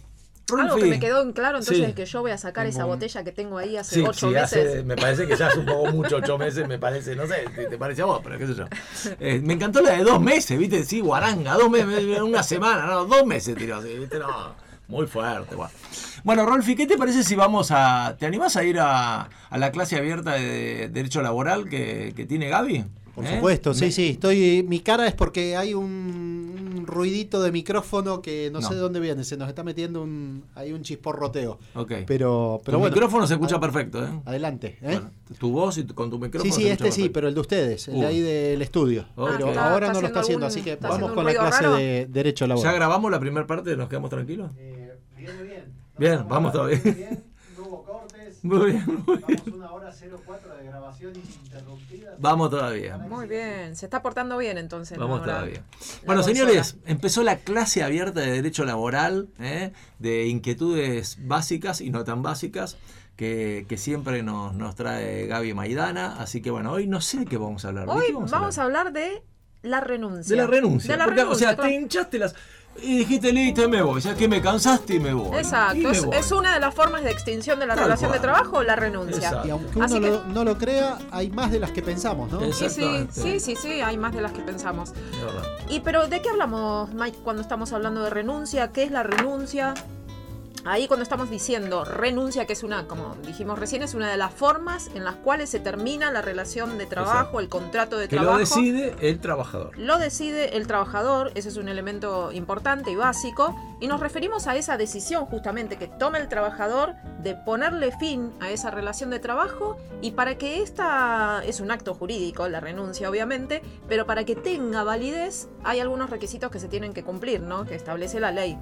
Algo 0.56 0.76
que 0.76 0.84
me 0.86 0.98
quedó 1.00 1.22
en 1.22 1.32
claro 1.32 1.58
entonces 1.58 1.76
Sí. 1.78 1.90
es 1.90 1.94
que 1.94 2.06
yo 2.06 2.20
voy 2.22 2.30
a 2.30 2.38
sacar 2.38 2.66
esa 2.66 2.84
botella 2.84 3.22
que 3.24 3.32
tengo 3.32 3.58
ahí 3.58 3.76
hace 3.76 3.96
Sí, 3.96 4.00
ocho 4.06 4.28
sí, 4.28 4.34
meses. 4.34 4.66
hace- 4.68 4.82
me 4.84 4.96
parece 4.96 5.26
que 5.26 5.36
ya 5.36 5.48
hace 5.48 5.58
un 5.58 5.66
poco 5.66 5.86
mucho, 5.92 6.16
ocho 6.16 6.38
meses, 6.38 6.66
me 6.66 6.78
parece, 6.78 7.14
no 7.16 7.26
sé, 7.26 7.44
te, 7.54 7.66
te 7.66 7.76
parece 7.78 8.02
a 8.02 8.06
vos, 8.06 8.20
pero 8.24 8.38
qué 8.38 8.46
sé 8.46 8.54
yo. 8.54 8.64
Eh, 9.20 9.40
me 9.42 9.54
encantó 9.54 9.80
la 9.82 9.90
de 9.92 10.04
dos 10.04 10.20
meses, 10.20 10.58
viste, 10.58 10.84
sí, 10.84 11.00
guaranga, 11.00 11.54
dos 11.54 11.68
meses, 11.70 12.20
una 12.20 12.42
semana, 12.42 12.86
no, 12.86 13.04
dos 13.04 13.26
meses 13.26 13.56
tiró 13.56 13.76
así, 13.76 13.88
viste, 13.98 14.18
no, 14.18 14.54
muy 14.88 15.06
fuerte, 15.06 15.54
guau. 15.54 15.68
Bueno, 16.24 16.44
Rolfi, 16.46 16.74
¿qué 16.74 16.86
te 16.86 16.96
parece 16.96 17.22
si 17.22 17.34
vamos 17.36 17.70
a, 17.70 18.16
te 18.18 18.26
animás 18.26 18.56
a 18.56 18.64
ir 18.64 18.78
a, 18.80 19.28
a 19.50 19.58
la 19.58 19.70
clase 19.70 19.96
abierta 19.96 20.32
de 20.32 20.88
Derecho 20.88 21.22
Laboral 21.22 21.68
que, 21.68 22.12
que 22.16 22.24
tiene 22.26 22.48
Gaby? 22.48 22.84
Por 23.18 23.26
¿Eh? 23.26 23.34
supuesto, 23.34 23.74
sí, 23.74 23.86
Me- 23.86 23.90
sí. 23.90 24.08
Estoy, 24.10 24.64
mi 24.68 24.78
cara 24.78 25.06
es 25.08 25.12
porque 25.14 25.56
hay 25.56 25.74
un, 25.74 25.84
un 26.76 26.86
ruidito 26.86 27.42
de 27.42 27.50
micrófono 27.50 28.22
que 28.22 28.48
no, 28.52 28.60
No. 28.60 28.68
sé 28.68 28.74
de 28.74 28.80
dónde 28.80 29.00
viene. 29.00 29.24
Se 29.24 29.36
nos 29.36 29.48
está 29.48 29.64
metiendo 29.64 30.02
un, 30.04 30.44
hay 30.54 30.72
un 30.72 30.82
chisporroteo. 30.82 31.58
Ok. 31.74 31.92
Pero, 32.06 32.60
pero 32.64 32.76
tu 32.76 32.80
bueno. 32.80 32.94
micrófono 32.94 33.26
se 33.26 33.34
escucha 33.34 33.58
perfecto, 33.58 34.04
¿eh? 34.04 34.08
Adelante. 34.24 34.78
¿eh? 34.82 34.92
Bueno, 34.92 35.10
tu 35.38 35.50
voz 35.50 35.78
y 35.78 35.82
tu- 35.82 35.94
con 35.96 36.10
tu 36.10 36.18
micrófono 36.20 36.54
sí, 36.54 36.60
sí, 36.60 36.66
se 36.68 36.72
este 36.74 36.84
sí, 36.84 36.90
perfecto. 37.00 37.12
pero 37.14 37.28
el 37.28 37.34
de 37.34 37.40
ustedes, 37.40 37.88
el 37.88 37.96
Uh. 37.96 38.00
de 38.02 38.06
ahí 38.06 38.20
del 38.20 38.62
estudio. 38.62 39.06
Ok. 39.16 39.30
Pero 39.36 39.48
Ah, 39.58 39.72
ahora 39.72 39.86
está 39.88 39.92
no 39.94 40.00
lo 40.02 40.06
está 40.06 40.20
haciendo, 40.20 40.46
así 40.46 40.62
que 40.62 40.76
vamos 40.76 41.10
con 41.10 41.24
la 41.24 41.32
clase 41.34 41.64
raro. 41.64 41.74
de 41.76 42.06
Derecho 42.08 42.44
¿Ya 42.44 42.48
Laboral. 42.50 42.74
grabamos 42.76 43.10
la 43.10 43.18
primera 43.18 43.46
parte? 43.48 43.76
¿Nos 43.76 43.88
quedamos 43.88 44.10
tranquilos? 44.10 44.52
viene 45.16 45.42
bien. 45.42 45.64
Bien, 45.98 46.24
vamos 46.28 46.52
todavía. 46.52 46.80
Muy 48.42 48.72
bien, 48.72 49.04
muy 49.06 49.16
bien. 49.26 49.42
una 49.54 49.72
hora 49.72 49.92
04 49.92 50.56
de 50.56 50.64
grabación 50.66 51.12
ininterrumpida. 51.14 52.14
Vamos 52.18 52.50
todavía. 52.50 52.96
Muy 52.98 53.26
bien, 53.26 53.74
se 53.76 53.86
está 53.86 54.00
portando 54.02 54.38
bien 54.38 54.58
entonces. 54.58 54.96
Vamos 54.98 55.22
todavía. 55.22 55.54
La 55.60 56.06
Bueno, 56.06 56.22
consola. 56.22 56.24
señores, 56.24 56.76
empezó 56.86 57.22
la 57.24 57.38
clase 57.38 57.82
abierta 57.82 58.20
de 58.20 58.30
Derecho 58.30 58.64
Laboral, 58.64 59.28
¿eh? 59.40 59.72
de 59.98 60.26
inquietudes 60.26 61.18
básicas 61.26 61.80
y 61.80 61.90
no 61.90 62.04
tan 62.04 62.22
básicas, 62.22 62.76
que, 63.16 63.66
que 63.68 63.76
siempre 63.78 64.22
nos, 64.22 64.54
nos 64.54 64.74
trae 64.76 65.26
Gaby 65.26 65.54
Maidana. 65.54 66.16
Así 66.20 66.40
que 66.40 66.50
bueno, 66.50 66.72
hoy 66.72 66.86
no 66.86 67.00
sé 67.00 67.20
de 67.20 67.26
qué 67.26 67.36
vamos 67.36 67.64
a 67.64 67.68
hablar. 67.68 67.86
¿De 67.86 67.92
Hoy 67.92 68.12
vamos 68.30 68.58
a 68.58 68.62
hablar 68.62 68.92
de 68.92 69.22
la 69.62 69.80
renuncia. 69.80 70.36
De 70.36 70.40
la 70.42 70.46
renuncia. 70.46 70.92
De 70.92 70.98
la 70.98 71.04
Porque, 71.06 71.20
renuncia, 71.22 71.46
o 71.46 71.48
sea, 71.50 71.56
claro. 71.56 71.68
te 71.70 71.74
hinchaste 71.74 72.18
las... 72.18 72.34
Y 72.82 72.98
dijiste, 72.98 73.32
listo, 73.32 73.68
me 73.68 73.82
voy. 73.82 73.98
O 73.98 74.00
sea, 74.00 74.14
que 74.14 74.28
me 74.28 74.40
cansaste 74.40 74.94
y 74.94 75.00
me 75.00 75.12
voy. 75.12 75.34
Y 75.36 75.40
Exacto, 75.40 75.74
me 75.76 75.90
es, 75.90 76.04
voy. 76.04 76.16
es 76.16 76.32
una 76.32 76.54
de 76.54 76.60
las 76.60 76.74
formas 76.74 77.02
de 77.02 77.10
extinción 77.10 77.58
de 77.58 77.66
la 77.66 77.74
Tal 77.74 77.84
relación 77.84 78.12
de 78.12 78.20
trabajo, 78.20 78.62
la 78.62 78.76
renuncia. 78.76 79.16
Exacto. 79.16 79.48
Y 79.48 79.50
aunque 79.50 79.76
uno 79.76 79.84
Así 79.84 80.00
que- 80.00 80.10
lo- 80.10 80.24
no 80.24 80.44
lo 80.44 80.56
crea, 80.58 80.98
hay 81.10 81.30
más 81.30 81.50
de 81.50 81.58
las 81.60 81.70
que 81.72 81.82
pensamos, 81.82 82.30
¿no? 82.30 82.40
Sí, 82.40 82.64
Exactamente. 82.64 83.12
sí, 83.12 83.40
sí, 83.40 83.56
sí, 83.56 83.80
hay 83.80 83.96
más 83.96 84.14
de 84.14 84.20
las 84.22 84.32
que 84.32 84.40
pensamos. 84.40 84.92
De 84.92 85.00
verdad. 85.24 85.42
Y 85.68 85.80
pero 85.80 86.06
¿de 86.08 86.22
qué 86.22 86.28
hablamos, 86.30 86.92
Mike, 86.94 87.18
cuando 87.24 87.42
estamos 87.42 87.72
hablando 87.72 88.02
de 88.02 88.10
renuncia? 88.10 88.72
¿Qué 88.72 88.84
es 88.84 88.90
la 88.90 89.02
renuncia? 89.02 89.74
Ahí 90.70 90.86
cuando 90.86 91.02
estamos 91.02 91.30
diciendo 91.30 91.82
renuncia, 91.86 92.44
que 92.46 92.52
es 92.52 92.62
una, 92.62 92.86
como 92.86 93.14
dijimos 93.26 93.58
recién, 93.58 93.82
es 93.82 93.94
una 93.94 94.10
de 94.10 94.18
las 94.18 94.34
formas 94.34 94.90
en 94.94 95.02
las 95.02 95.14
cuales 95.14 95.48
se 95.48 95.60
termina 95.60 96.10
la 96.12 96.20
relación 96.20 96.76
de 96.76 96.84
trabajo, 96.84 97.16
Exacto. 97.20 97.40
el 97.40 97.48
contrato 97.48 97.96
de 97.96 98.06
Que 98.06 98.16
trabajo. 98.16 98.34
lo 98.34 98.38
decide 98.38 98.94
el 99.00 99.18
trabajador. 99.18 99.78
Lo 99.78 99.96
decide 99.98 100.58
el 100.58 100.66
trabajador, 100.66 101.32
ese 101.36 101.48
es 101.48 101.56
un 101.56 101.70
elemento 101.70 102.32
importante 102.32 102.90
y 102.90 102.96
básico, 102.96 103.56
y 103.80 103.86
nos 103.86 104.00
referimos 104.00 104.46
a 104.46 104.56
esa 104.56 104.76
decisión 104.76 105.24
justamente 105.24 105.76
que 105.78 105.88
toma 105.88 106.18
el 106.18 106.28
trabajador 106.28 106.96
de 107.22 107.34
ponerle 107.34 107.90
fin 107.98 108.34
a 108.40 108.50
esa 108.50 108.70
relación 108.70 109.08
de 109.08 109.20
trabajo 109.20 109.78
y 110.02 110.10
para 110.10 110.36
que 110.36 110.60
esta 110.62 111.42
es 111.46 111.60
un 111.60 111.70
acto 111.70 111.94
jurídico, 111.94 112.46
la 112.46 112.60
renuncia 112.60 113.08
obviamente, 113.08 113.62
pero 113.88 114.04
para 114.04 114.24
que 114.24 114.36
tenga 114.36 114.84
validez 114.84 115.48
hay 115.64 115.80
algunos 115.80 116.10
requisitos 116.10 116.50
que 116.50 116.60
se 116.60 116.68
tienen 116.68 116.92
que 116.92 117.04
cumplir, 117.04 117.40
¿no? 117.40 117.64
Que 117.64 117.74
establece 117.74 118.20
la 118.20 118.32
ley. 118.32 118.58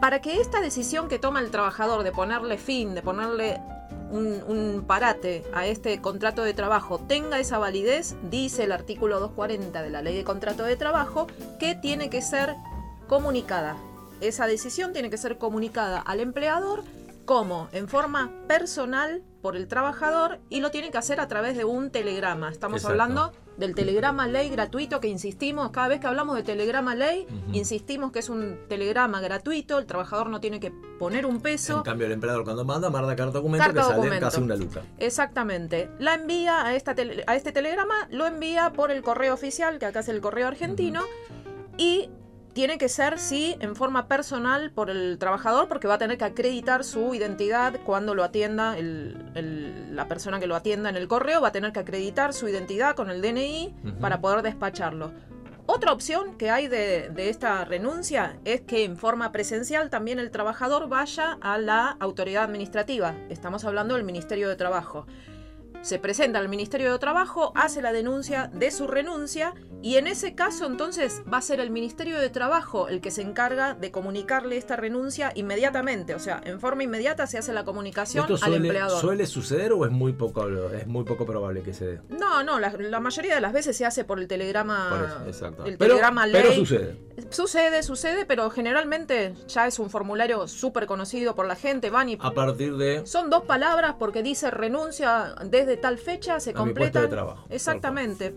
Para 0.00 0.22
que 0.22 0.40
esta 0.40 0.60
decisión 0.60 1.08
que 1.08 1.18
toma 1.18 1.40
el 1.40 1.50
trabajador 1.50 2.04
de 2.04 2.12
ponerle 2.12 2.56
fin, 2.56 2.94
de 2.94 3.02
ponerle 3.02 3.60
un, 4.10 4.42
un 4.48 4.84
parate 4.86 5.44
a 5.52 5.66
este 5.66 6.00
contrato 6.00 6.42
de 6.42 6.54
trabajo 6.54 6.98
tenga 6.98 7.38
esa 7.38 7.58
validez, 7.58 8.16
dice 8.30 8.64
el 8.64 8.72
artículo 8.72 9.20
240 9.20 9.82
de 9.82 9.90
la 9.90 10.00
ley 10.00 10.16
de 10.16 10.24
contrato 10.24 10.64
de 10.64 10.76
trabajo, 10.76 11.26
que 11.58 11.74
tiene 11.74 12.08
que 12.08 12.22
ser 12.22 12.56
comunicada. 13.08 13.76
Esa 14.22 14.46
decisión 14.46 14.94
tiene 14.94 15.10
que 15.10 15.18
ser 15.18 15.36
comunicada 15.36 16.00
al 16.00 16.20
empleador 16.20 16.82
como 17.26 17.68
en 17.72 17.86
forma 17.86 18.30
personal 18.48 19.22
por 19.42 19.54
el 19.54 19.68
trabajador 19.68 20.40
y 20.48 20.60
lo 20.60 20.70
tiene 20.70 20.90
que 20.90 20.98
hacer 20.98 21.20
a 21.20 21.28
través 21.28 21.56
de 21.56 21.64
un 21.64 21.90
telegrama. 21.90 22.50
Estamos 22.50 22.78
Exacto. 22.78 23.02
hablando 23.02 23.32
del 23.60 23.74
telegrama 23.76 24.26
ley 24.26 24.48
gratuito 24.50 24.98
que 25.00 25.06
insistimos, 25.08 25.70
cada 25.70 25.86
vez 25.88 26.00
que 26.00 26.06
hablamos 26.08 26.34
de 26.34 26.42
telegrama 26.42 26.94
ley, 26.96 27.26
insistimos 27.52 28.10
que 28.10 28.18
es 28.18 28.28
un 28.28 28.58
telegrama 28.68 29.20
gratuito, 29.20 29.78
el 29.78 29.86
trabajador 29.86 30.28
no 30.30 30.40
tiene 30.40 30.58
que 30.58 30.72
poner 30.98 31.26
un 31.26 31.40
peso. 31.40 31.76
En 31.76 31.82
cambio, 31.82 32.06
el 32.06 32.12
empleador 32.12 32.42
cuando 32.44 32.64
manda, 32.64 32.90
manda 32.90 33.14
carta 33.14 33.32
documento 33.32 33.64
Carta 33.66 33.80
que 33.80 33.84
sale 33.86 33.96
documento. 33.98 34.26
casi 34.26 34.40
una 34.40 34.56
luca. 34.56 34.82
Exactamente. 34.98 35.90
La 35.98 36.14
envía 36.14 36.66
a, 36.66 36.74
esta 36.74 36.94
tele- 36.94 37.22
a 37.26 37.36
este 37.36 37.52
telegrama, 37.52 38.08
lo 38.10 38.26
envía 38.26 38.72
por 38.72 38.90
el 38.90 39.02
correo 39.02 39.34
oficial, 39.34 39.78
que 39.78 39.86
acá 39.86 40.00
es 40.00 40.08
el 40.08 40.20
correo 40.20 40.48
argentino, 40.48 41.02
y 41.76 42.08
tiene 42.52 42.78
que 42.78 42.88
ser, 42.88 43.18
sí, 43.18 43.56
en 43.60 43.76
forma 43.76 44.08
personal 44.08 44.70
por 44.72 44.90
el 44.90 45.18
trabajador, 45.18 45.68
porque 45.68 45.86
va 45.88 45.94
a 45.94 45.98
tener 45.98 46.18
que 46.18 46.24
acreditar 46.24 46.84
su 46.84 47.14
identidad 47.14 47.74
cuando 47.84 48.14
lo 48.14 48.24
atienda, 48.24 48.76
el- 48.76 49.16
el- 49.34 49.94
la 49.94 50.08
persona 50.08 50.40
que 50.40 50.46
lo 50.46 50.56
atienda 50.56 50.88
en 50.90 50.96
el 50.96 51.06
correo 51.08 51.40
va 51.40 51.48
a 51.48 51.52
tener 51.52 51.72
que 51.72 51.80
acreditar 51.80 52.32
su 52.32 52.48
identidad 52.48 52.94
con 52.96 53.10
el 53.10 53.22
DNI 53.22 53.74
para 54.00 54.20
poder 54.20 54.42
despacharlo. 54.42 55.12
Otra 55.66 55.92
opción 55.92 56.36
que 56.36 56.50
hay 56.50 56.66
de, 56.66 57.10
de 57.10 57.28
esta 57.28 57.64
renuncia 57.64 58.36
es 58.44 58.60
que 58.62 58.82
en 58.84 58.96
forma 58.96 59.30
presencial 59.30 59.88
también 59.88 60.18
el 60.18 60.32
trabajador 60.32 60.88
vaya 60.88 61.38
a 61.40 61.58
la 61.58 61.96
autoridad 62.00 62.42
administrativa. 62.42 63.14
Estamos 63.28 63.64
hablando 63.64 63.94
del 63.94 64.02
Ministerio 64.02 64.48
de 64.48 64.56
Trabajo. 64.56 65.06
Se 65.82 65.98
presenta 65.98 66.38
al 66.38 66.48
Ministerio 66.48 66.92
de 66.92 66.98
Trabajo, 66.98 67.52
hace 67.54 67.80
la 67.80 67.92
denuncia 67.92 68.50
de 68.52 68.70
su 68.70 68.86
renuncia 68.86 69.54
y 69.82 69.96
en 69.96 70.06
ese 70.06 70.34
caso 70.34 70.66
entonces 70.66 71.22
va 71.32 71.38
a 71.38 71.42
ser 71.42 71.58
el 71.58 71.70
Ministerio 71.70 72.18
de 72.20 72.28
Trabajo 72.28 72.88
el 72.88 73.00
que 73.00 73.10
se 73.10 73.22
encarga 73.22 73.72
de 73.72 73.90
comunicarle 73.90 74.58
esta 74.58 74.76
renuncia 74.76 75.32
inmediatamente. 75.34 76.14
O 76.14 76.18
sea, 76.18 76.42
en 76.44 76.60
forma 76.60 76.82
inmediata 76.82 77.26
se 77.26 77.38
hace 77.38 77.54
la 77.54 77.64
comunicación 77.64 78.30
¿Esto 78.30 78.44
al 78.44 78.54
empleador. 78.54 79.00
suele 79.00 79.26
suceder 79.26 79.72
o 79.72 79.86
es 79.86 79.90
muy 79.90 80.12
poco 80.12 80.46
es 80.48 80.86
muy 80.86 81.04
poco 81.04 81.24
probable 81.24 81.62
que 81.62 81.72
se 81.72 81.86
dé? 81.86 82.00
No, 82.10 82.42
no, 82.42 82.60
la, 82.60 82.70
la 82.76 83.00
mayoría 83.00 83.34
de 83.34 83.40
las 83.40 83.54
veces 83.54 83.74
se 83.74 83.86
hace 83.86 84.04
por 84.04 84.18
el 84.20 84.28
telegrama. 84.28 84.90
Por 84.90 85.08
eso, 85.08 85.26
exacto. 85.26 85.64
El 85.64 85.78
Pero, 85.78 85.94
telegrama 85.94 86.26
ley. 86.26 86.42
pero 86.42 86.54
sucede. 86.54 86.96
Sucede, 87.30 87.82
sucede, 87.82 88.26
pero 88.26 88.50
generalmente 88.50 89.34
ya 89.48 89.66
es 89.66 89.78
un 89.78 89.88
formulario 89.88 90.46
súper 90.46 90.86
conocido 90.86 91.34
por 91.34 91.46
la 91.46 91.56
gente. 91.56 91.88
Van 91.88 92.08
y. 92.10 92.18
A 92.20 92.32
partir 92.32 92.76
de 92.76 93.06
Son 93.06 93.30
dos 93.30 93.44
palabras 93.44 93.94
porque 93.98 94.22
dice 94.22 94.50
renuncia 94.50 95.34
desde 95.46 95.69
tal 95.76 95.98
fecha, 95.98 96.40
se 96.40 96.52
completa. 96.52 97.00
de 97.02 97.08
trabajo. 97.08 97.46
Exactamente. 97.50 98.34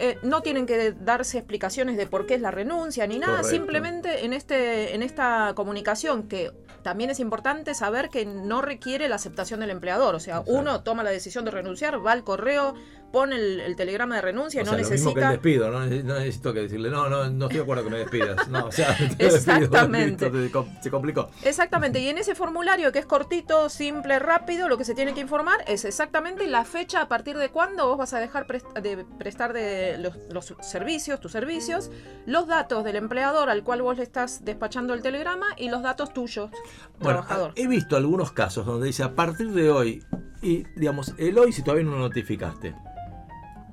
Eh, 0.00 0.16
no 0.22 0.42
tienen 0.42 0.64
que 0.64 0.92
darse 0.92 1.38
explicaciones 1.38 1.96
de 1.96 2.06
por 2.06 2.26
qué 2.26 2.34
es 2.34 2.40
la 2.40 2.52
renuncia 2.52 3.04
ni 3.08 3.18
nada, 3.18 3.38
Correcto. 3.38 3.50
simplemente 3.50 4.24
en, 4.24 4.32
este, 4.32 4.94
en 4.94 5.02
esta 5.02 5.52
comunicación 5.56 6.28
que 6.28 6.52
también 6.82 7.10
es 7.10 7.18
importante 7.18 7.74
saber 7.74 8.08
que 8.08 8.24
no 8.24 8.62
requiere 8.62 9.08
la 9.08 9.16
aceptación 9.16 9.58
del 9.58 9.70
empleador, 9.70 10.14
o 10.14 10.20
sea, 10.20 10.36
Exacto. 10.36 10.52
uno 10.52 10.82
toma 10.82 11.02
la 11.02 11.10
decisión 11.10 11.44
de 11.44 11.50
renunciar, 11.50 12.04
va 12.06 12.12
al 12.12 12.22
correo, 12.22 12.74
pone 13.12 13.36
el, 13.36 13.60
el 13.60 13.76
telegrama 13.76 14.16
de 14.16 14.22
renuncia, 14.22 14.62
o 14.62 14.64
no 14.64 14.70
sea, 14.72 14.82
lo 14.82 14.88
mismo 14.90 15.14
que 15.14 15.20
el 15.20 15.26
necesita... 15.26 15.30
despido, 15.32 15.70
no, 15.70 15.84
Neces- 15.86 16.04
no 16.04 16.14
necesito 16.14 16.52
que 16.52 16.60
decirle, 16.60 16.90
no, 16.90 17.08
no, 17.08 17.30
no 17.30 17.44
estoy 17.46 17.56
de 17.58 17.62
acuerdo 17.62 17.84
que 17.84 17.90
me 17.90 17.98
despidas. 17.98 18.48
No, 18.48 18.66
o 18.66 18.72
sea, 18.72 18.96
te 19.18 19.26
Exactamente. 19.26 20.30
se 20.30 20.50
com- 20.50 20.68
se 20.82 20.90
complicó. 20.90 21.30
Exactamente, 21.44 22.00
y 22.00 22.08
en 22.08 22.18
ese 22.18 22.34
formulario 22.34 22.92
que 22.92 22.98
es 22.98 23.06
cortito, 23.06 23.68
simple, 23.68 24.18
rápido, 24.18 24.68
lo 24.68 24.76
que 24.78 24.84
se 24.84 24.94
tiene 24.94 25.14
que 25.14 25.20
informar 25.20 25.58
es 25.66 25.84
exactamente 25.84 26.46
la 26.46 26.64
fecha 26.64 27.00
a 27.02 27.08
partir 27.08 27.36
de 27.38 27.48
cuándo 27.50 27.86
vos 27.88 27.98
vas 27.98 28.12
a 28.14 28.18
dejar 28.20 28.46
prest- 28.46 28.72
de 28.80 29.04
prestar 29.18 29.52
de 29.52 29.96
los, 29.98 30.14
los 30.30 30.54
servicios, 30.60 31.20
tus 31.20 31.32
servicios, 31.32 31.90
los 32.26 32.46
datos 32.46 32.84
del 32.84 32.96
empleador 32.96 33.48
al 33.50 33.62
cual 33.64 33.82
vos 33.82 33.96
le 33.96 34.02
estás 34.02 34.44
despachando 34.44 34.94
el 34.94 35.02
telegrama 35.02 35.46
y 35.56 35.70
los 35.70 35.82
datos 35.82 36.12
tuyos, 36.12 36.50
Bueno, 36.98 37.20
trabajador. 37.20 37.52
he 37.56 37.66
visto 37.66 37.96
algunos 37.96 38.32
casos 38.32 38.66
donde 38.66 38.86
dice 38.86 39.02
a 39.02 39.14
partir 39.14 39.50
de 39.52 39.70
hoy, 39.70 40.04
y 40.42 40.64
digamos, 40.76 41.14
el 41.18 41.36
hoy 41.38 41.52
si 41.52 41.62
todavía 41.62 41.84
no 41.84 41.92
lo 41.92 41.98
notificaste. 41.98 42.74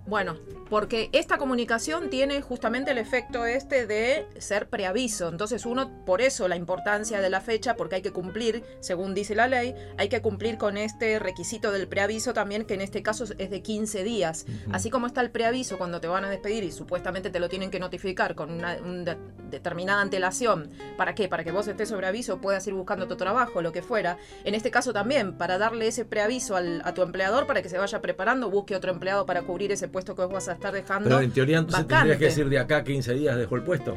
Bueno, 0.08 0.36
porque 0.70 1.10
esta 1.14 1.38
comunicación 1.39 2.12
tiene 2.12 2.41
justamente 2.41 2.91
el 2.91 2.99
efecto 2.99 3.45
este 3.45 3.88
de 3.88 4.28
ser 4.38 4.70
preaviso. 4.70 5.30
Entonces 5.30 5.66
uno, 5.66 6.06
por 6.06 6.22
eso 6.22 6.47
la 6.47 6.56
importancia 6.56 7.22
de 7.22 7.30
la 7.32 7.41
fecha, 7.41 7.76
porque 7.76 7.95
hay 7.95 8.01
que 8.03 8.12
cumplir, 8.12 8.64
según 8.82 9.16
dice 9.16 9.34
la 9.34 9.47
ley, 9.47 9.74
hay 9.97 10.08
que 10.10 10.22
cumplir 10.22 10.60
con 10.60 10.78
este 10.78 11.18
requisito 11.18 11.72
del 11.72 11.88
preaviso 11.88 12.34
también, 12.34 12.66
que 12.66 12.76
en 12.76 12.82
este 12.82 13.01
caso 13.01 13.24
es 13.38 13.49
de 13.49 13.62
15 13.64 14.03
días. 14.03 14.45
Así 14.72 14.91
como 14.91 15.08
está 15.08 15.22
el 15.22 15.32
preaviso 15.32 15.78
cuando 15.80 15.99
te 15.99 16.08
van 16.08 16.24
a 16.24 16.30
despedir 16.30 16.64
y 16.64 16.72
supuestamente 16.72 17.32
te 17.32 17.39
lo 17.39 17.49
tienen 17.49 17.72
que 17.72 17.80
notificar 17.80 18.36
con 18.36 18.51
una 18.51 18.78
un 18.84 19.06
de- 19.06 19.18
determinada 19.49 20.01
antelación. 20.01 20.70
¿Para 20.97 21.16
qué? 21.16 21.28
Para 21.28 21.43
que 21.43 21.51
vos 21.51 21.68
estés 21.68 21.89
sobre 21.89 22.06
aviso, 22.08 22.41
puedas 22.41 22.66
ir 22.68 22.74
buscando 22.76 23.08
tu 23.08 23.16
trabajo, 23.16 23.62
lo 23.64 23.72
que 23.72 23.82
fuera. 23.82 24.18
En 24.43 24.53
este 24.53 24.70
caso 24.70 24.93
también, 24.93 25.36
para 25.38 25.58
darle 25.58 25.88
ese 25.88 26.06
preaviso 26.06 26.56
al- 26.56 26.82
a 26.86 26.93
tu 26.93 27.01
empleador 27.01 27.48
para 27.48 27.61
que 27.64 27.69
se 27.69 27.77
vaya 27.80 28.02
preparando, 28.02 28.52
busque 28.52 28.76
otro 28.76 28.91
empleado 28.91 29.26
para 29.26 29.41
cubrir 29.44 29.72
ese 29.72 29.88
puesto 29.95 30.13
que 30.13 30.23
vos 30.23 30.34
vas 30.34 30.49
a 30.49 30.51
estar 30.51 30.73
dejando. 30.73 31.07
Pero 31.07 31.22
en 31.22 31.31
teoría 31.31 31.59
entonces 31.59 31.84
vacante. 31.85 31.95
tendrías 31.95 32.19
que 32.19 32.26
decir 32.26 32.49
de 32.49 32.59
acá 32.59 32.77
a 32.77 32.84
15 32.84 33.13
días 33.13 33.38
dejo 33.38 33.55
el 33.55 33.63
puesto. 33.63 33.95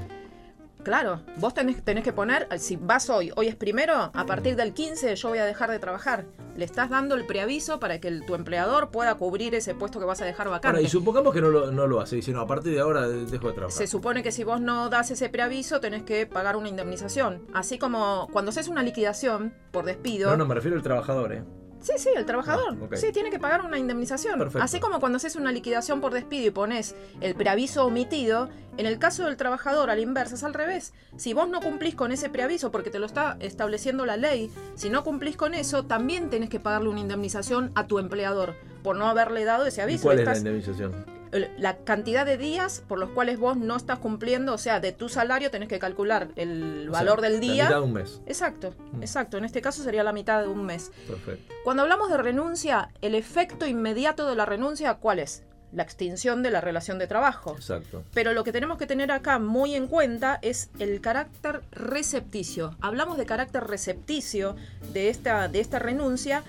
Claro, 0.84 1.20
vos 1.38 1.52
tenés, 1.54 1.82
tenés 1.84 2.04
que 2.04 2.12
poner, 2.12 2.46
si 2.58 2.76
vas 2.76 3.10
hoy, 3.10 3.32
hoy 3.34 3.48
es 3.48 3.56
primero, 3.56 3.94
a 4.14 4.24
partir 4.26 4.54
del 4.54 4.72
15 4.72 5.16
yo 5.16 5.28
voy 5.28 5.38
a 5.38 5.44
dejar 5.44 5.70
de 5.72 5.80
trabajar. 5.80 6.24
Le 6.56 6.64
estás 6.64 6.88
dando 6.88 7.16
el 7.16 7.26
preaviso 7.26 7.80
para 7.80 8.00
que 8.00 8.06
el- 8.08 8.24
tu 8.24 8.36
empleador 8.36 8.90
pueda 8.90 9.16
cubrir 9.16 9.56
ese 9.56 9.74
puesto 9.74 9.98
que 9.98 10.06
vas 10.06 10.22
a 10.22 10.24
dejar 10.24 10.46
vacante. 10.48 10.68
Ahora, 10.68 10.80
y 10.80 10.88
supongamos 10.88 11.34
que 11.34 11.40
no 11.40 11.48
lo, 11.50 11.72
no 11.72 11.88
lo 11.88 12.00
hace, 12.00 12.14
dice, 12.16 12.30
no, 12.32 12.40
a 12.40 12.46
partir 12.46 12.72
de 12.72 12.80
ahora 12.80 13.08
dejo 13.08 13.48
de 13.48 13.54
trabajar. 13.54 13.76
Se 13.76 13.88
supone 13.88 14.22
que 14.22 14.30
si 14.30 14.44
vos 14.44 14.60
no 14.60 14.88
das 14.88 15.10
ese 15.10 15.28
preaviso 15.28 15.80
tenés 15.80 16.04
que 16.04 16.26
pagar 16.26 16.56
una 16.56 16.68
indemnización. 16.68 17.42
Así 17.52 17.76
como 17.78 18.28
cuando 18.32 18.50
haces 18.50 18.68
una 18.68 18.82
liquidación 18.84 19.52
por 19.72 19.84
despido. 19.84 20.30
No, 20.30 20.36
no, 20.36 20.46
me 20.46 20.54
refiero 20.54 20.76
al 20.76 20.82
trabajador, 20.82 21.32
¿eh? 21.32 21.42
Sí, 21.80 21.92
sí, 21.96 22.10
el 22.16 22.26
trabajador. 22.26 22.76
Ah. 22.80 22.96
Sí, 22.96 23.12
tiene 23.12 23.30
que 23.30 23.38
pagar 23.38 23.64
una 23.64 23.78
indemnización. 23.78 24.38
Perfecto. 24.38 24.62
Así 24.62 24.80
como 24.80 25.00
cuando 25.00 25.16
haces 25.16 25.36
una 25.36 25.52
liquidación 25.52 26.00
por 26.00 26.12
despido 26.12 26.46
y 26.46 26.50
pones 26.50 26.94
el 27.20 27.34
preaviso 27.34 27.84
omitido, 27.86 28.48
en 28.76 28.86
el 28.86 28.98
caso 28.98 29.24
del 29.24 29.36
trabajador, 29.36 29.90
a 29.90 29.94
la 29.94 30.00
inversa, 30.00 30.34
es 30.34 30.44
al 30.44 30.55
revés. 30.55 30.92
Si 31.16 31.32
vos 31.34 31.48
no 31.48 31.60
cumplís 31.60 31.94
con 31.94 32.12
ese 32.12 32.28
preaviso, 32.30 32.70
porque 32.70 32.90
te 32.90 32.98
lo 32.98 33.06
está 33.06 33.36
estableciendo 33.40 34.06
la 34.06 34.16
ley, 34.16 34.50
si 34.74 34.90
no 34.90 35.05
cumplís 35.05 35.36
con 35.36 35.55
eso, 35.55 35.84
también 35.84 36.30
tenés 36.30 36.48
que 36.48 36.60
pagarle 36.60 36.88
una 36.88 37.00
indemnización 37.00 37.72
a 37.74 37.86
tu 37.86 37.98
empleador 37.98 38.55
por 38.82 38.96
no 38.96 39.06
haberle 39.06 39.44
dado 39.44 39.66
ese 39.66 39.80
¿Y 39.80 39.84
aviso. 39.84 40.05
cuál 40.05 40.20
es 40.20 40.24
la 40.26 40.36
indemnización? 40.36 41.18
La 41.59 41.76
cantidad 41.78 42.24
de 42.26 42.36
días 42.38 42.82
por 42.88 42.98
los 42.98 43.10
cuales 43.10 43.38
vos 43.38 43.56
no 43.56 43.76
estás 43.76 43.98
cumpliendo, 43.98 44.55
o 44.55 44.59
sea, 44.59 44.80
de 44.80 44.92
tu 44.92 45.09
salario 45.09 45.50
tenés 45.50 45.68
que 45.68 45.78
calcular 45.78 46.28
el 46.36 46.88
O 46.88 46.92
sea, 46.92 47.00
valor 47.00 47.20
del 47.20 47.34
La 47.34 47.40
día. 47.40 47.64
mitad 47.64 47.76
de 47.78 47.82
un 47.84 47.92
mes. 47.92 48.20
Exacto, 48.26 48.74
Mm. 48.92 49.02
exacto. 49.02 49.36
En 49.38 49.44
este 49.44 49.60
caso 49.60 49.82
sería 49.82 50.02
la 50.02 50.12
mitad 50.12 50.40
de 50.42 50.48
un 50.48 50.64
mes. 50.64 50.90
Perfecto. 51.06 51.55
Cuando 51.64 51.82
hablamos 51.82 52.10
de 52.10 52.16
renuncia, 52.18 52.90
el 53.02 53.14
efecto 53.14 53.66
inmediato 53.66 54.26
de 54.28 54.34
la 54.36 54.46
renuncia, 54.46 54.94
¿cuál 54.94 55.18
es? 55.18 55.42
La 55.70 55.82
extinción 55.82 56.42
de 56.42 56.50
la 56.50 56.62
relación 56.62 56.98
de 56.98 57.06
trabajo. 57.06 57.52
Exacto. 57.55 58.02
Pero 58.14 58.32
lo 58.32 58.42
que 58.42 58.52
tenemos 58.52 58.78
que 58.78 58.86
tener 58.86 59.12
acá 59.12 59.38
muy 59.38 59.74
en 59.74 59.86
cuenta 59.86 60.38
es 60.40 60.70
el 60.78 61.00
carácter 61.02 61.60
recepticio. 61.72 62.74
Hablamos 62.80 63.18
de 63.18 63.26
carácter 63.26 63.64
recepticio 63.64 64.56
de 64.94 65.10
esta, 65.10 65.48
de 65.48 65.60
esta 65.60 65.78
renuncia 65.78 66.42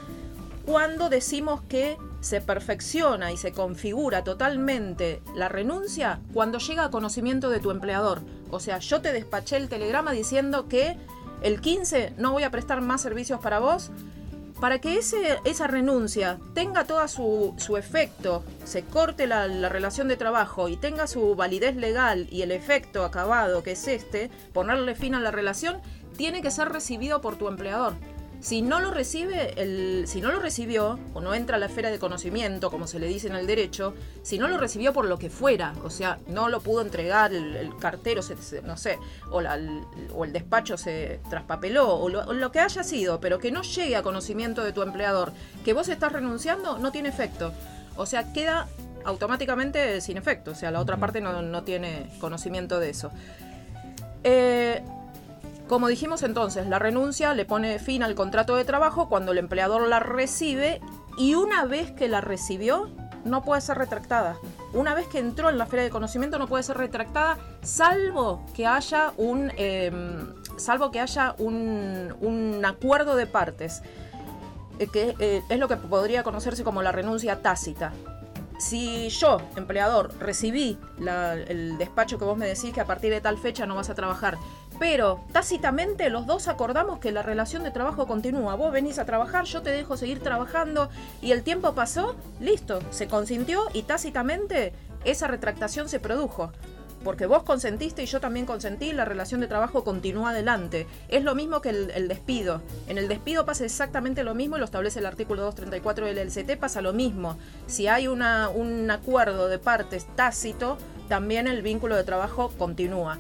cuando 0.70 1.10
decimos 1.10 1.62
que 1.64 1.98
se 2.22 2.42
perfecciona 2.42 3.32
y 3.32 3.38
se 3.38 3.54
configura 3.54 4.24
totalmente 4.24 5.20
la 5.34 5.50
renuncia 5.50 6.20
cuando 6.32 6.60
llega 6.60 6.84
a 6.84 6.92
conocimiento 6.92 7.50
de 7.50 7.60
tu 7.60 7.72
empleador. 7.72 8.22
O 8.52 8.60
sea, 8.60 8.78
yo 8.78 9.02
te 9.02 9.12
despaché 9.12 9.58
el 9.58 9.68
telegrama 9.68 10.12
diciendo 10.12 10.68
que 10.68 10.96
el 11.42 11.60
15 11.60 12.14
no 12.18 12.34
voy 12.34 12.44
a 12.44 12.52
prestar 12.52 12.82
más 12.82 13.02
servicios 13.02 13.40
para 13.40 13.58
vos. 13.58 13.90
Para 14.62 14.78
que 14.78 14.98
ese, 14.98 15.40
esa 15.44 15.66
renuncia 15.66 16.38
tenga 16.54 16.84
todo 16.84 17.08
su, 17.08 17.56
su 17.58 17.76
efecto, 17.76 18.44
se 18.64 18.84
corte 18.84 19.26
la, 19.26 19.48
la 19.48 19.70
relación 19.70 20.08
de 20.08 20.18
trabajo 20.18 20.70
y 20.70 20.78
tenga 20.78 21.08
su 21.08 21.34
validez 21.36 21.78
legal 21.78 22.28
y 22.30 22.44
el 22.44 22.52
efecto 22.52 23.06
acabado 23.06 23.64
que 23.64 23.72
es 23.72 23.88
este, 23.88 24.30
ponerle 24.54 24.94
fin 24.94 25.16
a 25.16 25.20
la 25.20 25.32
relación, 25.32 25.82
tiene 26.16 26.44
que 26.44 26.52
ser 26.52 26.70
recibido 26.70 27.22
por 27.22 27.38
tu 27.38 27.48
empleador. 27.48 27.96
Si 28.42 28.62
no 28.62 28.80
lo 28.80 28.90
recibe, 28.92 29.54
el, 29.62 30.06
si 30.08 30.22
no 30.22 30.32
lo 30.32 30.40
recibió, 30.40 30.98
o 31.14 31.20
no 31.20 31.34
entra 31.34 31.58
a 31.58 31.60
la 31.60 31.66
esfera 31.66 31.92
de 31.92 32.00
conocimiento, 32.00 32.72
como 32.72 32.88
se 32.88 32.98
le 32.98 33.08
dice 33.08 33.28
en 33.28 33.36
el 33.36 33.46
derecho, 33.46 33.94
si 34.24 34.40
no 34.40 34.48
lo 34.48 34.58
recibió 34.58 34.94
por 34.94 35.06
lo 35.06 35.20
que 35.20 35.30
fuera, 35.30 35.74
o 35.84 35.90
sea, 35.90 36.20
no 36.28 36.48
lo 36.48 36.62
pudo 36.62 36.82
entregar, 36.82 37.34
el, 37.34 37.56
el 37.58 37.76
cartero, 37.78 38.22
se, 38.22 38.38
se- 38.38 38.62
no 38.62 38.78
sé, 38.78 38.98
o, 39.30 39.42
la- 39.42 39.56
el, 39.56 39.82
o 40.14 40.24
el 40.24 40.32
despacho 40.32 40.78
se 40.78 41.20
traspapeló, 41.30 41.94
o 41.96 42.08
lo, 42.08 42.22
o 42.22 42.34
lo 42.34 42.52
que 42.52 42.60
haya 42.62 42.82
sido, 42.84 43.20
pero 43.20 43.40
que 43.40 43.52
no 43.52 43.62
llegue 43.62 43.98
a 43.98 44.04
conocimiento 44.04 44.64
de 44.64 44.72
tu 44.72 44.84
empleador, 44.84 45.34
que 45.66 45.74
vos 45.74 45.90
estás 45.90 46.14
renunciando, 46.14 46.78
no 46.80 46.94
tiene 46.94 47.10
efecto. 47.10 47.52
O 47.98 48.06
sea, 48.06 48.32
queda 48.32 48.70
automáticamente 49.04 50.00
sin 50.00 50.16
efecto, 50.18 50.52
o 50.52 50.56
sea, 50.56 50.72
la 50.72 50.80
otra 50.80 50.96
parte 50.96 51.20
no, 51.20 51.42
no 51.42 51.64
tiene 51.64 52.10
conocimiento 52.22 52.80
de 52.80 52.90
eso. 52.92 53.12
Eh, 54.24 54.82
como 55.70 55.88
dijimos 55.88 56.24
entonces, 56.24 56.68
la 56.68 56.80
renuncia 56.80 57.36
le 57.36 57.46
pone 57.46 57.78
fin 57.78 58.02
al 58.02 58.16
contrato 58.16 58.56
de 58.56 58.66
trabajo 58.66 59.08
cuando 59.08 59.34
el 59.34 59.38
empleador 59.38 59.88
la 59.88 60.00
recibe 60.00 60.82
y 61.16 61.36
una 61.36 61.66
vez 61.66 61.92
que 61.92 62.08
la 62.08 62.22
recibió 62.22 62.90
no 63.24 63.44
puede 63.44 63.62
ser 63.62 63.78
retractada. 63.78 64.38
Una 64.74 64.96
vez 64.96 65.08
que 65.08 65.20
entró 65.20 65.50
en 65.50 65.60
la 65.60 65.66
esfera 65.66 65.84
de 65.84 65.92
conocimiento 65.92 66.40
no 66.40 66.48
puede 66.48 66.64
ser 66.64 66.78
retractada 66.78 67.38
salvo 67.62 68.44
que 68.56 68.66
haya 68.66 69.14
un 69.18 69.52
eh, 69.58 69.92
salvo 70.58 70.90
que 70.90 71.02
haya 71.02 71.36
un, 71.38 72.16
un 72.20 72.66
acuerdo 72.66 73.16
de 73.16 73.28
partes 73.28 73.84
eh, 74.80 74.88
que 74.88 75.16
eh, 75.20 75.44
es 75.50 75.60
lo 75.60 75.68
que 75.68 75.78
podría 75.78 76.24
conocerse 76.24 76.64
como 76.64 76.82
la 76.82 76.92
renuncia 76.92 77.44
tácita. 77.44 77.94
Si 78.60 79.08
yo, 79.10 79.38
empleador, 79.56 80.14
recibí 80.20 80.78
el 80.98 81.78
despacho 81.78 82.18
que 82.18 82.26
vos 82.26 82.38
me 82.38 82.46
decís 82.46 82.74
que 82.74 82.82
a 82.82 82.86
partir 82.86 83.10
de 83.10 83.22
tal 83.22 83.38
fecha 83.38 83.66
no 83.66 83.76
vas 83.76 83.90
a 83.90 83.96
trabajar, 83.96 84.38
pero 84.80 85.20
tácitamente 85.34 86.10
los 86.10 86.26
dos 86.26 86.48
acordamos 86.48 87.00
que 87.00 87.12
la 87.12 87.22
relación 87.22 87.64
de 87.64 87.72
trabajo 87.72 88.08
continúa. 88.08 88.56
Vos 88.56 88.72
venís 88.72 88.98
a 88.98 89.06
trabajar, 89.06 89.44
yo 89.46 89.62
te 89.62 89.72
dejo 89.72 89.98
seguir 89.98 90.22
trabajando 90.22 90.90
y 91.22 91.34
el 91.34 91.44
tiempo 91.44 91.76
pasó, 91.76 92.16
listo, 92.40 92.80
se 92.90 93.08
consintió 93.08 93.66
y 93.74 93.84
tácitamente 93.84 94.74
esa 95.04 95.28
retractación 95.28 95.90
se 95.90 96.00
produjo. 96.00 96.52
porque 97.02 97.28
vos 97.28 97.44
consentiste 97.44 98.04
y 98.04 98.08
yo 98.08 98.20
también 98.20 98.46
consentí, 98.46 98.92
la 98.92 99.06
relación 99.06 99.40
de 99.40 99.48
trabajo 99.48 99.86
continúa 99.86 100.32
adelante. 100.32 100.86
Es 101.08 101.24
lo 101.24 101.34
mismo 101.34 101.62
que 101.62 101.70
el, 101.70 102.08
despido. 102.10 102.62
En 102.90 102.98
el 102.98 103.08
despido 103.08 103.46
pasa 103.46 103.64
exactamente 103.64 104.26
lo 104.26 104.36
mismo, 104.36 104.58
y 104.58 104.60
lo 104.60 104.66
establece 104.66 105.00
el 105.00 105.06
artículo 105.06 105.44
234 105.44 106.06
del 106.08 106.18
LCT, 106.18 106.60
pasa 106.60 106.82
lo 106.82 106.92
mismo. 106.92 107.38
Si 107.68 107.88
hay 107.88 108.10
un 108.10 108.22
acuerdo 108.92 109.48
de 109.48 109.60
partes 109.60 110.08
tácito, 110.18 110.78
también 111.08 111.48
el 111.48 111.62
vínculo 111.62 111.96
de 111.96 112.04
trabajo 112.04 112.52
continúa. 112.58 113.18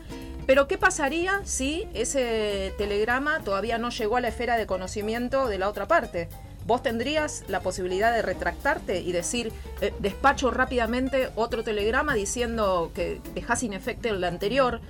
Pero 0.49 0.67
¿qué 0.67 0.79
pasaría 0.79 1.41
si 1.45 1.87
ese 1.93 2.73
telegrama 2.79 3.41
todavía 3.41 3.77
no 3.77 3.91
llegó 3.91 4.17
a 4.17 4.19
la 4.19 4.29
esfera 4.29 4.57
de 4.57 4.65
conocimiento 4.65 5.47
de 5.47 5.59
la 5.59 5.69
otra 5.69 5.87
parte? 5.87 6.27
Vos 6.65 6.81
tendrías 6.81 7.43
la 7.47 7.59
posibilidad 7.59 8.11
de 8.11 8.23
retractarte 8.23 8.99
y 9.01 9.11
decir, 9.11 9.53
eh, 9.79 9.93
despacho 9.99 10.49
rápidamente 10.49 11.29
otro 11.35 11.63
telegrama 11.63 12.15
diciendo 12.15 12.89
que 12.95 13.21
dejás 13.35 13.59
sin 13.59 13.73
efecto 13.73 14.09
el 14.09 14.23
anterior, 14.23 14.81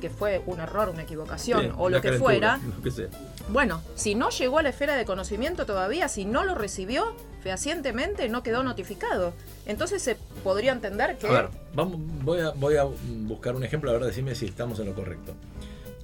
que 0.00 0.08
fue 0.08 0.40
un 0.46 0.60
error, 0.60 0.88
una 0.88 1.02
equivocación 1.02 1.74
o 1.76 1.90
lo 1.90 2.00
que 2.00 2.14
fuera. 2.14 2.58
lo 2.74 2.82
que 2.82 2.90
sea. 2.90 3.08
Bueno, 3.50 3.82
si 3.94 4.14
no 4.14 4.30
llegó 4.30 4.60
a 4.60 4.62
la 4.62 4.70
esfera 4.70 4.96
de 4.96 5.04
conocimiento 5.04 5.66
todavía, 5.66 6.08
si 6.08 6.24
no 6.24 6.42
lo 6.42 6.54
recibió 6.54 7.14
fehacientemente, 7.42 8.28
no 8.28 8.42
quedó 8.42 8.62
notificado. 8.62 9.34
Entonces 9.66 10.02
se 10.02 10.16
podría 10.44 10.72
entender 10.72 11.18
que... 11.18 11.26
A 11.26 11.32
ver, 11.32 11.48
vamos, 11.74 11.98
voy, 12.22 12.40
a, 12.40 12.50
voy 12.50 12.76
a 12.76 12.84
buscar 12.84 13.54
un 13.54 13.64
ejemplo, 13.64 13.90
a 13.90 13.94
ver, 13.94 14.04
decime 14.04 14.34
si 14.34 14.46
estamos 14.46 14.78
en 14.80 14.86
lo 14.86 14.94
correcto. 14.94 15.34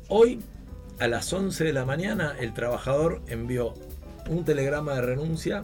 Hoy, 0.08 0.40
a 0.98 1.06
las 1.06 1.32
11 1.32 1.64
de 1.64 1.72
la 1.72 1.84
mañana, 1.84 2.34
el 2.38 2.52
trabajador 2.54 3.22
envió 3.28 3.74
un 4.28 4.44
telegrama 4.44 4.94
de 4.94 5.02
renuncia 5.02 5.62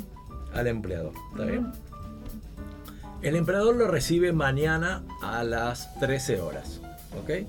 al 0.52 0.66
empleador. 0.66 1.12
¿Está 1.32 1.44
bien? 1.44 1.72
El 3.22 3.36
empleador 3.36 3.74
lo 3.76 3.88
recibe 3.88 4.32
mañana 4.32 5.02
a 5.22 5.44
las 5.44 5.98
13 5.98 6.40
horas. 6.40 6.80
¿Ok? 7.22 7.46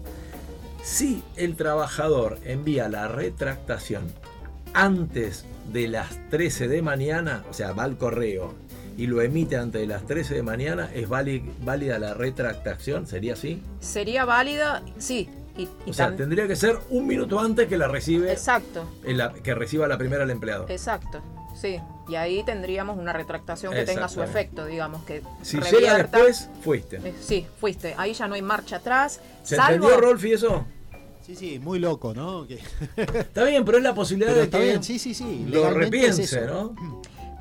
Si 0.84 1.24
el 1.36 1.56
trabajador 1.56 2.38
envía 2.46 2.88
la 2.90 3.08
retractación 3.08 4.04
antes 4.74 5.46
de 5.72 5.88
las 5.88 6.08
13 6.30 6.68
de 6.68 6.82
mañana, 6.82 7.44
o 7.50 7.54
sea, 7.54 7.72
va 7.74 7.84
al 7.84 7.98
correo 7.98 8.54
y 8.98 9.08
lo 9.08 9.22
emite 9.22 9.58
antes 9.58 9.82
de 9.82 9.88
las 9.88 10.06
13 10.06 10.36
de 10.36 10.44
mañana, 10.44 10.90
¿es 10.94 11.10
váli- 11.10 11.44
válida 11.64 12.00
la 12.00 12.14
retractación? 12.14 13.08
¿Sería 13.08 13.34
así? 13.34 13.62
Sería 13.80 14.26
válida, 14.26 14.84
sí. 14.98 15.30
Y, 15.58 15.64
y 15.86 15.90
O 15.90 15.94
sea, 15.94 16.16
tendría 16.16 16.48
que 16.48 16.56
ser 16.56 16.78
un 16.90 17.08
minuto 17.08 17.40
antes 17.40 17.68
que 17.68 17.78
la 17.78 17.88
recibe, 17.88 18.32
Exacto, 18.32 18.90
en 19.04 19.18
la- 19.18 19.34
que 19.34 19.56
reciba 19.56 19.88
la 19.88 19.98
primera 19.98 20.24
el 20.24 20.30
empleador. 20.32 20.70
exacto. 20.72 21.22
Sí. 21.60 21.80
Y 22.10 22.16
ahí 22.16 22.44
tendríamos 22.44 22.98
una 22.98 23.14
retractación 23.14 23.74
que 23.74 23.84
tenga 23.84 24.10
su 24.10 24.22
efecto, 24.22 24.66
digamos, 24.66 25.04
que 25.06 25.24
Si 25.42 25.56
llega 25.58 25.72
revierta- 25.72 26.18
después, 26.18 26.50
fuiste. 26.62 26.98
Eh, 26.98 27.14
Sí, 27.22 27.48
fuiste. 27.60 27.96
Ahí 27.98 28.14
ya 28.14 28.28
no 28.28 28.36
hay 28.36 28.42
marcha 28.42 28.76
atrás. 28.76 29.22
¿Se 29.44 29.56
salvo- 29.56 29.86
entendió, 29.88 30.02
Rolfi, 30.02 30.34
eso? 30.34 30.66
Sí, 31.26 31.36
sí, 31.36 31.60
muy 31.60 31.80
loco, 31.80 32.14
¿no? 32.14 32.46
Que- 32.46 32.60
Está 33.20 33.44
bien, 33.46 33.66
pero 33.66 33.78
es 33.80 33.84
la 33.84 33.96
posibilidad 33.96 34.30
Pero 34.32 34.40
de 34.42 34.46
está 34.46 34.58
que 34.60 34.64
bien, 34.66 34.84
sí, 34.84 35.00
sí, 35.00 35.14
sí. 35.14 35.46
lo 35.50 35.68
es 35.68 35.74
repiense. 35.74 36.42
¿no? 36.46 36.76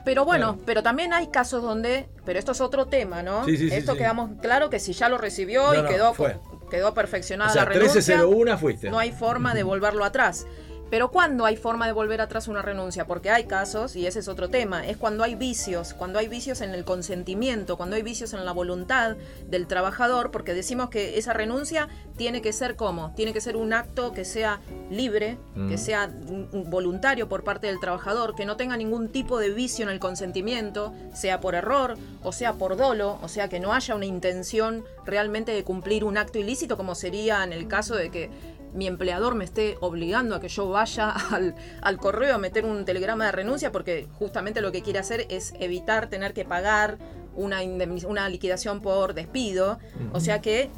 Pero 0.05 0.25
bueno, 0.25 0.53
Claro. 0.53 0.63
pero 0.67 0.83
también 0.83 1.13
hay 1.13 1.29
casos 1.29 1.63
donde, 1.63 2.09
pero 2.25 2.39
esto 2.39 2.53
es 2.53 2.61
otro 2.61 2.87
tema, 2.87 3.23
¿no? 3.23 3.45
Sí, 3.47 3.57
sí, 3.57 3.69
sí, 3.71 3.75
esto 3.75 3.93
sí. 3.93 3.99
quedamos 3.99 4.31
claro 4.41 4.69
que 4.71 4.79
si 4.79 4.93
ya 4.93 5.09
lo 5.09 5.17
recibió 5.19 5.73
No, 5.73 5.75
y 5.79 5.83
no, 5.83 5.89
quedó 5.89 6.15
fue. 6.15 6.37
quedó 6.71 6.93
perfeccionada 6.95 7.51
O 7.51 7.53
sea, 7.53 7.63
la 7.65 7.71
renuncia, 7.71 8.01
1301 8.01 8.59
fuiste. 8.59 8.91
no 8.91 8.99
hay 8.99 9.13
forma 9.13 9.55
de 9.55 9.63
volverlo 9.63 10.05
atrás. 10.05 10.47
Pero 10.95 11.11
¿cuándo 11.11 11.45
hay 11.45 11.57
forma 11.57 11.87
de 11.87 11.93
volver 11.93 12.21
atrás 12.21 12.47
una 12.47 12.63
renuncia? 12.63 13.05
Porque 13.05 13.29
hay 13.29 13.47
casos, 13.47 13.97
y 13.97 14.07
ese 14.07 14.21
es 14.21 14.29
otro 14.29 14.49
tema, 14.49 14.87
es 14.87 14.97
cuando 14.97 15.25
hay 15.25 15.35
vicios, 15.35 15.93
cuando 15.93 16.21
hay 16.21 16.29
vicios 16.29 16.61
en 16.61 16.73
el 16.73 16.85
consentimiento, 16.85 17.77
cuando 17.77 17.97
hay 17.97 18.03
vicios 18.05 18.33
en 18.33 18.45
la 18.45 18.53
voluntad 18.53 19.17
del 19.49 19.67
trabajador, 19.67 20.31
porque 20.31 20.55
decimos 20.55 20.91
que 20.91 21.19
esa 21.19 21.33
renuncia 21.33 21.89
tiene 22.17 22.43
que 22.43 22.53
ser 22.53 22.77
como, 22.77 23.13
tiene 23.17 23.33
que 23.33 23.41
ser 23.41 23.57
un 23.57 23.73
acto 23.73 24.13
que 24.13 24.25
sea 24.25 24.61
libre, 24.89 25.37
Mm. 25.57 25.69
que 25.69 25.79
sea 25.79 26.07
mm, 26.07 26.57
mm, 26.57 26.71
voluntario 26.71 27.29
por 27.29 27.43
parte 27.43 27.67
del 27.67 27.81
trabajador, 27.81 28.37
que 28.37 28.45
no 28.45 28.57
tenga 28.57 28.77
ningún 28.77 29.09
tipo 29.09 29.41
de 29.41 29.51
vicio 29.51 29.83
en 29.83 29.91
el 29.91 29.99
consentimiento, 29.99 30.93
sea 31.13 31.41
por 31.41 31.57
error 31.57 31.97
o 32.23 32.31
sea 32.31 32.53
por 32.53 32.77
dolo, 32.77 33.19
o 33.21 33.29
sea 33.29 33.49
que 33.49 33.59
no 33.59 33.73
haya 33.73 33.97
una 33.97 34.07
intención 34.07 34.85
realmente 35.05 35.53
de 35.53 35.65
cumplir 35.65 36.05
un 36.05 36.19
acto 36.19 36.39
ilícito 36.39 36.77
como 36.77 36.95
sería 36.95 37.43
en 37.43 37.53
el 37.53 37.67
caso 37.67 37.97
de 37.97 38.11
que 38.11 38.31
mi 38.75 38.87
empleador 38.87 39.35
me 39.35 39.45
esté 39.45 39.77
obligando 39.81 40.35
a 40.35 40.41
que 40.41 40.49
yo 40.49 40.69
vaya 40.69 41.11
al, 41.31 41.55
al 41.81 41.97
correo 41.99 42.35
a 42.35 42.39
meter 42.39 42.65
un 42.65 42.85
telegrama 42.85 43.27
de 43.27 43.33
renuncia 43.33 43.73
porque 43.73 44.09
justamente 44.19 44.61
lo 44.61 44.73
que 44.73 44.83
quiere 44.83 44.99
hacer 44.99 45.27
es 45.31 45.55
evitar 45.59 46.09
tener 46.09 46.35
que 46.35 46.45
pagar 46.45 46.99
una, 47.37 47.61
una 48.07 48.29
liquidación 48.29 48.81
por 48.81 49.15
despido. 49.15 49.79
O 50.13 50.21
sea 50.21 50.41
que 50.41 50.71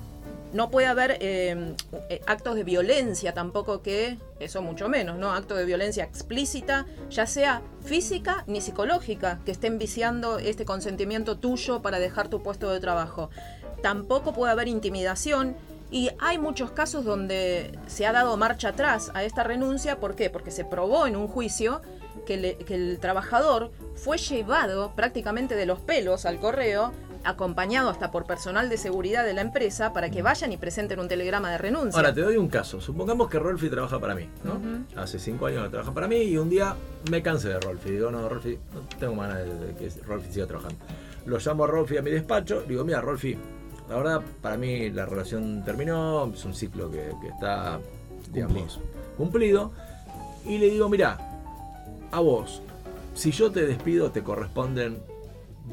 no 0.52 0.70
puede 0.70 0.86
haber 0.86 1.18
eh, 1.20 1.74
eh, 2.08 2.20
actos 2.26 2.54
de 2.54 2.64
violencia 2.64 3.34
tampoco 3.34 3.82
que, 3.82 4.18
eso 4.40 4.62
mucho 4.62 4.88
menos, 4.88 5.18
¿no? 5.18 5.32
Actos 5.32 5.58
de 5.58 5.64
violencia 5.64 6.04
explícita, 6.04 6.86
ya 7.10 7.26
sea 7.26 7.62
física 7.84 8.44
ni 8.46 8.60
psicológica, 8.60 9.40
que 9.44 9.50
estén 9.50 9.78
viciando 9.78 10.38
este 10.38 10.64
consentimiento 10.64 11.36
tuyo 11.36 11.82
para 11.82 11.98
dejar 11.98 12.28
tu 12.28 12.42
puesto 12.42 12.70
de 12.70 12.80
trabajo. 12.80 13.30
Tampoco 13.82 14.32
puede 14.32 14.52
haber 14.52 14.68
intimidación. 14.68 15.56
Y 15.90 16.10
hay 16.18 16.38
muchos 16.38 16.70
casos 16.72 17.04
donde 17.04 17.70
se 17.86 18.06
ha 18.06 18.12
dado 18.12 18.36
marcha 18.36 18.70
atrás 18.70 19.10
a 19.14 19.22
esta 19.24 19.44
renuncia. 19.44 20.00
¿Por 20.00 20.14
qué? 20.16 20.30
Porque 20.30 20.50
se 20.50 20.64
probó 20.64 21.06
en 21.06 21.14
un 21.16 21.28
juicio 21.28 21.80
que, 22.26 22.36
le- 22.36 22.56
que 22.56 22.74
el 22.74 22.98
trabajador 23.00 23.70
fue 23.94 24.18
llevado 24.18 24.92
prácticamente 24.96 25.54
de 25.54 25.64
los 25.66 25.78
pelos 25.80 26.26
al 26.26 26.38
correo, 26.40 26.92
acompañado 27.22 27.88
hasta 27.90 28.10
por 28.10 28.24
personal 28.24 28.68
de 28.68 28.76
seguridad 28.78 29.24
de 29.24 29.32
la 29.34 29.40
empresa, 29.40 29.92
para 29.92 30.10
que 30.10 30.22
vayan 30.22 30.52
y 30.52 30.56
presenten 30.56 31.00
un 31.00 31.08
telegrama 31.08 31.50
de 31.50 31.58
renuncia. 31.58 31.98
Ahora, 31.98 32.12
te 32.14 32.20
doy 32.20 32.36
un 32.36 32.48
caso. 32.48 32.80
Supongamos 32.80 33.28
que 33.28 33.38
Rolfi 33.38 33.68
trabaja 33.68 33.98
para 34.00 34.14
mí, 34.14 34.28
¿no? 34.44 34.60
Hace 35.00 35.18
cinco 35.18 35.46
años 35.46 35.64
que 35.64 35.70
trabaja 35.70 35.92
para 35.92 36.06
mí 36.08 36.16
y 36.18 36.36
un 36.36 36.48
día 36.50 36.76
me 37.10 37.22
cansé 37.22 37.48
de 37.48 37.60
Rolfi. 37.60 37.90
Digo, 37.90 38.10
no, 38.10 38.28
Rolfi, 38.28 38.58
no 38.74 38.80
tengo 38.98 39.20
ganas 39.20 39.38
de 39.38 39.74
que 39.76 39.90
Rolfi 40.04 40.32
siga 40.32 40.46
trabajando. 40.46 40.78
Lo 41.26 41.38
llamo 41.38 41.64
a 41.64 41.66
Rolfi 41.66 41.96
a 41.96 42.02
mi 42.02 42.10
despacho. 42.12 42.62
Digo, 42.62 42.84
mira, 42.84 43.00
Rolfi, 43.00 43.36
la 43.88 43.96
verdad, 43.96 44.22
para 44.42 44.56
mí 44.56 44.90
la 44.90 45.06
relación 45.06 45.64
terminó. 45.64 46.32
Es 46.34 46.44
un 46.44 46.54
ciclo 46.54 46.90
que, 46.90 47.12
que 47.20 47.28
está, 47.28 47.80
digamos, 48.32 48.80
cumplido. 49.16 49.72
Y 50.44 50.58
le 50.58 50.70
digo, 50.70 50.88
mira, 50.88 51.18
a 52.10 52.20
vos, 52.20 52.62
si 53.14 53.30
yo 53.30 53.50
te 53.50 53.66
despido, 53.66 54.10
te 54.10 54.22
corresponden 54.22 54.98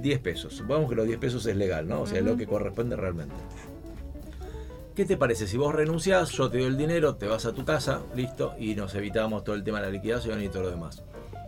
10 0.01 0.19
pesos. 0.19 0.53
Supongamos 0.53 0.89
que 0.89 0.95
los 0.95 1.07
10 1.07 1.19
pesos 1.19 1.45
es 1.45 1.55
legal, 1.55 1.87
¿no? 1.87 2.01
O 2.01 2.07
sea, 2.07 2.19
es 2.19 2.25
lo 2.25 2.37
que 2.37 2.47
corresponde 2.47 2.95
realmente. 2.95 3.35
¿Qué 4.95 5.05
te 5.05 5.17
parece? 5.17 5.47
Si 5.47 5.57
vos 5.57 5.73
renunciás, 5.73 6.29
yo 6.31 6.49
te 6.49 6.59
doy 6.59 6.67
el 6.67 6.77
dinero, 6.77 7.15
te 7.15 7.27
vas 7.27 7.45
a 7.45 7.53
tu 7.53 7.65
casa, 7.65 8.01
listo, 8.15 8.53
y 8.59 8.75
nos 8.75 8.93
evitamos 8.93 9.43
todo 9.43 9.55
el 9.55 9.63
tema 9.63 9.79
de 9.79 9.87
la 9.87 9.91
liquidación 9.91 10.41
y 10.43 10.49
todo 10.49 10.63
lo 10.63 10.71
demás. 10.71 11.01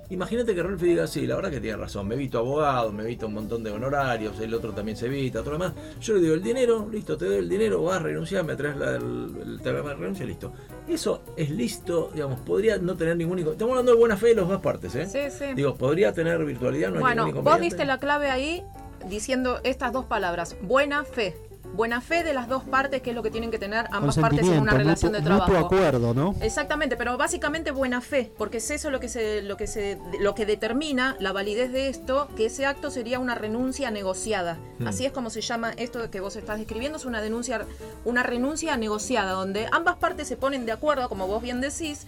Imagínate 0.09 0.53
que 0.53 0.61
Rolfi 0.61 0.87
diga, 0.87 1.07
sí, 1.07 1.25
la 1.25 1.35
verdad 1.35 1.49
que 1.49 1.59
tiene 1.59 1.77
razón, 1.77 2.07
me 2.07 2.15
evito 2.15 2.37
abogado, 2.37 2.91
me 2.91 3.03
evito 3.03 3.27
un 3.27 3.33
montón 3.33 3.63
de 3.63 3.71
honorarios, 3.71 4.39
el 4.39 4.53
otro 4.53 4.71
también 4.71 4.95
se 4.95 5.07
evita, 5.07 5.41
lo 5.41 5.51
demás. 5.51 5.73
Yo 5.99 6.13
le 6.15 6.21
doy 6.21 6.31
el 6.31 6.43
dinero, 6.43 6.87
listo, 6.91 7.17
te 7.17 7.25
doy 7.25 7.37
el 7.37 7.49
dinero, 7.49 7.83
vas 7.83 7.97
a 7.97 8.03
renunciar, 8.03 8.43
me 8.43 8.55
traes 8.55 8.77
la, 8.77 8.95
el, 8.95 9.59
de 9.63 9.71
renuncia, 9.71 10.25
listo. 10.25 10.53
Eso 10.87 11.23
es 11.35 11.49
listo, 11.49 12.11
digamos, 12.13 12.39
podría 12.41 12.77
no 12.77 12.95
tener 12.95 13.17
ningún... 13.17 13.39
Estamos 13.39 13.71
hablando 13.71 13.93
de 13.93 13.97
buena 13.97 14.15
fe 14.15 14.27
de 14.27 14.35
las 14.35 14.47
dos 14.47 14.61
partes, 14.61 14.93
¿eh? 14.95 15.07
Sí, 15.07 15.35
sí. 15.35 15.53
Digo, 15.55 15.75
podría 15.75 16.13
tener 16.13 16.43
virtualidad, 16.45 16.89
no 16.89 16.97
hay 16.97 17.01
bueno, 17.01 17.25
ningún 17.25 17.43
vos 17.43 17.59
diste 17.59 17.85
la 17.85 17.99
clave 17.99 18.29
ahí 18.29 18.63
diciendo 19.09 19.59
estas 19.63 19.91
dos 19.91 20.05
palabras, 20.05 20.55
buena 20.61 21.03
fe. 21.03 21.35
Buena 21.75 21.99
fe 21.99 22.23
de 22.23 22.33
las 22.33 22.47
dos 22.47 22.63
partes, 22.63 23.01
que 23.01 23.09
es 23.09 23.15
lo 23.15 23.21
que 23.21 23.31
tienen 23.31 23.51
que 23.51 23.59
tener 23.59 23.87
ambas 23.91 24.17
partes 24.17 24.47
en 24.47 24.61
una 24.61 24.71
relación 24.71 25.11
de 25.11 25.21
trabajo. 25.21 25.51
mutuo 25.51 25.65
acuerdo, 25.65 26.13
¿no? 26.13 26.35
Exactamente, 26.41 26.95
pero 26.95 27.17
básicamente 27.17 27.71
buena 27.71 27.99
fe, 28.01 28.31
porque 28.37 28.57
es 28.57 28.71
eso 28.71 28.89
lo 28.91 28.99
que 28.99 29.09
se, 29.09 29.41
lo 29.41 29.57
que 29.57 29.67
se, 29.67 29.99
lo 30.19 30.35
que 30.35 30.45
determina 30.45 31.17
la 31.19 31.33
validez 31.33 31.71
de 31.71 31.89
esto, 31.89 32.29
que 32.37 32.45
ese 32.45 32.65
acto 32.65 32.91
sería 32.91 33.19
una 33.19 33.35
renuncia 33.35 33.91
negociada. 33.91 34.57
Hmm. 34.79 34.87
Así 34.87 35.05
es 35.05 35.11
como 35.11 35.29
se 35.29 35.41
llama 35.41 35.71
esto 35.71 36.09
que 36.09 36.19
vos 36.21 36.35
estás 36.35 36.59
describiendo, 36.59 36.97
es 36.97 37.05
una 37.05 37.21
denuncia, 37.21 37.65
una 38.05 38.23
renuncia 38.23 38.77
negociada, 38.77 39.33
donde 39.33 39.67
ambas 39.71 39.97
partes 39.97 40.27
se 40.27 40.37
ponen 40.37 40.65
de 40.65 40.71
acuerdo, 40.71 41.09
como 41.09 41.27
vos 41.27 41.41
bien 41.41 41.59
decís, 41.59 42.07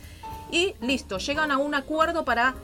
y 0.49 0.75
listo, 0.79 1.17
llegan 1.17 1.51
a 1.51 1.57
un 1.57 1.75
acuerdo 1.75 2.23
para 2.23 2.55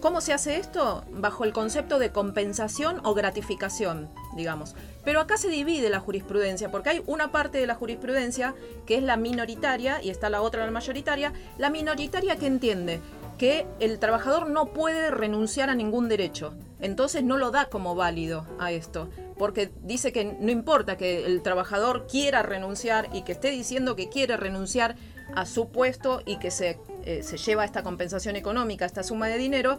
¿Cómo 0.00 0.22
se 0.22 0.32
hace 0.32 0.56
esto? 0.56 1.04
Bajo 1.12 1.44
el 1.44 1.52
concepto 1.52 1.98
de 1.98 2.10
compensación 2.10 3.02
o 3.04 3.12
gratificación, 3.12 4.08
digamos. 4.34 4.74
Pero 5.04 5.20
acá 5.20 5.36
se 5.36 5.48
divide 5.48 5.88
la 5.90 6.00
jurisprudencia, 6.00 6.70
porque 6.70 6.90
hay 6.90 7.02
una 7.06 7.32
parte 7.32 7.58
de 7.58 7.66
la 7.66 7.74
jurisprudencia 7.74 8.54
que 8.86 8.96
es 8.96 9.02
la 9.02 9.16
minoritaria 9.16 10.02
y 10.02 10.10
está 10.10 10.28
la 10.30 10.42
otra 10.42 10.64
la 10.64 10.70
mayoritaria. 10.70 11.32
La 11.58 11.70
minoritaria 11.70 12.36
que 12.36 12.46
entiende 12.46 13.00
que 13.38 13.66
el 13.80 13.98
trabajador 13.98 14.50
no 14.50 14.66
puede 14.74 15.10
renunciar 15.10 15.70
a 15.70 15.74
ningún 15.74 16.08
derecho. 16.08 16.52
Entonces 16.78 17.22
no 17.22 17.38
lo 17.38 17.50
da 17.50 17.66
como 17.66 17.94
válido 17.94 18.46
a 18.58 18.72
esto, 18.72 19.08
porque 19.38 19.70
dice 19.82 20.12
que 20.12 20.24
no 20.24 20.50
importa 20.50 20.98
que 20.98 21.24
el 21.24 21.40
trabajador 21.40 22.06
quiera 22.06 22.42
renunciar 22.42 23.08
y 23.14 23.22
que 23.22 23.32
esté 23.32 23.50
diciendo 23.50 23.96
que 23.96 24.10
quiere 24.10 24.36
renunciar 24.36 24.96
a 25.34 25.46
su 25.46 25.68
puesto 25.68 26.20
y 26.26 26.38
que 26.38 26.50
se, 26.50 26.78
eh, 27.04 27.22
se 27.22 27.38
lleva 27.38 27.64
esta 27.64 27.82
compensación 27.82 28.36
económica, 28.36 28.84
esta 28.84 29.02
suma 29.02 29.28
de 29.28 29.38
dinero, 29.38 29.78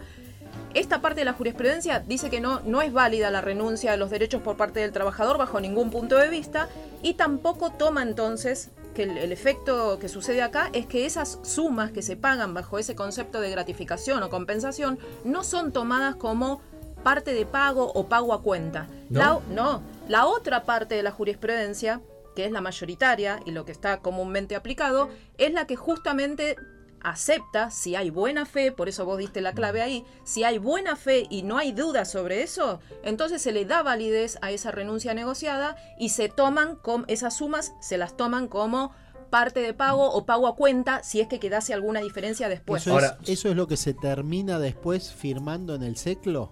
esta 0.73 1.01
parte 1.01 1.21
de 1.21 1.25
la 1.25 1.33
jurisprudencia 1.33 1.99
dice 1.99 2.29
que 2.29 2.41
no, 2.41 2.61
no 2.61 2.81
es 2.81 2.93
válida 2.93 3.31
la 3.31 3.41
renuncia 3.41 3.93
a 3.93 3.97
los 3.97 4.09
derechos 4.09 4.41
por 4.41 4.57
parte 4.57 4.79
del 4.79 4.91
trabajador 4.91 5.37
bajo 5.37 5.59
ningún 5.59 5.89
punto 5.89 6.17
de 6.17 6.29
vista 6.29 6.69
y 7.01 7.15
tampoco 7.15 7.71
toma 7.71 8.03
entonces 8.03 8.69
que 8.93 9.03
el, 9.03 9.17
el 9.17 9.31
efecto 9.31 9.99
que 9.99 10.09
sucede 10.09 10.41
acá 10.41 10.69
es 10.73 10.85
que 10.85 11.05
esas 11.05 11.39
sumas 11.43 11.91
que 11.91 12.01
se 12.01 12.17
pagan 12.17 12.53
bajo 12.53 12.77
ese 12.79 12.95
concepto 12.95 13.39
de 13.39 13.49
gratificación 13.49 14.21
o 14.23 14.29
compensación 14.29 14.99
no 15.23 15.43
son 15.43 15.71
tomadas 15.71 16.15
como 16.15 16.61
parte 17.03 17.33
de 17.33 17.45
pago 17.45 17.91
o 17.93 18.07
pago 18.07 18.33
a 18.33 18.41
cuenta. 18.41 18.87
¿No? 19.09 19.19
La, 19.19 19.39
no, 19.49 19.81
la 20.07 20.25
otra 20.27 20.63
parte 20.63 20.95
de 20.95 21.03
la 21.03 21.11
jurisprudencia, 21.11 22.01
que 22.35 22.45
es 22.45 22.51
la 22.51 22.61
mayoritaria 22.61 23.39
y 23.45 23.51
lo 23.51 23.65
que 23.65 23.71
está 23.71 23.97
comúnmente 23.97 24.55
aplicado, 24.55 25.09
es 25.37 25.51
la 25.53 25.67
que 25.67 25.75
justamente 25.75 26.55
acepta 27.03 27.69
si 27.71 27.95
hay 27.95 28.09
buena 28.09 28.45
fe, 28.45 28.71
por 28.71 28.89
eso 28.89 29.05
vos 29.05 29.17
diste 29.17 29.41
la 29.41 29.53
clave 29.53 29.81
ahí, 29.81 30.05
si 30.23 30.43
hay 30.43 30.57
buena 30.57 30.95
fe 30.95 31.25
y 31.29 31.43
no 31.43 31.57
hay 31.57 31.71
duda 31.71 32.05
sobre 32.05 32.43
eso, 32.43 32.79
entonces 33.03 33.41
se 33.41 33.51
le 33.51 33.65
da 33.65 33.83
validez 33.83 34.37
a 34.41 34.51
esa 34.51 34.71
renuncia 34.71 35.13
negociada 35.13 35.75
y 35.97 36.09
se 36.09 36.29
toman 36.29 36.75
con 36.75 37.05
esas 37.07 37.37
sumas, 37.37 37.73
se 37.81 37.97
las 37.97 38.15
toman 38.17 38.47
como 38.47 38.93
parte 39.29 39.61
de 39.61 39.73
pago 39.73 40.11
o 40.11 40.25
pago 40.25 40.47
a 40.47 40.55
cuenta 40.55 41.03
si 41.03 41.21
es 41.21 41.27
que 41.27 41.39
quedase 41.39 41.73
alguna 41.73 42.01
diferencia 42.01 42.49
después. 42.49 42.81
Eso, 42.81 42.91
Ahora- 42.91 43.17
es, 43.23 43.29
eso 43.29 43.49
es 43.49 43.55
lo 43.55 43.67
que 43.67 43.77
se 43.77 43.93
termina 43.93 44.59
después 44.59 45.11
firmando 45.13 45.73
en 45.75 45.83
el 45.83 45.95
seclo. 45.97 46.51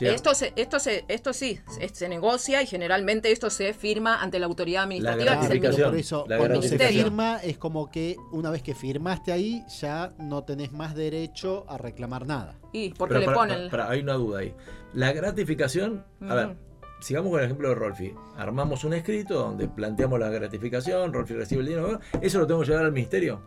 Esto, 0.00 0.34
se, 0.34 0.52
esto, 0.56 0.78
se, 0.78 1.04
esto 1.08 1.32
sí, 1.32 1.58
se, 1.68 1.88
se 1.88 2.08
negocia 2.08 2.62
y 2.62 2.66
generalmente 2.66 3.32
esto 3.32 3.50
se 3.50 3.72
firma 3.74 4.22
ante 4.22 4.38
la 4.38 4.46
autoridad 4.46 4.84
administrativa, 4.84 5.40
que 5.40 5.44
es 5.46 5.50
el 5.78 5.82
por 5.84 5.96
eso, 5.96 6.24
la 6.28 6.38
cuando 6.38 6.62
se 6.62 6.78
firma 6.78 7.38
es 7.42 7.58
como 7.58 7.90
que 7.90 8.16
una 8.32 8.50
vez 8.50 8.62
que 8.62 8.74
firmaste 8.74 9.32
ahí, 9.32 9.64
ya 9.80 10.12
no 10.18 10.44
tenés 10.44 10.72
más 10.72 10.94
derecho 10.94 11.64
a 11.68 11.78
reclamar 11.78 12.26
nada. 12.26 12.54
Y 12.72 12.90
porque 12.94 13.14
Pero 13.14 13.20
le 13.20 13.26
para- 13.26 13.36
ponen... 13.38 13.70
para- 13.70 13.84
para, 13.84 13.90
hay 13.90 14.00
una 14.00 14.14
duda 14.14 14.40
ahí. 14.40 14.54
La 14.94 15.12
gratificación, 15.12 16.04
a 16.28 16.34
ver, 16.34 16.56
sigamos 17.00 17.30
con 17.30 17.40
el 17.40 17.46
ejemplo 17.46 17.68
de 17.70 17.74
Rolfi. 17.74 18.14
Armamos 18.36 18.84
un 18.84 18.94
escrito 18.94 19.34
donde 19.34 19.68
planteamos 19.68 20.18
la 20.20 20.28
gratificación, 20.28 21.12
Rolfi 21.12 21.34
recibe 21.34 21.62
el 21.62 21.68
dinero, 21.68 22.00
eso 22.20 22.38
lo 22.38 22.46
tengo 22.46 22.60
que 22.60 22.66
llevar 22.68 22.84
al 22.84 22.92
ministerio. 22.92 23.40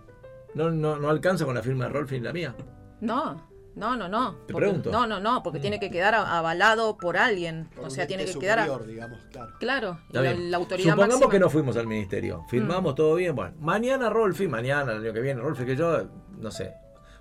No, 0.53 0.72
no, 0.72 0.97
no 0.97 1.10
alcanza 1.10 1.45
con 1.45 1.56
la 1.56 1.61
firma 1.61 1.85
de 1.85 1.89
Rolfi 1.91 2.15
y 2.15 2.19
la 2.22 2.34
mía. 2.34 2.56
No, 3.02 3.47
no, 3.76 3.95
no, 3.97 4.07
no. 4.10 4.35
Te 4.47 4.53
porque- 4.53 4.65
pregunto. 4.68 4.91
No, 4.91 5.06
no, 5.06 5.19
no, 5.19 5.43
porque 5.43 5.60
tiene 5.60 5.80
que 5.80 5.89
quedar 5.91 6.15
avalado 6.15 6.97
por 6.97 7.18
alguien. 7.18 7.69
Por 7.76 7.85
o 7.85 7.89
sea, 7.89 8.07
tiene 8.07 8.23
que 8.26 8.31
ente 8.31 8.41
quedar... 8.45 8.60
a- 8.60 8.65
superior, 8.65 8.88
digamos, 8.88 9.19
claro. 9.31 9.53
Claro, 9.60 9.99
la, 10.11 10.34
la 10.34 10.57
autoridad 10.57 10.91
Supongamos 10.91 11.15
máxima. 11.15 11.31
que 11.31 11.39
no 11.39 11.49
fuimos 11.49 11.77
al 11.77 11.88
ministerio. 11.88 12.43
Firmamos 12.49 12.95
todo 12.95 13.15
bien. 13.15 13.35
Bueno, 13.35 13.53
mañana 13.60 14.10
Rolfi, 14.10 14.47
mañana, 14.47 14.93
el 14.93 15.03
año 15.03 15.14
que 15.14 15.22
viene, 15.22 15.41
Rolfi 15.41 15.65
que 15.65 15.76
yo, 15.76 16.06
no 16.39 16.52
sé, 16.52 16.73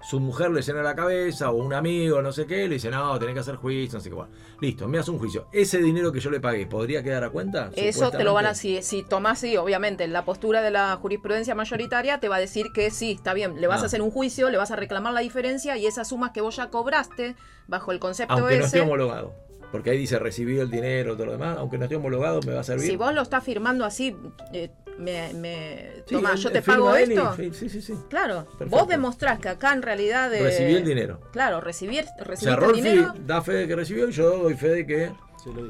su 0.08 0.20
mujer 0.20 0.50
le 0.50 0.60
llena 0.62 0.82
la 0.82 0.94
cabeza 0.94 1.50
o 1.50 1.54
un 1.56 1.72
amigo, 1.72 2.20
no 2.22 2.30
sé 2.32 2.46
qué, 2.46 2.68
le 2.68 2.74
dice, 2.74 2.90
no, 2.90 3.18
tenés 3.18 3.34
que 3.34 3.40
hacer 3.40 3.56
juicio, 3.56 3.98
no 3.98 4.02
sé 4.02 4.10
qué. 4.10 4.14
Bueno, 4.14 4.30
listo, 4.60 4.86
me 4.86 4.98
hace 4.98 5.10
un 5.10 5.18
juicio. 5.18 5.46
Ese 5.52 5.78
dinero 5.78 6.12
que 6.12 6.20
yo 6.20 6.30
le 6.30 6.40
pagué, 6.40 6.66
¿podría 6.66 7.02
quedar 7.02 7.24
a 7.24 7.30
cuenta? 7.30 7.70
Eso 7.74 8.10
te 8.10 8.22
lo 8.24 8.34
van 8.34 8.46
a 8.46 8.54
si, 8.54 8.82
si 8.82 9.02
tomás, 9.02 9.38
sí, 9.38 9.56
obviamente, 9.56 10.06
la 10.08 10.24
postura 10.24 10.60
de 10.62 10.70
la 10.70 10.96
jurisprudencia 10.96 11.54
mayoritaria 11.54 12.20
te 12.20 12.28
va 12.28 12.36
a 12.36 12.40
decir 12.40 12.66
que 12.74 12.90
sí, 12.90 13.12
está 13.12 13.32
bien, 13.34 13.60
le 13.60 13.66
vas 13.66 13.80
Ah. 13.80 13.84
a 13.84 13.86
hacer 13.86 14.02
un 14.02 14.10
juicio, 14.10 14.50
le 14.50 14.58
vas 14.58 14.70
a 14.70 14.76
reclamar 14.76 15.12
la 15.14 15.20
diferencia 15.20 15.76
y 15.76 15.86
esas 15.86 16.08
sumas 16.08 16.32
que 16.32 16.40
vos 16.42 16.56
ya 16.56 16.68
cobraste 16.70 17.34
bajo 17.66 17.90
el 17.92 17.98
concepto 17.98 18.34
Aunque 18.34 18.58
no 18.58 18.64
esté 18.66 18.80
homologado. 18.82 19.34
Porque 19.72 19.90
ahí 19.90 19.98
dice 19.98 20.20
recibido 20.20 20.62
el 20.62 20.70
dinero, 20.70 21.14
todo 21.14 21.26
lo 21.26 21.32
demás. 21.32 21.56
Aunque 21.58 21.78
no 21.78 21.84
esté 21.84 21.96
homologado, 21.96 22.40
me 22.46 22.52
va 22.54 22.60
a 22.60 22.62
servir. 22.64 22.88
si 22.88 22.94
vos 22.96 23.12
lo 23.12 23.22
estás 23.22 23.42
firmando 23.42 23.84
así, 23.84 24.14
eh, 24.52 24.70
me, 24.98 25.32
me 25.34 25.92
Sí, 26.06 26.16
yo 26.38 26.52
te 26.52 26.62
pago 26.62 26.94
él 26.94 27.12
y- 27.12 27.14
esto. 27.14 27.34
sí, 27.36 27.68
sí, 27.68 27.80
sí. 27.82 27.94
Claro, 28.08 28.44
Perfecto. 28.58 28.66
vos 28.76 28.88
demostrás 28.88 29.38
que 29.38 29.48
acá 29.48 29.72
en 29.72 29.82
realidad 29.82 30.32
eh, 30.34 30.42
Recibí 30.42 30.74
el 30.74 30.84
dinero. 30.84 31.20
Claro, 31.32 31.60
recibir, 31.60 32.04
O 32.20 32.36
sea, 32.36 32.54
el 32.54 32.72
dinero. 32.74 33.14
da 33.26 33.42
fe 33.42 33.52
de 33.52 33.68
que 33.68 33.76
recibió 33.76 34.08
y 34.08 34.12
yo 34.12 34.38
doy 34.38 34.54
fe 34.54 34.68
de 34.68 34.86
que. 34.86 35.12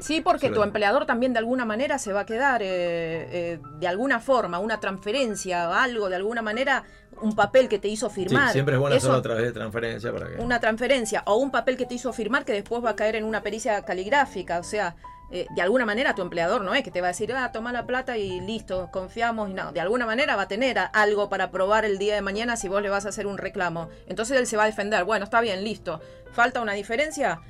Sí, 0.02 0.20
porque 0.20 0.50
tu 0.50 0.62
empleador 0.62 1.04
también 1.04 1.32
de 1.32 1.40
alguna 1.40 1.64
manera 1.64 1.98
se 1.98 2.12
va 2.12 2.20
a 2.20 2.26
quedar 2.26 2.62
eh, 2.62 2.66
eh, 2.68 3.58
de 3.80 3.88
alguna 3.88 4.20
forma, 4.20 4.60
una 4.60 4.78
transferencia, 4.78 5.82
algo, 5.82 6.08
de 6.08 6.14
alguna 6.14 6.42
manera, 6.42 6.84
un 7.20 7.34
papel 7.34 7.68
que 7.68 7.80
te 7.80 7.88
hizo 7.88 8.08
Sí, 8.08 8.22
firmar. 8.24 8.52
siempre 8.52 8.74
es 8.76 8.80
bueno 8.80 8.94
Eso, 8.94 9.06
hacerlo 9.08 9.18
a 9.18 9.22
través 9.22 9.44
de 9.46 9.52
transferencia 9.52 10.12
para 10.12 10.28
que. 10.28 10.40
Una 10.40 10.60
transferencia 10.60 11.24
o 11.26 11.36
un 11.38 11.50
papel 11.50 11.76
que 11.76 11.86
te 11.86 11.94
hizo 11.94 12.12
firmar 12.12 12.44
que 12.44 12.52
después 12.52 12.84
va 12.84 12.90
a 12.90 12.96
caer 12.96 13.16
en 13.16 13.24
una 13.24 13.42
pericia 13.42 13.84
caligráfica. 13.84 14.60
O 14.60 14.62
sea, 14.64 14.94
eh, 15.30 15.46
de 15.54 15.62
alguna 15.62 15.84
manera 15.86 16.14
tu 16.14 16.22
empleador 16.22 16.62
no 16.62 16.74
es 16.74 16.82
que 16.84 16.90
te 16.90 17.00
va 17.00 17.08
a 17.08 17.10
decir, 17.10 17.32
ah, 17.32 17.50
toma 17.52 17.72
la 17.72 17.86
plata 17.86 18.16
y 18.16 18.40
listo, 18.40 18.88
confiamos. 18.92 19.50
Y 19.50 19.54
no, 19.54 19.72
de 19.72 19.80
alguna 19.80 20.06
manera 20.06 20.36
va 20.36 20.42
a 20.42 20.48
tener 20.48 20.78
algo 20.92 21.28
para 21.28 21.50
probar 21.50 21.84
el 21.84 21.98
día 21.98 22.14
de 22.14 22.20
mañana 22.22 22.56
si 22.56 22.68
vos 22.68 22.82
le 22.82 22.90
vas 22.90 23.06
a 23.06 23.08
hacer 23.08 23.26
un 23.26 23.38
reclamo. 23.38 23.88
Entonces 24.06 24.38
él 24.38 24.46
se 24.46 24.56
va 24.56 24.64
a 24.64 24.66
defender. 24.66 25.04
Bueno, 25.04 25.24
está 25.24 25.40
bien, 25.40 25.64
listo. 25.64 26.00
Falta 26.32 26.60
una 26.60 26.72
diferencia, 26.72 27.40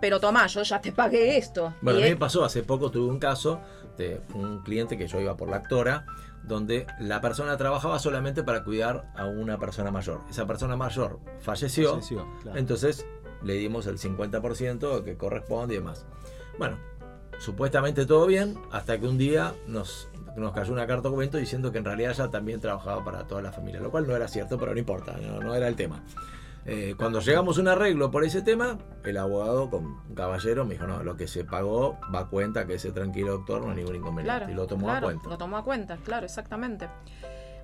pero 0.00 0.20
tomá, 0.20 0.46
yo 0.46 0.62
ya 0.62 0.80
te 0.80 0.92
pagué 0.92 1.36
esto. 1.36 1.74
Bueno, 1.80 1.98
Y 1.98 2.02
a 2.02 2.04
mí 2.04 2.08
él- 2.10 2.14
me 2.16 2.20
pasó, 2.20 2.44
hace 2.44 2.62
poco 2.62 2.90
tuve 2.90 3.10
un 3.10 3.18
caso 3.18 3.60
de 3.96 4.20
un 4.34 4.62
cliente 4.62 4.98
que 4.98 5.06
yo 5.06 5.20
iba 5.20 5.36
por 5.36 5.48
la 5.48 5.56
actora, 5.56 6.04
donde 6.42 6.86
la 6.98 7.20
persona 7.22 7.56
trabajaba 7.56 7.98
solamente 7.98 8.42
para 8.42 8.64
cuidar 8.64 9.10
a 9.16 9.24
una 9.24 9.56
persona 9.58 9.90
mayor. 9.90 10.20
Esa 10.28 10.46
persona 10.46 10.76
mayor 10.76 11.18
falleció, 11.40 11.90
Falleció, 11.94 12.26
claro. 12.42 12.58
entonces 12.58 13.06
le 13.42 13.54
dimos 13.54 13.86
el 13.86 13.98
50% 13.98 15.04
que 15.04 15.16
corresponde 15.16 15.74
y 15.74 15.78
demás. 15.78 16.04
Bueno, 16.58 16.78
supuestamente 17.44 18.06
todo 18.06 18.26
bien, 18.26 18.58
hasta 18.72 18.98
que 18.98 19.06
un 19.06 19.18
día 19.18 19.54
nos, 19.66 20.08
nos 20.36 20.52
cayó 20.52 20.72
una 20.72 20.86
carta 20.86 21.08
documento 21.08 21.36
diciendo 21.36 21.70
que 21.70 21.78
en 21.78 21.84
realidad 21.84 22.12
ella 22.12 22.30
también 22.30 22.58
trabajaba 22.60 23.04
para 23.04 23.26
toda 23.26 23.42
la 23.42 23.52
familia, 23.52 23.80
lo 23.80 23.90
cual 23.90 24.06
no 24.06 24.16
era 24.16 24.26
cierto, 24.28 24.58
pero 24.58 24.72
no 24.72 24.78
importa, 24.78 25.14
no, 25.20 25.40
no 25.40 25.54
era 25.54 25.68
el 25.68 25.76
tema. 25.76 26.02
Eh, 26.66 26.94
cuando 26.96 27.20
llegamos 27.20 27.58
a 27.58 27.60
un 27.60 27.68
arreglo 27.68 28.10
por 28.10 28.24
ese 28.24 28.40
tema, 28.40 28.78
el 29.04 29.18
abogado, 29.18 29.68
con 29.68 29.84
un 29.84 30.14
caballero, 30.14 30.64
me 30.64 30.74
dijo, 30.74 30.86
no, 30.86 31.02
lo 31.02 31.14
que 31.14 31.28
se 31.28 31.44
pagó 31.44 31.98
va 32.12 32.20
a 32.20 32.26
cuenta, 32.28 32.66
que 32.66 32.74
ese 32.74 32.90
tranquilo 32.90 33.32
doctor 33.32 33.60
no 33.62 33.70
hay 33.70 33.76
ningún 33.76 33.96
inconveniente. 33.96 34.38
Claro, 34.38 34.50
y 34.50 34.54
lo 34.54 34.66
tomó 34.66 34.86
claro, 34.86 35.08
a 35.08 35.10
cuenta. 35.10 35.28
Lo 35.28 35.36
tomó 35.36 35.58
a 35.58 35.64
cuenta, 35.64 35.98
claro, 35.98 36.24
exactamente. 36.24 36.88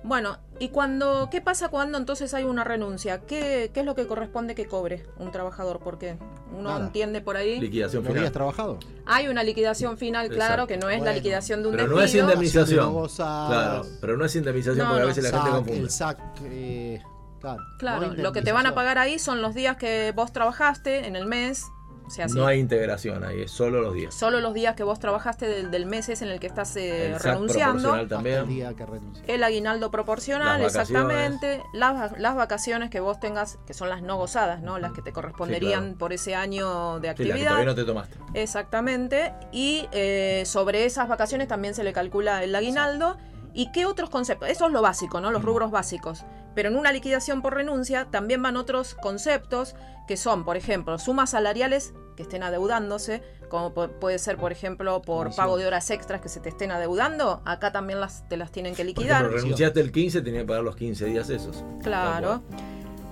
Bueno, 0.03 0.39
¿y 0.59 0.69
cuando 0.69 1.29
qué 1.29 1.41
pasa 1.41 1.69
cuando 1.69 1.97
entonces 1.97 2.33
hay 2.33 2.43
una 2.43 2.63
renuncia? 2.63 3.19
¿Qué, 3.21 3.69
qué 3.73 3.81
es 3.81 3.85
lo 3.85 3.93
que 3.95 4.07
corresponde 4.07 4.55
que 4.55 4.65
cobre 4.65 5.05
un 5.17 5.31
trabajador? 5.31 5.79
Porque 5.83 6.17
uno 6.51 6.69
Nada. 6.71 6.85
entiende 6.85 7.21
por 7.21 7.37
ahí. 7.37 7.59
Liquidación 7.59 8.01
¿Lo 8.03 8.07
final. 8.07 8.17
habías 8.21 8.33
trabajado? 8.33 8.79
Hay 9.05 9.27
una 9.27 9.43
liquidación 9.43 9.97
final, 9.99 10.27
claro, 10.29 10.63
Exacto. 10.63 10.67
que 10.67 10.77
no 10.77 10.89
es 10.89 11.01
la 11.03 11.13
liquidación 11.13 11.61
de 11.61 11.67
un 11.69 11.75
Pero 11.75 11.87
no 11.87 12.01
es 12.01 12.15
indemnización. 12.15 13.07
Claro, 13.15 13.85
pero 14.01 14.17
no 14.17 14.25
es 14.25 14.35
indemnización 14.35 14.85
No, 14.85 14.89
porque 14.91 15.03
a 15.03 15.05
veces 15.05 15.23
la 15.23 15.29
gente 15.31 15.49
confunde. 15.51 15.79
el 15.81 15.89
SAC, 15.91 16.17
eh, 16.45 17.01
claro. 17.39 17.63
Claro, 17.77 18.07
no 18.07 18.13
lo 18.23 18.31
que 18.31 18.41
te 18.41 18.51
van 18.51 18.65
a 18.65 18.73
pagar 18.73 18.97
ahí 18.97 19.19
son 19.19 19.41
los 19.43 19.53
días 19.53 19.77
que 19.77 20.13
vos 20.15 20.33
trabajaste 20.33 21.05
en 21.07 21.15
el 21.15 21.27
mes. 21.27 21.65
Sí, 22.11 22.21
No 22.35 22.45
hay 22.45 22.59
integración 22.59 23.23
ahí, 23.23 23.41
es 23.43 23.51
solo 23.51 23.81
los 23.81 23.93
días. 23.93 24.13
solo 24.13 24.39
los 24.41 24.53
días 24.53 24.75
que 24.75 24.83
vos 24.83 24.99
trabajaste 24.99 25.47
del, 25.47 25.71
del 25.71 25.85
mes 25.85 26.09
es 26.09 26.21
en 26.21 26.27
el 26.29 26.39
que 26.39 26.47
estás 26.47 26.75
eh, 26.75 27.13
El 27.13 27.19
renunciando. 27.19 27.95
el 27.95 28.07
también. 28.07 28.47
día 28.47 28.73
que. 28.73 28.85
El 29.27 29.43
aguinaldo 29.43 29.89
proporcional, 29.91 30.61
Las 30.61 30.75
exactamente. 30.75 31.63
Las, 31.73 32.17
las 32.19 32.35
vacaciones 32.35 32.89
que 32.89 32.99
vos 32.99 33.19
tengas, 33.19 33.57
que 33.65 33.73
son 33.73 33.89
las 33.89 34.01
no 34.01 34.17
gozadas, 34.17 34.61
¿no? 34.61 34.77
Las 34.79 34.91
que 34.91 35.01
te 35.01 35.11
corresponderían 35.13 35.79
Sí, 35.81 35.85
claro. 35.85 35.97
por 35.97 36.13
ese 36.13 36.35
año 36.35 36.99
de 36.99 37.01
Sí, 37.01 37.07
la 37.07 37.13
que 37.15 37.23
actividad. 37.23 37.47
todavía 37.49 37.65
no 37.65 37.75
te 37.75 37.83
tomaste. 37.85 38.17
Exactamente. 38.33 39.33
Y 39.51 39.87
eh, 39.91 40.43
sobre 40.45 40.85
esas 40.85 41.07
vacaciones 41.07 41.47
también 41.47 41.73
se 41.73 41.83
le 41.83 41.93
calcula 41.93 42.43
el 42.43 42.53
aguinaldo. 42.55 43.17
¿Y 43.53 43.71
qué 43.71 43.85
otros 43.85 44.09
conceptos? 44.09 44.49
Eso 44.49 44.67
es 44.67 44.71
lo 44.71 44.81
básico, 44.81 45.19
¿no? 45.19 45.31
Los 45.31 45.43
rubros 45.43 45.71
básicos. 45.71 46.23
Pero 46.55 46.69
en 46.69 46.75
una 46.77 46.91
liquidación 46.91 47.41
por 47.41 47.55
renuncia 47.55 48.07
también 48.11 48.41
van 48.41 48.57
otros 48.57 48.95
conceptos 48.95 49.75
que 50.07 50.17
son, 50.17 50.43
por 50.43 50.57
ejemplo, 50.57 50.97
sumas 50.99 51.29
salariales 51.29 51.93
que 52.17 52.23
estén 52.23 52.43
adeudándose, 52.43 53.23
como 53.49 53.73
pu- 53.73 53.89
puede 53.99 54.19
ser, 54.19 54.37
por 54.37 54.51
ejemplo, 54.51 55.01
por 55.01 55.23
Comisión. 55.27 55.45
pago 55.45 55.57
de 55.57 55.65
horas 55.67 55.89
extras 55.91 56.19
que 56.19 56.27
se 56.29 56.39
te 56.41 56.49
estén 56.49 56.71
adeudando. 56.71 57.41
Acá 57.45 57.71
también 57.71 57.99
las, 58.01 58.27
te 58.27 58.35
las 58.35 58.51
tienen 58.51 58.75
que 58.75 58.83
liquidar. 58.83 59.21
ejemplo, 59.21 59.41
renunciaste 59.41 59.79
el 59.79 59.91
15, 59.91 60.21
tenías 60.21 60.43
que 60.43 60.47
pagar 60.47 60.63
los 60.63 60.75
15 60.75 61.05
días 61.05 61.29
esos. 61.29 61.63
Claro. 61.81 62.41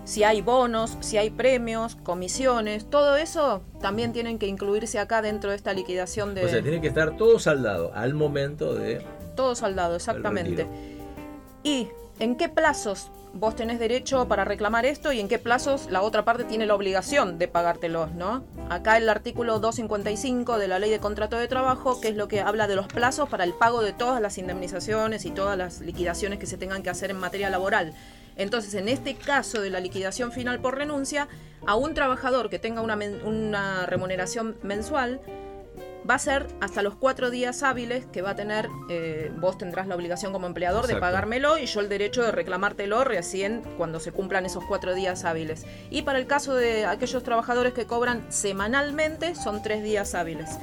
Si 0.03 0.24
hay 0.24 0.41
bonos, 0.41 0.98
si 1.02 1.18
hay 1.18 1.30
premios, 1.30 1.95
comisiones, 1.98 2.90
todo 2.90 3.16
eso 3.16 3.61
también 3.80 4.11
tienen 4.11 4.40
que 4.40 4.48
incluirse 4.48 4.98
acá 4.99 5.22
dentro 5.22 5.52
de 5.52 5.56
esta 5.56 5.72
liquidación 5.72 6.34
de 6.36 6.45
O 6.45 6.49
sea, 6.49 6.61
tiene 6.64 6.82
que 6.82 6.88
estar 6.88 7.16
todo 7.16 7.38
saldado 7.40 7.94
al 7.94 8.14
momento 8.16 8.74
de. 8.76 9.06
todo 9.36 9.53
saldado, 9.56 9.95
exactamente. 9.95 10.68
¿Y 11.64 11.90
en 12.19 12.35
qué 12.35 12.49
plazos 12.49 13.11
vos 13.33 13.55
tenés 13.55 13.79
derecho 13.79 14.27
para 14.27 14.43
reclamar 14.43 14.85
esto 14.85 15.11
y 15.11 15.19
en 15.19 15.27
qué 15.27 15.39
plazos 15.39 15.89
la 15.91 16.01
otra 16.01 16.25
parte 16.25 16.43
tiene 16.43 16.65
la 16.65 16.75
obligación 16.75 17.37
de 17.37 17.47
pagártelos, 17.47 18.11
¿no? 18.13 18.43
Acá 18.69 18.97
el 18.97 19.07
artículo 19.07 19.59
255 19.59 20.57
de 20.57 20.67
la 20.67 20.79
Ley 20.79 20.89
de 20.89 20.99
Contrato 20.99 21.37
de 21.37 21.47
Trabajo, 21.47 22.01
que 22.01 22.09
es 22.09 22.15
lo 22.15 22.27
que 22.27 22.41
habla 22.41 22.67
de 22.67 22.75
los 22.75 22.87
plazos 22.87 23.29
para 23.29 23.43
el 23.43 23.53
pago 23.53 23.81
de 23.81 23.93
todas 23.93 24.21
las 24.21 24.37
indemnizaciones 24.37 25.25
y 25.25 25.31
todas 25.31 25.57
las 25.57 25.81
liquidaciones 25.81 26.39
que 26.39 26.47
se 26.47 26.57
tengan 26.57 26.83
que 26.83 26.89
hacer 26.89 27.11
en 27.11 27.19
materia 27.19 27.49
laboral. 27.49 27.93
Entonces, 28.35 28.73
en 28.73 28.87
este 28.87 29.15
caso 29.15 29.61
de 29.61 29.69
la 29.69 29.79
liquidación 29.79 30.31
final 30.31 30.59
por 30.59 30.77
renuncia, 30.77 31.27
a 31.65 31.75
un 31.75 31.93
trabajador 31.93 32.49
que 32.49 32.57
tenga 32.57 32.81
una, 32.81 33.85
remuneración 33.85 34.55
mensual, 34.63 35.19
va 36.07 36.15
a 36.15 36.19
ser 36.19 36.47
hasta 36.61 36.81
los 36.81 36.95
cuatro 36.95 37.30
días 37.30 37.63
hábiles 37.63 38.05
que 38.05 38.21
va 38.21 38.31
a 38.31 38.35
tener, 38.35 38.69
eh, 38.89 39.31
vos 39.39 39.57
tendrás 39.57 39.88
la 39.88 39.95
obligación 39.95 40.31
como 40.31 40.47
empleador 40.47 40.88
de 40.88 40.95
pagármelo 40.95 41.57
y 41.57 41.65
yo 41.65 41.80
el 41.80 41.89
derecho 41.89 42.23
de 42.23 42.31
reclamártelo 42.31 43.03
recién 43.03 43.61
cuando 43.77 43.99
se 43.99 44.11
cumplan 44.11 44.45
esos 44.45 44.63
cuatro 44.65 44.93
días 44.93 45.26
hábiles. 45.26 45.65
Y 45.89 46.03
para 46.03 46.19
el 46.19 46.27
caso 46.27 46.55
de 46.55 46.85
aquellos 46.85 47.23
trabajadores 47.23 47.73
que 47.73 47.85
cobran 47.85 48.26
semanalmente, 48.30 49.35
son 49.35 49.61
tres 49.61 49.84
días 49.84 50.15
hábiles. 50.15 50.57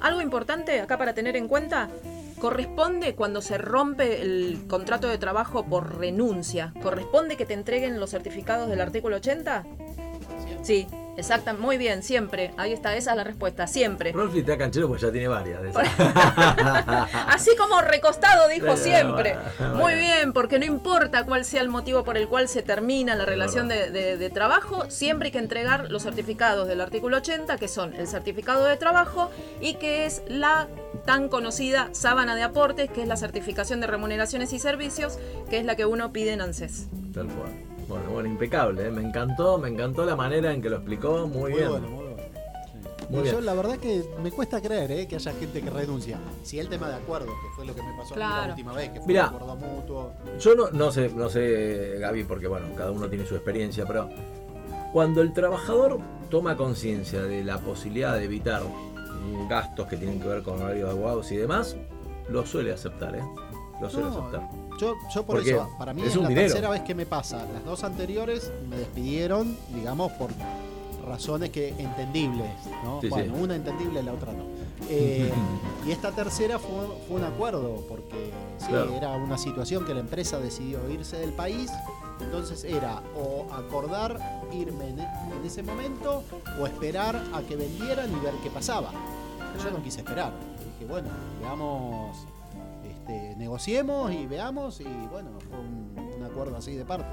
Algo 0.00 0.20
importante 0.20 0.80
acá 0.80 0.98
para 0.98 1.14
tener 1.14 1.36
en 1.36 1.48
cuenta, 1.48 1.88
corresponde 2.38 3.14
cuando 3.14 3.40
se 3.40 3.58
rompe 3.58 4.20
el 4.22 4.66
contrato 4.68 5.08
de 5.08 5.18
trabajo 5.18 5.64
por 5.64 5.98
renuncia, 5.98 6.72
¿corresponde 6.82 7.36
que 7.36 7.46
te 7.46 7.54
entreguen 7.54 7.98
los 7.98 8.10
certificados 8.10 8.68
del 8.68 8.80
artículo 8.80 9.16
80? 9.16 9.64
Sí, 10.62 10.86
exacta, 11.16 11.54
muy 11.54 11.78
bien, 11.78 12.02
siempre. 12.02 12.52
Ahí 12.56 12.72
está, 12.72 12.94
esa 12.96 13.10
es 13.12 13.16
la 13.16 13.24
respuesta, 13.24 13.66
siempre. 13.66 14.12
Rolfi 14.12 14.40
está 14.40 14.56
canchero 14.58 14.88
porque 14.88 15.02
ya 15.02 15.12
tiene 15.12 15.28
varias 15.28 15.62
de 15.62 15.70
esas. 15.70 15.86
Así 17.28 17.56
como 17.56 17.80
recostado 17.80 18.48
dijo 18.48 18.76
siempre. 18.76 19.36
bueno. 19.58 19.74
Muy 19.76 19.94
bien, 19.94 20.32
porque 20.32 20.58
no 20.58 20.64
importa 20.64 21.24
cuál 21.24 21.44
sea 21.44 21.60
el 21.62 21.68
motivo 21.68 22.04
por 22.04 22.16
el 22.16 22.28
cual 22.28 22.48
se 22.48 22.62
termina 22.62 23.14
la 23.14 23.24
relación 23.24 23.68
de, 23.68 23.90
de- 23.90 24.16
de 24.16 24.30
trabajo, 24.30 24.90
siempre 24.90 25.26
hay 25.28 25.32
que 25.32 25.38
entregar 25.38 25.90
los 25.90 26.02
certificados 26.02 26.68
del 26.68 26.80
artículo 26.80 27.18
80, 27.18 27.56
que 27.58 27.68
son 27.68 27.94
el 27.94 28.06
certificado 28.06 28.64
de 28.64 28.76
trabajo 28.76 29.30
y 29.60 29.74
que 29.74 30.06
es 30.06 30.22
la 30.28 30.68
tan 31.04 31.28
conocida 31.28 31.88
sábana 31.92 32.34
de 32.34 32.42
aportes, 32.42 32.90
que 32.90 33.02
es 33.02 33.08
la 33.08 33.16
certificación 33.16 33.80
de 33.80 33.86
remuneraciones 33.86 34.52
y 34.52 34.58
servicios, 34.58 35.18
que 35.50 35.58
es 35.58 35.64
la 35.64 35.76
que 35.76 35.86
uno 35.86 36.12
pide 36.12 36.32
en 36.32 36.40
ANSES. 36.40 36.86
Tal 37.12 37.26
cual. 37.28 37.50
Bueno, 37.88 38.10
bueno, 38.10 38.28
impecable. 38.28 38.86
¿eh? 38.86 38.90
Me 38.90 39.02
encantó, 39.02 39.58
me 39.58 39.68
encantó 39.68 40.04
la 40.04 40.16
manera 40.16 40.52
en 40.52 40.60
que 40.60 40.68
lo 40.68 40.76
explicó. 40.76 41.26
Muy, 41.26 41.38
Muy 41.38 41.52
bien. 41.52 41.68
bueno, 41.70 41.88
muy 41.88 42.04
bueno. 42.04 42.16
Muy 43.08 43.22
bien. 43.22 43.34
Yo 43.36 43.40
la 43.40 43.54
verdad 43.54 43.76
que 43.78 44.02
me 44.20 44.32
cuesta 44.32 44.60
creer 44.60 44.90
eh, 44.90 45.06
que 45.06 45.14
haya 45.14 45.32
gente 45.32 45.62
que 45.62 45.70
renuncia. 45.70 46.18
Si 46.42 46.58
el 46.58 46.68
tema 46.68 46.88
de 46.88 46.96
acuerdo, 46.96 47.26
que 47.26 47.48
fue 47.54 47.64
lo 47.64 47.72
que 47.74 47.80
me 47.82 47.90
pasó 47.96 48.14
a 48.14 48.16
mí 48.16 48.22
Claro. 48.22 48.42
la 48.42 48.48
última 48.50 48.72
vez, 48.72 48.90
que 48.90 48.98
fue 48.98 49.06
Mirá. 49.06 49.28
un 49.28 49.34
acuerdo 49.36 49.56
mutuo. 49.56 50.12
Yo 50.40 50.54
no, 50.56 50.70
no 50.72 50.90
sé, 50.90 51.10
no 51.14 51.28
sé, 51.30 51.98
Gaby, 52.00 52.24
porque 52.24 52.48
bueno, 52.48 52.66
cada 52.76 52.90
uno 52.90 53.08
tiene 53.08 53.24
su 53.24 53.36
experiencia, 53.36 53.84
pero 53.86 54.08
cuando 54.92 55.22
el 55.22 55.32
trabajador 55.32 56.00
toma 56.30 56.56
conciencia 56.56 57.22
de 57.22 57.44
la 57.44 57.58
posibilidad 57.58 58.16
de 58.16 58.24
evitar 58.24 58.62
gastos 59.48 59.86
que 59.86 59.96
tienen 59.96 60.20
que 60.20 60.26
ver 60.26 60.42
con 60.42 60.60
horarios 60.60 60.88
de 60.88 60.98
abogados 60.98 61.30
y 61.30 61.36
demás, 61.36 61.76
lo 62.28 62.44
suele 62.44 62.72
aceptar, 62.72 63.14
¿eh? 63.14 63.22
Lo 63.80 63.88
suele 63.88 64.08
No, 64.08 64.18
aceptar. 64.18 64.48
Yo, 64.80 64.94
yo 65.14 65.22
por 65.24 65.36
Porque 65.36 65.50
eso, 65.52 65.68
para 65.78 65.92
mí 65.94 66.02
es 66.02 66.14
la 66.16 66.28
dinero. 66.28 66.48
tercera 66.48 66.70
vez 66.70 66.82
que 66.82 66.94
me 66.94 67.06
pasa. 67.06 67.46
Las 67.52 67.64
dos 67.64 67.82
anteriores 67.84 68.50
me 68.68 68.76
despidieron, 68.76 69.56
digamos, 69.74 70.12
por 70.12 70.30
razones 71.06 71.50
que 71.50 71.68
entendibles, 71.78 72.50
¿no? 72.84 73.00
Sí, 73.00 73.08
bueno, 73.08 73.34
sí. 73.36 73.42
una 73.42 73.54
entendible, 73.56 74.02
la 74.02 74.12
otra 74.12 74.32
no. 74.32 74.44
Eh, 74.88 75.32
y 75.86 75.90
esta 75.90 76.12
tercera 76.12 76.58
fue, 76.60 76.70
fue 77.08 77.16
un 77.16 77.24
acuerdo, 77.24 77.82
porque 77.88 78.30
sí, 78.58 78.66
Claro. 78.68 78.92
era 78.92 79.12
una 79.16 79.36
situación 79.38 79.84
que 79.84 79.94
la 79.94 80.00
empresa 80.00 80.38
decidió 80.38 80.78
irse 80.90 81.16
del 81.16 81.32
país. 81.32 81.72
Entonces 82.20 82.62
era 82.62 83.02
o 83.18 83.46
acordar 83.52 84.18
irme 84.52 84.88
en, 84.90 85.00
en 85.00 85.44
ese 85.44 85.62
momento 85.62 86.22
o 86.60 86.66
esperar 86.66 87.20
a 87.34 87.40
que 87.42 87.56
vendieran 87.56 88.10
y 88.12 88.20
ver 88.20 88.34
qué 88.42 88.50
pasaba. 88.50 88.90
Yo 89.64 89.70
no 89.70 89.82
quise 89.82 90.00
esperar. 90.00 90.32
Dije, 90.78 90.88
bueno, 90.90 91.08
veamos, 91.40 92.16
este, 93.06 93.36
negociemos 93.36 94.12
y 94.12 94.26
veamos. 94.26 94.80
Y 94.80 94.84
bueno, 95.10 95.30
fue 95.48 95.58
un, 95.58 96.14
un 96.16 96.24
acuerdo 96.24 96.56
así 96.56 96.74
de 96.74 96.84
partes. 96.84 97.06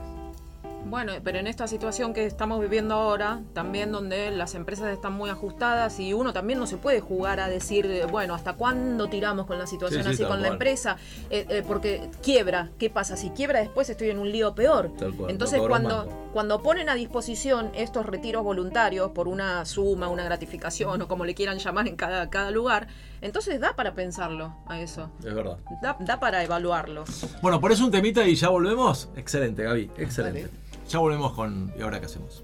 Bueno, 0.86 1.14
pero 1.24 1.40
en 1.40 1.48
esta 1.48 1.66
situación 1.66 2.14
que 2.14 2.26
estamos 2.26 2.60
viviendo 2.60 2.96
ahora, 2.96 3.42
también 3.54 3.92
donde 3.94 4.32
las 4.32 4.54
empresas 4.54 4.92
están 4.92 5.14
muy 5.14 5.30
ajustadas 5.30 5.98
y 6.00 6.14
uno 6.14 6.34
también 6.34 6.60
no 6.60 6.68
se 6.68 6.76
puede 6.76 7.00
jugar 7.00 7.40
a 7.40 7.48
decir, 7.48 8.06
bueno, 8.12 8.36
¿hasta 8.36 8.54
cuándo 8.54 9.08
tiramos 9.08 9.46
con 9.46 9.58
la 9.58 9.66
situación 9.66 10.04
Sí, 10.04 10.10
sí, 10.10 10.24
así 10.24 10.30
con 10.30 10.42
la 10.42 10.50
empresa? 10.50 10.98
Eh, 11.30 11.46
eh, 11.48 11.64
porque 11.66 12.10
quiebra, 12.22 12.70
¿qué 12.78 12.90
pasa? 12.90 13.16
Si 13.16 13.30
quiebra 13.30 13.62
después 13.62 13.90
estoy 13.90 14.10
en 14.10 14.20
un 14.20 14.30
lío 14.30 14.56
peor. 14.56 14.92
Tal 14.98 15.16
cual, 15.16 15.32
Entonces 15.32 15.62
cuando, 15.62 16.06
cuando 16.34 16.62
ponen 16.62 16.90
a 16.90 16.96
disposición 16.96 17.72
estos 17.76 18.06
retiros 18.06 18.44
voluntarios 18.44 19.12
por 19.12 19.30
una 19.30 19.64
suma, 19.64 20.10
una 20.10 20.26
gratificación 20.26 21.02
o 21.02 21.08
como 21.08 21.24
le 21.24 21.34
quieran 21.34 21.60
llamar 21.60 21.88
en 21.88 21.96
cada, 21.96 22.30
cada 22.30 22.52
lugar, 22.52 22.88
entonces 23.24 23.60
da 23.60 23.76
para 23.76 23.94
pensarlo 23.94 24.54
a 24.68 24.80
eso. 24.80 25.10
Es 25.24 25.34
verdad. 25.34 25.58
Da, 25.82 25.96
da 26.00 26.20
para 26.20 26.44
evaluarlo. 26.44 27.06
Bueno, 27.42 27.60
por 27.60 27.72
eso 27.72 27.86
un 27.86 27.92
temita 27.92 28.26
y 28.28 28.36
ya 28.36 28.50
volvemos. 28.50 29.10
Excelente, 29.16 29.64
Gaby, 29.64 29.92
excelente. 29.98 30.42
Dale. 30.44 30.54
Ya 30.90 31.00
volvemos 31.00 31.32
con 31.34 31.74
¿Y 31.78 31.82
ahora 31.82 32.00
qué 32.00 32.06
hacemos? 32.06 32.44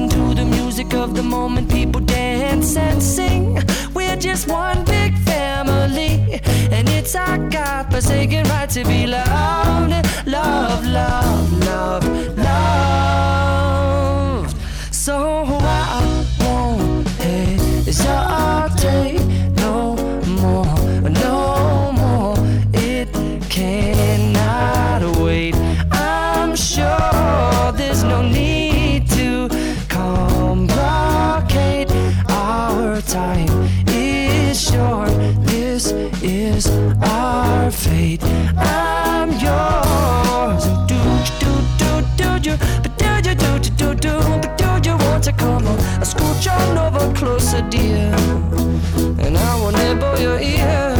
Listen 0.00 0.18
to 0.18 0.34
the 0.34 0.46
music 0.46 0.94
of 0.94 1.14
the 1.14 1.22
moment, 1.22 1.70
people 1.70 2.00
dance 2.00 2.74
and 2.74 3.02
sing. 3.02 3.58
We're 3.92 4.16
just 4.16 4.48
one 4.48 4.82
big 4.84 5.14
family, 5.18 6.40
and 6.72 6.88
it's 6.88 7.14
our 7.14 7.36
God 7.50 7.92
forsaken 7.92 8.48
right 8.48 8.70
to 8.70 8.82
be 8.84 9.06
loved, 9.06 9.92
love, 10.26 10.86
love, 10.86 11.52
love, 11.66 12.06
loved. 12.38 12.96
So 14.90 15.44
I 15.60 16.26
won't 16.40 17.06
hesitate 17.84 19.20
no 19.56 19.96
more, 20.40 20.64
no 21.10 21.92
more. 21.92 22.38
It 22.72 23.12
cannot 23.50 23.99
fate. 37.80 38.22
I'm 38.56 39.30
yours. 39.44 40.64
Do 40.90 41.00
do 41.40 41.52
do 41.80 41.90
do 42.16 42.38
do, 42.38 42.56
do 43.00 43.10
you 43.28 43.34
do 43.34 43.58
do 43.58 43.70
do 43.80 43.94
do, 43.94 44.14
but 44.42 44.52
do 44.58 44.90
you 44.90 44.96
want 44.96 45.24
to 45.24 45.32
come 45.32 45.66
on? 45.66 45.78
I 46.02 46.04
scooch 46.04 46.46
on 46.52 46.78
over 46.78 47.12
closer, 47.14 47.62
dear, 47.70 48.12
and 49.24 49.38
I 49.38 49.54
will 49.60 49.72
nibble 49.72 50.18
your 50.20 50.38
ear. 50.40 50.99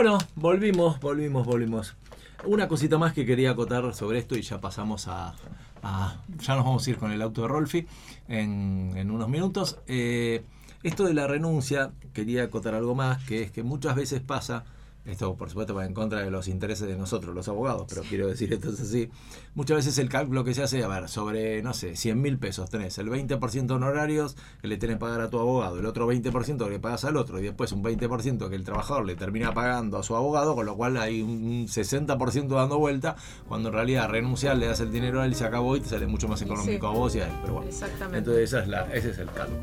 Bueno, 0.00 0.16
volvimos, 0.36 1.00
volvimos, 1.00 1.44
volvimos. 1.44 1.96
Una 2.44 2.68
cosita 2.68 2.98
más 2.98 3.12
que 3.14 3.26
quería 3.26 3.50
acotar 3.50 3.92
sobre 3.96 4.20
esto 4.20 4.36
y 4.36 4.42
ya 4.42 4.60
pasamos 4.60 5.08
a... 5.08 5.34
a- 5.82 6.22
ya 6.38 6.54
nos 6.54 6.64
vamos 6.64 6.86
a 6.86 6.90
ir 6.90 6.98
con 6.98 7.10
el 7.10 7.20
auto 7.20 7.42
de 7.42 7.48
Rolfi 7.48 7.84
en, 8.28 9.10
unos 9.10 9.28
minutos. 9.28 9.80
Eh, 9.88 10.44
esto 10.84 11.02
de 11.04 11.14
la 11.14 11.26
renuncia, 11.26 11.90
quería 12.12 12.44
acotar 12.44 12.74
algo 12.76 12.94
más, 12.94 13.24
que 13.24 13.42
es 13.42 13.50
que 13.50 13.64
muchas 13.64 13.96
veces 13.96 14.20
pasa, 14.20 14.62
esto 15.08 15.34
por 15.36 15.48
supuesto 15.48 15.74
va 15.74 15.84
en 15.86 15.94
contra 15.94 16.20
de 16.20 16.30
los 16.30 16.48
intereses 16.48 16.86
de 16.86 16.96
nosotros, 16.96 17.34
los 17.34 17.48
abogados, 17.48 17.86
pero 17.88 18.02
quiero 18.02 18.28
decir 18.28 18.52
esto 18.52 18.70
es 18.70 18.80
así, 18.80 19.08
muchas 19.54 19.76
veces 19.78 19.98
el 19.98 20.08
cálculo 20.08 20.44
que 20.44 20.54
se 20.54 20.62
hace, 20.62 20.84
a 20.84 20.88
ver, 20.88 21.08
sobre, 21.08 21.62
no 21.62 21.72
sé, 21.74 21.96
100 21.96 22.20
mil 22.20 22.38
pesos 22.38 22.68
tenés 22.70 22.98
el 22.98 23.08
20% 23.08 23.70
honorarios 23.70 24.36
que 24.60 24.68
le 24.68 24.76
tenés 24.76 24.96
que 24.96 25.00
pagar 25.00 25.20
a 25.22 25.30
tu 25.30 25.38
abogado, 25.38 25.78
el 25.78 25.86
otro 25.86 26.06
20% 26.12 26.64
que 26.64 26.70
le 26.70 26.78
pagas 26.78 27.04
al 27.04 27.16
otro 27.16 27.38
y 27.40 27.42
después 27.42 27.72
un 27.72 27.82
20% 27.82 28.48
que 28.48 28.54
el 28.56 28.64
trabajador 28.64 29.04
le 29.06 29.16
termina 29.16 29.52
pagando 29.54 29.98
a 29.98 30.02
su 30.02 30.14
abogado, 30.14 30.54
con 30.54 30.66
lo 30.66 30.76
cual 30.76 30.96
hay 30.98 31.22
un 31.22 31.66
60% 31.66 32.48
dando 32.48 32.78
vuelta, 32.78 33.16
cuando 33.48 33.68
en 33.70 33.74
realidad 33.74 34.08
renunciar, 34.08 34.56
le 34.56 34.66
das 34.66 34.80
el 34.80 34.92
dinero 34.92 35.20
a 35.20 35.26
él 35.26 35.32
y 35.32 35.34
se 35.34 35.44
acabó 35.44 35.76
y 35.76 35.80
te 35.80 35.88
sale 35.88 36.06
mucho 36.06 36.28
más 36.28 36.42
económico 36.42 36.86
Sí. 36.90 36.94
a 36.94 36.98
vos 36.98 37.14
y 37.16 37.20
a 37.20 37.26
él, 37.26 37.32
pero 37.42 37.54
bueno. 37.54 37.68
Exactamente. 37.68 38.18
Entonces 38.18 38.42
esa 38.44 38.60
es 38.62 38.68
la, 38.68 38.94
ese 38.94 39.10
es 39.10 39.18
el 39.18 39.30
cálculo. 39.30 39.58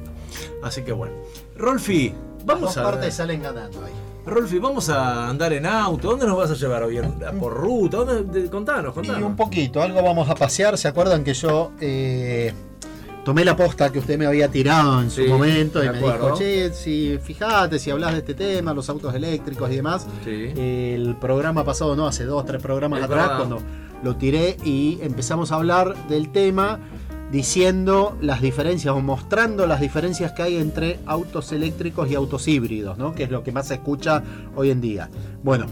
Así 0.64 0.82
que 0.84 0.92
bueno. 0.92 1.16
Rolfi, 1.56 2.10
Las 2.10 2.46
vamos 2.46 2.62
dos 2.76 2.78
a... 2.78 2.84
partes 2.84 3.14
salen 3.14 3.42
ganando 3.44 3.84
ahí. 3.86 3.94
Rolfi, 4.26 4.58
vamos 4.58 4.90
a 4.90 5.30
andar 5.30 5.54
en 5.54 5.66
auto. 5.68 6.10
¿Dónde 6.10 6.26
nos 6.26 6.36
vas 6.38 6.50
a 6.50 6.56
llevar 6.56 6.84
hoy? 6.84 7.00
¿Por 7.40 7.54
ruta? 7.54 7.98
¿Dónde? 7.98 8.42
De- 8.42 8.50
Contanos, 8.50 8.92
Y 8.92 8.96
contanos. 8.96 9.24
un 9.24 9.36
poquito, 9.36 9.82
algo 9.82 10.02
vamos 10.02 10.28
a 10.30 10.36
pasear. 10.36 10.78
¿Se 10.80 10.88
acuerdan 10.88 11.24
que 11.24 11.36
yo 11.36 11.72
eh, 11.80 12.52
tomé 13.24 13.46
la 13.46 13.56
posta 13.56 13.92
que 13.92 14.00
usted 14.00 14.18
me 14.18 14.26
había 14.26 14.50
tirado 14.50 15.02
en 15.04 15.12
su 15.12 15.22
Sí, 15.24 15.28
momento 15.28 15.84
y 15.84 15.86
me 15.88 15.92
me 15.94 15.98
acuerdo. 16.00 16.26
dijo, 16.26 16.38
che, 16.40 16.74
si 16.74 17.20
fíjate, 17.22 17.78
si 17.78 17.92
hablas 17.92 18.14
de 18.14 18.20
este 18.20 18.34
tema, 18.34 18.74
los 18.74 18.90
autos 18.90 19.14
eléctricos 19.14 19.70
y 19.72 19.76
demás? 19.76 20.08
Sí. 20.24 20.54
El 20.56 21.16
programa 21.22 21.64
pasado, 21.64 21.96
no, 21.96 22.08
hace 22.08 22.26
dos, 22.26 22.46
tres 22.46 22.62
programas 22.64 23.00
Es 23.00 23.06
atrás, 23.06 23.22
verdad. 23.30 23.38
cuando 23.38 23.62
lo 24.04 24.16
tiré 24.16 24.58
y 24.64 24.98
empezamos 25.04 25.52
a 25.52 25.56
hablar 25.56 25.96
del 26.08 26.32
tema 26.32 26.80
diciendo 27.36 28.18
las 28.22 28.40
diferencias 28.40 28.96
o 28.96 29.02
mostrando 29.02 29.68
las 29.68 29.82
diferencias 29.82 30.32
que 30.32 30.42
hay 30.42 30.56
entre 30.56 31.02
autos 31.06 31.52
eléctricos 31.52 32.10
y 32.10 32.16
autos 32.16 32.48
híbridos, 32.48 32.98
¿no? 32.98 33.14
que 33.14 33.24
es 33.24 33.30
lo 33.30 33.44
que 33.44 33.52
más 33.52 33.68
se 33.68 33.74
escucha 33.74 34.24
hoy 34.56 34.72
en 34.72 34.80
día. 34.80 35.10
Bueno, 35.44 35.66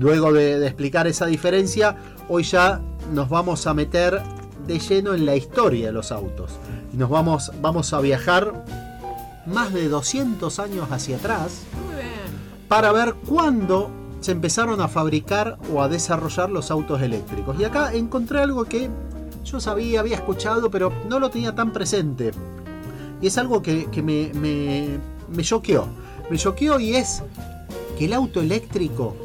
luego 0.00 0.32
de, 0.32 0.58
de 0.58 0.66
explicar 0.66 1.06
esa 1.06 1.26
diferencia, 1.26 1.94
hoy 2.28 2.42
ya 2.42 2.80
nos 3.14 3.28
vamos 3.28 3.68
a 3.68 3.74
meter 3.74 4.20
de 4.66 4.80
lleno 4.80 5.14
en 5.14 5.24
la 5.24 5.36
historia 5.36 5.86
de 5.86 5.92
los 5.92 6.10
autos. 6.10 6.50
Y 6.92 6.96
nos 6.96 7.08
vamos, 7.08 7.52
vamos 7.60 7.92
a 7.92 8.00
viajar 8.00 8.64
más 9.46 9.72
de 9.72 9.88
200 9.88 10.58
años 10.58 10.88
hacia 10.90 11.14
atrás 11.16 11.60
Muy 11.86 11.94
bien. 11.94 12.66
para 12.66 12.90
ver 12.90 13.14
cuándo 13.24 13.88
se 14.18 14.32
empezaron 14.32 14.80
a 14.80 14.88
fabricar 14.88 15.58
o 15.72 15.80
a 15.80 15.88
desarrollar 15.88 16.50
los 16.50 16.72
autos 16.72 17.02
eléctricos. 17.02 17.56
Y 17.60 17.64
acá 17.64 17.94
encontré 17.94 18.40
algo 18.40 18.64
que 18.64 18.90
yo 19.44 19.60
sabía, 19.60 20.00
había 20.00 20.16
escuchado, 20.16 20.70
pero 20.70 20.92
no 21.08 21.18
lo 21.18 21.30
tenía 21.30 21.54
tan 21.54 21.72
presente. 21.72 22.32
Y 23.20 23.26
es 23.26 23.38
algo 23.38 23.62
que, 23.62 23.86
que 23.86 24.02
me, 24.02 24.30
me, 24.34 24.98
me 25.28 25.42
choqueó. 25.42 25.86
Me 26.30 26.38
choqueó 26.38 26.80
y 26.80 26.94
es 26.94 27.22
que 27.98 28.06
el 28.06 28.12
auto 28.12 28.40
eléctrico 28.40 29.16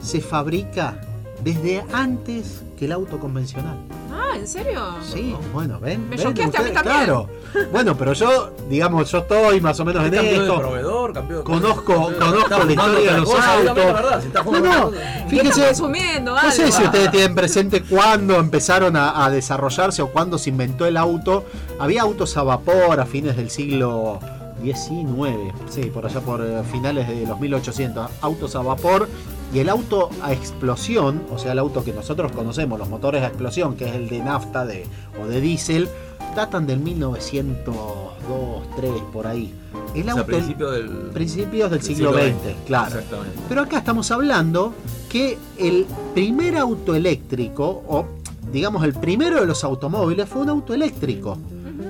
se 0.00 0.20
fabrica 0.20 1.00
desde 1.42 1.84
antes 1.92 2.62
que 2.76 2.84
el 2.84 2.92
auto 2.92 3.18
convencional. 3.18 3.76
Ah, 4.12 4.36
¿en 4.36 4.46
serio? 4.46 4.82
Sí, 5.02 5.34
bueno, 5.52 5.80
ven. 5.80 6.08
Me 6.08 6.16
ven 6.16 6.26
choqueaste 6.26 6.58
a 6.58 6.60
mí 6.62 6.68
ustedes, 6.68 6.82
también. 6.84 7.04
Claro. 7.06 7.28
Bueno, 7.72 7.96
pero 7.96 8.12
yo, 8.12 8.50
digamos, 8.68 9.10
yo 9.10 9.18
estoy 9.18 9.60
más 9.62 9.80
o 9.80 9.84
menos 9.86 10.04
en 10.04 10.12
cambió 10.12 10.30
de 10.30 10.36
esto. 10.46 10.58
proveedor, 10.58 11.12
cambió 11.14 11.38
de 11.38 11.44
Conozco, 11.44 12.10
Está 12.10 12.24
conozco 12.26 12.64
la 12.64 12.72
historia 12.72 13.12
de 13.14 13.20
los 13.20 13.30
cosa, 13.30 13.56
dígame 13.60 13.64
la 13.64 13.70
autos. 13.70 14.02
verdad, 14.02 14.22
si 14.22 14.28
No, 14.28 14.42
no, 14.44 14.58
otra 14.58 14.82
cosa. 14.82 14.90
¿Qué 15.00 15.06
estás 15.06 15.28
fíjese, 15.30 15.66
consumiendo? 15.66 16.34
no 16.34 16.50
sé 16.50 16.62
Algo. 16.64 16.76
si 16.76 16.82
ustedes 16.84 17.10
tienen 17.10 17.34
presente 17.34 17.82
cuándo 17.82 18.34
empezaron 18.36 18.96
a, 18.96 19.24
a 19.24 19.30
desarrollarse 19.30 20.02
o 20.02 20.08
cuándo 20.12 20.36
se 20.38 20.50
inventó 20.50 20.84
el 20.86 20.96
auto. 20.98 21.44
Había 21.78 22.02
autos 22.02 22.36
a 22.36 22.42
vapor 22.42 23.00
a 23.00 23.06
fines 23.06 23.36
del 23.36 23.48
siglo 23.50 24.18
XIX, 24.62 25.52
sí, 25.70 25.84
por 25.86 26.06
allá 26.06 26.20
por 26.20 26.42
eh, 26.42 26.62
finales 26.70 27.08
de 27.08 27.26
los 27.26 27.38
1800. 27.40 28.10
Autos 28.20 28.54
a 28.56 28.60
vapor 28.62 29.08
y 29.52 29.58
el 29.60 29.68
auto 29.68 30.10
a 30.22 30.32
explosión, 30.32 31.22
o 31.32 31.38
sea, 31.38 31.52
el 31.52 31.58
auto 31.58 31.84
que 31.84 31.92
nosotros 31.92 32.32
conocemos, 32.32 32.78
los 32.78 32.88
motores 32.88 33.22
a 33.22 33.26
explosión, 33.28 33.76
que 33.76 33.88
es 33.88 33.94
el 33.94 34.08
de 34.08 34.20
nafta 34.20 34.66
de, 34.66 34.86
o 35.20 35.26
de 35.26 35.40
diésel, 35.40 35.88
datan 36.34 36.66
del 36.66 36.80
1902, 36.80 38.76
3 38.76 38.92
por 39.12 39.26
ahí. 39.26 39.52
El 39.94 40.02
O 40.02 40.04
sea, 40.04 40.12
auto, 40.12 40.26
principio 40.26 40.70
del, 40.70 40.88
principios 41.12 41.70
del 41.70 41.80
del 41.80 41.86
siglo 41.86 42.12
XX, 42.12 42.54
claro. 42.66 42.98
Exactamente. 42.98 43.38
Pero 43.48 43.62
acá 43.62 43.78
estamos 43.78 44.10
hablando 44.10 44.74
que 45.08 45.38
el 45.58 45.86
primer 46.14 46.56
auto 46.56 46.94
eléctrico, 46.94 47.82
o 47.88 48.06
digamos 48.52 48.84
el 48.84 48.92
primero 48.94 49.40
de 49.40 49.46
los 49.46 49.64
automóviles, 49.64 50.28
fue 50.28 50.42
un 50.42 50.50
auto 50.50 50.74
eléctrico. 50.74 51.38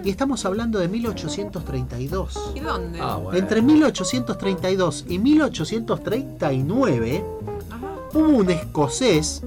Y 0.05 0.11
estamos 0.11 0.45
hablando 0.45 0.79
de 0.79 0.87
1832. 0.87 2.53
¿Y 2.55 2.61
dónde? 2.61 3.01
Ah, 3.01 3.17
bueno. 3.17 3.37
Entre 3.37 3.61
1832 3.61 5.07
y 5.09 5.19
1839 5.19 7.25
Ajá. 7.25 7.36
Hubo 8.17 8.39
un 8.39 8.51
escocés 8.51 9.43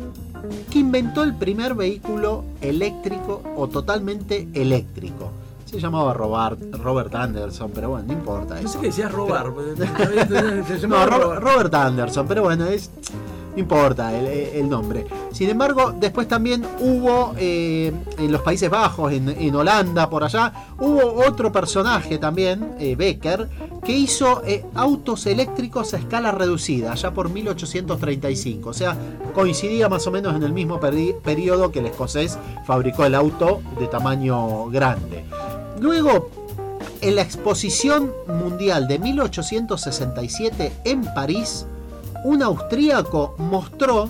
que 0.71 0.79
inventó 0.79 1.23
el 1.23 1.35
primer 1.35 1.75
vehículo 1.75 2.43
eléctrico 2.61 3.41
o 3.55 3.67
totalmente 3.67 4.47
eléctrico. 4.53 5.31
Se 5.65 5.79
llamaba 5.79 6.13
Robert, 6.13 6.59
Robert 6.75 7.13
Anderson, 7.13 7.71
pero 7.73 7.89
bueno, 7.91 8.07
no 8.07 8.13
importa. 8.13 8.59
Yo 8.59 8.67
sé 8.67 8.79
que 8.79 8.87
decías 8.87 9.11
robar. 9.11 9.51
Se 9.77 9.85
No, 10.87 10.95
llamaba 10.95 11.05
Ro- 11.05 11.19
robar. 11.23 11.41
Robert 11.43 11.73
Anderson, 11.75 12.27
pero 12.27 12.43
bueno, 12.43 12.65
es, 12.65 12.89
no 13.53 13.59
importa 13.59 14.17
el, 14.17 14.69
nombre. 14.69 15.05
Sin 15.31 15.49
embargo, 15.49 15.93
después 15.97 16.27
también 16.27 16.65
hubo 16.79 17.33
eh, 17.37 17.91
en 18.17 18.31
los 18.31 18.41
Países 18.41 18.69
Bajos, 18.69 19.11
en, 19.11 19.55
Holanda, 19.55 20.09
por 20.09 20.23
allá, 20.23 20.53
hubo 20.79 21.25
otro 21.27 21.51
personaje 21.51 22.17
también, 22.17 22.75
eh, 22.79 22.95
Becker, 22.95 23.49
que 23.83 23.91
hizo 23.91 24.43
eh, 24.45 24.65
autos 24.75 25.25
eléctricos 25.25 25.93
a 25.93 25.97
escala 25.97 26.31
reducida, 26.31 26.91
allá 26.91 27.11
por 27.13 27.29
1835. 27.29 28.69
O 28.69 28.73
sea, 28.73 28.95
coincidía 29.33 29.89
más 29.89 30.05
o 30.07 30.11
menos 30.11 30.35
en 30.35 30.43
el 30.43 30.53
mismo 30.53 30.79
peri- 30.79 31.15
periodo 31.21 31.71
que 31.71 31.79
el 31.79 31.87
escocés 31.87 32.37
fabricó 32.65 33.05
el 33.05 33.15
auto 33.15 33.61
de 33.79 33.87
tamaño 33.87 34.67
grande. 34.69 35.23
Luego, 35.79 36.29
en 37.01 37.15
la 37.15 37.21
exposición 37.21 38.11
mundial 38.27 38.87
de 38.87 38.99
1867 38.99 40.71
en 40.83 41.03
París, 41.13 41.65
un 42.23 42.43
austríaco 42.43 43.35
mostró 43.37 44.09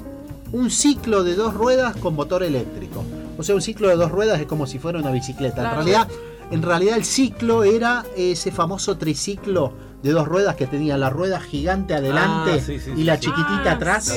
un 0.52 0.70
ciclo 0.72 1.24
de 1.24 1.36
dos 1.36 1.54
ruedas 1.54 1.96
con 1.98 2.16
motor 2.16 2.44
eléctrico. 2.44 3.04
O 3.38 3.44
sea, 3.44 3.56
un 3.56 3.62
ciclo 3.62 3.88
de 3.88 3.96
dos 3.96 4.12
ruedas 4.12 4.40
es 4.40 4.48
como 4.48 4.68
si 4.68 4.80
fuera 4.80 5.00
una 5.00 5.12
bicicleta. 5.12 5.64
En 5.70 5.76
realidad, 5.76 6.08
en 6.52 6.62
realidad 6.62 6.98
el 6.98 7.06
ciclo 7.06 7.64
era 7.64 8.06
ese 8.18 8.52
famoso 8.52 8.98
triciclo 8.98 9.74
de 10.04 10.12
dos 10.12 10.28
ruedas 10.28 10.56
que 10.56 10.66
tenía 10.66 10.98
la 10.98 11.10
rueda 11.10 11.40
gigante 11.42 11.94
adelante 11.94 12.52
Ah, 12.54 12.64
sí, 12.66 12.80
sí, 12.80 12.92
y 12.96 13.04
la 13.04 13.16
sí. 13.16 13.22
chiquitita 13.24 13.72
Ah, 13.72 13.72
atrás. 13.74 14.14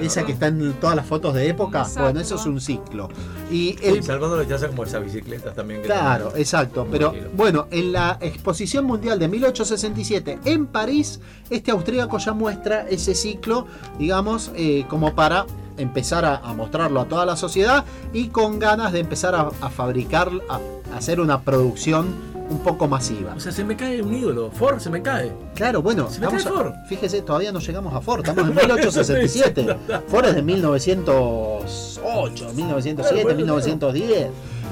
Esa 0.00 0.24
que 0.24 0.32
está 0.32 0.46
en 0.46 0.74
todas 0.74 0.94
las 0.94 1.04
fotos 1.06 1.34
de 1.34 1.48
época, 1.48 1.80
Exacto. 1.80 2.02
bueno, 2.02 2.20
eso 2.20 2.36
es 2.36 2.46
un 2.46 2.60
ciclo. 2.60 3.08
Y 3.50 3.76
el, 3.82 4.02
salvando 4.04 4.36
la 4.36 4.42
distancia 4.42 4.68
como 4.68 4.84
esas 4.84 5.02
bicicletas 5.02 5.54
también. 5.54 5.80
que 5.82 5.86
Claro, 5.86 6.32
exacto. 6.36 6.86
Pero 6.90 7.12
bueno, 7.34 7.66
en 7.70 7.92
la 7.92 8.18
Exposición 8.20 8.84
Mundial 8.84 9.18
de 9.18 9.28
1867 9.28 10.38
en 10.44 10.66
París, 10.66 11.20
este 11.50 11.70
austríaco 11.72 12.18
ya 12.18 12.32
muestra 12.32 12.82
ese 12.88 13.14
ciclo, 13.14 13.66
digamos, 13.98 14.50
eh, 14.54 14.84
como 14.88 15.14
para 15.14 15.46
empezar 15.76 16.24
a, 16.24 16.36
a 16.36 16.54
mostrarlo 16.54 17.00
a 17.00 17.04
toda 17.06 17.26
la 17.26 17.36
sociedad 17.36 17.84
y 18.12 18.28
con 18.28 18.58
ganas 18.58 18.92
de 18.92 19.00
empezar 19.00 19.34
a, 19.34 19.50
a 19.60 19.70
fabricar, 19.70 20.30
a, 20.48 20.58
a 20.94 20.96
hacer 20.96 21.20
una 21.20 21.40
producción 21.42 22.35
un 22.48 22.58
poco 22.60 22.86
masiva. 22.88 23.34
O 23.36 23.40
sea, 23.40 23.52
se 23.52 23.64
me 23.64 23.76
cae 23.76 24.00
un 24.02 24.14
ídolo. 24.14 24.50
Ford 24.50 24.78
se 24.78 24.88
me 24.90 25.02
cae. 25.02 25.32
Claro, 25.54 25.82
bueno, 25.82 26.08
Se 26.10 26.20
me 26.20 26.28
cae 26.28 26.36
estamos 26.38 26.60
a- 26.60 26.64
Ford. 26.64 26.74
fíjese, 26.88 27.20
todavía 27.22 27.52
no 27.52 27.60
llegamos 27.60 27.92
a 27.94 28.00
Ford, 28.00 28.20
estamos 28.26 28.48
en 28.48 28.54
1867. 28.68 29.76
Ford 30.08 30.24
es 30.26 30.34
de 30.36 30.42
1908, 30.42 32.50
1907, 32.54 33.02
Claro, 33.02 33.22
bueno, 33.22 33.36
1910, 33.38 34.28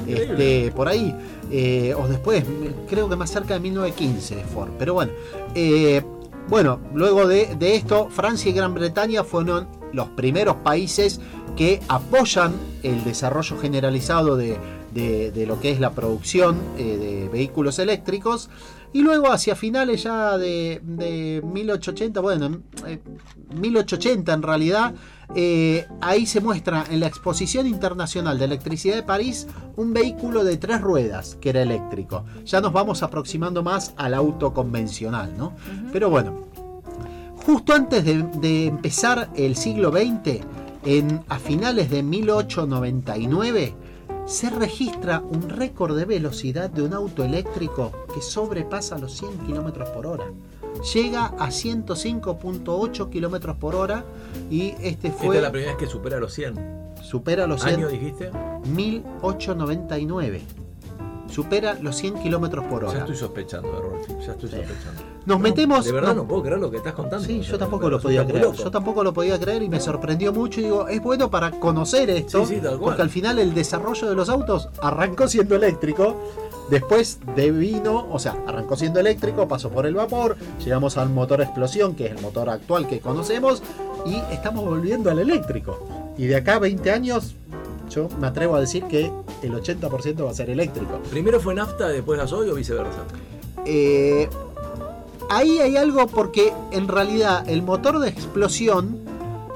Increíble. 0.06 0.64
este, 0.66 0.72
por 0.76 0.88
ahí. 0.88 1.14
eh, 1.50 1.94
o 1.96 2.08
después, 2.08 2.44
creo 2.88 3.08
que 3.08 3.16
más 3.16 3.30
cerca 3.30 3.54
de 3.54 3.60
1915 3.60 4.40
es 4.40 4.46
Ford. 4.46 4.70
Pero 4.78 4.94
bueno, 4.94 5.12
eh, 5.54 6.02
bueno, 6.48 6.80
luego 6.94 7.26
de, 7.28 7.54
de 7.58 7.76
esto, 7.76 8.08
Francia 8.10 8.50
y 8.50 8.54
Gran 8.54 8.74
Bretaña 8.74 9.24
fueron 9.24 9.66
los 9.92 10.08
primeros 10.10 10.56
países 10.56 11.20
que 11.56 11.80
apoyan 11.88 12.52
el 12.82 13.04
desarrollo 13.04 13.56
generalizado 13.58 14.36
de, 14.36 14.56
de- 14.94 15.30
de 15.32 15.46
lo 15.46 15.60
que 15.60 15.70
es 15.70 15.80
la 15.80 15.90
producción 15.92 16.56
eh, 16.78 16.96
de 16.96 17.28
vehículos 17.28 17.78
eléctricos. 17.78 18.48
Y 18.92 19.02
luego 19.02 19.32
hacia 19.32 19.56
finales 19.56 20.04
ya 20.04 20.38
de, 20.38 20.80
de 20.84 21.42
1880, 21.44 22.20
bueno, 22.20 22.60
eh, 22.86 23.00
1880 23.60 24.32
en 24.32 24.42
realidad, 24.42 24.94
eh, 25.34 25.86
ahí 26.00 26.26
se 26.26 26.40
muestra 26.40 26.84
en 26.88 27.00
la 27.00 27.08
Exposición 27.08 27.66
Internacional 27.66 28.38
de 28.38 28.44
Electricidad 28.44 28.94
de 28.94 29.02
París 29.02 29.48
un 29.76 29.92
vehículo 29.92 30.44
de 30.44 30.58
tres 30.58 30.80
ruedas 30.80 31.36
que 31.40 31.48
era 31.50 31.62
eléctrico. 31.62 32.24
Ya 32.44 32.60
nos 32.60 32.72
vamos 32.72 33.02
aproximando 33.02 33.64
más 33.64 33.94
al 33.96 34.14
auto 34.14 34.52
convencional, 34.54 35.32
¿no? 35.36 35.54
Pero 35.92 36.08
bueno, 36.08 36.44
justo 37.44 37.74
antes 37.74 38.04
de, 38.04 38.22
de 38.40 38.66
empezar 38.66 39.28
el 39.34 39.56
siglo 39.56 39.90
XX, 39.90 40.40
en, 40.84 41.20
a 41.28 41.38
finales 41.40 41.90
de 41.90 42.02
1899, 42.04 43.74
se 44.26 44.50
registra 44.50 45.20
un 45.20 45.48
récord 45.48 45.96
de 45.96 46.04
velocidad 46.04 46.70
de 46.70 46.82
un 46.82 46.94
auto 46.94 47.24
eléctrico 47.24 47.92
que 48.14 48.22
sobrepasa 48.22 48.98
los 48.98 49.12
100 49.18 49.38
km 49.46 49.92
por 49.92 50.06
hora. 50.06 50.24
Llega 50.92 51.26
a 51.26 51.48
105.8 51.48 53.10
km 53.10 53.54
por 53.56 53.74
hora 53.74 54.04
y 54.50 54.74
este 54.80 55.08
Esta 55.08 55.22
fue 55.24 55.36
es 55.36 55.42
la 55.42 55.52
primera 55.52 55.72
vez 55.72 55.78
que 55.80 55.86
supera 55.86 56.18
los 56.18 56.32
100. 56.32 56.94
supera 57.02 57.46
los 57.46 57.62
100 57.62 57.74
¿Año 57.74 57.88
dijiste? 57.88 58.30
1899. 58.74 60.42
Supera 61.34 61.76
los 61.82 61.96
100 61.96 62.14
km 62.22 62.62
por 62.68 62.82
Ya 62.82 62.88
hora. 62.90 62.98
estoy 63.00 63.16
sospechando, 63.16 63.72
Rolfi. 63.80 64.12
Ya 64.24 64.32
estoy 64.32 64.48
sospechando. 64.50 65.02
Nos 65.26 65.40
metemos 65.40 65.84
De 65.84 65.90
verdad 65.90 66.14
no 66.14 66.28
puedo 66.28 66.42
creer 66.42 66.60
lo 66.60 66.70
que 66.70 66.76
estás 66.76 66.92
contando. 66.92 67.26
Sí, 67.26 67.40
yo 67.40 67.58
tampoco 67.58 67.90
lo 67.90 68.00
podía 68.00 68.24
creer. 68.24 68.44
loco. 68.44 68.56
Yo 68.58 68.70
tampoco 68.70 69.02
lo 69.02 69.12
podía 69.12 69.40
creer 69.40 69.62
y 69.64 69.68
me 69.68 69.80
sorprendió 69.80 70.32
mucho. 70.32 70.60
Y 70.60 70.64
digo, 70.64 70.86
es 70.86 71.02
bueno 71.02 71.30
para 71.30 71.50
conocer 71.50 72.08
esto. 72.10 72.46
Sí, 72.46 72.54
sí, 72.54 72.60
tal 72.60 72.78
cual. 72.78 72.80
porque 72.80 73.02
al 73.02 73.10
final 73.10 73.40
el 73.40 73.52
desarrollo 73.52 74.08
de 74.08 74.14
los 74.14 74.28
autos 74.28 74.68
arrancó 74.80 75.26
siendo 75.26 75.56
eléctrico. 75.56 76.20
Después 76.70 77.18
de 77.34 77.50
vino, 77.50 78.06
o 78.10 78.18
sea, 78.20 78.36
arrancó 78.46 78.76
siendo 78.76 79.00
eléctrico, 79.00 79.48
pasó 79.48 79.70
por 79.70 79.84
el 79.86 79.94
vapor, 79.94 80.36
llegamos 80.64 80.96
al 80.96 81.10
motor 81.10 81.42
explosión, 81.42 81.94
que 81.94 82.06
es 82.06 82.12
el 82.12 82.22
motor 82.22 82.48
actual 82.48 82.86
que 82.86 83.00
conocemos, 83.00 83.62
y 84.06 84.14
estamos 84.32 84.64
volviendo 84.64 85.10
al 85.10 85.18
eléctrico. 85.18 85.86
Y 86.16 86.26
de 86.26 86.36
acá 86.36 86.54
a 86.54 86.58
20 86.60 86.90
años, 86.90 87.34
yo 87.90 88.08
me 88.20 88.26
atrevo 88.26 88.56
a 88.56 88.60
decir 88.60 88.84
que 88.84 89.10
el 89.42 89.52
80% 89.52 90.24
va 90.24 90.30
a 90.30 90.34
ser 90.34 90.50
eléctrico. 90.50 91.00
¿Primero 91.10 91.40
fue 91.40 91.54
nafta, 91.54 91.88
después 91.88 92.18
gasoil 92.18 92.50
o 92.50 92.54
viceversa? 92.54 93.04
Eh, 93.66 94.28
ahí 95.30 95.58
hay 95.58 95.76
algo 95.76 96.06
porque 96.06 96.52
en 96.70 96.88
realidad 96.88 97.48
el 97.48 97.62
motor 97.62 97.98
de 97.98 98.08
explosión 98.08 98.98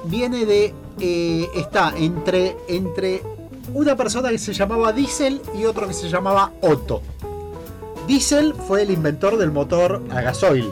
viene 0.05 0.45
de. 0.47 0.75
eh, 1.01 1.49
está 1.55 1.93
entre, 1.97 2.57
entre 2.69 3.23
una 3.75 3.95
persona 3.97 4.31
que 4.31 4.39
se 4.39 4.53
llamaba 4.53 4.93
Diesel 4.93 5.41
y 5.55 5.65
otro 5.65 5.87
que 5.87 5.95
se 5.95 6.09
llamaba 6.09 6.53
Otto. 6.63 7.03
Diesel 8.07 8.55
fue 8.55 8.83
el 8.83 8.91
inventor 8.91 9.37
del 9.37 9.53
motor 9.53 10.03
a 10.11 10.23
gasoil. 10.23 10.71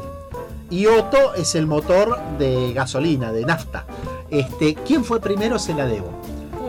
Y 0.71 0.87
Otto 0.87 1.35
es 1.35 1.55
el 1.55 1.67
motor 1.67 2.19
de 2.39 2.73
gasolina, 2.73 3.31
de 3.31 3.45
nafta. 3.45 3.87
Este, 4.31 4.75
¿Quién 4.75 5.05
fue 5.05 5.21
primero? 5.21 5.59
Se 5.59 5.75
la 5.75 5.87
debo. 5.87 6.09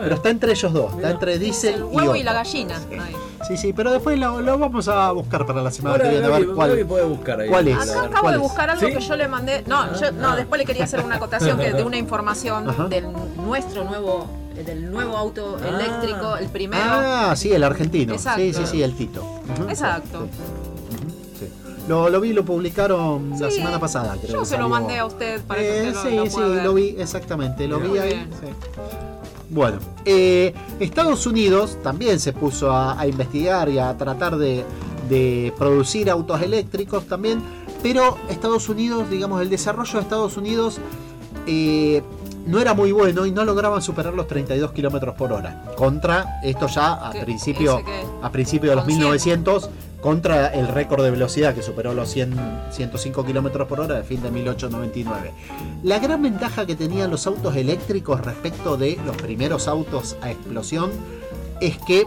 Pero 0.00 0.14
está 0.14 0.30
entre 0.30 0.52
ellos 0.52 0.72
dos, 0.72 0.94
está 0.94 1.10
entre 1.10 1.38
Diesel 1.38 1.74
El 1.74 1.84
huevo 1.84 2.14
y 2.16 2.22
la 2.22 2.32
gallina. 2.32 2.76
Ahí. 2.90 3.16
Sí, 3.46 3.56
sí, 3.56 3.72
pero 3.72 3.92
después 3.92 4.18
lo, 4.18 4.40
lo 4.40 4.58
vamos 4.58 4.88
a 4.88 5.10
buscar 5.12 5.46
para 5.46 5.62
la 5.62 5.70
semana 5.70 5.98
que 6.02 6.08
viene 6.10 6.26
a 6.26 6.28
ver 6.30 6.46
cuál. 6.48 6.84
Puede 6.86 7.04
buscar 7.04 7.40
ahí. 7.40 7.48
cuál 7.48 7.68
es? 7.68 7.76
Acá 7.76 7.92
¿Cuál 7.94 8.06
acabo 8.06 8.30
de 8.30 8.36
buscar 8.38 8.70
algo 8.70 8.86
¿Sí? 8.86 8.92
que 8.94 9.00
yo 9.00 9.16
le 9.16 9.28
mandé. 9.28 9.62
No, 9.66 9.94
yo, 9.98 10.12
no, 10.12 10.30
Ah. 10.30 10.36
después 10.36 10.58
le 10.58 10.64
quería 10.66 10.84
hacer 10.84 11.00
una 11.04 11.16
acotación 11.16 11.58
que 11.58 11.72
de 11.72 11.82
una 11.84 11.96
información 11.96 12.68
Ajá. 12.68 12.88
del 12.88 13.06
nuestro 13.36 13.84
nuevo, 13.84 14.26
del 14.54 14.90
nuevo 14.90 15.16
auto 15.16 15.56
Ah. 15.62 15.68
eléctrico, 15.68 16.36
el 16.36 16.48
primero. 16.48 16.82
Ah, 16.84 17.34
sí, 17.36 17.52
el 17.52 17.62
argentino. 17.64 18.14
Exacto. 18.14 18.40
Sí, 18.40 18.52
sí, 18.52 18.66
sí, 18.66 18.82
el 18.82 18.94
Tito. 18.96 19.40
Exacto. 19.68 20.26
Lo, 21.88 22.10
lo 22.10 22.20
vi, 22.20 22.34
lo 22.34 22.44
publicaron 22.44 23.30
la 23.40 23.50
semana 23.50 23.80
pasada, 23.80 24.14
creo. 24.20 24.32
Yo 24.34 24.40
que 24.40 24.44
se 24.46 24.58
lo 24.58 24.68
mandé 24.68 24.98
a 24.98 25.06
usted 25.06 25.40
para 25.42 25.60
que 25.62 25.84
Eh, 25.86 25.90
usted 25.92 26.10
lo, 26.10 26.10
sí, 26.10 26.16
lo 26.16 26.26
sí, 26.46 26.54
ver. 26.54 26.64
lo 26.64 26.74
vi, 26.74 26.96
exactamente, 26.98 27.66
lo 27.66 27.78
vi 27.80 27.96
ahí. 27.96 28.28
sí. 28.40 28.46
Bueno, 29.50 29.78
eh, 30.04 30.52
Estados 30.78 31.26
Unidos 31.26 31.78
también 31.82 32.20
se 32.20 32.32
puso 32.32 32.70
a, 32.70 33.00
a 33.00 33.06
investigar 33.06 33.68
y 33.68 33.78
a 33.78 33.96
tratar 33.96 34.36
de, 34.36 34.64
de 35.08 35.52
producir 35.56 36.10
autos 36.10 36.40
eléctricos 36.42 37.06
también, 37.06 37.40
pero 37.82 38.18
Estados 38.28 38.68
Unidos, 38.68 39.08
digamos, 39.10 39.40
el 39.40 39.50
desarrollo 39.50 39.94
de 39.94 40.00
Estados 40.00 40.36
Unidos 40.36 40.78
eh, 41.46 42.02
no 42.46 42.60
era 42.60 42.74
muy 42.74 42.92
bueno 42.92 43.26
y 43.26 43.30
no 43.30 43.44
lograban 43.44 43.82
superar 43.82 44.14
los 44.14 44.26
32 44.26 44.72
kilómetros 44.72 45.14
por 45.14 45.32
hora. 45.32 45.64
Contra 45.76 46.40
esto 46.42 46.66
ya 46.66 46.94
a 46.94 47.10
principio, 47.10 47.82
a 48.22 48.32
principio 48.32 48.70
de 48.70 48.76
los 48.76 48.84
con 48.84 48.92
100. 48.92 48.98
1900 49.00 49.70
contra 50.00 50.48
el 50.48 50.68
récord 50.68 51.02
de 51.02 51.10
velocidad 51.10 51.54
que 51.54 51.62
superó 51.62 51.92
los 51.94 52.08
100, 52.10 52.36
105 52.70 53.24
kilómetros 53.24 53.66
por 53.68 53.80
hora 53.80 53.96
de 53.96 54.04
fin 54.04 54.22
de 54.22 54.30
1899. 54.30 55.32
La 55.82 55.98
gran 55.98 56.22
ventaja 56.22 56.66
que 56.66 56.76
tenían 56.76 57.10
los 57.10 57.26
autos 57.26 57.56
eléctricos 57.56 58.20
respecto 58.24 58.76
de 58.76 58.98
los 59.04 59.16
primeros 59.16 59.66
autos 59.68 60.16
a 60.22 60.30
explosión 60.30 60.90
es 61.60 61.78
que 61.78 62.04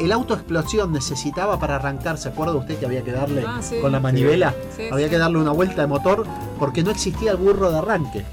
el 0.00 0.10
auto 0.12 0.34
explosión 0.34 0.92
necesitaba 0.92 1.58
para 1.60 1.76
arrancar, 1.76 2.18
¿se 2.18 2.28
acuerda 2.28 2.54
usted 2.54 2.78
que 2.78 2.86
había 2.86 3.02
que 3.04 3.12
darle 3.12 3.44
Ah, 3.46 3.60
sí. 3.62 3.76
con 3.80 3.92
la 3.92 4.00
manivela? 4.00 4.54
Sí, 4.76 4.84
había 4.90 5.08
que 5.08 5.18
darle 5.18 5.38
una 5.38 5.52
vuelta 5.52 5.82
de 5.82 5.86
motor 5.86 6.26
porque 6.58 6.82
no 6.82 6.90
existía 6.90 7.32
el 7.32 7.36
burro 7.36 7.70
de 7.70 7.78
arranque. 7.78 8.24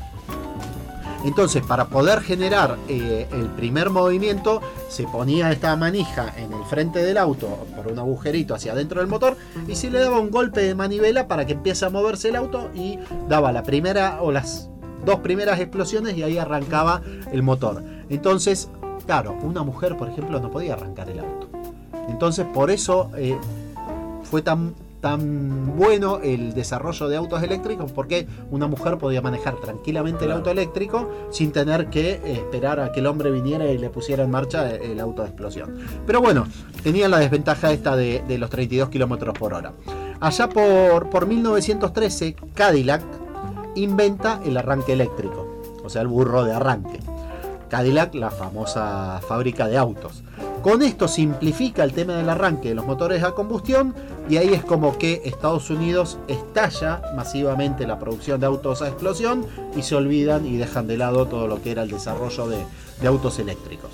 Entonces, 1.24 1.64
para 1.64 1.86
poder 1.86 2.22
generar 2.22 2.78
eh, 2.88 3.28
el 3.32 3.48
primer 3.50 3.90
movimiento, 3.90 4.62
se 4.90 5.04
ponía 5.04 5.52
esta 5.52 5.76
manija 5.76 6.34
en 6.38 6.52
el 6.54 6.64
frente 6.66 7.00
del 7.00 7.18
auto 7.18 7.66
por 7.76 7.92
un 7.92 8.00
agujerito 8.00 8.56
hacia 8.56 8.74
adentro 8.74 9.02
del 9.02 9.10
motor 9.10 9.38
y 9.68 9.76
se 9.76 9.92
le 9.92 10.00
daba 10.00 10.20
un 10.20 10.32
golpe 10.32 10.62
de 10.62 10.76
manivela 10.76 11.28
para 11.28 11.46
que 11.46 11.54
empiece 11.54 11.86
a 11.86 11.90
moverse 11.90 12.30
el 12.30 12.36
auto 12.36 12.70
y 12.74 12.98
daba 13.30 13.52
la 13.52 13.64
primera 13.64 14.22
o 14.22 14.32
las 14.32 14.70
dos 15.06 15.20
primeras 15.20 15.60
explosiones 15.60 16.18
y 16.18 16.24
ahí 16.24 16.38
arrancaba 16.38 17.02
el 17.32 17.44
motor. 17.44 17.84
Entonces, 18.10 18.70
claro, 19.06 19.38
una 19.42 19.64
mujer, 19.64 19.98
por 19.98 20.10
ejemplo, 20.10 20.40
no 20.40 20.52
podía 20.52 20.74
arrancar 20.74 21.10
el 21.10 21.20
auto. 21.20 21.50
Entonces, 22.10 22.46
por 22.54 22.72
eso 22.72 23.10
eh, 23.16 23.38
fue 24.24 24.42
tan, 24.42 24.74
tan 25.02 25.76
bueno 25.76 26.20
el 26.24 26.54
desarrollo 26.54 27.10
de 27.10 27.18
autos 27.18 27.44
eléctricos, 27.44 27.92
porque 27.92 28.28
una 28.52 28.68
mujer 28.68 28.98
podía 28.98 29.22
manejar 29.22 29.56
tranquilamente 29.56 30.26
el 30.26 30.32
auto 30.32 30.52
eléctrico 30.52 31.10
sin 31.32 31.52
tener 31.52 31.90
que 31.90 32.22
esperar 32.26 32.80
a 32.80 32.92
que 32.92 33.00
el 33.00 33.08
hombre 33.08 33.32
viniera 33.32 33.66
y 33.66 33.78
le 33.78 33.90
pusiera 33.90 34.24
en 34.24 34.32
marcha 34.32 34.70
el 34.70 35.00
auto 35.00 35.24
de 35.24 35.30
explosión. 35.30 35.76
Pero 36.06 36.22
bueno, 36.22 36.46
tenía 36.84 37.10
la 37.10 37.20
desventaja 37.20 37.72
esta 37.72 37.96
de, 37.96 38.24
de 38.28 38.38
los 38.38 38.50
32 38.50 38.90
kilómetros 38.90 39.38
por 39.38 39.54
hora. 39.54 39.74
Allá 40.20 40.48
por, 40.48 41.10
por 41.10 41.26
1913, 41.26 42.36
Cadillac 42.54 43.02
inventa 43.76 44.40
el 44.46 44.56
arranque 44.56 44.94
eléctrico, 44.94 45.48
o 45.84 45.90
sea, 45.90 46.04
el 46.04 46.08
burro 46.08 46.44
de 46.44 46.54
arranque. 46.54 47.00
Cadillac, 47.72 48.14
la 48.16 48.32
famosa 48.32 49.22
fábrica 49.26 49.70
de 49.70 49.78
autos. 49.78 50.24
Con 50.62 50.82
esto 50.82 51.08
simplifica 51.08 51.86
el 51.86 51.94
tema 51.94 52.16
del 52.16 52.30
arranque 52.30 52.68
de 52.68 52.76
los 52.76 52.86
motores 52.86 53.24
a 53.24 53.32
combustión 53.32 53.96
y 54.30 54.36
ahí 54.36 54.54
es 54.54 54.62
como 54.62 54.98
que 54.98 55.22
Estados 55.24 55.70
Unidos 55.70 56.20
estalla 56.28 57.02
masivamente 57.16 57.88
la 57.88 57.98
producción 57.98 58.42
de 58.42 58.48
autos 58.48 58.82
a 58.82 58.90
explosión 58.90 59.46
y 59.74 59.84
se 59.84 59.96
olvidan 59.96 60.46
y 60.46 60.58
dejan 60.58 60.86
de 60.86 60.98
lado 60.98 61.28
todo 61.28 61.48
lo 61.48 61.64
que 61.64 61.72
era 61.72 61.84
el 61.84 61.90
desarrollo 61.90 62.50
de, 62.50 63.08
autos 63.08 63.40
eléctricos. 63.40 63.92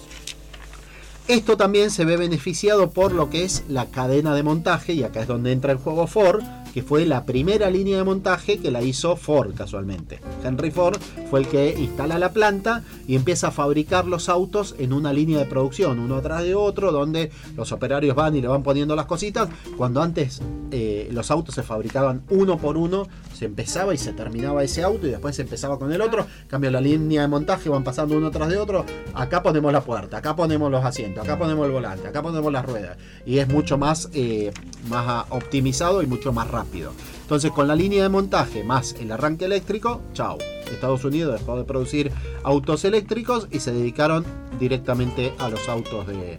Esto 1.27 1.55
también 1.55 1.91
se 1.91 2.03
ve 2.03 2.17
beneficiado 2.17 2.89
por 2.89 3.11
lo 3.11 3.29
que 3.29 3.43
es 3.43 3.63
la 3.69 3.85
cadena 3.85 4.33
de 4.33 4.41
montaje 4.41 4.93
y 4.93 5.03
acá 5.03 5.21
es 5.21 5.27
donde 5.27 5.51
entra 5.51 5.71
el 5.71 5.77
juego 5.77 6.07
Ford, 6.07 6.41
que 6.77 6.83
fue 6.83 7.07
la 7.07 7.25
primera 7.25 7.71
línea 7.71 7.97
de 7.97 8.03
montaje 8.03 8.59
que 8.59 8.69
la 8.69 8.83
hizo 8.83 9.15
Ford 9.15 9.55
casualmente. 9.55 10.19
Henry 10.43 10.69
Ford 10.69 10.99
fue 11.31 11.39
el 11.39 11.47
que 11.47 11.73
instala 11.75 12.19
la 12.19 12.33
planta 12.33 12.83
y 13.07 13.15
empieza 13.15 13.47
a 13.47 13.51
fabricar 13.51 14.05
los 14.05 14.29
autos 14.29 14.75
en 14.77 14.93
una 14.93 15.11
línea 15.11 15.39
de 15.39 15.45
producción, 15.45 15.97
uno 15.97 16.17
atrás 16.17 16.43
de 16.43 16.53
otro, 16.53 16.91
donde 16.91 17.31
los 17.55 17.71
operarios 17.71 18.15
van 18.15 18.35
y 18.35 18.41
le 18.41 18.47
van 18.47 18.61
poniendo 18.61 18.95
las 18.95 19.07
cositas. 19.07 19.49
Cuando 19.75 20.03
antes 20.03 20.39
eh, 20.69 21.09
los 21.11 21.31
autos 21.31 21.55
se 21.55 21.63
fabricaban 21.63 22.21
uno 22.29 22.59
por 22.59 22.77
uno, 22.77 23.07
se 23.33 23.45
empezaba 23.45 23.95
y 23.95 23.97
se 23.97 24.13
terminaba 24.13 24.63
ese 24.63 24.83
auto 24.83 25.07
y 25.07 25.09
después 25.09 25.35
se 25.35 25.41
empezaba 25.41 25.79
con 25.79 25.91
el 25.91 26.01
otro. 26.01 26.27
Cambio 26.47 26.69
la 26.69 26.79
línea 26.79 27.23
de 27.23 27.27
montaje, 27.27 27.69
van 27.69 27.83
pasando 27.83 28.15
uno 28.15 28.29
tras 28.29 28.49
de 28.49 28.57
otro. 28.59 28.85
Acá 29.15 29.41
ponemos 29.41 29.73
la 29.73 29.81
puerta, 29.81 30.17
acá 30.17 30.35
ponemos 30.35 30.69
los 30.69 30.85
asientos, 30.85 31.23
acá 31.23 31.39
ponemos 31.39 31.65
el 31.65 31.71
volante, 31.71 32.07
acá 32.07 32.21
ponemos 32.21 32.53
las 32.53 32.63
ruedas. 32.63 32.97
Y 33.25 33.39
es 33.39 33.47
mucho 33.47 33.79
más, 33.79 34.09
eh, 34.13 34.51
más 34.91 35.05
ah, 35.07 35.25
optimizado 35.31 36.03
y 36.03 36.05
mucho 36.05 36.31
más 36.31 36.47
rápido. 36.47 36.66
Entonces 36.73 37.51
con 37.51 37.67
la 37.67 37.75
línea 37.75 38.03
de 38.03 38.09
montaje 38.09 38.63
más 38.63 38.95
el 38.99 39.11
arranque 39.11 39.45
eléctrico, 39.45 40.01
chao. 40.13 40.37
Estados 40.71 41.05
Unidos 41.05 41.39
dejó 41.39 41.57
de 41.57 41.63
producir 41.63 42.11
autos 42.43 42.83
eléctricos 42.83 43.47
y 43.51 43.59
se 43.59 43.71
dedicaron 43.71 44.25
directamente 44.59 45.33
a 45.39 45.49
los 45.49 45.69
autos 45.69 46.07
de, 46.07 46.37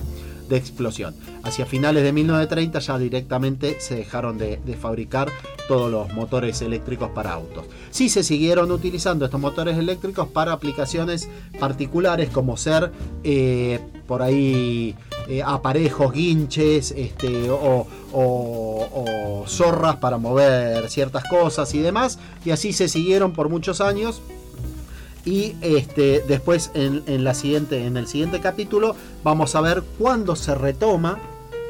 explosión. 0.51 1.15
Hacia 1.43 1.67
finales 1.67 2.03
de 2.03 2.13
1930 2.13 2.79
ya 2.79 2.99
directamente 2.99 3.81
se 3.81 3.97
dejaron 3.97 4.39
de, 4.39 4.59
de 4.65 4.77
fabricar 4.77 5.31
todos 5.69 5.91
los 5.91 6.13
motores 6.15 6.63
eléctricos 6.63 7.11
para 7.11 7.35
autos. 7.35 7.67
Sí 7.91 8.09
se 8.09 8.23
siguieron 8.23 8.71
utilizando 8.73 9.27
estos 9.27 9.41
motores 9.41 9.77
eléctricos 9.77 10.29
para 10.29 10.53
aplicaciones 10.53 11.29
particulares 11.61 12.31
como 12.31 12.57
ser 12.57 12.91
eh, 13.25 13.79
por 14.07 14.23
ahí 14.23 14.97
eh, 15.29 15.43
aparejos, 15.45 16.13
guinches 16.13 16.93
este, 16.97 17.51
o, 17.51 17.87
o- 18.13 19.45
zorras 19.47 19.97
para 19.97 20.19
mover 20.19 20.89
ciertas 20.91 21.25
cosas 21.29 21.73
y 21.75 21.79
demás. 21.81 22.19
Y 22.45 22.51
así 22.51 22.73
se 22.73 22.89
siguieron 22.89 23.33
por 23.33 23.49
muchos 23.49 23.81
años. 23.81 24.21
Y 25.25 25.57
este, 25.61 26.23
después 26.27 26.71
en, 26.75 27.03
en 27.07 27.25
la 27.25 27.35
siguiente, 27.35 27.87
en 27.87 27.97
el 27.97 28.07
siguiente 28.07 28.41
capítulo 28.41 28.95
vamos 29.25 29.55
a 29.55 29.61
ver 29.61 29.83
cuándo 29.99 30.37
se 30.37 30.55
retoma 30.55 31.19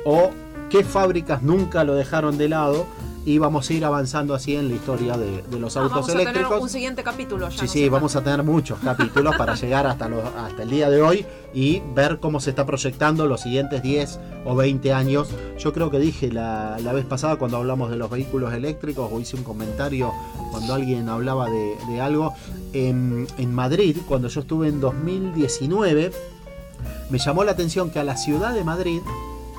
o 0.05 0.31
qué 0.71 0.85
fábricas 0.85 1.43
nunca 1.43 1.85
lo 1.85 1.95
dejaron 1.95 2.39
de 2.39 2.49
lado. 2.49 2.87
Y 3.27 3.37
vamos 3.37 3.69
a 3.69 3.73
ir 3.75 3.85
avanzando 3.85 4.33
así 4.33 4.57
en 4.57 4.69
la 4.71 4.75
historia 4.77 5.19
de, 5.19 5.43
de 5.43 5.59
los 5.59 5.77
Ah, 5.77 5.81
autos 5.81 5.93
vamos 5.93 6.09
a 6.09 6.13
tener 6.13 6.29
eléctricos. 6.29 6.63
un 6.63 6.69
siguiente 6.71 7.03
capítulo 7.03 7.47
ya. 7.51 7.59
Sí, 7.59 7.67
no 7.67 7.69
sí, 7.73 7.89
vamos 7.91 8.17
a 8.17 8.23
tener 8.23 8.43
muchos 8.43 8.79
capítulos 8.79 9.37
para 9.37 9.55
llegar 9.61 9.87
hasta, 9.87 10.09
los, 10.09 10.25
hasta 10.25 10.63
el 10.63 10.71
día 10.71 10.89
de 10.89 11.03
hoy 11.03 11.27
y 11.53 11.83
ver 11.95 12.21
cómo 12.21 12.41
se 12.41 12.49
está 12.51 12.65
proyectando 12.65 13.27
los 13.27 13.43
siguientes 13.43 13.83
10 13.83 14.19
o 14.47 14.55
20 14.57 14.95
años. 14.95 15.29
Yo 15.59 15.75
creo 15.75 15.91
que 15.91 15.99
dije 15.99 16.33
la, 16.33 16.79
la 16.83 16.93
vez 16.95 17.05
pasada 17.05 17.37
cuando 17.37 17.59
hablamos 17.59 17.91
de 17.91 17.97
los 17.99 18.09
vehículos 18.09 18.55
eléctricos 18.55 19.11
o 19.13 19.21
hice 19.21 19.37
un 19.37 19.43
comentario 19.45 20.11
cuando 20.51 20.73
alguien 20.73 21.11
hablaba 21.11 21.51
de, 21.51 21.75
de 21.91 22.01
algo. 22.01 22.33
En, 22.73 23.27
en 23.37 23.55
Madrid, 23.55 23.99
cuando 24.09 24.29
yo 24.29 24.41
estuve 24.41 24.69
en 24.69 24.81
2019, 24.81 26.13
me 27.11 27.19
llamó 27.19 27.45
la 27.45 27.53
atención 27.53 27.91
que 27.91 27.99
a 27.99 28.05
la 28.05 28.17
ciudad 28.17 28.55
de 28.55 28.65
Madrid 28.65 29.01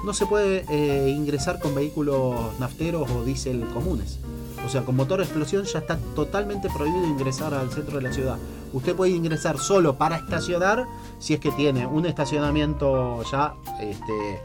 no 0.03 0.13
se 0.13 0.25
puede 0.25 0.65
eh, 0.69 1.09
ingresar 1.09 1.59
con 1.59 1.75
vehículos 1.75 2.35
nafteros 2.59 3.09
o 3.11 3.23
diésel 3.23 3.65
comunes. 3.73 4.19
O 4.65 4.69
sea, 4.69 4.83
con 4.83 4.95
motor 4.95 5.19
de 5.19 5.25
explosión 5.25 5.63
ya 5.65 5.79
está 5.79 5.97
totalmente 6.15 6.69
prohibido 6.69 7.05
ingresar 7.05 7.53
al 7.53 7.71
centro 7.71 7.97
de 7.97 8.03
la 8.03 8.13
ciudad. 8.13 8.37
Usted 8.73 8.95
puede 8.95 9.11
ingresar 9.11 9.57
solo 9.57 9.97
para 9.97 10.17
estacionar 10.17 10.85
si 11.17 11.33
es 11.33 11.39
que 11.39 11.51
tiene 11.51 11.87
un 11.87 12.05
estacionamiento 12.05 13.23
ya 13.31 13.55
este, 13.81 14.41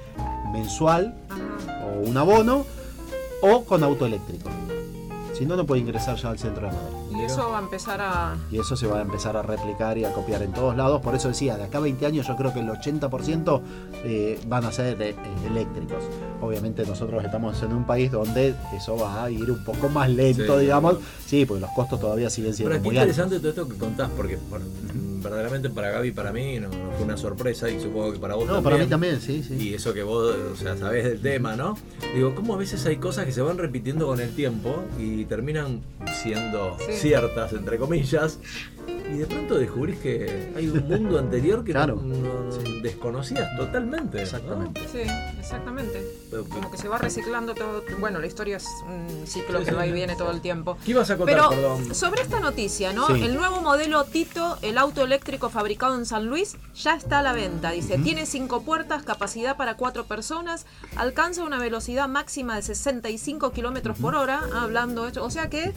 mensual 0.52 1.14
o 1.84 2.08
un 2.08 2.16
abono 2.16 2.64
o 3.42 3.64
con 3.64 3.82
auto 3.84 4.06
eléctrico. 4.06 4.48
Si 5.36 5.44
no, 5.44 5.56
no 5.56 5.66
puede 5.66 5.82
ingresar 5.82 6.16
ya 6.16 6.30
al 6.30 6.38
centro 6.38 6.68
de 6.68 6.72
Madrid. 6.72 7.03
Y 7.16 7.22
eso 7.22 7.50
va 7.50 7.58
a 7.58 7.62
empezar 7.62 8.00
a. 8.00 8.36
Y 8.50 8.58
eso 8.58 8.76
se 8.76 8.86
va 8.86 8.98
a 8.98 9.02
empezar 9.02 9.36
a 9.36 9.42
replicar 9.42 9.96
y 9.98 10.04
a 10.04 10.12
copiar 10.12 10.42
en 10.42 10.52
todos 10.52 10.76
lados. 10.76 11.00
Por 11.00 11.14
eso 11.14 11.28
decía, 11.28 11.56
de 11.56 11.64
acá 11.64 11.78
a 11.78 11.82
20 11.82 12.06
años 12.06 12.26
yo 12.26 12.36
creo 12.36 12.52
que 12.52 12.60
el 12.60 12.68
80% 12.68 13.60
eh, 14.04 14.40
van 14.46 14.64
a 14.64 14.72
ser 14.72 15.00
eh, 15.00 15.14
eléctricos. 15.46 16.02
Obviamente 16.40 16.84
nosotros 16.86 17.24
estamos 17.24 17.62
en 17.62 17.72
un 17.72 17.84
país 17.84 18.10
donde 18.10 18.54
eso 18.76 18.96
va 18.96 19.24
a 19.24 19.30
ir 19.30 19.50
un 19.50 19.64
poco 19.64 19.88
más 19.88 20.10
lento, 20.10 20.54
Sí. 20.56 20.62
digamos. 20.62 20.96
Sí, 21.26 21.46
porque 21.46 21.60
los 21.60 21.70
costos 21.70 22.00
todavía 22.00 22.28
siguen 22.30 22.54
siendo 22.54 22.72
Pero 22.74 22.82
muy 22.84 22.98
altos. 22.98 23.16
interesante 23.16 23.38
todo 23.38 23.48
esto 23.50 23.68
que 23.68 23.78
contás, 23.78 24.10
porque 24.16 24.38
bueno, 24.50 24.64
verdaderamente 25.24 25.70
para 25.70 25.90
Gaby 25.90 26.08
y 26.08 26.12
para 26.12 26.32
mí 26.32 26.60
no, 26.60 26.68
no 26.68 26.92
fue 26.96 27.04
una 27.04 27.16
sorpresa 27.16 27.68
y 27.70 27.80
supongo 27.80 28.12
que 28.12 28.18
para 28.18 28.34
vos 28.36 28.46
No, 28.46 28.52
también. 28.54 28.64
para 28.72 28.84
mí 28.84 28.90
también, 28.90 29.20
sí, 29.20 29.42
sí. 29.42 29.54
Y 29.70 29.74
eso 29.74 29.92
que 29.92 30.02
vos, 30.04 30.34
o 30.52 30.56
sea, 30.56 30.76
sabés 30.76 31.04
del 31.04 31.20
tema, 31.20 31.56
¿no? 31.56 31.76
Digo, 32.14 32.34
¿cómo 32.34 32.54
a 32.54 32.58
veces 32.58 32.84
hay 32.86 32.96
cosas 32.98 33.24
que 33.24 33.32
se 33.32 33.40
van 33.42 33.58
repitiendo 33.58 34.06
con 34.06 34.20
el 34.20 34.30
tiempo 34.34 34.84
y 34.98 35.24
terminan 35.24 35.80
siendo 36.22 36.76
Sí. 36.86 36.92
ciertas, 36.92 37.52
entre 37.54 37.78
comillas? 37.78 38.38
Y 39.12 39.18
de 39.18 39.26
pronto 39.26 39.56
descubrís 39.58 39.98
que 39.98 40.52
hay 40.56 40.68
un 40.68 40.88
mundo 40.88 41.18
anterior 41.18 41.62
que 41.64 41.72
Claro. 41.72 41.96
no, 41.96 42.16
no- 42.44 42.80
desconocías 42.82 43.54
totalmente. 43.56 44.16
¿no? 44.18 44.22
Exactamente. 44.22 44.80
Sí, 44.90 44.98
exactamente. 45.38 46.02
Pero, 46.30 46.44
Como 46.46 46.70
que 46.70 46.78
se 46.78 46.88
va 46.88 46.98
reciclando 46.98 47.54
todo. 47.54 47.82
Bueno, 47.98 48.18
la 48.18 48.26
historia 48.26 48.56
es 48.56 48.66
un 48.88 49.26
ciclo 49.26 49.58
Sí, 49.60 49.64
que 49.66 49.70
sí, 49.70 49.76
va 49.76 49.86
y 49.86 49.90
sí. 49.90 49.94
viene 49.94 50.16
todo 50.16 50.30
el 50.30 50.40
tiempo. 50.40 50.76
¿Qué 50.84 50.90
ibas 50.92 51.10
a 51.10 51.16
contar, 51.16 51.36
Pero 51.36 51.48
perdón? 51.50 51.94
sobre 51.94 52.22
esta 52.22 52.40
noticia, 52.40 52.92
¿no? 52.92 53.06
Sí. 53.08 53.22
El 53.22 53.36
nuevo 53.36 53.60
modelo 53.60 54.04
Tito, 54.04 54.58
el 54.62 54.78
auto 54.78 55.02
eléctrico 55.04 55.48
fabricado 55.50 55.96
en 55.96 56.06
San 56.06 56.26
Luis, 56.26 56.56
ya 56.74 56.94
está 56.94 57.20
a 57.20 57.22
la 57.22 57.32
venta. 57.32 57.70
Dice, 57.70 57.98
tiene 57.98 58.26
cinco 58.26 58.62
puertas, 58.62 59.02
capacidad 59.02 59.56
para 59.56 59.76
cuatro 59.76 60.04
personas, 60.04 60.66
alcanza 60.96 61.44
una 61.44 61.58
velocidad 61.58 62.08
máxima 62.08 62.56
de 62.56 62.62
65 62.62 63.52
kilómetros 63.52 63.98
por 63.98 64.14
hora, 64.14 64.42
hablando 64.54 65.06
esto. 65.06 65.24
O 65.24 65.30
sea 65.30 65.48
que 65.50 65.72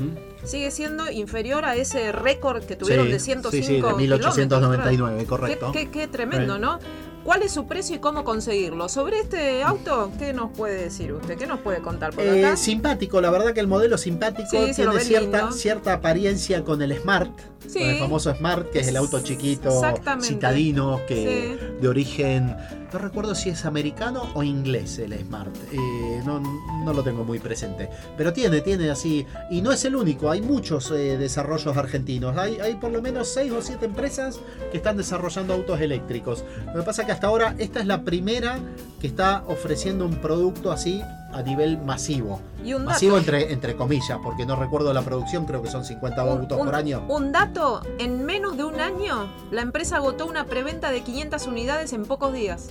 sigue 0.47 0.71
siendo 0.71 1.11
inferior 1.11 1.65
a 1.65 1.75
ese 1.75 2.11
récord 2.11 2.63
que 2.63 2.75
tuvieron 2.75 3.05
Sí, 3.07 3.11
de 3.11 3.19
sí, 3.19 3.25
105 3.25 3.65
sí, 3.65 3.73
de 3.73 3.77
kilómetros, 3.97 4.35
1899, 4.37 5.15
claro. 5.25 5.27
correcto. 5.29 5.71
Qué, 5.71 5.85
qué- 5.85 5.91
qué 5.91 6.07
tremendo, 6.07 6.55
Sí. 6.55 6.61
¿no? 6.61 6.79
¿Cuál 7.23 7.43
es 7.43 7.51
su 7.51 7.67
precio 7.67 7.93
y 7.97 7.99
cómo 7.99 8.23
conseguirlo? 8.23 8.87
Sobre 8.87 9.19
este 9.19 9.61
auto, 9.61 10.11
¿qué 10.17 10.31
nos 10.31 10.49
puede 10.51 10.81
decir 10.83 11.11
usted? 11.11 11.37
¿Qué 11.37 11.45
nos 11.45 11.59
puede 11.59 11.79
contar 11.81 12.13
por 12.13 12.23
Eh, 12.23 12.45
acá? 12.45 12.55
simpático, 12.55 13.19
la 13.19 13.29
verdad 13.29 13.53
que 13.53 13.59
el 13.59 13.67
modelo 13.67 13.97
simpático 13.97 14.49
Sí, 14.49 14.71
tiene 14.73 14.99
cierta, 15.01 15.37
lindo. 15.39 15.51
cierta 15.51 15.91
apariencia 15.93 16.63
con 16.63 16.81
el 16.81 16.97
Smart, 16.97 17.29
Sí. 17.65 17.79
con 17.79 17.89
el 17.89 17.99
famoso 17.99 18.33
Smart, 18.35 18.69
que 18.69 18.79
es 18.79 18.87
el 18.87 18.97
auto 18.97 19.19
chiquito, 19.21 19.81
citadino, 20.21 21.01
que 21.07 21.57
Sí. 21.59 21.81
de 21.81 21.87
origen, 21.87 22.55
no 22.93 22.99
recuerdo 22.99 23.35
si 23.35 23.49
es 23.49 23.65
americano 23.65 24.29
o 24.35 24.43
inglés 24.43 24.99
el 24.99 25.13
Smart, 25.19 25.53
eh, 25.71 26.21
no, 26.25 26.39
no 26.39 26.93
lo 26.93 27.03
tengo 27.03 27.23
muy 27.23 27.39
presente, 27.39 27.89
pero 28.15 28.31
tiene, 28.33 28.61
tiene 28.61 28.89
así, 28.89 29.25
y 29.49 29.61
no 29.61 29.71
es 29.71 29.83
el 29.85 29.95
único, 29.95 30.29
hay 30.29 30.41
muchos 30.41 30.91
eh, 30.91 31.17
desarrollos 31.17 31.75
argentinos, 31.75 32.37
hay, 32.37 32.59
hay 32.59 32.75
por 32.75 32.91
lo 32.91 33.01
menos 33.01 33.27
6 33.29 33.51
o 33.51 33.61
7 33.61 33.85
empresas 33.85 34.39
que 34.71 34.77
están 34.77 34.97
desarrollando 34.97 35.53
autos 35.53 35.81
eléctricos. 35.81 36.43
Lo 36.67 36.73
que 36.81 36.83
pasa 36.83 37.05
que 37.05 37.11
hasta 37.11 37.27
ahora 37.27 37.55
esta 37.57 37.79
es 37.79 37.85
la 37.87 38.03
primera 38.03 38.59
que 39.01 39.07
está 39.07 39.43
ofreciendo 39.47 40.05
un 40.05 40.15
producto 40.15 40.71
así 40.71 41.01
a 41.33 41.41
nivel 41.41 41.77
masivo. 41.79 42.39
Y 42.63 42.73
un 42.73 42.85
Masivo 42.85 43.15
dato. 43.17 43.31
entre, 43.31 43.53
entre 43.53 43.75
comillas, 43.75 44.17
porque 44.23 44.45
no 44.45 44.55
recuerdo 44.55 44.93
la 44.93 45.01
producción, 45.01 45.45
creo 45.45 45.61
que 45.61 45.69
son 45.69 45.83
50 45.85 46.23
Un- 46.23 46.29
autos 46.41 46.57
un- 46.59 46.65
por 46.65 46.75
año. 46.75 47.03
Un 47.09 47.31
dato, 47.31 47.81
en 47.99 48.25
menos 48.25 48.57
de 48.57 48.63
un 48.63 48.79
año, 48.79 49.27
la 49.51 49.61
empresa 49.61 49.97
agotó 49.97 50.25
una 50.25 50.45
preventa 50.45 50.89
de 50.91 51.01
500 51.01 51.47
unidades 51.47 51.93
en 51.93 52.05
pocos 52.05 52.33
días 52.33 52.69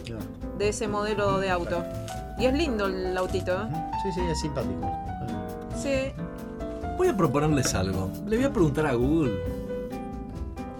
de 0.58 0.68
ese 0.68 0.88
modelo 0.88 1.38
de 1.38 1.50
auto. 1.50 1.84
Y 2.38 2.46
es 2.46 2.54
lindo 2.54 2.86
el 2.86 3.16
autito, 3.16 3.52
¿eh? 3.52 3.66
Sí, 4.02 4.12
sí, 4.14 4.20
es 4.28 4.40
simpático. 4.40 4.90
Sí. 5.80 6.12
Voy 6.98 7.08
a 7.08 7.16
proponerles 7.16 7.74
algo. 7.74 8.10
Le 8.26 8.36
voy 8.36 8.46
a 8.46 8.52
preguntar 8.52 8.86
a 8.86 8.94
Google. 8.94 9.38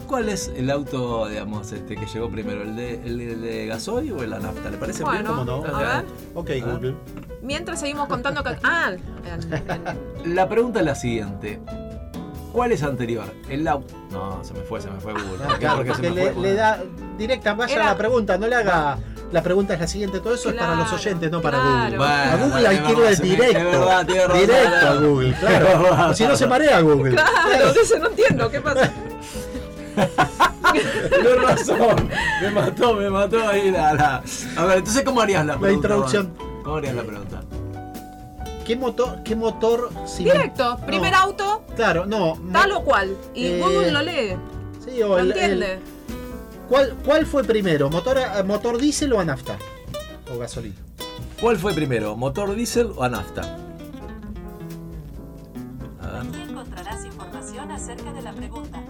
¿Cuál 0.06 0.28
es 0.28 0.52
el 0.56 0.70
auto, 0.70 1.26
digamos, 1.28 1.72
este 1.72 1.96
que 1.96 2.06
llegó 2.06 2.30
primero? 2.30 2.62
¿El 2.62 2.76
de, 2.76 2.94
el 3.04 3.18
de- 3.18 3.36
de 3.36 3.66
gasoil 3.66 4.12
o 4.12 4.16
el 4.16 4.20
de 4.22 4.26
la 4.28 4.38
nafta? 4.38 4.70
¿Le 4.70 4.76
parece 4.78 5.02
Bueno, 5.02 5.34
bien? 5.34 5.46
¿Cómo 5.46 5.66
no? 5.66 5.76
a 5.76 5.78
ver. 5.78 6.04
Ok, 6.34 6.50
Ah. 6.62 6.66
Google. 6.72 6.94
Mientras 7.42 7.80
seguimos 7.80 8.08
contando 8.08 8.42
que... 8.44 8.56
Ah, 8.62 8.90
el- 8.92 9.00
el- 10.24 10.34
La 10.36 10.48
pregunta 10.48 10.80
es 10.80 10.86
la 10.86 10.94
siguiente. 10.94 11.60
¿Cuál 12.52 12.72
es 12.72 12.82
anterior? 12.82 13.24
El 13.48 13.66
auto. 13.68 13.94
No, 14.10 14.42
se 14.44 14.54
me 14.54 14.60
fue, 14.60 14.80
se 14.80 14.90
me 14.90 14.98
fue 15.00 15.12
Google. 15.12 15.44
Ah, 15.46 15.56
claro, 15.58 15.76
Porque 15.78 15.94
se 15.94 16.02
me 16.02 16.10
le, 16.10 16.32
fue. 16.32 16.42
le 16.42 16.54
da 16.54 16.82
directa, 17.18 17.54
vaya 17.54 17.74
Era- 17.74 17.84
a 17.88 17.92
la 17.92 17.98
pregunta, 17.98 18.38
no 18.38 18.46
le 18.46 18.54
haga. 18.54 18.98
La 19.32 19.42
pregunta 19.42 19.74
es 19.74 19.80
la 19.80 19.88
siguiente, 19.88 20.20
todo 20.20 20.34
eso 20.34 20.50
es 20.50 20.54
para 20.54 20.76
los 20.76 20.92
oyentes, 20.92 21.30
no 21.32 21.42
para 21.42 21.58
claro. 21.58 21.74
Google. 21.82 21.96
Bueno, 21.98 22.12
a 22.14 22.36
Google 22.36 22.68
hay 22.68 22.78
que 22.78 23.16
se 23.16 23.22
me- 23.24 23.28
directo. 23.30 23.64
verdad, 23.70 24.06
directo 24.06 24.86
a. 24.86 24.94
Google, 24.94 25.34
claro. 25.34 26.14
si 26.14 26.24
no 26.26 26.36
se 26.36 26.46
marea 26.46 26.80
Google. 26.80 27.10
Claro, 27.16 27.72
dice, 27.72 27.98
no 27.98 28.06
entiendo, 28.08 28.48
¿qué 28.50 28.60
pasa? 28.60 28.92
Tienes 30.72 31.42
razón. 31.42 32.08
Me 32.42 32.50
mató, 32.50 32.94
me 32.94 33.08
mató 33.10 33.48
ahí 33.48 33.70
la, 33.70 33.94
la- 33.94 34.22
A 34.56 34.64
ver, 34.64 34.78
entonces, 34.78 35.02
¿cómo 35.04 35.20
harías 35.20 35.44
la 35.46 35.58
pregunta? 35.58 35.72
introducción. 35.88 36.34
Juan? 36.36 36.62
¿Cómo 36.62 36.76
harías 36.76 36.94
la 36.94 37.02
pregunta? 37.04 37.42
¿Qué 38.64 38.76
motor, 38.76 39.22
qué 39.22 39.36
motor 39.36 39.90
si 40.06 40.24
Directo, 40.24 40.76
primer 40.86 41.12
No. 41.12 41.18
auto, 41.18 41.64
Claro, 41.76 42.04
no. 42.04 42.36
tal 42.52 42.72
o 42.72 42.82
cual. 42.82 43.16
Y 43.32 43.46
Eh, 43.46 43.60
Google 43.62 43.92
lo 43.92 44.02
lee, 44.02 44.36
Sí, 44.84 45.00
o 45.02 45.08
lo 45.08 45.18
el- 45.18 45.32
el- 45.32 45.38
entiende. 45.38 45.78
¿cuál, 46.68 46.94
¿Cuál 47.04 47.26
fue 47.26 47.44
primero? 47.44 47.88
¿Motor, 47.88 48.18
a- 48.18 48.42
motor 48.42 48.78
diésel 48.78 49.12
o 49.12 49.20
a 49.20 49.24
nafta? 49.24 49.56
O 50.34 50.38
gasolina. 50.38 50.74
¿Cuál 51.40 51.56
fue 51.58 51.74
primero, 51.74 52.16
motor 52.16 52.54
diésel 52.56 52.90
o 52.96 53.02
a 53.04 53.08
nafta? 53.08 53.58
información 57.04 57.70
acerca 57.70 58.12
de 58.12 58.22
la 58.22 58.32
pregunta. 58.32 58.82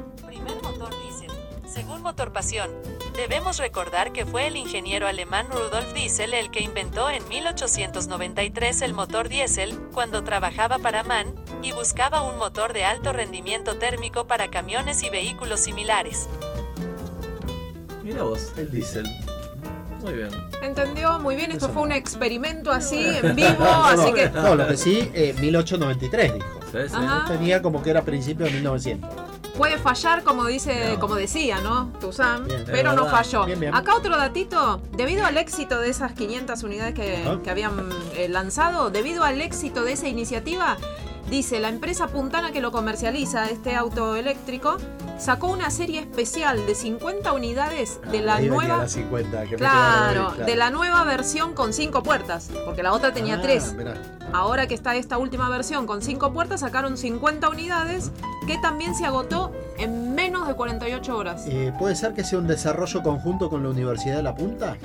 Primer 0.46 0.62
motor 0.62 0.94
diésel. 1.02 1.30
Según 1.66 2.02
Motor 2.02 2.32
Pasión, 2.32 2.70
debemos 3.16 3.58
recordar 3.58 4.12
que 4.12 4.24
fue 4.24 4.46
el 4.46 4.56
ingeniero 4.56 5.08
alemán 5.08 5.48
Rudolf 5.50 5.92
Diesel 5.92 6.34
el 6.34 6.50
que 6.52 6.62
inventó 6.62 7.10
en 7.10 7.26
1893 7.28 8.82
el 8.82 8.94
motor 8.94 9.28
diésel, 9.28 9.76
cuando 9.92 10.22
trabajaba 10.22 10.78
para 10.78 11.02
MAN, 11.02 11.34
y 11.62 11.72
buscaba 11.72 12.22
un 12.22 12.38
motor 12.38 12.72
de 12.72 12.84
alto 12.84 13.12
rendimiento 13.12 13.76
térmico 13.76 14.26
para 14.26 14.48
camiones 14.48 15.02
y 15.02 15.10
vehículos 15.10 15.60
similares. 15.60 16.28
Mira 18.04 18.22
vos, 18.22 18.52
el 18.56 18.70
diésel. 18.70 19.06
Muy 20.00 20.14
bien. 20.14 20.30
¿Entendió? 20.62 21.18
Muy 21.18 21.34
bien, 21.34 21.50
esto 21.50 21.68
fue 21.68 21.82
un 21.82 21.92
experimento 21.92 22.70
así, 22.70 23.04
en 23.04 23.34
vivo, 23.34 23.64
así 23.64 24.12
que... 24.12 24.30
No, 24.30 24.54
lo 24.54 24.68
que 24.68 24.76
sí, 24.76 25.10
eh, 25.12 25.34
1893 25.40 26.34
dijo. 26.34 26.60
Sí, 26.82 26.88
sí. 26.88 26.94
Ajá. 26.96 27.24
Tenía 27.28 27.62
como 27.62 27.82
que 27.82 27.90
era 27.90 28.02
principio 28.02 28.46
de 28.46 28.52
1900. 28.52 29.10
Puede 29.56 29.78
fallar, 29.78 30.22
como 30.22 30.44
dice, 30.44 30.92
No. 30.94 31.00
como 31.00 31.14
decía, 31.14 31.60
¿no? 31.62 31.90
Tuzán, 32.00 32.46
pero 32.66 32.92
no 32.92 33.06
falló. 33.06 33.46
Bien, 33.46 33.58
bien. 33.58 33.74
Acá 33.74 33.94
otro 33.96 34.16
datito, 34.16 34.82
debido 34.92 35.24
al 35.24 35.38
éxito 35.38 35.80
de 35.80 35.88
esas 35.88 36.12
500 36.12 36.62
unidades 36.62 36.94
que 36.94 37.50
habían 37.50 37.88
eh, 38.14 38.28
lanzado, 38.28 38.90
debido 38.90 39.24
al 39.24 39.40
éxito 39.40 39.82
de 39.84 39.92
esa 39.92 40.08
iniciativa, 40.08 40.76
dice 41.30 41.58
la 41.58 41.68
empresa 41.70 42.08
puntana 42.08 42.52
que 42.52 42.60
lo 42.60 42.70
comercializa, 42.70 43.46
este 43.48 43.74
auto 43.74 44.14
eléctrico, 44.14 44.76
sacó 45.18 45.48
una 45.48 45.70
serie 45.70 46.00
especial 46.00 46.66
de 46.66 46.74
50 46.74 47.32
unidades 47.32 48.00
de 48.10 48.20
la 48.20 48.40
nueva... 48.40 48.78
la 48.78 48.88
50, 48.88 49.42
que 49.44 49.50
me 49.50 49.56
Claro, 49.56 50.32
ahí, 50.38 50.44
de 50.44 50.56
la 50.56 50.70
nueva 50.70 51.04
versión 51.04 51.54
con 51.54 51.72
cinco 51.72 52.02
puertas, 52.02 52.50
porque 52.64 52.82
la 52.82 52.92
otra 52.92 53.12
tenía 53.12 53.36
Ah, 53.36 53.42
tres. 53.42 53.74
mirá. 53.74 53.94
Ahora 54.32 54.66
que 54.66 54.74
está 54.74 54.94
esta 54.96 55.18
última 55.18 55.48
versión 55.48 55.86
con 55.86 56.02
5 56.02 56.32
puertas, 56.32 56.60
sacaron 56.60 56.96
50 56.98 57.48
unidades 57.48 58.10
que 58.48 58.58
también 58.58 58.94
se 58.96 59.06
agotó 59.06 59.52
en 59.78 60.14
menos 60.16 60.48
de 60.48 60.54
48 60.54 61.16
horas. 61.16 61.44
Eh, 61.46 61.72
¿Puede 61.78 61.94
ser 61.94 62.12
que 62.12 62.24
sea 62.24 62.40
un 62.40 62.46
desarrollo 62.48 63.02
conjunto 63.04 63.48
con 63.48 63.62
la 63.62 63.68
Universidad 63.70 64.16
de 64.16 64.22
La 64.24 64.34
Punta? 64.34 64.76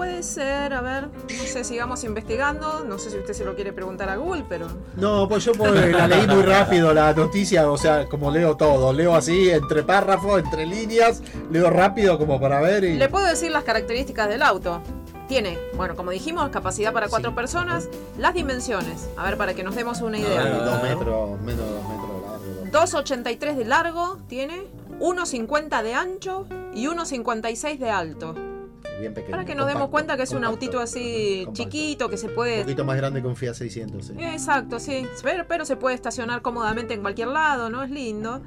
Puede 0.00 0.22
ser, 0.22 0.72
a 0.72 0.80
ver, 0.80 1.08
no 1.08 1.44
sé, 1.44 1.62
sigamos 1.62 2.04
investigando. 2.04 2.84
No 2.88 2.98
sé 2.98 3.10
si 3.10 3.18
usted 3.18 3.34
se 3.34 3.44
lo 3.44 3.54
quiere 3.54 3.74
preguntar 3.74 4.08
a 4.08 4.16
Google, 4.16 4.46
pero. 4.48 4.66
No, 4.96 5.28
pues 5.28 5.44
yo 5.44 5.52
pues, 5.52 5.72
la 5.92 6.08
leí 6.08 6.26
muy 6.26 6.42
rápido 6.42 6.94
la 6.94 7.12
noticia, 7.12 7.70
o 7.70 7.76
sea, 7.76 8.06
como 8.06 8.30
leo 8.30 8.56
todo, 8.56 8.94
leo 8.94 9.14
así 9.14 9.50
entre 9.50 9.82
párrafos, 9.82 10.40
entre 10.40 10.64
líneas, 10.64 11.22
leo 11.50 11.68
rápido 11.68 12.16
como 12.16 12.40
para 12.40 12.62
ver 12.62 12.84
y... 12.84 12.94
Le 12.96 13.10
puedo 13.10 13.26
decir 13.26 13.50
las 13.50 13.62
características 13.64 14.30
del 14.30 14.40
auto. 14.40 14.80
Tiene, 15.28 15.58
bueno, 15.76 15.94
como 15.96 16.12
dijimos, 16.12 16.48
capacidad 16.48 16.94
para 16.94 17.08
cuatro 17.08 17.32
Sí. 17.32 17.36
personas. 17.36 17.90
Las 18.16 18.32
dimensiones, 18.32 19.06
a 19.18 19.24
ver, 19.24 19.36
para 19.36 19.52
que 19.52 19.62
nos 19.62 19.74
demos 19.74 20.00
una 20.00 20.16
idea. 20.16 20.44
dos 20.64 20.82
metros, 20.82 21.40
menos 21.42 21.66
de 21.66 21.72
dos 21.74 21.88
metros 21.90 22.42
de 22.62 22.70
largo. 22.70 22.86
2,83 23.02 23.54
de 23.54 23.64
largo 23.66 24.18
tiene, 24.28 24.62
1,50 24.98 25.82
de 25.82 25.92
ancho 25.92 26.46
y 26.72 26.86
1,56 26.86 27.78
de 27.78 27.90
alto. 27.90 28.34
Bien 29.00 29.14
pequeño. 29.14 29.32
Para 29.32 29.44
que 29.44 29.54
nos 29.54 29.66
demos 29.66 29.88
cuenta 29.88 30.16
que 30.16 30.22
es 30.24 30.32
un 30.32 30.44
autito 30.44 30.78
así 30.80 31.42
compacto. 31.44 31.62
chiquito, 31.64 32.08
que 32.10 32.16
se 32.16 32.28
Un 32.28 32.34
puede... 32.34 32.62
poquito 32.62 32.84
más 32.84 32.96
grande 32.96 33.20
que 33.22 33.26
un 33.28 33.36
Fiat 33.36 33.54
600, 33.54 34.04
sí. 34.06 34.12
Exacto, 34.18 34.78
sí. 34.78 35.06
Pero, 35.22 35.46
pero 35.48 35.64
se 35.64 35.76
puede 35.76 35.94
estacionar 35.94 36.42
cómodamente 36.42 36.94
en 36.94 37.00
cualquier 37.00 37.28
lado, 37.28 37.70
¿no? 37.70 37.82
Es 37.82 37.90
lindo. 37.90 38.42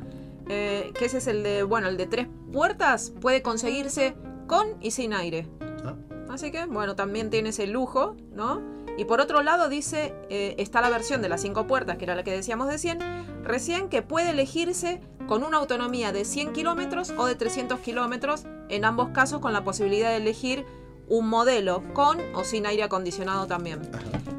Eh, 0.50 0.92
que 0.98 1.06
ese 1.06 1.18
es 1.20 1.28
el 1.28 1.42
de, 1.44 1.64
bueno, 1.64 1.88
el 1.88 1.98
de 1.98 2.06
tres 2.06 2.28
puertas 2.52 3.14
puede 3.22 3.42
conseguirse 3.42 4.16
con 4.48 4.68
y 4.82 4.92
sin 4.92 5.14
aire. 5.14 5.48
Ah. 5.86 5.96
Así 6.30 6.52
que, 6.52 6.66
bueno, 6.66 6.96
también 6.96 7.30
tiene 7.30 7.50
ese 7.50 7.66
lujo, 7.68 8.16
¿no? 8.34 8.62
Y 8.98 9.06
por 9.06 9.22
otro 9.22 9.42
lado 9.42 9.70
dice, 9.70 10.14
eh, 10.30 10.56
está 10.60 10.82
la 10.82 10.90
versión 10.90 11.22
de 11.22 11.30
las 11.30 11.42
cinco 11.42 11.66
puertas, 11.66 11.98
que 11.98 12.04
era 12.04 12.14
la 12.16 12.24
que 12.24 12.32
decíamos 12.32 12.68
de 12.68 12.78
100, 12.78 13.00
recién 13.44 13.90
que 13.90 14.02
puede 14.02 14.32
elegirse 14.32 15.02
con 15.28 15.44
una 15.44 15.58
autonomía 15.58 16.12
de 16.12 16.26
100 16.26 16.54
kilómetros 16.54 17.14
o 17.18 17.26
de 17.26 17.36
300 17.36 17.80
kilómetros, 17.80 18.46
en 18.70 18.86
ambos 18.86 19.10
casos 19.10 19.40
con 19.40 19.54
la 19.54 19.64
posibilidad 19.64 20.10
de 20.10 20.18
elegir 20.18 20.66
un 21.08 21.28
modelo 21.28 21.84
con 21.94 22.20
o 22.34 22.44
sin 22.44 22.66
aire 22.66 22.84
acondicionado 22.84 23.48
también. 23.48 23.82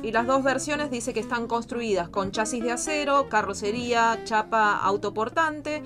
Y 0.02 0.12
las 0.12 0.26
dos 0.26 0.42
versiones 0.42 0.90
dice 0.90 1.14
que 1.14 1.20
están 1.20 1.46
construidas 1.46 2.08
con 2.08 2.30
chasis 2.30 2.62
de 2.62 2.72
acero, 2.72 3.28
carrocería, 3.28 4.20
chapa 4.24 4.76
autoportante, 4.78 5.82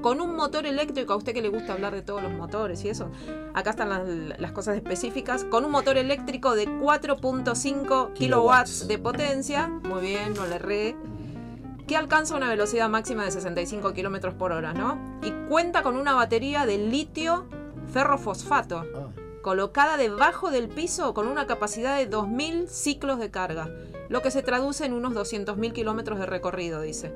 con 0.00 0.20
un 0.20 0.34
motor 0.34 0.66
eléctrico, 0.66 1.12
a 1.12 1.16
usted 1.16 1.34
que 1.34 1.42
le 1.42 1.50
gusta 1.50 1.74
hablar 1.74 1.94
de 1.94 2.02
todos 2.02 2.22
los 2.22 2.32
motores 2.32 2.84
y 2.84 2.88
eso, 2.88 3.10
acá 3.54 3.70
están 3.70 3.90
las, 3.90 4.40
las 4.40 4.52
cosas 4.52 4.76
específicas, 4.76 5.44
con 5.44 5.64
un 5.64 5.70
motor 5.70 5.98
eléctrico 5.98 6.54
de 6.54 6.68
4.5 6.68 8.14
kilowatts. 8.14 8.88
de 8.88 8.98
potencia, 8.98 9.68
muy 9.68 10.00
bien, 10.00 10.34
no 10.34 10.46
le 10.46 10.56
erré, 10.56 10.96
que 11.90 11.96
alcanza 11.96 12.36
una 12.36 12.48
velocidad 12.48 12.88
máxima 12.88 13.24
de 13.24 13.32
65 13.32 13.92
kilómetros 13.94 14.34
por 14.34 14.52
hora, 14.52 14.72
¿no? 14.72 15.18
Y 15.24 15.32
cuenta 15.48 15.82
con 15.82 15.96
una 15.96 16.14
batería 16.14 16.64
de 16.64 16.78
litio 16.78 17.46
ferrofosfato 17.92 18.84
Ah, 18.94 19.08
colocada 19.42 19.96
debajo 19.96 20.52
del 20.52 20.68
piso 20.68 21.14
con 21.14 21.26
una 21.26 21.48
capacidad 21.48 21.98
de 21.98 22.08
2.000 22.08 22.68
ciclos 22.68 23.18
de 23.18 23.32
carga, 23.32 23.70
lo 24.08 24.22
que 24.22 24.30
se 24.30 24.44
traduce 24.44 24.84
en 24.84 24.92
unos 24.92 25.14
200.000 25.14 25.72
kilómetros 25.72 26.20
de 26.20 26.26
recorrido, 26.26 26.80
dice. 26.80 27.12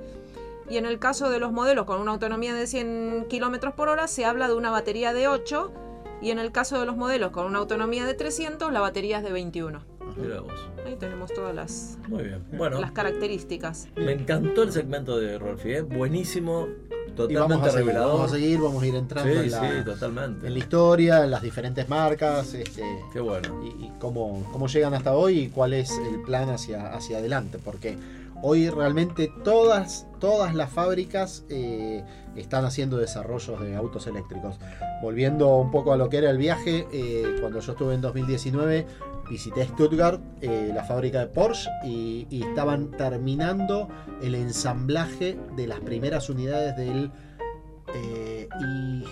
Y 0.68 0.76
en 0.78 0.86
el 0.86 0.98
caso 0.98 1.30
de 1.30 1.38
los 1.38 1.52
modelos 1.52 1.86
con 1.86 2.00
una 2.00 2.10
autonomía 2.10 2.52
de 2.52 2.66
100 2.66 3.26
kilómetros 3.28 3.74
por 3.74 3.88
hora, 3.88 4.08
se 4.08 4.24
habla 4.24 4.48
de 4.48 4.54
una 4.54 4.72
batería 4.72 5.12
de 5.12 5.28
8, 5.28 5.72
y 6.20 6.30
en 6.30 6.38
el 6.38 6.52
caso 6.52 6.78
de 6.80 6.86
los 6.86 6.96
modelos 6.96 7.30
con 7.30 7.46
una 7.46 7.58
autonomía 7.58 8.06
de 8.06 8.14
300, 8.14 8.72
la 8.72 8.80
batería 8.80 9.18
es 9.18 9.24
de 9.24 9.32
21. 9.32 9.82
Mira 10.16 10.40
vos. 10.40 10.52
Ahí 10.86 10.96
tenemos 10.96 11.32
todas 11.32 11.54
las, 11.54 11.98
Muy 12.08 12.24
bien. 12.24 12.44
Bueno, 12.52 12.80
las 12.80 12.92
características. 12.92 13.88
me 13.96 14.12
encantó 14.12 14.62
el 14.62 14.72
segmento 14.72 15.18
de 15.18 15.38
Rolfi, 15.38 15.72
¿eh? 15.72 15.80
buenísimo, 15.82 16.68
y 17.08 17.12
totalmente 17.12 17.54
vamos 17.54 17.66
a, 17.66 17.70
seguir, 17.70 17.86
revelador. 17.86 18.12
vamos 18.14 18.30
a 18.30 18.34
seguir, 18.34 18.60
vamos 18.60 18.82
a 18.82 18.86
ir 18.86 18.94
entrando 18.94 19.32
Sí, 19.32 19.38
en, 19.40 19.50
la, 19.50 19.60
sí, 19.60 19.84
totalmente. 19.84 20.46
en 20.46 20.52
la 20.52 20.58
historia, 20.58 21.24
en 21.24 21.30
las 21.30 21.42
diferentes 21.42 21.88
marcas, 21.88 22.54
este, 22.54 22.84
Qué 23.12 23.20
bueno. 23.20 23.60
y, 23.64 23.86
y 23.86 23.92
cómo, 23.98 24.48
cómo 24.52 24.68
llegan 24.68 24.94
hasta 24.94 25.14
hoy 25.14 25.40
y 25.40 25.48
cuál 25.48 25.72
es 25.72 25.90
el 25.98 26.22
plan 26.22 26.48
hacia, 26.50 26.92
hacia 26.94 27.18
adelante, 27.18 27.58
porque 27.64 27.96
hoy 28.42 28.68
realmente 28.68 29.32
todas, 29.42 30.06
todas 30.18 30.54
las 30.54 30.70
fábricas 30.70 31.44
eh, 31.48 32.04
están 32.36 32.64
haciendo 32.64 32.96
desarrollos 32.96 33.60
de 33.60 33.76
autos 33.76 34.06
eléctricos. 34.06 34.58
Volviendo 35.02 35.56
un 35.56 35.70
poco 35.70 35.92
a 35.92 35.96
lo 35.96 36.08
que 36.08 36.18
era 36.18 36.30
el 36.30 36.38
viaje, 36.38 36.86
eh, 36.92 37.36
cuando 37.40 37.60
yo 37.60 37.72
estuve 37.72 37.94
en 37.94 38.00
2019 38.00 38.86
visité 39.28 39.64
Stuttgart, 39.64 40.20
eh, 40.42 40.70
la 40.74 40.84
fábrica 40.84 41.20
de 41.20 41.26
Porsche, 41.28 41.70
y, 41.82 42.26
estaban 42.30 42.90
terminando 42.90 43.88
el 44.22 44.34
ensamblaje 44.34 45.38
de 45.56 45.66
las 45.66 45.80
primeras 45.80 46.28
unidades 46.28 46.76
del... 46.76 47.10
y, 48.60 49.04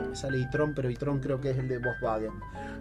Me 0.00 0.16
sale 0.16 0.40
e-tron, 0.40 0.74
pero 0.74 0.88
e-tron 0.88 1.20
creo 1.20 1.40
que 1.40 1.50
es 1.50 1.58
el 1.58 1.68
de 1.68 1.78
Volkswagen. 1.78 2.32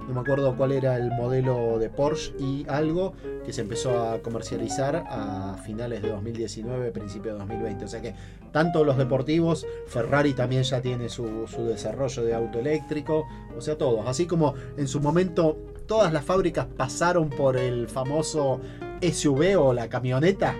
No 0.07 0.13
me 0.13 0.19
acuerdo 0.21 0.55
cuál 0.55 0.71
era 0.71 0.97
el 0.97 1.11
modelo 1.11 1.77
de 1.77 1.89
Porsche 1.89 2.33
y 2.39 2.65
algo 2.67 3.13
que 3.45 3.53
se 3.53 3.61
empezó 3.61 4.01
a 4.03 4.19
comercializar 4.19 5.03
a 5.07 5.57
finales 5.63 6.01
de 6.01 6.09
2019, 6.09 6.91
principio 6.91 7.33
de 7.33 7.39
2020. 7.39 7.85
O 7.85 7.87
sea 7.87 8.01
que 8.01 8.15
tanto 8.51 8.83
los 8.83 8.97
deportivos, 8.97 9.65
Ferrari 9.87 10.33
también 10.33 10.63
ya 10.63 10.81
tiene 10.81 11.09
su, 11.09 11.47
su 11.47 11.65
desarrollo 11.65 12.23
de 12.23 12.33
auto 12.33 12.59
eléctrico, 12.59 13.25
o 13.55 13.61
sea, 13.61 13.77
todos. 13.77 14.07
Así 14.07 14.25
como 14.25 14.53
en 14.77 14.87
su 14.87 14.99
momento 14.99 15.57
todas 15.85 16.13
las 16.13 16.23
fábricas 16.23 16.67
pasaron 16.77 17.29
por 17.29 17.57
el 17.57 17.87
famoso 17.87 18.61
SUV 19.01 19.59
o 19.59 19.73
la 19.73 19.89
camioneta, 19.89 20.55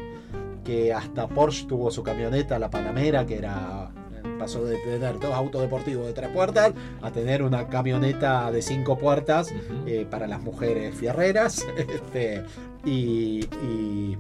que 0.64 0.94
hasta 0.94 1.28
Porsche 1.28 1.68
tuvo 1.68 1.91
su 1.91 2.03
camioneta, 2.03 2.60
la 2.60 2.69
Panamera, 2.69 3.26
que 3.26 3.38
era 3.38 3.91
pasó 4.42 4.66
de 4.66 4.76
tener 4.78 5.20
dos 5.20 5.32
autos 5.36 5.62
deportivos 5.62 6.08
de 6.08 6.14
tres 6.14 6.30
puertas 6.30 6.74
a 7.04 7.12
tener 7.12 7.44
una 7.44 7.68
camioneta 7.68 8.50
de 8.50 8.64
cinco 8.64 8.98
puertas 8.98 9.54
eh, 9.86 10.08
para 10.10 10.26
las 10.26 10.42
mujeres 10.42 10.96
fierreras. 10.96 11.66
Este, 11.92 12.44
y, 12.84 13.46
y, 13.64 14.18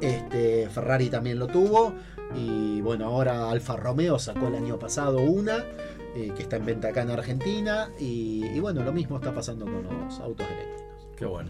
este, 0.00 0.68
Ferrari 0.70 1.08
también 1.08 1.38
lo 1.38 1.46
tuvo. 1.46 1.94
Y 2.34 2.80
bueno, 2.80 3.06
ahora 3.06 3.50
Alfa 3.50 3.76
Romeo 3.76 4.18
sacó 4.18 4.48
el 4.48 4.56
año 4.56 4.78
pasado 4.78 5.18
una 5.18 5.64
eh, 6.16 6.32
que 6.36 6.42
está 6.42 6.56
en 6.56 6.66
venta 6.66 6.88
acá 6.88 7.02
en 7.02 7.10
Argentina. 7.10 7.90
Y, 7.98 8.44
y 8.44 8.58
bueno, 8.58 8.82
lo 8.82 8.92
mismo 8.92 9.16
está 9.16 9.32
pasando 9.32 9.66
con 9.66 9.84
los 9.84 10.18
autos 10.18 10.46
eléctricos. 10.46 10.87
Qué 11.18 11.26
bueno. 11.26 11.48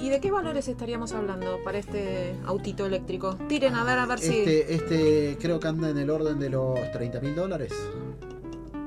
¿Y 0.00 0.08
de 0.10 0.20
qué 0.20 0.30
valores 0.30 0.68
estaríamos 0.68 1.12
hablando 1.12 1.58
para 1.64 1.78
este 1.78 2.36
autito 2.46 2.86
eléctrico? 2.86 3.36
Tiren 3.48 3.74
a 3.74 3.82
ver, 3.84 3.98
a 3.98 4.06
ver 4.06 4.18
si... 4.20 4.38
Este, 4.38 4.74
este 4.74 5.38
creo 5.40 5.58
que 5.58 5.66
anda 5.68 5.88
en 5.90 5.98
el 5.98 6.10
orden 6.10 6.38
de 6.38 6.50
los 6.50 6.78
30 6.92 7.20
mil 7.20 7.34
dólares. 7.34 7.72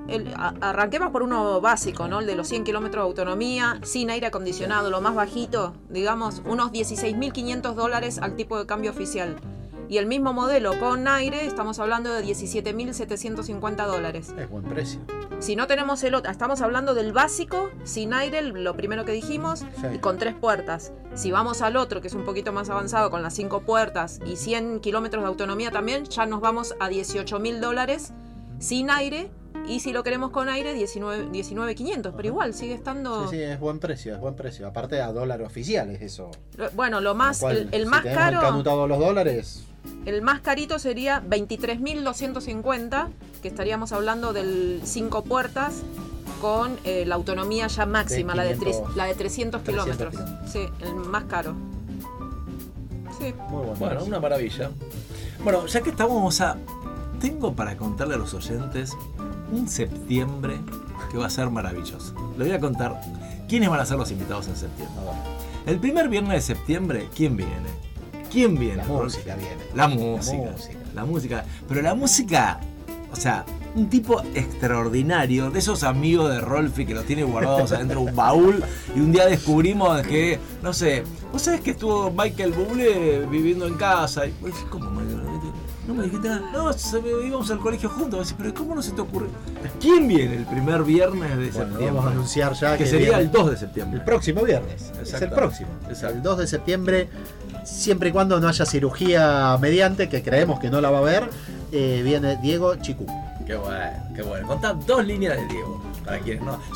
El- 0.07 0.27
a- 0.35 0.53
arranquemos 0.61 1.11
por 1.11 1.23
uno 1.23 1.59
básico, 1.59 2.07
¿no? 2.07 2.21
El 2.21 2.27
de 2.27 2.35
los 2.35 2.47
100 2.47 2.63
kilómetros 2.63 3.03
de 3.03 3.07
autonomía, 3.09 3.79
sin 3.83 4.09
aire 4.09 4.27
acondicionado, 4.27 4.89
lo 4.89 5.01
más 5.01 5.15
bajito, 5.15 5.73
digamos, 5.89 6.41
unos 6.45 6.71
16.500 6.71 7.73
dólares 7.73 8.19
al 8.19 8.35
tipo 8.37 8.57
de 8.57 8.65
cambio 8.65 8.91
oficial. 8.91 9.35
Y 9.89 9.97
el 9.97 10.05
mismo 10.05 10.33
modelo 10.33 10.77
con 10.79 11.07
aire 11.07 11.45
estamos 11.45 11.79
hablando 11.79 12.11
de 12.13 12.23
17.750 12.23 13.85
dólares. 13.85 14.33
Es 14.37 14.49
buen 14.49 14.63
precio. 14.65 14.99
Si 15.39 15.55
no 15.55 15.67
tenemos 15.67 16.03
el 16.03 16.15
otro, 16.15 16.31
estamos 16.31 16.61
hablando 16.61 16.93
del 16.93 17.13
básico, 17.13 17.69
sin 17.83 18.13
aire, 18.13 18.41
lo 18.41 18.75
primero 18.75 19.05
que 19.05 19.11
dijimos, 19.11 19.59
Sí. 19.59 19.87
y 19.95 19.99
con 19.99 20.17
tres 20.17 20.33
puertas. 20.35 20.91
Si 21.13 21.31
vamos 21.31 21.61
al 21.61 21.77
otro, 21.77 22.01
que 22.01 22.07
es 22.07 22.13
un 22.15 22.25
poquito 22.25 22.51
más 22.51 22.69
avanzado, 22.69 23.09
con 23.11 23.21
las 23.23 23.33
cinco 23.35 23.61
puertas 23.61 24.19
y 24.25 24.35
100 24.35 24.79
kilómetros 24.79 25.23
de 25.23 25.27
autonomía 25.27 25.71
también, 25.71 26.05
ya 26.05 26.25
nos 26.25 26.41
vamos 26.41 26.75
a 26.79 26.89
18.000 26.89 27.59
dólares 27.59 28.13
sin 28.59 28.89
aire. 28.89 29.31
Y 29.67 29.79
si 29.81 29.91
lo 29.91 30.03
queremos 30.03 30.31
con 30.31 30.47
aire, 30.49 30.73
19 30.73 31.27
19.500, 31.29 32.13
pero 32.15 32.27
igual 32.29 32.53
sigue 32.53 32.73
estando... 32.73 33.27
Sí, 33.29 33.35
sí, 33.37 33.41
es 33.43 33.59
buen 33.59 33.79
precio, 33.79 34.13
es 34.15 34.19
buen 34.21 34.35
precio. 34.35 34.65
Aparte 34.67 35.01
a 35.01 35.11
dólar 35.11 35.41
oficial 35.41 35.89
es 35.89 36.01
eso. 36.01 36.31
Lo- 36.55 36.71
Bueno, 36.71 37.01
lo 37.01 37.15
más, 37.15 37.41
Lo 37.41 37.47
cual, 37.47 37.57
el, 37.57 37.69
el 37.73 37.83
si 37.83 37.87
más 37.89 38.03
caro... 38.03 38.63
los 38.87 38.99
dólares, 38.99 39.63
El 40.05 40.21
más 40.21 40.39
carito 40.41 40.79
sería 40.79 41.21
23.250, 41.21 43.07
que 43.41 43.47
estaríamos 43.47 43.91
hablando 43.91 44.31
del 44.33 44.81
5 44.83 45.23
puertas 45.23 45.81
con 46.41 46.77
eh, 46.83 47.03
la 47.05 47.15
autonomía 47.15 47.67
ya 47.67 47.85
máxima, 47.85 48.35
la, 48.35 48.43
de 48.43 48.55
tres- 48.55 48.75
500, 48.77 48.95
la 48.95 49.05
de 49.05 49.15
300 49.15 49.61
kilómetros. 49.63 50.13
300 50.13 50.51
Sí, 50.51 50.59
el 50.81 50.93
más 50.95 51.23
caro. 51.25 51.55
Sí. 53.19 53.33
muy 53.49 53.65
buen 53.65 53.79
Bueno, 53.79 53.95
precio. 53.95 54.05
una 54.07 54.19
maravilla. 54.19 54.69
Bueno, 55.43 55.65
ya 55.65 55.81
que 55.81 55.89
estamos, 55.89 56.15
vamos 56.15 56.39
a. 56.41 56.55
Tengo 57.19 57.53
para 57.55 57.75
contarle 57.75 58.13
a 58.13 58.17
los 58.17 58.33
oyentes 58.35 58.91
un 59.51 59.67
septiembre 59.67 60.59
que 61.11 61.17
va 61.17 61.27
a 61.27 61.29
ser 61.29 61.49
maravilloso. 61.49 62.13
Le 62.37 62.45
voy 62.45 62.53
a 62.53 62.59
contar 62.59 62.99
quiénes 63.47 63.69
van 63.69 63.79
a 63.79 63.85
ser 63.85 63.97
los 63.97 64.11
invitados 64.11 64.47
en 64.47 64.55
septiembre. 64.55 65.01
El 65.65 65.79
primer 65.79 66.09
viernes 66.09 66.33
de 66.47 66.55
septiembre, 66.55 67.09
¿quién 67.15 67.35
viene? 67.35 67.69
¿Quién 68.31 68.57
viene? 68.57 68.77
La 68.77 68.85
música 68.85 69.35
viene. 69.35 69.57
La 69.73 69.87
música. 69.87 70.51
música. 70.51 70.79
La 70.93 71.05
música. 71.05 71.45
Pero 71.67 71.81
la 71.81 71.95
música, 71.95 72.59
o 73.11 73.15
sea, 73.15 73.45
un 73.75 73.89
tipo 73.89 74.21
extraordinario, 74.33 75.51
de 75.51 75.59
esos 75.59 75.83
amigos 75.83 76.31
de 76.31 76.41
Rolfi 76.41 76.85
que 76.85 76.93
los 76.93 77.05
tiene 77.05 77.23
guardados 77.23 77.71
adentro 77.71 78.01
de 78.01 78.09
un 78.09 78.15
baúl 78.15 78.63
y 78.95 78.99
un 78.99 79.11
día 79.11 79.25
descubrimos 79.27 80.01
que, 80.01 80.39
no 80.63 80.73
sé, 80.73 81.03
vos 81.31 81.41
sabés 81.41 81.61
que 81.61 81.71
estuvo 81.71 82.11
Michael 82.11 82.53
Bublé 82.53 83.25
viviendo 83.29 83.67
en 83.67 83.75
casa. 83.75 84.25
Y 84.25 84.31
vos 84.41 84.51
decís, 84.51 84.65
¿cómo 84.69 84.89
Michael? 84.89 85.36
No 85.87 85.93
me 85.93 86.03
dijiste 86.03 86.27
nada. 86.27 86.41
No, 86.51 86.71
íbamos 87.25 87.49
al 87.49 87.59
colegio 87.59 87.89
juntos. 87.89 88.35
Pero 88.37 88.53
¿cómo 88.53 88.75
no 88.75 88.81
se 88.81 88.91
te 88.91 89.01
ocurre? 89.01 89.27
¿Quién 89.79 90.07
viene 90.07 90.35
el 90.35 90.45
primer 90.45 90.83
viernes 90.83 91.29
de 91.29 91.35
Bueno, 91.35 91.51
septiembre? 91.53 91.85
vamos 91.87 92.05
a 92.05 92.09
anunciar 92.11 92.53
ya 92.53 92.77
que 92.77 92.83
que 92.83 92.89
sería 92.89 93.19
el 93.19 93.31
2 93.31 93.51
de 93.51 93.57
septiembre. 93.57 93.99
El 93.99 94.05
próximo 94.05 94.41
viernes. 94.43 94.81
Es 94.83 94.91
el 94.91 94.99
Exacto. 95.15 95.35
próximo. 95.35 95.69
Exacto. 95.87 96.17
El 96.17 96.23
2 96.23 96.37
de 96.39 96.47
septiembre, 96.47 97.09
siempre 97.63 98.09
y 98.09 98.11
cuando 98.11 98.39
no 98.39 98.47
haya 98.49 98.65
cirugía 98.65 99.57
mediante, 99.61 100.09
que 100.09 100.21
creemos 100.21 100.59
que 100.59 100.69
no 100.69 100.81
la 100.81 100.89
va 100.91 100.97
a 100.97 101.01
haber, 101.01 101.29
eh, 101.71 102.01
viene 102.03 102.35
Diego 102.37 102.75
Chicú. 102.75 103.05
Qué 103.45 103.55
bueno, 103.55 104.03
qué 104.13 104.21
bueno. 104.23 104.45
Contá 104.45 104.73
dos 104.73 105.05
líneas 105.05 105.37
de 105.37 105.47
Diego. 105.47 105.81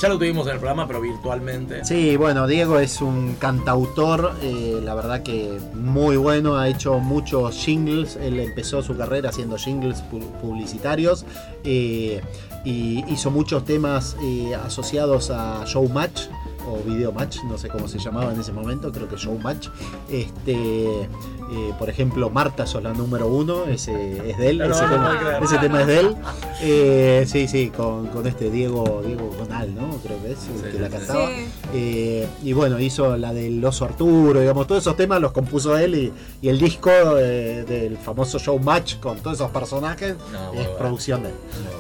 Ya 0.02 0.10
lo 0.10 0.18
tuvimos 0.18 0.46
en 0.48 0.54
el 0.54 0.60
programa, 0.60 0.88
pero 0.88 1.02
virtualmente. 1.02 1.84
Sí, 1.86 2.18
bueno, 2.18 2.48
Diego 2.48 2.80
es 2.80 3.02
un 3.02 3.36
cantautor, 3.40 4.34
eh, 4.42 4.80
la 4.84 4.94
verdad 4.96 5.24
que 5.24 5.58
muy 5.74 6.18
bueno, 6.18 6.58
ha 6.58 6.68
hecho 6.68 7.00
muchos 7.00 7.56
jingles, 7.56 8.18
él 8.22 8.40
empezó 8.40 8.82
su 8.82 8.96
carrera 8.98 9.30
haciendo 9.30 9.58
jingles 9.58 10.04
pu- 10.12 10.26
publicitarios 10.42 11.26
eh, 11.64 12.22
y 12.66 13.04
hizo 13.12 13.32
muchos 13.32 13.66
temas 13.66 14.16
eh, 14.24 14.54
asociados 14.56 15.32
a 15.32 15.64
Showmatch 15.66 16.24
o 16.68 16.78
Video 16.86 17.12
Match, 17.12 17.40
no 17.44 17.58
sé 17.58 17.70
cómo 17.70 17.88
se 17.88 18.00
llamaba 18.00 18.34
en 18.34 18.40
ese 18.40 18.52
momento, 18.52 18.92
creo 18.92 19.08
que 19.08 19.16
Showmatch. 19.16 19.68
Este, 20.10 20.54
eh, 20.54 21.74
por 21.78 21.90
ejemplo, 21.90 22.30
Marta 22.30 22.66
sos 22.66 22.82
la 22.84 22.94
número 22.94 23.28
uno, 23.28 23.66
ese 23.66 24.30
es 24.30 24.38
de 24.38 24.50
él, 24.50 24.58
No, 24.60 24.66
ese, 24.66 24.84
no, 24.84 24.90
tema, 24.90 25.20
no, 25.40 25.46
ese 25.46 25.58
tema 25.58 25.82
es 25.82 25.88
de 25.88 26.00
él. 26.00 26.16
Eh, 26.62 27.26
sí, 27.28 27.48
sí, 27.48 27.72
con, 27.76 28.08
con 28.08 28.26
este 28.28 28.50
Diego, 28.50 29.02
Diego 29.06 29.30
Gonal, 29.38 29.74
¿no? 29.76 29.90
Creo 30.04 30.22
que 30.22 30.32
es 30.32 30.48
el 30.48 30.56
Sí, 30.58 30.64
que 30.64 30.72
sí, 30.72 30.78
la 30.80 30.90
cantaba. 30.90 31.28
Sí. 31.28 31.46
Eh, 31.74 32.28
y 32.44 32.54
bueno, 32.54 32.80
hizo 32.80 33.18
la 33.18 33.34
del 33.34 33.64
oso 33.64 33.86
Arturo, 33.86 34.40
digamos, 34.40 34.68
todos 34.68 34.82
esos 34.82 34.96
temas 34.96 35.20
los 35.22 35.32
compuso 35.32 35.78
él 35.78 35.96
y, 35.96 36.14
y 36.42 36.50
el 36.50 36.60
disco 36.60 36.90
eh, 37.18 37.64
del 37.68 37.98
famoso 37.98 38.40
show 38.40 38.60
Match 38.60 38.98
con 39.00 39.18
todos 39.20 39.38
esos 39.38 39.52
personajes 39.52 40.16
No, 40.32 40.54
es 40.60 40.68
producción 40.70 41.24
de 41.24 41.30
él. 41.30 41.36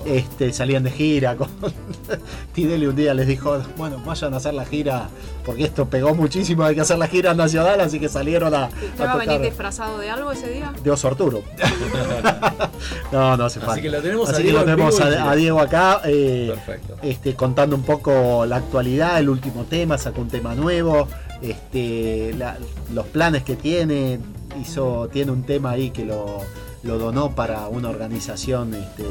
Este, 0.05 0.51
salían 0.51 0.83
de 0.83 0.91
gira 0.91 1.35
con 1.35 1.47
Tideli 2.53 2.87
un 2.87 2.95
día 2.95 3.13
les 3.13 3.27
dijo, 3.27 3.57
bueno, 3.77 4.01
vayan 4.05 4.33
a 4.33 4.37
hacer 4.37 4.53
la 4.53 4.65
gira, 4.72 5.10
porque 5.45 5.65
esto 5.65 5.85
pegó 5.88 6.15
muchísimo, 6.15 6.64
hay 6.64 6.73
que 6.73 6.81
hacer 6.81 6.98
la 6.98 7.07
gira 7.07 7.34
nacional, 7.35 7.80
así 7.81 7.99
que 7.99 8.10
salieron 8.10 8.56
a, 8.56 8.65
¿Usted 8.68 9.02
a 9.03 9.06
va 9.06 9.14
a 9.14 9.18
venir 9.18 9.41
disfrazado 9.41 9.99
de 9.99 10.10
algo 10.10 10.31
ese 10.31 10.49
día? 10.49 10.73
de 10.84 10.89
oso 10.89 11.07
Arturo. 11.10 11.43
no, 13.11 13.38
no 13.38 13.45
hace 13.45 13.60
falta. 13.60 13.73
Así 13.73 13.81
que 13.81 13.89
lo 13.89 14.02
tenemos 14.02 14.30
a 14.30 14.31
Así 14.34 14.41
que 14.43 14.49
Diego 14.49 14.57
lo 14.65 14.69
en 14.72 14.76
tenemos 14.77 14.99
a, 15.02 15.31
a 15.31 15.35
Diego 15.35 15.60
acá. 15.60 16.02
eh, 16.06 16.52
Perfecto. 16.56 16.95
este, 17.03 17.35
contando 17.35 17.76
un 17.76 17.84
poco 17.84 18.45
la 18.45 18.56
actualidad, 18.57 19.19
el 19.19 19.30
último 19.30 19.65
tema, 19.65 19.98
sacó 19.98 20.22
un 20.22 20.30
tema 20.30 20.56
nuevo, 20.56 21.07
este, 21.41 22.34
la- 22.38 22.57
los 22.93 23.06
planes 23.07 23.43
que 23.43 23.56
tiene, 23.56 24.19
hizo, 24.61 25.10
tiene 25.11 25.31
un 25.31 25.43
tema 25.43 25.72
ahí 25.72 25.89
que 25.91 26.06
lo, 26.06 26.39
lo 26.84 26.98
donó 26.98 27.35
para 27.35 27.68
una 27.68 27.89
organización, 27.89 28.73
este, 28.73 29.03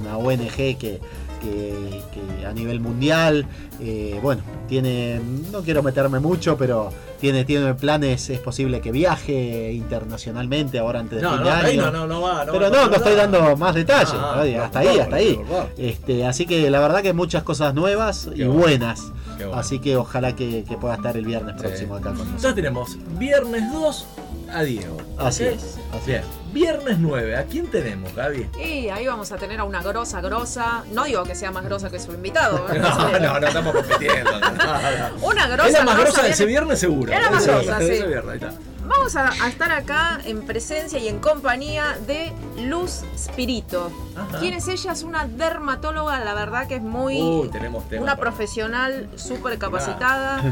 una 0.00 0.16
ONG 0.18 0.76
que, 0.78 1.00
que- 1.40 2.02
que 2.12 2.46
a 2.46 2.52
nivel 2.52 2.80
mundial, 2.80 3.46
eh, 3.80 4.18
bueno, 4.22 4.42
tiene, 4.68 5.20
no 5.52 5.60
quiero 5.62 5.82
meterme 5.82 6.18
mucho, 6.20 6.56
pero 6.56 6.90
tiene, 7.20 7.44
tiene 7.44 7.74
planes, 7.74 8.30
es 8.30 8.38
posible 8.38 8.80
que 8.80 8.92
viaje 8.92 9.72
internacionalmente 9.72 10.78
ahora 10.78 11.00
antes 11.00 11.16
de 11.18 11.22
No, 11.22 11.32
fin 11.32 11.40
no, 11.40 11.44
de 11.46 11.50
año. 11.52 11.82
no, 11.82 11.90
no, 11.90 12.06
no 12.06 12.20
va. 12.22 12.44
No 12.44 12.52
Pero 12.52 12.70
va, 12.70 12.76
no, 12.76 12.86
no 12.88 12.96
estoy 12.96 13.14
dando 13.14 13.56
más 13.56 13.74
detalles. 13.74 14.14
Ah, 14.14 14.42
hasta 14.64 14.78
ahí, 14.80 14.98
hasta 14.98 15.16
ahí. 15.16 15.40
Este, 15.76 16.26
así 16.26 16.46
que 16.46 16.70
la 16.70 16.80
verdad 16.80 17.02
que 17.02 17.12
muchas 17.12 17.42
cosas 17.42 17.74
nuevas 17.74 18.28
y 18.34 18.44
bueno. 18.44 18.52
buenas. 18.60 19.12
Bueno. 19.36 19.54
Así 19.54 19.78
que 19.78 19.96
ojalá 19.96 20.34
que, 20.34 20.64
que 20.64 20.76
pueda 20.76 20.94
estar 20.96 21.16
el 21.16 21.24
viernes 21.24 21.54
Sí. 21.56 21.62
próximo 21.62 21.94
acá 21.96 22.10
con 22.12 22.30
nosotros. 22.32 22.54
tenemos 22.54 22.96
viernes 23.18 23.72
2 23.72 24.06
a 24.52 24.62
Diego. 24.62 24.96
Así 25.18 25.44
es, 25.44 25.78
así 25.92 26.06
Bien. 26.10 26.22
Viernes 26.52 26.98
9, 26.98 27.36
¿a 27.36 27.44
quién 27.44 27.66
tenemos, 27.70 28.14
Gaby? 28.14 28.48
Y 28.58 28.88
ahí 28.88 29.06
vamos 29.06 29.30
a 29.32 29.36
tener 29.36 29.60
a 29.60 29.64
una 29.64 29.82
grosa, 29.82 30.20
grosa. 30.20 30.84
No 30.92 31.04
digo 31.04 31.22
que 31.24 31.34
sea 31.34 31.50
más 31.50 31.64
grosa 31.64 31.90
que 31.90 32.00
su 32.00 32.12
invitado. 32.12 32.66
¿eh? 32.72 32.78
No, 32.78 33.18
no, 33.18 33.40
no 33.40 33.46
estamos 33.46 33.74
compitiendo. 33.74 34.30
No, 34.40 34.50
no. 34.50 35.26
Una 35.26 35.46
grosa. 35.46 35.66
Es 35.68 35.72
la 35.74 35.84
más 35.84 35.98
grosa 35.98 36.22
de 36.22 36.30
ese 36.30 36.46
viernes 36.46 36.78
seguro. 36.78 37.12
Es 37.12 37.20
la 37.22 37.30
más 37.30 37.46
grosa, 37.46 37.80
ese 37.80 38.00
sí. 38.00 38.06
viernes, 38.06 38.28
ahí 38.30 38.36
está. 38.48 38.54
Vamos 38.86 39.16
a, 39.16 39.28
a 39.44 39.48
estar 39.48 39.70
acá 39.70 40.18
en 40.24 40.46
presencia 40.46 40.98
y 40.98 41.08
en 41.08 41.18
compañía 41.18 41.98
de 42.06 42.32
Luz 42.56 43.02
Spirito. 43.16 43.92
Ajá. 44.16 44.38
¿Quién 44.38 44.54
es 44.54 44.66
ella? 44.68 44.92
Es 44.92 45.02
una 45.02 45.26
dermatóloga, 45.26 46.18
la 46.24 46.32
verdad 46.34 46.66
que 46.66 46.76
es 46.76 46.82
muy. 46.82 47.20
Uy, 47.20 47.48
tenemos 47.50 47.86
tema 47.88 48.02
una 48.02 48.16
para- 48.16 48.30
profesional 48.30 49.08
súper 49.16 49.58
capacitada. 49.58 50.42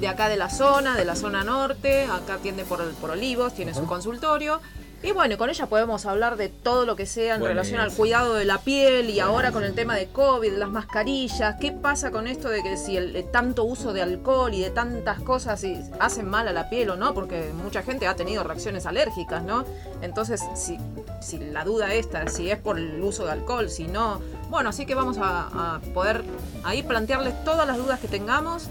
De 0.00 0.08
acá 0.08 0.28
de 0.28 0.36
la 0.36 0.50
zona, 0.50 0.94
de 0.96 1.04
la 1.06 1.14
zona 1.16 1.42
norte, 1.44 2.04
acá 2.04 2.34
atiende 2.34 2.64
por, 2.64 2.84
por 2.94 3.12
Olivos, 3.12 3.54
tiene 3.54 3.72
su 3.72 3.86
consultorio. 3.86 4.60
Y 5.02 5.12
bueno, 5.12 5.36
con 5.36 5.50
ella 5.50 5.66
podemos 5.66 6.06
hablar 6.06 6.36
de 6.36 6.48
todo 6.48 6.86
lo 6.86 6.96
que 6.96 7.06
sea 7.06 7.36
en 7.36 7.44
relación 7.44 7.80
al 7.80 7.92
cuidado 7.92 8.34
de 8.34 8.44
la 8.44 8.58
piel 8.58 9.10
y 9.10 9.20
ahora 9.20 9.52
con 9.52 9.62
el 9.62 9.74
tema 9.74 9.94
de 9.94 10.06
COVID, 10.08 10.54
las 10.54 10.70
mascarillas. 10.70 11.56
¿Qué 11.60 11.70
pasa 11.70 12.10
con 12.10 12.26
esto 12.26 12.48
de 12.48 12.62
que 12.62 12.76
si 12.76 12.96
el, 12.96 13.14
el 13.14 13.30
tanto 13.30 13.64
uso 13.64 13.92
de 13.92 14.02
alcohol 14.02 14.52
y 14.54 14.62
de 14.62 14.70
tantas 14.70 15.20
cosas 15.20 15.60
si 15.60 15.78
hacen 16.00 16.28
mal 16.28 16.48
a 16.48 16.52
la 16.52 16.70
piel 16.70 16.90
o 16.90 16.96
no? 16.96 17.12
Porque 17.14 17.52
mucha 17.52 17.82
gente 17.82 18.06
ha 18.06 18.16
tenido 18.16 18.42
reacciones 18.42 18.86
alérgicas, 18.86 19.42
¿no? 19.42 19.64
Entonces, 20.00 20.42
si, 20.54 20.78
si 21.20 21.38
la 21.38 21.62
duda 21.64 21.92
esta, 21.92 22.26
si 22.28 22.50
es 22.50 22.58
por 22.58 22.78
el 22.78 23.00
uso 23.02 23.26
de 23.26 23.32
alcohol, 23.32 23.68
si 23.68 23.86
no. 23.86 24.20
Bueno, 24.48 24.70
así 24.70 24.86
que 24.86 24.94
vamos 24.94 25.18
a, 25.18 25.76
a 25.76 25.80
poder 25.92 26.24
ahí 26.64 26.82
plantearles 26.82 27.44
todas 27.44 27.66
las 27.66 27.76
dudas 27.76 28.00
que 28.00 28.08
tengamos. 28.08 28.68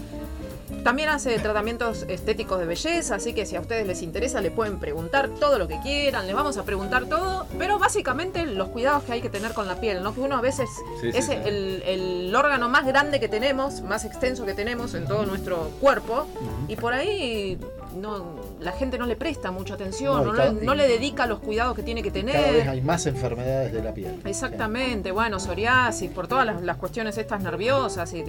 También 0.82 1.08
hace 1.08 1.38
tratamientos 1.38 2.04
estéticos 2.08 2.58
de 2.58 2.66
belleza, 2.66 3.16
así 3.16 3.32
que 3.34 3.46
si 3.46 3.56
a 3.56 3.60
ustedes 3.60 3.86
les 3.86 4.02
interesa 4.02 4.40
le 4.40 4.50
pueden 4.50 4.78
preguntar 4.78 5.28
todo 5.40 5.58
lo 5.58 5.68
que 5.68 5.78
quieran, 5.80 6.26
les 6.26 6.34
vamos 6.34 6.56
a 6.58 6.64
preguntar 6.64 7.06
todo, 7.06 7.46
pero 7.58 7.78
básicamente 7.78 8.46
los 8.46 8.68
cuidados 8.68 9.02
que 9.04 9.12
hay 9.12 9.20
que 9.20 9.30
tener 9.30 9.52
con 9.52 9.66
la 9.68 9.80
piel, 9.80 10.02
¿no? 10.02 10.14
Que 10.14 10.20
uno 10.20 10.36
a 10.36 10.40
veces 10.40 10.68
Sí, 11.00 11.10
es 11.14 11.26
sí. 11.26 11.32
El, 11.32 11.82
el 11.86 12.34
órgano 12.36 12.68
más 12.68 12.86
grande 12.86 13.20
que 13.20 13.28
tenemos, 13.28 13.80
más 13.82 14.04
extenso 14.04 14.44
que 14.44 14.54
tenemos 14.54 14.94
en 14.94 15.06
todo 15.06 15.24
nuestro 15.26 15.70
cuerpo, 15.80 16.26
y 16.68 16.76
por 16.76 16.92
ahí 16.92 17.58
no, 17.96 18.34
la 18.60 18.72
gente 18.72 18.98
no 18.98 19.06
le 19.06 19.16
presta 19.16 19.50
mucha 19.50 19.74
atención, 19.74 20.24
No, 20.24 20.32
le- 20.32 20.38
cada- 20.38 20.52
no 20.52 20.74
le 20.74 20.86
dedica 20.88 21.26
los 21.26 21.38
cuidados 21.40 21.74
que 21.74 21.82
tiene 21.82 22.02
que 22.02 22.10
tener. 22.10 22.34
Cada 22.34 22.50
vez 22.52 22.68
hay 22.68 22.80
más 22.82 23.06
enfermedades 23.06 23.72
de 23.72 23.82
la 23.82 23.94
piel. 23.94 24.20
Exactamente, 24.24 25.12
bueno, 25.12 25.38
psoriasis, 25.40 26.10
por 26.10 26.28
todas 26.28 26.44
las, 26.44 26.60
las 26.62 26.76
cuestiones 26.76 27.16
estas 27.18 27.40
nerviosas 27.40 28.12
y 28.12 28.22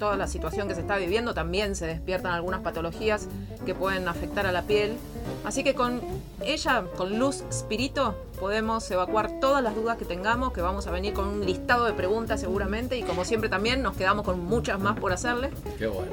toda 0.00 0.16
la 0.16 0.26
situación 0.26 0.66
que 0.66 0.74
se 0.74 0.80
está 0.80 0.96
viviendo, 0.96 1.34
también 1.34 1.76
se 1.76 1.86
despiertan 1.86 2.32
algunas 2.32 2.62
patologías 2.62 3.28
que 3.64 3.74
pueden 3.74 4.08
afectar 4.08 4.46
a 4.46 4.50
la 4.50 4.62
piel. 4.62 4.96
Así 5.44 5.62
que 5.62 5.74
con 5.74 6.00
ella, 6.44 6.84
con 6.96 7.18
Luz 7.18 7.44
Spirito, 7.52 8.16
podemos 8.40 8.90
evacuar 8.90 9.38
todas 9.40 9.62
las 9.62 9.76
dudas 9.76 9.98
que 9.98 10.04
tengamos, 10.04 10.52
que 10.52 10.62
vamos 10.62 10.88
a 10.88 10.90
venir 10.90 11.12
con 11.12 11.28
un 11.28 11.46
listado 11.46 11.84
de 11.84 11.92
preguntas 11.92 12.40
seguramente 12.40 12.98
y 12.98 13.02
como 13.02 13.24
siempre 13.24 13.48
también 13.48 13.82
nos 13.82 13.96
quedamos 13.96 14.24
con 14.24 14.42
muchas 14.42 14.80
más 14.80 14.98
por 14.98 15.12
hacerle. 15.12 15.50
Qué 15.78 15.86
bueno. 15.86 16.10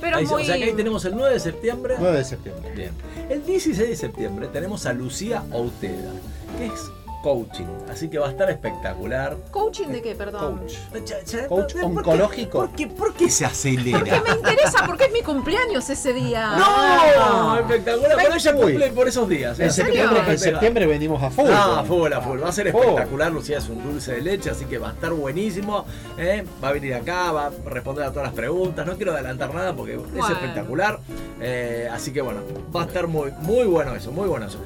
Pero 0.00 0.16
Ahí 0.16 0.26
muy... 0.26 0.42
O 0.42 0.44
sea 0.44 0.56
que 0.56 0.64
ahí 0.64 0.72
tenemos 0.72 1.04
el 1.04 1.14
9 1.16 1.32
de 1.32 1.40
septiembre. 1.40 1.96
9 1.98 2.18
de 2.18 2.24
septiembre. 2.24 2.72
Bien. 2.74 2.92
El 3.28 3.46
16 3.46 3.88
de 3.88 3.96
septiembre 3.96 4.48
tenemos 4.48 4.86
a 4.86 4.92
Lucía 4.92 5.44
Outeda, 5.52 6.12
que 6.58 6.66
es 6.66 6.90
coaching, 7.22 7.66
así 7.90 8.08
que 8.08 8.18
va 8.18 8.28
a 8.28 8.30
estar 8.30 8.48
espectacular. 8.50 9.36
¿Coaching 9.50 9.88
de 9.88 10.02
qué, 10.02 10.14
perdón? 10.14 10.58
Coach. 10.58 10.74
Ya- 11.06 11.22
ya- 11.24 11.46
Coach 11.48 11.72
¿por 11.74 11.80
qué- 11.80 11.86
oncológico. 11.86 12.58
¿Por 12.60 12.70
qué, 12.72 12.86
por 12.86 13.14
qué 13.14 13.30
se 13.30 13.44
acelera? 13.44 14.22
Me 14.22 14.30
interesa 14.30 14.84
porque 14.86 15.04
es 15.04 15.12
mi 15.12 15.22
cumpleaños 15.22 15.88
ese 15.90 16.12
día. 16.12 16.56
¡No! 16.56 17.56
Espectacular. 17.58 18.12
Pero 18.16 18.34
ella 18.34 18.52
cumple 18.54 18.90
por 18.90 19.08
esos 19.08 19.28
días. 19.28 19.58
¿eh? 19.60 19.64
En 19.64 19.72
septiembre, 19.72 20.20
en 20.26 20.38
septiembre 20.38 20.86
venimos 20.86 21.22
a 21.22 21.30
full. 21.30 21.50
Ah, 21.52 21.84
full, 21.86 22.12
a 22.12 22.20
full. 22.20 22.42
Va 22.42 22.48
a 22.48 22.52
ser 22.52 22.68
espectacular. 22.68 23.30
Lucía 23.32 23.58
es 23.58 23.68
un 23.68 23.82
dulce 23.82 24.12
de 24.12 24.20
leche, 24.22 24.50
así 24.50 24.64
que 24.64 24.78
va 24.78 24.90
a 24.90 24.92
estar 24.92 25.12
buenísimo. 25.12 25.84
¿eh? 26.18 26.44
Va 26.62 26.68
a 26.68 26.72
venir 26.72 26.94
acá, 26.94 27.32
va 27.32 27.46
a 27.46 27.50
responder 27.66 28.04
a 28.04 28.10
todas 28.10 28.24
las 28.28 28.34
preguntas. 28.34 28.86
No 28.86 28.96
quiero 28.96 29.12
adelantar 29.12 29.52
nada 29.54 29.74
porque 29.74 29.94
es 29.94 30.30
espectacular. 30.30 30.98
Eh, 31.40 31.88
así 31.92 32.12
que 32.12 32.20
bueno, 32.22 32.40
va 32.74 32.82
a 32.82 32.86
estar 32.86 33.06
muy, 33.06 33.30
muy 33.42 33.64
bueno 33.66 33.94
eso, 33.94 34.10
muy 34.12 34.28
bueno 34.28 34.46
eso. 34.46 34.58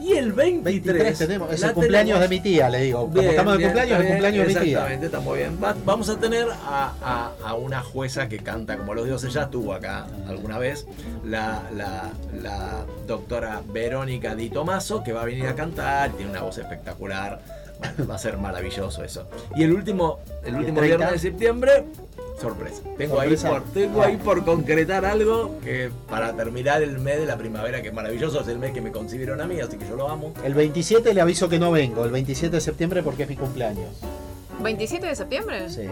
Y 0.00 0.12
el 0.16 0.32
23, 0.32 0.84
23 0.84 1.18
tenemos. 1.18 1.52
Es 1.52 1.62
el 1.62 1.72
cumpleaños 1.72 2.18
tenemos- 2.18 2.30
de 2.30 2.36
mi 2.36 2.40
tía, 2.40 2.68
le 2.70 2.80
digo. 2.82 3.00
Como 3.08 3.20
estamos 3.22 3.52
de 3.52 3.58
bien, 3.58 3.68
cumpleaños, 3.70 3.92
está 3.92 4.02
el 4.02 4.08
cumpleaños 4.08 4.46
de 4.46 4.48
mi 4.48 4.54
tía. 4.60 4.62
Exactamente, 4.70 5.06
está 5.06 5.20
muy 5.20 5.38
bien. 5.38 5.58
Va- 5.62 5.76
vamos 5.84 6.08
a 6.08 6.18
tener 6.18 6.48
a, 6.50 6.92
a- 7.02 7.32
a 7.44 7.54
una 7.54 7.82
jueza 7.82 8.28
que 8.28 8.38
canta 8.38 8.76
como 8.78 8.94
los 8.94 9.06
dioses, 9.06 9.32
ya 9.32 9.42
estuvo 9.42 9.72
acá 9.74 10.06
alguna 10.28 10.58
vez, 10.58 10.86
la, 11.24 11.62
la- 11.74 12.10
la 12.42 12.84
doctora 13.06 13.62
Verónica 13.72 14.34
Di 14.34 14.48
Tomaso, 14.50 15.02
que 15.02 15.12
va 15.12 15.22
a 15.22 15.24
venir 15.26 15.46
a 15.46 15.54
cantar, 15.54 16.10
tiene 16.12 16.30
una 16.30 16.42
voz 16.42 16.58
espectacular. 16.58 17.40
Bueno, 17.80 18.06
va 18.10 18.16
a 18.16 18.18
ser 18.18 18.36
maravilloso 18.36 19.02
eso. 19.04 19.26
Y 19.56 19.62
el 19.62 19.72
último, 19.72 20.18
el 20.44 20.54
último 20.54 20.80
30? 20.80 20.96
viernes 20.98 21.12
de 21.22 21.30
septiembre, 21.30 21.84
sorpresa. 22.40 22.82
Tengo, 22.96 23.16
Sorpresa. 23.16 23.48
Ahí 23.48 23.54
por, 23.54 23.64
tengo 23.72 24.02
ahí 24.02 24.16
por 24.16 24.44
concretar 24.44 25.04
algo 25.04 25.58
que 25.62 25.90
para 26.08 26.32
terminar 26.34 26.82
el 26.82 26.98
mes 26.98 27.20
de 27.20 27.26
la 27.26 27.36
primavera, 27.36 27.82
que 27.82 27.88
es 27.88 27.94
maravilloso, 27.94 28.40
es 28.40 28.48
el 28.48 28.58
mes 28.58 28.72
que 28.72 28.80
me 28.80 28.90
concibieron 28.90 29.40
a 29.40 29.46
mí, 29.46 29.60
así 29.60 29.76
que 29.76 29.86
yo 29.86 29.96
lo 29.96 30.08
amo. 30.08 30.32
El 30.44 30.54
27 30.54 31.12
le 31.14 31.20
aviso 31.20 31.48
que 31.48 31.58
no 31.58 31.70
vengo, 31.70 32.04
el 32.04 32.10
27 32.10 32.56
de 32.56 32.60
septiembre 32.60 33.02
porque 33.02 33.24
es 33.24 33.28
mi 33.28 33.36
cumpleaños. 33.36 33.90
¿27 34.62 35.00
de 35.00 35.16
septiembre? 35.16 35.70
Sí, 35.70 35.82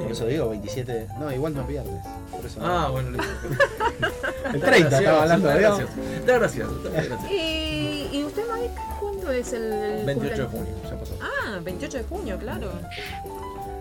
por 0.00 0.10
eso 0.10 0.26
digo 0.26 0.48
27. 0.48 1.08
No, 1.18 1.30
igual 1.30 1.54
no 1.54 1.60
es 1.60 1.68
viernes. 1.68 2.02
Por 2.30 2.46
eso 2.46 2.58
no. 2.58 2.66
Ah, 2.66 2.88
bueno, 2.88 3.10
listo. 3.10 3.26
el 4.54 4.60
30 4.60 4.98
estaba 4.98 5.22
hablando, 5.22 5.48
gracioso. 5.48 5.92
Está 6.16 6.38
gracioso, 6.38 6.76
está 6.76 6.90
gracioso. 7.02 7.26
¿Y, 7.30 8.08
y 8.12 8.24
usted, 8.24 8.42
Mike, 8.50 8.74
cuándo 8.98 9.30
es 9.30 9.52
el, 9.52 9.72
el 9.72 10.06
28 10.06 10.36
de 10.42 10.48
junio, 10.48 10.74
ya 10.88 10.98
pasó. 10.98 11.14
Ah, 11.20 11.60
28 11.62 11.98
de 11.98 12.04
junio, 12.04 12.38
claro. 12.38 12.70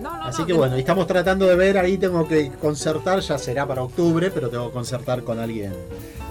No, 0.04 0.18
no, 0.18 0.24
Así 0.24 0.42
no, 0.42 0.48
que 0.48 0.54
bueno, 0.54 0.76
estamos 0.76 1.08
tratando 1.08 1.46
de 1.48 1.56
ver, 1.56 1.78
ahí 1.78 1.98
tengo 1.98 2.28
que 2.28 2.52
concertar, 2.62 3.20
ya 3.22 3.38
será 3.38 3.66
para 3.66 3.82
octubre, 3.84 4.30
pero 4.32 4.50
tengo 4.50 4.68
que 4.68 4.74
concertar 4.74 5.24
con 5.24 5.40
alguien. 5.40 5.74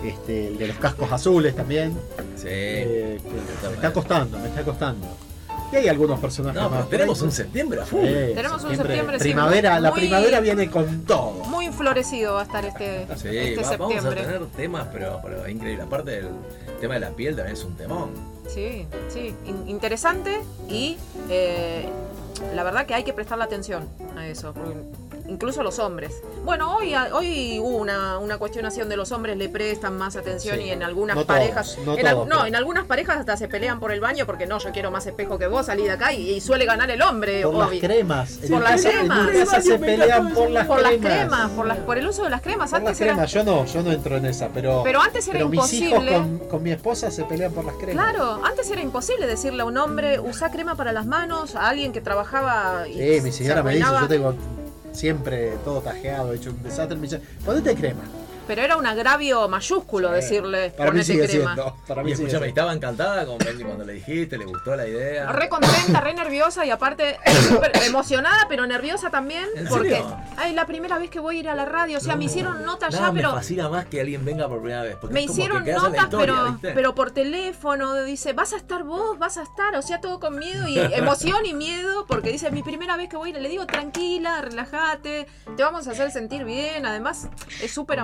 Este, 0.04 0.48
el 0.48 0.58
de 0.58 0.68
los 0.68 0.76
cascos 0.78 1.10
azules 1.10 1.54
también. 1.56 1.92
Sí. 2.36 2.46
eh, 2.48 3.20
me 3.68 3.74
está 3.74 3.92
costando, 3.92 4.38
me 4.38 4.48
está 4.48 4.62
costando. 4.62 5.06
Y 5.72 5.76
hay 5.76 5.88
algunos 5.88 6.20
personajes 6.20 6.60
No, 6.60 6.68
más. 6.68 6.90
tenemos 6.90 7.22
un 7.22 7.32
septiembre 7.32 7.80
a 7.80 7.86
full. 7.86 8.00
Sí, 8.04 8.34
Tenemos 8.34 8.62
un 8.62 8.76
septiembre, 8.76 9.16
sí, 9.18 9.22
Primavera, 9.24 9.80
la 9.80 9.90
primavera 9.94 10.40
viene 10.40 10.68
con 10.70 11.04
todo. 11.06 11.30
Muy 11.46 11.68
florecido 11.68 12.34
va 12.34 12.40
a 12.40 12.44
estar 12.44 12.62
este, 12.66 13.06
Sí, 13.16 13.28
este 13.34 13.62
va- 13.64 13.76
vamos 13.78 14.04
a 14.04 14.08
tener 14.10 14.44
temas, 14.54 14.88
pero, 14.92 15.18
pero 15.24 15.48
increíble. 15.48 15.82
Aparte 15.84 16.10
del 16.10 16.28
tema 16.78 16.94
de 16.94 17.00
la 17.00 17.10
piel 17.10 17.34
también 17.36 17.56
es 17.56 17.64
un 17.64 17.74
temón. 17.74 18.10
Sí, 18.48 18.86
sí, 19.08 19.34
in- 19.46 19.66
interesante 19.66 20.40
y 20.68 20.98
eh, 21.30 21.86
la 22.54 22.62
verdad 22.64 22.86
que 22.86 22.94
hay 22.94 23.04
que 23.04 23.12
prestarle 23.12 23.44
atención 23.44 23.88
a 24.16 24.26
eso, 24.26 24.54
incluso 25.28 25.62
los 25.62 25.78
hombres. 25.78 26.22
Bueno, 26.44 26.76
hoy, 26.76 26.94
hoy 27.12 27.58
hubo 27.60 27.76
una, 27.76 28.18
una 28.18 28.38
cuestionación 28.38 28.88
de 28.88 28.96
los 28.96 29.12
hombres 29.12 29.36
le 29.36 29.48
prestan 29.48 29.96
más 29.96 30.16
atención 30.16 30.56
Sí. 30.58 30.64
y 30.64 30.70
en 30.70 30.82
algunas 30.82 31.16
No 31.16 31.24
todos, 31.24 31.38
parejas, 31.38 31.78
no 31.86 31.96
en, 31.96 32.06
al- 32.06 32.14
todos, 32.14 32.28
no, 32.28 32.34
pero- 32.36 32.46
en 32.48 32.56
algunas 32.56 32.84
parejas 32.86 33.18
hasta 33.18 33.36
se 33.36 33.48
pelean 33.48 33.78
por 33.80 33.92
el 33.92 34.00
baño 34.00 34.26
porque 34.26 34.46
no, 34.46 34.58
yo 34.58 34.70
quiero 34.72 34.90
más 34.90 35.06
espejo 35.06 35.38
que 35.38 35.46
vos, 35.46 35.66
salí 35.66 35.84
de 35.84 35.92
acá 35.92 36.12
y, 36.12 36.30
y 36.30 36.40
suele 36.40 36.64
ganar 36.66 36.90
el 36.90 37.00
hombre, 37.02 37.42
Por 37.42 37.54
las 37.54 37.70
cremas. 37.80 38.38
Por 38.50 38.60
las 38.62 38.82
cremas. 38.82 39.30
Se 39.64 39.78
pelean 39.78 40.32
por 40.34 40.50
las 40.50 40.66
por 40.66 40.82
las 40.82 40.92
cremas. 40.92 41.12
cremas, 41.18 41.50
por 41.52 41.66
las, 41.66 41.78
por 41.78 41.98
el 41.98 42.06
uso 42.08 42.24
de 42.24 42.30
las 42.30 42.42
cremas. 42.42 42.70
Por 42.70 42.80
las 42.80 42.88
Antes 42.88 43.00
era, 43.00 43.12
cremas, 43.12 43.32
yo 43.32 43.44
no, 43.44 43.64
yo 43.64 43.82
no 43.82 43.92
entro 43.92 44.16
en 44.16 44.26
esa, 44.26 44.48
pero. 44.48 44.82
pero 44.82 45.00
antes 45.00 45.26
era 45.28 45.38
pero 45.38 45.48
mis 45.48 45.72
hijos 45.72 45.90
imposible. 46.02 46.12
con, 46.12 46.38
con 46.48 46.62
mi 46.62 46.72
esposa 46.72 47.10
se 47.10 47.24
pelean 47.24 47.52
por 47.52 47.64
las 47.64 47.76
cremas. 47.76 48.04
Claro, 48.04 48.40
antes 48.44 48.68
era 48.70 48.80
imposible 48.82 49.26
decirle 49.26 49.62
a 49.62 49.64
un 49.64 49.78
hombre, 49.78 50.18
usa 50.20 50.50
crema 50.50 50.74
para 50.74 50.92
las 50.92 51.06
manos, 51.06 51.54
a 51.54 51.68
alguien 51.68 51.92
que 51.92 52.00
trabajaba 52.32 52.88
y 52.88 52.94
Sí, 52.94 53.20
mi 53.22 53.30
se 53.30 53.38
señora 53.38 53.62
me 53.62 53.74
dice, 53.74 53.88
yo 54.00 54.08
tengo 54.08 54.34
siempre 54.92 55.52
todo 55.64 55.80
tajeado, 55.80 56.32
hecho 56.32 56.50
un 56.50 56.62
desastre. 56.62 56.96
Me 56.96 57.02
dice, 57.02 57.20
ponete 57.44 57.74
crema. 57.74 58.02
Pero 58.52 58.64
era 58.66 58.76
un 58.76 58.84
agravio 58.84 59.48
mayúsculo 59.48 60.08
Sí. 60.10 60.14
decirle, 60.16 60.70
Para 60.76 60.90
mí 60.90 60.98
ponete 61.00 61.04
sigue 61.06 61.26
crema. 61.26 61.54
siendo. 61.54 61.76
Para 61.88 62.02
Y 62.02 62.04
mí 62.04 62.14
sigue 62.16 62.28
siendo. 62.28 62.46
estaba 62.46 62.74
encantada 62.74 63.24
con 63.24 63.38
Bendy 63.38 63.64
cuando 63.64 63.82
le 63.84 63.94
dijiste, 63.94 64.36
le 64.36 64.44
gustó 64.44 64.76
la 64.76 64.86
idea. 64.86 65.32
Re 65.32 65.48
contenta, 65.48 66.00
re 66.02 66.12
nerviosa 66.12 66.66
y 66.66 66.70
aparte 66.70 67.16
súper 67.48 67.72
emocionada, 67.86 68.44
pero 68.50 68.66
nerviosa 68.66 69.08
también. 69.08 69.48
¿En 69.56 69.66
Porque 69.68 70.04
ay, 70.36 70.52
la 70.52 70.66
primera 70.66 70.98
vez 70.98 71.08
que 71.08 71.18
voy 71.18 71.38
a 71.38 71.40
ir 71.40 71.48
a 71.48 71.54
la 71.54 71.64
radio, 71.64 71.96
o 71.96 72.00
sea, 72.02 72.14
me 72.14 72.26
hicieron 72.26 72.62
nota 72.66 72.90
nada 72.90 73.06
ya, 73.06 73.12
me 73.12 73.20
pero 73.20 73.32
fascina 73.32 73.70
más 73.70 73.86
que 73.86 74.02
alguien 74.02 74.22
venga 74.22 74.46
por 74.48 74.58
primera 74.60 74.82
vez. 74.82 74.96
porque 75.00 75.14
me 75.14 75.24
es 75.24 75.30
hicieron 75.30 75.64
notas, 75.64 76.04
historia, 76.04 76.10
pero, 76.34 76.52
¿viste? 76.52 76.72
pero 76.72 76.94
por 76.94 77.10
teléfono. 77.12 77.94
Dice, 78.02 78.34
vas 78.34 78.52
a 78.52 78.56
estar 78.58 78.82
vos, 78.84 79.18
vas 79.18 79.38
a 79.38 79.42
estar. 79.44 79.74
O 79.76 79.82
sea, 79.82 80.00
todo 80.02 80.20
con 80.20 80.38
miedo 80.38 80.68
y 80.68 80.76
emoción 80.94 81.46
y 81.46 81.54
miedo. 81.54 82.04
Porque 82.06 82.30
dice, 82.30 82.50
mi 82.50 82.62
primera 82.62 82.98
vez 82.98 83.08
que 83.08 83.16
voy, 83.16 83.32
le 83.32 83.48
digo, 83.48 83.66
tranquila, 83.66 84.42
relájate, 84.42 85.26
te 85.56 85.62
vamos 85.62 85.88
a 85.88 85.92
hacer 85.92 86.10
sentir 86.10 86.44
bien. 86.44 86.84
Además, 86.84 87.28
es 87.62 87.72
súper 87.72 87.98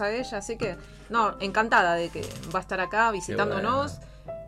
amorosa 0.00 0.10
ella, 0.12 0.38
así 0.38 0.56
que, 0.56 0.76
no, 1.10 1.36
encantada 1.40 1.94
de 1.94 2.08
que 2.10 2.22
va 2.54 2.58
a 2.58 2.62
estar 2.62 2.80
acá 2.80 3.10
visitándonos 3.10 3.98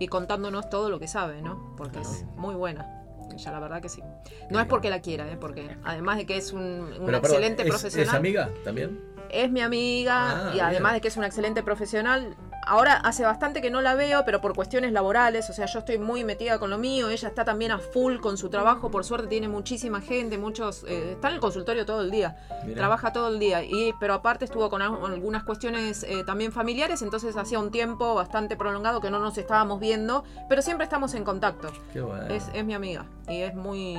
y 0.01 0.09
contándonos 0.09 0.69
todo 0.71 0.91
lo 0.91 0.99
que 0.99 1.09
sabe, 1.09 1.43
¿no? 1.43 1.75
Porque 1.77 2.01
es 2.01 2.25
muy 2.37 2.55
buena. 2.55 2.93
Ella, 3.33 3.53
la 3.53 3.61
verdad 3.61 3.83
que 3.83 3.89
sí. 3.89 4.03
No 4.51 4.61
es 4.61 4.67
porque 4.67 4.89
la 4.89 5.01
quiera, 5.01 5.31
¿eh? 5.31 5.37
porque 5.39 5.77
además 5.85 6.17
de 6.17 6.27
que 6.27 6.37
es 6.37 6.53
un, 6.53 6.61
un 6.63 6.89
Pero, 6.91 7.21
perdón, 7.21 7.25
excelente 7.25 7.63
¿es- 7.65 7.69
profesional. 7.69 8.09
¿Es 8.09 8.15
amiga 8.15 8.51
también? 8.65 9.01
Es 9.31 9.51
mi 9.51 9.61
amiga 9.61 10.51
Ah, 10.51 10.53
y 10.55 10.61
además 10.61 10.93
bien. 10.93 10.95
de 10.95 11.01
que 11.01 11.09
es 11.09 11.17
una 11.17 11.27
excelente 11.27 11.63
profesional. 11.63 12.37
Ahora 12.69 12.95
hace 12.95 13.23
bastante 13.23 13.63
que 13.63 13.71
no 13.71 13.81
la 13.81 13.95
veo, 13.95 14.25
pero 14.25 14.41
por 14.41 14.53
cuestiones 14.55 14.91
laborales, 14.93 15.49
o 15.49 15.53
sea, 15.53 15.67
yo 15.67 15.79
estoy 15.79 15.99
muy 15.99 16.25
metida 16.25 16.59
con 16.59 16.69
lo 16.69 16.79
mío, 16.79 17.09
ella 17.11 17.29
está 17.29 17.45
también 17.45 17.71
a 17.71 17.79
full 17.79 18.19
con 18.19 18.37
su 18.37 18.49
trabajo, 18.51 18.91
por 18.91 19.05
suerte 19.05 19.29
tiene 19.29 19.47
muchísima 19.47 20.01
gente, 20.01 20.37
muchos, 20.37 20.85
eh, 20.89 21.13
está 21.13 21.29
en 21.29 21.35
el 21.35 21.41
consultorio 21.41 21.87
todo 21.87 22.01
el 22.01 22.11
día, 22.11 22.37
Mirá. 22.65 22.77
trabaja 22.77 23.13
todo 23.13 23.29
el 23.29 23.39
día, 23.39 23.63
y, 23.63 23.95
pero 24.01 24.15
aparte 24.15 24.45
estuvo 24.47 24.69
con 24.69 24.83
al- 24.83 24.99
algunas 25.05 25.45
cuestiones 25.45 26.03
eh, 26.03 26.25
también 26.25 26.51
familiares, 26.51 27.03
entonces 27.03 27.37
hacía 27.37 27.61
un 27.61 27.71
tiempo 27.71 28.15
bastante 28.17 28.57
prolongado 28.57 29.01
que 29.01 29.11
no 29.11 29.21
nos 29.21 29.39
estábamos 29.39 29.79
viendo, 29.79 30.25
pero 30.49 30.61
siempre 30.61 30.83
estamos 30.85 31.15
en 31.15 31.23
contacto. 31.23 31.69
Qué 31.93 32.01
bueno. 32.01 32.27
Es, 32.27 32.51
es 32.53 32.65
mi 32.65 32.75
amiga 32.75 33.07
y 33.29 33.43
es 33.43 33.55
muy, 33.55 33.97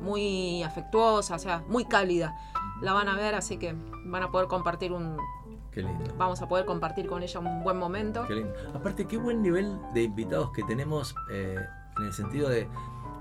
muy 0.00 0.62
afectuosa, 0.62 1.34
o 1.34 1.38
sea, 1.40 1.64
muy 1.66 1.84
cálida. 1.86 2.36
La 2.82 2.92
van 2.92 3.08
a 3.08 3.16
ver, 3.16 3.34
así 3.34 3.56
que 3.56 3.74
van 4.04 4.22
a 4.22 4.30
poder 4.30 4.46
compartir 4.48 4.92
un, 4.92 5.16
Qué 5.76 5.82
lindo. 5.82 6.04
vamos 6.16 6.40
a 6.40 6.48
poder 6.48 6.64
compartir 6.64 7.06
con 7.06 7.22
ella 7.22 7.38
un 7.38 7.62
buen 7.62 7.76
momento. 7.76 8.24
Qué 8.26 8.36
lindo. 8.36 8.54
Aparte, 8.72 9.06
qué 9.06 9.18
buen 9.18 9.42
nivel 9.42 9.78
de 9.92 10.04
invitados 10.04 10.50
que 10.52 10.62
tenemos 10.62 11.14
eh, 11.30 11.54
en 11.98 12.04
el 12.06 12.14
sentido 12.14 12.48
de 12.48 12.66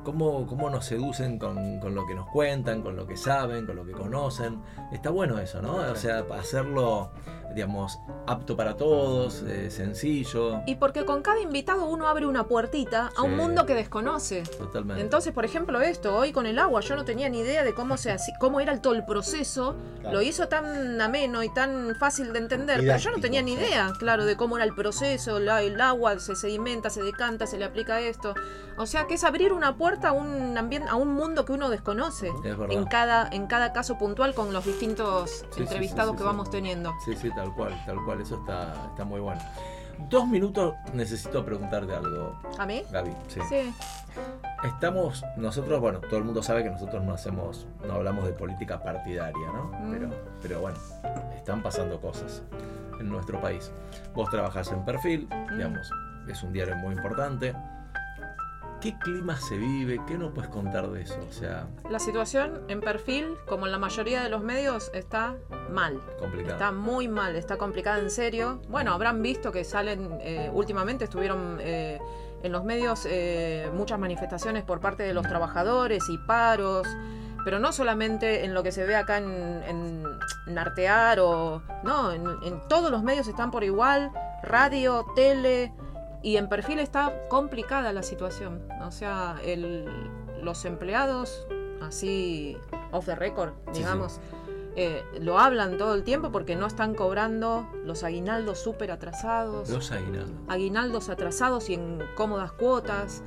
cómo, 0.06 0.48
cómo 0.48 0.70
nos 0.70 0.86
seducen 0.86 1.38
con, 1.38 1.82
con 1.82 1.94
lo 1.94 2.08
que 2.08 2.16
nos 2.16 2.30
cuentan, 2.30 2.82
con 2.82 2.96
lo 2.96 3.06
que 3.06 3.18
saben, 3.18 3.66
con 3.66 3.76
lo 3.76 3.84
que 3.84 3.92
conocen. 3.92 4.62
Está 4.94 5.10
bueno 5.10 5.38
eso, 5.38 5.62
¿no? 5.62 5.76
O 5.76 5.96
sea, 5.96 6.24
hacerlo, 6.32 7.12
digamos, 7.54 8.00
apto 8.28 8.56
para 8.58 8.76
todos, 8.76 9.44
eh, 9.48 9.70
sencillo. 9.72 10.62
Y 10.66 10.76
porque 10.76 11.06
con 11.06 11.22
cada 11.22 11.40
invitado 11.40 11.86
uno 11.86 12.08
abre 12.08 12.26
una 12.26 12.46
puertita 12.46 13.12
a 13.16 13.22
un 13.22 13.36
mundo 13.38 13.66
que 13.66 13.74
desconoce. 13.76 14.44
Totalmente. 14.58 15.02
Entonces, 15.02 15.34
por 15.34 15.46
ejemplo, 15.46 15.80
esto, 15.82 16.16
hoy 16.16 16.32
con 16.32 16.46
el 16.46 16.60
agua, 16.60 16.82
yo 16.82 16.96
no 16.96 17.06
tenía 17.06 17.30
ni 17.30 17.40
idea 17.40 17.64
de 17.64 17.74
cómo 17.74 17.98
se 17.98 18.14
haci- 18.14 18.38
cómo 18.40 18.60
era 18.60 18.74
el, 18.74 18.82
todo 18.82 18.94
el 18.94 19.06
proceso. 19.06 19.76
Claro. 20.02 20.18
Lo 20.18 20.22
hizo 20.22 20.48
tan 20.48 21.00
ameno 21.02 21.44
y 21.44 21.54
tan 21.54 21.96
fácil 22.00 22.34
de 22.34 22.40
entender, 22.40 22.80
pero 22.82 22.98
yo 22.98 23.12
no 23.12 23.20
tenía 23.20 23.42
ni 23.42 23.56
sí. 23.56 23.62
idea, 23.62 23.92
claro, 23.98 24.26
de 24.26 24.36
cómo 24.36 24.58
era 24.58 24.66
el 24.66 24.76
proceso, 24.76 25.40
la- 25.40 25.62
el 25.62 25.80
agua 25.82 26.20
se 26.20 26.36
sedimenta, 26.36 26.90
se 26.90 27.02
decanta, 27.04 27.48
se 27.48 27.58
le 27.58 27.66
aplica 27.66 28.00
esto. 28.02 28.34
O 28.78 28.86
sea, 28.86 29.08
que 29.08 29.14
es 29.14 29.24
abrir 29.24 29.54
una 29.54 29.78
puerta 29.78 30.10
a 30.10 30.12
un 30.12 30.58
ambiente, 30.58 30.90
a 30.90 30.96
un 30.96 31.14
mundo 31.14 31.46
que 31.46 31.54
uno 31.54 31.70
desconoce. 31.70 32.28
Es 32.44 32.58
verdad. 32.58 32.72
En 32.78 32.86
cada, 32.86 33.30
en 33.32 33.48
cada 33.48 33.72
caso 33.72 33.98
puntual 33.98 34.34
con 34.34 34.52
los 34.52 34.66
distintos 34.66 35.30
Sí, 35.32 35.46
sí, 35.56 35.62
entrevistados 35.62 36.12
sí, 36.12 36.14
sí, 36.14 36.18
que 36.18 36.24
sí. 36.24 36.26
vamos 36.26 36.50
teniendo. 36.52 36.94
Sí, 37.06 37.16
sí, 37.16 37.32
tal 37.36 37.54
cual, 37.54 37.74
tal 37.86 38.04
cual. 38.06 38.22
Eso 38.22 38.36
está, 38.40 38.74
está 38.90 39.04
muy 39.06 39.20
bueno. 39.20 39.42
Dos 40.10 40.28
minutos 40.28 40.76
necesito 40.94 41.46
preguntarte 41.46 41.94
algo, 41.96 42.38
¿A 42.60 42.66
mí? 42.66 42.84
Gaby. 42.92 43.12
Sí. 43.28 43.40
Sí. 43.48 43.74
Estamos, 44.64 45.24
nosotros, 45.38 45.80
bueno, 45.80 46.00
todo 46.00 46.18
el 46.18 46.24
mundo 46.26 46.42
sabe 46.44 46.64
que 46.64 46.70
nosotros 46.70 47.04
no 47.04 47.14
hacemos, 47.14 47.68
no 47.86 47.94
hablamos 47.94 48.26
de 48.26 48.34
política 48.34 48.82
partidaria, 48.82 49.48
¿no? 49.54 49.66
Mm. 49.80 49.92
Pero, 49.92 50.10
pero 50.42 50.62
bueno, 50.62 50.78
están 51.36 51.62
pasando 51.62 52.02
cosas 52.02 52.42
en 53.00 53.08
nuestro 53.10 53.40
país. 53.40 53.72
Vos 54.14 54.30
trabajás 54.30 54.72
en 54.72 54.84
perfil, 54.84 55.28
Mm. 55.30 55.58
digamos, 55.58 55.90
es 56.28 56.44
un 56.44 56.52
diario 56.52 56.76
muy 56.78 56.94
importante. 56.96 57.54
¿Qué 58.86 58.98
clima 59.00 59.36
se 59.38 59.58
vive? 59.58 60.00
¿Qué 60.08 60.16
no 60.18 60.32
puedes 60.32 60.50
contar 60.52 60.88
de 60.92 61.02
eso? 61.02 61.18
O 61.28 61.32
sea, 61.34 61.68
La 61.90 61.98
situación 61.98 62.62
en 62.68 62.82
perfil, 62.82 63.36
como 63.48 63.66
en 63.66 63.72
la 63.72 63.80
mayoría 63.80 64.22
de 64.22 64.30
los 64.30 64.44
medios, 64.44 64.92
está 64.94 65.36
mal. 65.72 66.00
complicado. 66.20 66.54
Está 66.54 66.72
muy 66.72 67.08
mal, 67.08 67.36
está 67.36 67.58
complicada 67.58 67.98
en 68.00 68.12
serio. 68.12 68.62
Bueno, 68.70 68.94
habrán 68.94 69.24
visto 69.24 69.52
que 69.52 69.64
salen, 69.64 70.20
eh, 70.22 70.52
últimamente 70.54 71.06
estuvieron 71.06 71.58
eh, 71.62 72.00
en 72.44 72.52
los 72.52 72.64
medios 72.64 73.08
eh, 73.10 73.72
muchas 73.74 73.98
manifestaciones 73.98 74.64
por 74.64 74.80
parte 74.80 75.02
de 75.02 75.16
los 75.16 75.28
trabajadores 75.28 76.08
y 76.10 76.20
paros, 76.20 76.88
pero 77.44 77.58
no 77.58 77.72
solamente 77.74 78.46
en 78.46 78.54
lo 78.54 78.62
que 78.62 78.72
se 78.72 78.86
ve 78.86 78.96
acá 78.96 79.18
en, 79.18 79.64
en- 79.68 80.04
en 80.46 80.58
Artear 80.60 81.20
o... 81.22 81.64
No, 81.84 82.12
en, 82.12 82.24
en 82.44 82.68
todos 82.68 82.92
los 82.92 83.02
medios 83.02 83.28
están 83.28 83.50
por 83.50 83.64
igual, 83.64 84.12
radio, 84.44 85.06
tele, 85.16 85.74
y 86.26 86.38
en 86.38 86.50
perfil 86.50 86.80
está 86.80 87.14
complicada 87.30 87.94
la 87.94 88.02
situación. 88.02 88.62
O 88.82 88.92
sea, 88.92 89.36
el- 89.44 89.86
los 90.42 90.66
empleados, 90.66 91.46
así 91.82 92.58
off 92.92 93.06
the 93.06 93.16
record, 93.16 93.54
sí. 93.72 93.80
digamos, 93.80 94.20
eh, 94.76 95.04
lo 95.22 95.38
hablan 95.40 95.78
todo 95.78 95.94
el 95.94 96.04
tiempo 96.04 96.32
porque 96.32 96.56
no 96.56 96.66
están 96.66 96.96
cobrando 96.96 97.68
los 97.86 98.04
aguinaldos 98.04 98.60
súper 98.60 98.92
atrasados, 98.92 99.70
Los 99.70 99.92
aguinaldos. 99.92 100.32
aguinaldos 100.50 101.10
atrasados 101.10 101.70
y 101.70 101.76
en 101.76 102.00
cómodas 102.16 102.52
cuotas. 102.54 103.22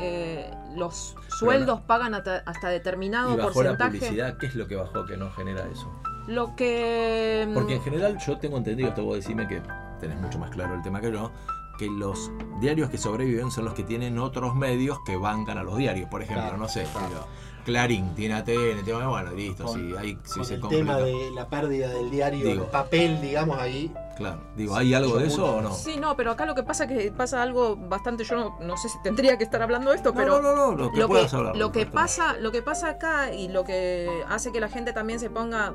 eh, 0.00 0.50
los 0.74 1.14
sueldos 1.38 1.82
pagan 1.82 2.14
hasta, 2.14 2.38
hasta 2.46 2.68
determinado 2.70 3.34
Y 3.34 3.36
bajó 3.36 3.62
la 3.62 3.76
porcentaje. 3.76 3.90
publicidad, 3.98 4.38
¿qué 4.38 4.46
es 4.46 4.54
lo 4.54 4.66
que 4.66 4.74
bajó 4.74 5.04
que 5.04 5.18
no 5.18 5.30
genera 5.32 5.66
eso? 5.70 5.86
Lo 6.28 6.56
que. 6.56 7.46
mm, 7.46 7.52
Porque 7.52 7.74
en 7.76 7.82
general 7.82 8.16
yo 8.18 8.38
tengo 8.38 8.56
entendido, 8.56 8.88
esto 8.88 9.04
vos 9.04 9.16
decime 9.16 9.46
que 9.46 9.60
tenés 10.00 10.18
mucho 10.18 10.38
más 10.38 10.48
claro 10.50 10.74
el 10.76 10.82
tema 10.82 11.00
que 11.02 11.12
yo, 11.12 11.30
que 11.78 11.86
los 11.88 12.30
diarios 12.60 12.90
que 12.90 12.98
sobreviven 12.98 13.50
son 13.50 13.64
los 13.64 13.74
que 13.74 13.82
tienen 13.82 14.18
otros 14.18 14.54
medios 14.54 14.98
que 15.04 15.16
bancan 15.16 15.58
a 15.58 15.62
los 15.62 15.76
diarios. 15.76 16.08
Por 16.08 16.22
ejemplo, 16.22 16.42
Claro, 16.44 16.58
no 16.58 16.68
sé, 16.68 16.84
claro. 16.92 17.06
pero 17.08 17.26
Clarín 17.64 18.14
tiene 18.16 18.34
ATN, 18.34 18.84
tema, 18.84 19.06
bueno, 19.08 19.30
listo, 19.32 19.64
Con- 19.64 19.74
si, 19.90 19.96
hay, 19.96 20.18
si 20.24 20.34
Con 20.40 20.44
se 20.44 20.54
el 20.54 20.68
tema 20.68 20.96
de 20.96 21.30
la 21.30 21.48
pérdida 21.48 21.88
del 21.90 22.10
diario, 22.10 22.44
Digo. 22.48 22.64
el 22.64 22.70
papel, 22.70 23.20
digamos, 23.20 23.56
ahí. 23.58 23.92
Claro, 24.16 24.40
digo, 24.56 24.74
¿hay 24.76 24.92
algo 24.94 25.16
de 25.18 25.28
eso 25.28 25.56
o 25.56 25.62
no? 25.62 25.72
Sí, 25.72 25.96
no, 25.96 26.16
pero 26.16 26.32
acá 26.32 26.44
lo 26.44 26.54
que 26.54 26.62
pasa 26.64 26.84
es 26.84 26.90
que 26.90 27.12
pasa 27.12 27.40
algo 27.40 27.76
bastante. 27.76 28.24
Yo 28.24 28.36
no, 28.36 28.58
no 28.60 28.76
sé 28.76 28.88
si 28.88 28.98
tendría 29.02 29.38
que 29.38 29.44
estar 29.44 29.62
hablando 29.62 29.90
de 29.90 29.96
esto, 29.96 30.12
pero. 30.12 30.42
no, 30.42 30.54
no, 30.54 30.72
no, 30.72 30.76
lo 30.76 30.92
que 30.92 31.00
lo 31.00 31.08
que, 31.08 31.26
hablar. 31.34 31.56
lo 31.56 31.72
que 31.72 31.86
pasa 31.86 32.34
lo 32.38 32.52
que 32.52 32.62
pasa 32.62 32.88
acá 32.90 33.32
y 33.32 33.48
lo 33.48 33.64
que 33.64 34.08
hace 34.28 34.52
que 34.52 34.60
la 34.60 34.68
gente 34.68 34.92
también 34.92 35.18
se 35.20 35.30
ponga 35.30 35.72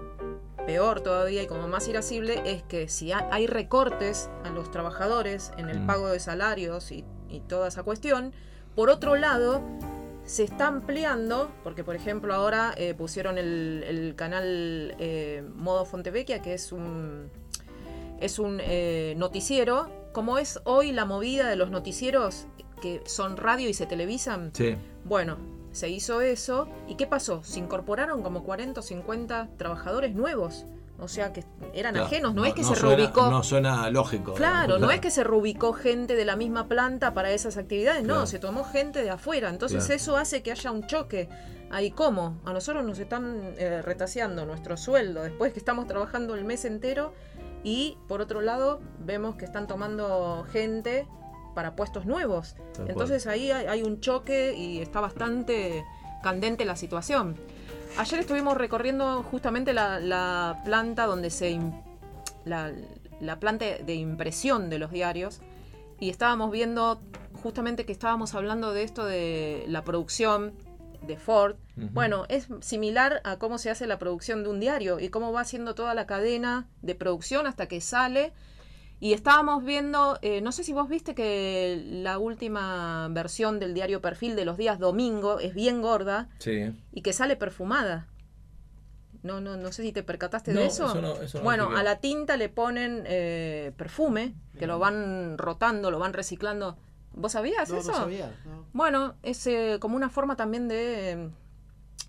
peor 0.67 1.01
todavía 1.01 1.41
y 1.41 1.47
como 1.47 1.67
más 1.67 1.87
irascible 1.87 2.41
es 2.45 2.61
que 2.61 2.87
si 2.89 3.11
ha- 3.11 3.27
hay 3.31 3.47
recortes 3.47 4.29
a 4.43 4.49
los 4.51 4.69
trabajadores 4.69 5.51
en 5.57 5.69
el 5.69 5.79
Mm. 5.79 5.87
pago 5.87 6.09
de 6.09 6.19
salarios 6.19 6.91
y, 6.91 7.03
y 7.29 7.39
toda 7.39 7.69
esa 7.69 7.81
cuestión 7.83 8.33
por 8.75 8.89
otro 8.91 9.15
lado 9.15 9.61
se 10.25 10.43
está 10.43 10.67
ampliando 10.67 11.49
porque 11.63 11.83
por 11.85 11.95
ejemplo 11.95 12.33
ahora 12.35 12.73
eh, 12.77 12.93
pusieron 12.93 13.37
el, 13.37 13.83
el 13.87 14.15
canal 14.15 14.93
eh, 14.99 15.41
Modo 15.55 15.85
Fontevecchia 15.85 16.41
que 16.41 16.53
es 16.53 16.71
un 16.73 17.31
es 18.19 18.37
un 18.37 18.59
eh, 18.61 19.13
noticiero 19.17 19.89
como 20.11 20.37
es 20.37 20.59
hoy 20.65 20.91
la 20.91 21.05
movida 21.05 21.47
de 21.49 21.55
los 21.55 21.69
noticieros 21.71 22.45
que 22.81 23.01
son 23.05 23.37
radio 23.37 23.69
y 23.69 23.73
se 23.73 23.85
televisan 23.85 24.51
Sí, 24.53 24.75
bueno, 25.05 25.37
se 25.77 25.89
hizo 25.89 26.21
eso. 26.21 26.67
¿Y 26.87 26.95
qué 26.95 27.05
pasó? 27.07 27.43
Se 27.43 27.59
incorporaron 27.59 28.23
como 28.23 28.43
40 28.43 28.79
o 28.79 28.83
50 28.83 29.49
trabajadores 29.57 30.15
nuevos. 30.15 30.65
O 30.99 31.07
sea, 31.07 31.31
que 31.31 31.43
eran 31.73 31.93
claro. 31.93 32.07
ajenos. 32.07 32.33
No, 32.33 32.43
es 32.43 32.55
que 32.55 32.63
se 32.63 32.73
suena- 32.75 32.95
reubicó. 32.95 33.29
No 33.29 33.43
suena 33.43 33.89
lógico. 33.91 34.33
Claro, 34.33 34.79
no 34.79 34.89
es 34.89 34.99
que 35.01 35.11
se 35.11 35.23
reubicó 35.23 35.71
gente 35.73 36.15
de 36.15 36.25
la 36.25 36.35
misma 36.35 36.67
planta 36.67 37.13
para 37.13 37.29
esas 37.31 37.57
actividades, 37.57 38.01
no, 38.01 38.13
Claro. 38.15 38.25
se 38.27 38.39
tomó 38.39 38.63
gente 38.63 39.03
de 39.03 39.11
afuera. 39.11 39.49
Entonces 39.49 39.87
eso 39.91 40.17
hace 40.17 40.41
que 40.41 40.51
haya 40.51 40.71
un 40.71 40.87
choque. 40.87 41.29
Ahí, 41.69 41.91
¿cómo? 41.91 42.39
A 42.45 42.53
nosotros 42.53 42.83
nos 42.83 42.97
están 42.97 43.53
eh, 43.57 43.81
retaseando 43.83 44.45
nuestro 44.45 44.75
sueldo 44.77 45.21
después 45.23 45.53
que 45.53 45.59
estamos 45.59 45.85
trabajando 45.85 46.33
el 46.33 46.45
mes 46.45 46.63
entero 46.65 47.13
y 47.63 47.97
por 48.07 48.21
otro 48.21 48.39
lado 48.41 48.79
vemos 48.99 49.35
que 49.35 49.43
están 49.45 49.67
tomando 49.67 50.45
gente 50.51 51.05
para 51.57 51.75
puestos 51.75 52.05
nuevos. 52.05 52.53
Tal 52.53 52.73
cual. 52.73 52.89
Entonces 52.89 53.25
ahí 53.25 53.49
hay, 53.49 53.65
hay 53.65 53.81
un 53.81 53.99
choque 53.99 54.53
y 54.55 54.77
está 54.79 55.01
bastante 55.01 55.83
candente 56.21 56.65
la 56.65 56.75
situación. 56.75 57.35
Ayer 57.97 58.19
estuvimos 58.19 58.55
recorriendo 58.55 59.23
justamente 59.23 59.73
la, 59.73 59.99
la 59.99 60.61
planta 60.63 61.07
donde 61.07 61.31
se... 61.31 61.59
La, 62.45 62.71
la 63.19 63.39
planta 63.39 63.65
de 63.65 63.95
impresión 63.95 64.69
de 64.69 64.77
los 64.77 64.91
diarios 64.91 65.41
y 65.99 66.11
estábamos 66.11 66.51
viendo 66.51 67.01
justamente 67.41 67.87
que 67.87 67.91
estábamos 67.91 68.35
hablando 68.35 68.71
de 68.71 68.83
esto 68.83 69.03
de 69.03 69.65
la 69.67 69.83
producción 69.83 70.53
de 71.07 71.17
Ford. 71.17 71.55
Bueno, 71.75 72.25
es 72.29 72.47
similar 72.61 73.21
a 73.23 73.37
cómo 73.37 73.57
se 73.57 73.71
hace 73.71 73.87
la 73.87 73.97
producción 73.97 74.43
de 74.43 74.49
un 74.49 74.59
diario 74.59 74.99
y 74.99 75.09
cómo 75.09 75.31
va 75.31 75.41
haciendo 75.41 75.73
toda 75.73 75.95
la 75.95 76.05
cadena 76.05 76.67
de 76.83 76.93
producción 76.93 77.47
hasta 77.47 77.65
que 77.67 77.81
sale. 77.81 78.33
Y 78.99 79.13
estábamos 79.13 79.63
viendo, 79.63 80.17
eh, 80.23 80.41
no 80.41 80.51
sé 80.51 80.63
si 80.63 80.73
vos 80.73 80.89
viste 80.89 81.13
que 81.13 81.83
la 81.85 82.17
última 82.17 83.07
versión 83.11 83.59
del 83.59 83.73
diario 83.75 84.01
Perfil 84.01 84.35
de 84.35 84.43
los 84.45 84.57
días 84.57 84.79
domingo 84.79 85.39
es 85.39 85.53
bien 85.53 85.81
gorda 85.83 86.29
Sí. 86.39 86.71
y 86.91 87.01
que 87.03 87.13
sale 87.13 87.35
perfumada. 87.35 88.07
No, 89.23 89.39
no, 89.41 89.55
no 89.57 89.71
sé 89.71 89.83
si 89.83 89.91
te 89.91 90.03
percataste 90.03 90.53
No, 90.53 90.61
de 90.61 90.67
eso. 90.67 90.85
eso 90.85 91.01
no- 91.01 91.15
eso 91.21 91.37
no 91.39 91.43
bueno, 91.43 91.75
a 91.75 91.83
la 91.83 91.97
tinta 91.99 92.37
le 92.37 92.49
ponen 92.49 93.03
eh, 93.05 93.71
perfume, 93.77 94.33
que 94.57 94.65
lo 94.67 94.79
van 94.79 95.37
rotando, 95.37 95.91
lo 95.91 95.99
van 95.99 96.13
reciclando. 96.13 96.77
¿Vos 97.13 97.31
sabías 97.33 97.69
No, 97.69 97.77
eso? 97.77 97.91
no 97.91 97.97
sabía. 97.97 98.35
no. 98.45 98.65
Bueno, 98.73 99.15
es 99.23 99.45
eh, 99.47 99.77
como 99.79 99.95
una 99.95 100.09
forma 100.09 100.35
también 100.35 100.67
de... 100.67 101.11
eh, 101.11 101.29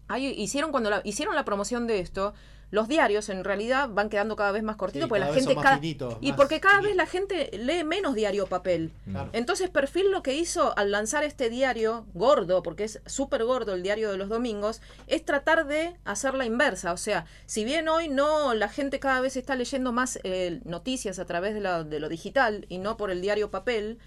ahí 0.06 0.26
hicieron 0.38 0.70
cuando 0.70 0.90
la, 0.90 1.00
hicieron 1.04 1.34
la 1.34 1.44
promoción 1.44 1.86
de 1.86 2.00
esto, 2.00 2.34
los 2.70 2.86
diarios 2.88 3.28
en 3.30 3.44
realidad 3.44 3.88
van 3.88 4.10
quedando 4.10 4.36
cada 4.36 4.52
vez 4.52 4.62
más 4.62 4.76
cortitos 4.76 5.04
Sí, 5.06 5.08
porque 5.08 5.20
la 5.20 5.26
gente 5.32 5.42
son 5.44 5.54
más 5.56 5.64
cada- 5.64 5.76
finitos, 5.78 6.16
y 6.20 6.28
más 6.28 6.36
porque 6.36 6.60
cada 6.60 6.80
vez 6.82 6.94
la 6.96 7.06
gente 7.06 7.50
lee 7.56 7.82
menos 7.84 8.14
diario 8.14 8.46
papel. 8.46 8.92
Claro. 9.10 9.30
Entonces 9.32 9.70
Perfil 9.70 10.10
lo 10.10 10.22
que 10.22 10.34
hizo 10.34 10.76
al 10.76 10.90
lanzar 10.90 11.24
este 11.24 11.48
diario 11.48 12.04
gordo, 12.14 12.62
porque 12.62 12.84
es 12.84 13.00
súper 13.06 13.44
gordo 13.44 13.74
el 13.74 13.82
diario 13.82 14.10
de 14.10 14.18
los 14.18 14.28
domingos, 14.28 14.82
es 15.06 15.24
tratar 15.24 15.66
de 15.66 15.96
hacer 16.04 16.34
la 16.34 16.44
inversa. 16.44 16.92
O 16.92 16.98
sea, 16.98 17.24
si 17.46 17.64
bien 17.64 17.88
hoy 17.88 18.08
no 18.08 18.52
la 18.54 18.68
gente 18.68 19.00
cada 19.00 19.20
vez 19.20 19.36
está 19.36 19.54
leyendo 19.56 19.92
más 19.92 20.18
eh, 20.24 20.60
noticias 20.64 21.18
a 21.18 21.24
través 21.24 21.54
de, 21.54 21.60
la- 21.60 21.84
de 21.84 22.00
lo 22.00 22.08
digital 22.08 22.66
y 22.68 22.78
no 22.78 22.96
por 22.96 23.10
el 23.10 23.20
diario 23.22 23.50
papel, 23.50 23.98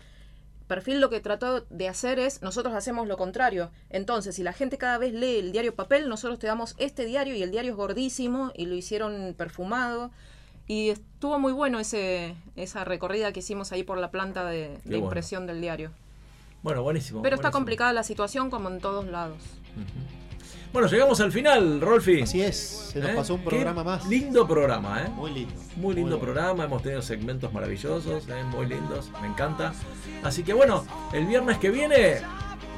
Perfil 0.71 1.01
lo 1.01 1.09
que 1.09 1.19
trató 1.19 1.65
de 1.69 1.89
hacer 1.89 2.17
es, 2.17 2.41
nosotros 2.41 2.73
hacemos 2.73 3.05
lo 3.05 3.17
contrario. 3.17 3.71
Entonces, 3.89 4.35
si 4.35 4.41
la 4.41 4.53
gente 4.53 4.77
cada 4.77 4.97
vez 4.97 5.11
lee 5.11 5.35
el 5.39 5.51
diario 5.51 5.75
papel, 5.75 6.07
nosotros 6.07 6.39
te 6.39 6.47
damos 6.47 6.75
este 6.77 7.03
diario 7.03 7.35
y 7.35 7.43
el 7.43 7.51
diario 7.51 7.71
es 7.71 7.75
gordísimo 7.75 8.53
y 8.55 8.67
lo 8.67 8.75
hicieron 8.75 9.35
perfumado. 9.37 10.11
Y 10.67 10.91
estuvo 10.91 11.37
muy 11.39 11.51
bueno 11.51 11.77
ese, 11.81 12.37
esa 12.55 12.85
recorrida 12.85 13.33
que 13.33 13.41
hicimos 13.41 13.73
ahí 13.73 13.83
por 13.83 13.97
la 13.97 14.11
planta 14.11 14.45
de, 14.45 14.69
de 14.69 14.79
bueno. 14.85 15.03
impresión 15.07 15.45
del 15.45 15.59
diario. 15.59 15.91
Bueno, 16.63 16.83
buenísimo. 16.83 17.21
Pero 17.21 17.35
está 17.35 17.51
complicada 17.51 17.91
la 17.91 18.03
situación 18.03 18.49
como 18.49 18.69
en 18.69 18.79
todos 18.79 19.05
lados. 19.07 19.39
Bueno, 20.73 20.87
llegamos 20.87 21.19
al 21.19 21.33
final, 21.33 21.81
Rolfi. 21.81 22.21
Así 22.21 22.41
es, 22.41 22.91
se 22.93 22.99
nos 22.99 23.09
¿Eh? 23.09 23.13
pasó 23.15 23.33
un 23.35 23.41
Qué 23.41 23.49
programa 23.49 23.83
más. 23.83 24.07
Lindo 24.07 24.47
programa, 24.47 25.01
¿eh? 25.01 25.09
Muy 25.09 25.31
lindo. 25.31 25.53
Muy 25.75 25.95
lindo 25.95 26.17
programa, 26.17 26.63
hemos 26.63 26.81
tenido 26.81 27.01
segmentos 27.01 27.51
maravillosos, 27.51 28.27
¿eh? 28.29 28.43
muy 28.45 28.67
lindos, 28.67 29.11
me 29.21 29.27
encanta. 29.27 29.73
Así 30.23 30.43
que 30.43 30.53
bueno, 30.53 30.85
el 31.11 31.25
viernes 31.25 31.57
que 31.57 31.71
viene, 31.71 32.21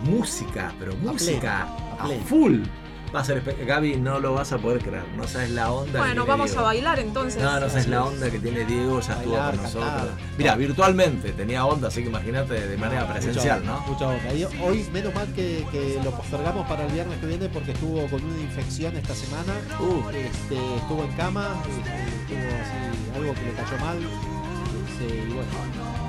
música, 0.05 0.73
pero 0.79 0.95
música 0.95 1.67
pleno, 2.03 2.17
a 2.17 2.21
a 2.21 2.25
full. 2.25 2.61
Va 3.15 3.19
a 3.19 3.23
ser 3.23 3.43
Gaby, 3.65 3.97
no 3.97 4.19
lo 4.19 4.33
vas 4.33 4.51
a 4.53 4.57
poder 4.57 4.81
creer, 4.81 5.03
no 5.15 5.27
sabes 5.27 5.51
la 5.51 5.71
onda. 5.71 5.91
que 5.91 5.97
Bueno, 5.99 6.13
tiene 6.13 6.27
vamos 6.29 6.45
Diego. 6.49 6.61
a 6.61 6.63
bailar 6.63 6.99
entonces. 6.99 7.43
No, 7.43 7.59
no 7.59 7.69
sabes 7.69 7.87
la 7.87 8.03
onda 8.05 8.31
que 8.31 8.39
tiene 8.39 8.65
Diego, 8.65 8.99
ya 9.01 9.13
estuvo 9.13 9.33
Bailar, 9.33 9.53
con 9.55 9.63
nosotros. 9.63 10.09
Mira, 10.37 10.55
virtualmente 10.55 11.31
tenía 11.33 11.63
onda, 11.65 11.89
así 11.89 12.01
que 12.01 12.09
imagínate 12.09 12.67
de 12.67 12.75
manera 12.77 13.07
presencial, 13.13 13.59
Mucha- 13.61 13.71
¿no? 13.71 13.79
Mucha 13.87 14.07
onda. 14.07 14.33
Y 14.33 14.43
hoy, 14.63 14.87
menos 14.91 15.13
mal 15.13 15.27
que, 15.33 15.63
que 15.71 15.99
lo 16.03 16.09
postergamos 16.09 16.67
para 16.67 16.85
el 16.87 16.91
viernes 16.91 17.19
que 17.19 17.27
viene 17.27 17.49
porque 17.49 17.73
estuvo 17.73 18.07
con 18.07 18.23
una 18.23 18.41
infección 18.41 18.95
esta 18.97 19.13
semana. 19.13 19.53
Uh. 19.79 20.09
Este, 20.09 20.75
estuvo 20.77 21.03
en 21.03 21.11
cama, 21.11 21.49
este, 21.69 22.33
estuvo 22.33 22.61
así, 22.61 23.15
algo 23.19 23.33
que 23.35 23.41
le 23.45 23.53
cayó 23.53 23.77
mal. 23.85 23.97
Este, 24.89 25.15
y 25.17 25.33
bueno, 25.33 25.51
se 25.51 26.02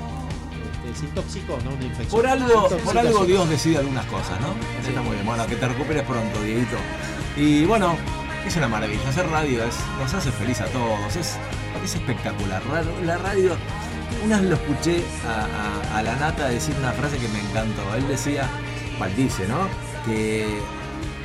intoxicó, 1.03 1.57
¿no? 1.63 1.71
Una 1.71 1.83
infección. 1.85 2.21
Por 2.21 2.27
algo, 2.27 2.69
por 2.83 2.97
algo. 2.97 3.25
Dios 3.25 3.49
decide 3.49 3.77
algunas 3.79 4.05
cosas, 4.05 4.39
¿no? 4.41 4.47
Eso 4.79 4.89
Está 4.89 5.01
muy 5.01 5.13
bien. 5.13 5.25
Bueno, 5.25 5.45
que 5.47 5.55
te 5.55 5.67
recuperes 5.67 6.03
pronto, 6.03 6.41
Dieguito. 6.41 6.77
Y 7.37 7.65
bueno, 7.65 7.95
es 8.45 8.55
una 8.55 8.67
maravilla. 8.67 9.09
Hacer 9.09 9.27
radio 9.29 9.63
es, 9.63 9.75
nos 9.99 10.13
hace 10.13 10.31
feliz 10.31 10.61
a 10.61 10.65
todos. 10.67 11.15
Es, 11.15 11.35
es 11.83 11.95
espectacular. 11.95 12.61
La 13.03 13.17
radio, 13.17 13.55
una 14.23 14.39
vez 14.39 14.49
lo 14.49 14.55
escuché 14.55 15.03
a, 15.27 15.93
a- 15.93 15.97
a 15.99 16.03
la 16.03 16.15
nata 16.15 16.47
decir 16.47 16.75
una 16.79 16.91
frase 16.91 17.17
que 17.17 17.27
me 17.29 17.39
encantó. 17.41 17.81
Él 17.95 18.07
decía, 18.07 18.47
well, 18.99 19.13
dice, 19.15 19.47
¿no? 19.47 19.67
Que 20.05 20.59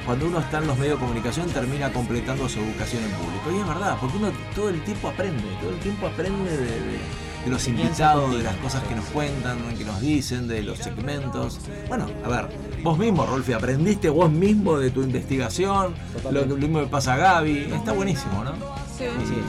cuando 0.06 0.26
uno 0.26 0.40
está 0.40 0.58
en 0.58 0.66
los 0.66 0.78
medios 0.78 0.98
de 0.98 1.04
comunicación 1.06 1.46
termina 1.50 1.92
completando 1.92 2.48
su 2.48 2.58
educación 2.60 3.04
en 3.04 3.10
público. 3.10 3.50
Y 3.54 3.60
es 3.60 3.66
verdad, 3.68 3.96
porque 4.00 4.16
uno 4.16 4.32
todo 4.54 4.70
el 4.70 4.80
tiempo 4.82 5.08
aprende, 5.08 5.44
todo 5.60 5.70
el 5.70 5.78
tiempo 5.78 6.06
aprende 6.06 6.50
de, 6.50 6.66
de- 6.66 7.00
de 7.44 7.50
los 7.50 7.66
invitados, 7.68 8.36
de 8.36 8.42
las 8.42 8.56
cosas 8.56 8.82
que 8.84 8.94
nos 8.94 9.04
cuentan, 9.06 9.58
que 9.76 9.84
nos 9.84 10.00
dicen, 10.00 10.46
de 10.48 10.62
los 10.62 10.78
segmentos. 10.78 11.58
Bueno, 11.88 12.06
a 12.24 12.28
ver, 12.28 12.48
vos 12.82 12.98
mismo, 12.98 13.24
Rolfi, 13.26 13.52
aprendiste 13.52 14.08
vos 14.10 14.30
mismo 14.30 14.78
de 14.78 14.90
tu 14.90 15.02
investigación, 15.02 15.94
lo, 16.30 16.44
lo 16.44 16.56
mismo 16.56 16.80
que 16.80 16.86
pasa 16.86 17.14
a 17.14 17.16
Gaby, 17.16 17.72
está 17.74 17.92
buenísimo, 17.92 18.44
¿no? 18.44 18.52
Sí. 18.98 19.04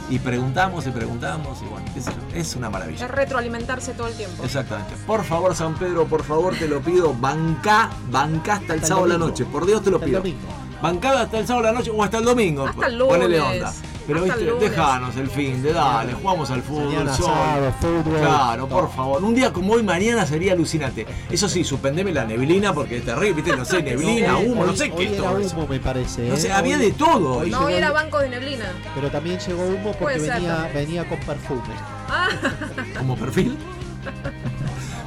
Y, 0.09 0.15
y 0.15 0.19
preguntamos 0.19 0.87
y 0.87 0.91
preguntamos 0.91 1.61
y 1.61 1.65
bueno, 1.65 1.85
es 2.33 2.55
una 2.55 2.69
maravilla. 2.69 3.03
Es 3.05 3.11
retroalimentarse 3.11 3.91
todo 3.93 4.07
el 4.07 4.13
tiempo. 4.13 4.43
Exactamente. 4.45 4.93
Por 5.05 5.25
favor, 5.25 5.53
San 5.55 5.75
Pedro, 5.75 6.05
por 6.05 6.23
favor, 6.23 6.55
te 6.55 6.69
lo 6.69 6.79
pido, 6.79 7.13
bancá, 7.13 7.89
bancá 8.09 8.53
hasta 8.53 8.73
el 8.73 8.79
Hasta 8.79 8.85
el 8.85 8.85
sábado 8.85 9.05
a 9.05 9.09
la 9.09 9.17
noche. 9.17 9.43
Por 9.45 9.65
Dios 9.65 9.83
te 9.83 9.91
lo 9.91 9.97
Hasta 9.97 10.21
pido. 10.21 10.37
Bancada 10.81 11.21
hasta 11.21 11.37
el 11.37 11.45
sábado 11.45 11.67
a 11.67 11.71
la 11.73 11.77
noche 11.77 11.91
o 11.91 12.03
hasta 12.03 12.17
el 12.17 12.25
domingo. 12.25 12.65
Hasta 12.65 12.87
el 12.87 12.97
Ponele 12.97 13.37
lunes. 13.37 13.53
onda. 13.53 13.73
Pero 14.13 14.23
Hasta 14.25 14.33
el 14.33 14.39
viste, 14.39 14.53
lunes. 14.53 14.69
dejanos 14.71 15.17
el 15.17 15.29
fin 15.29 15.63
de 15.63 15.73
dale, 15.73 16.13
jugamos 16.13 16.51
al 16.51 16.61
fútbol, 16.61 16.85
Mañana 16.85 17.13
sol. 17.15 17.31
asado, 17.31 17.73
fútbol, 17.79 18.19
Claro, 18.19 18.67
por 18.67 18.91
favor. 18.93 19.23
Un 19.23 19.33
día 19.35 19.53
como 19.53 19.73
hoy, 19.73 19.83
mañana 19.83 20.25
sería 20.25 20.53
alucinante. 20.53 21.05
Eso 21.29 21.47
sí, 21.49 21.63
suspendeme 21.63 22.11
la 22.11 22.25
neblina 22.25 22.73
porque 22.73 22.97
es 22.97 23.05
terrible, 23.05 23.33
viste, 23.41 23.55
no 23.55 23.65
sé, 23.65 23.81
neblina, 23.83 24.37
Hoy- 24.37 24.45
humo, 24.47 24.65
no 24.65 24.71
hoy- 24.71 24.77
sé 24.77 24.89
qué 24.89 24.97
hoy 24.97 25.05
es 25.05 25.11
era 25.13 25.23
todo 25.29 25.39
humo, 25.41 25.67
me 25.67 25.79
parece. 25.79 26.27
No 26.27 26.33
¿eh? 26.35 26.37
sé, 26.37 26.51
había 26.51 26.77
Hoy- 26.77 26.81
de 26.85 26.91
todo. 26.91 27.37
hoy 27.37 27.49
No, 27.51 27.61
hoy 27.61 27.73
era 27.73 27.87
el- 27.87 27.93
banco 27.93 28.19
de 28.19 28.29
neblina. 28.29 28.65
Pero 28.95 29.09
también 29.09 29.39
llegó 29.39 29.63
humo 29.63 29.91
porque 29.99 30.19
ser 30.19 30.33
venía, 30.33 30.55
también. 30.55 30.73
venía 30.73 31.09
con 31.09 31.19
perfume. 31.19 31.61
Ah, 32.09 32.27
como 32.97 33.15
perfil. 33.15 33.57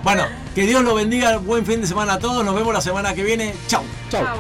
Bueno, 0.02 0.24
que 0.55 0.62
Dios 0.66 0.82
lo 0.85 0.94
bendiga, 0.94 1.36
buen 1.39 1.64
fin 1.64 1.81
de 1.81 1.86
semana 1.86 2.14
a 2.14 2.18
todos, 2.18 2.44
nos 2.44 2.55
vemos 2.55 2.72
la 2.74 2.81
semana 2.81 3.14
que 3.14 3.22
viene, 3.24 3.55
chau. 3.66 3.82
Chau. 4.10 4.22
chao. 4.24 4.36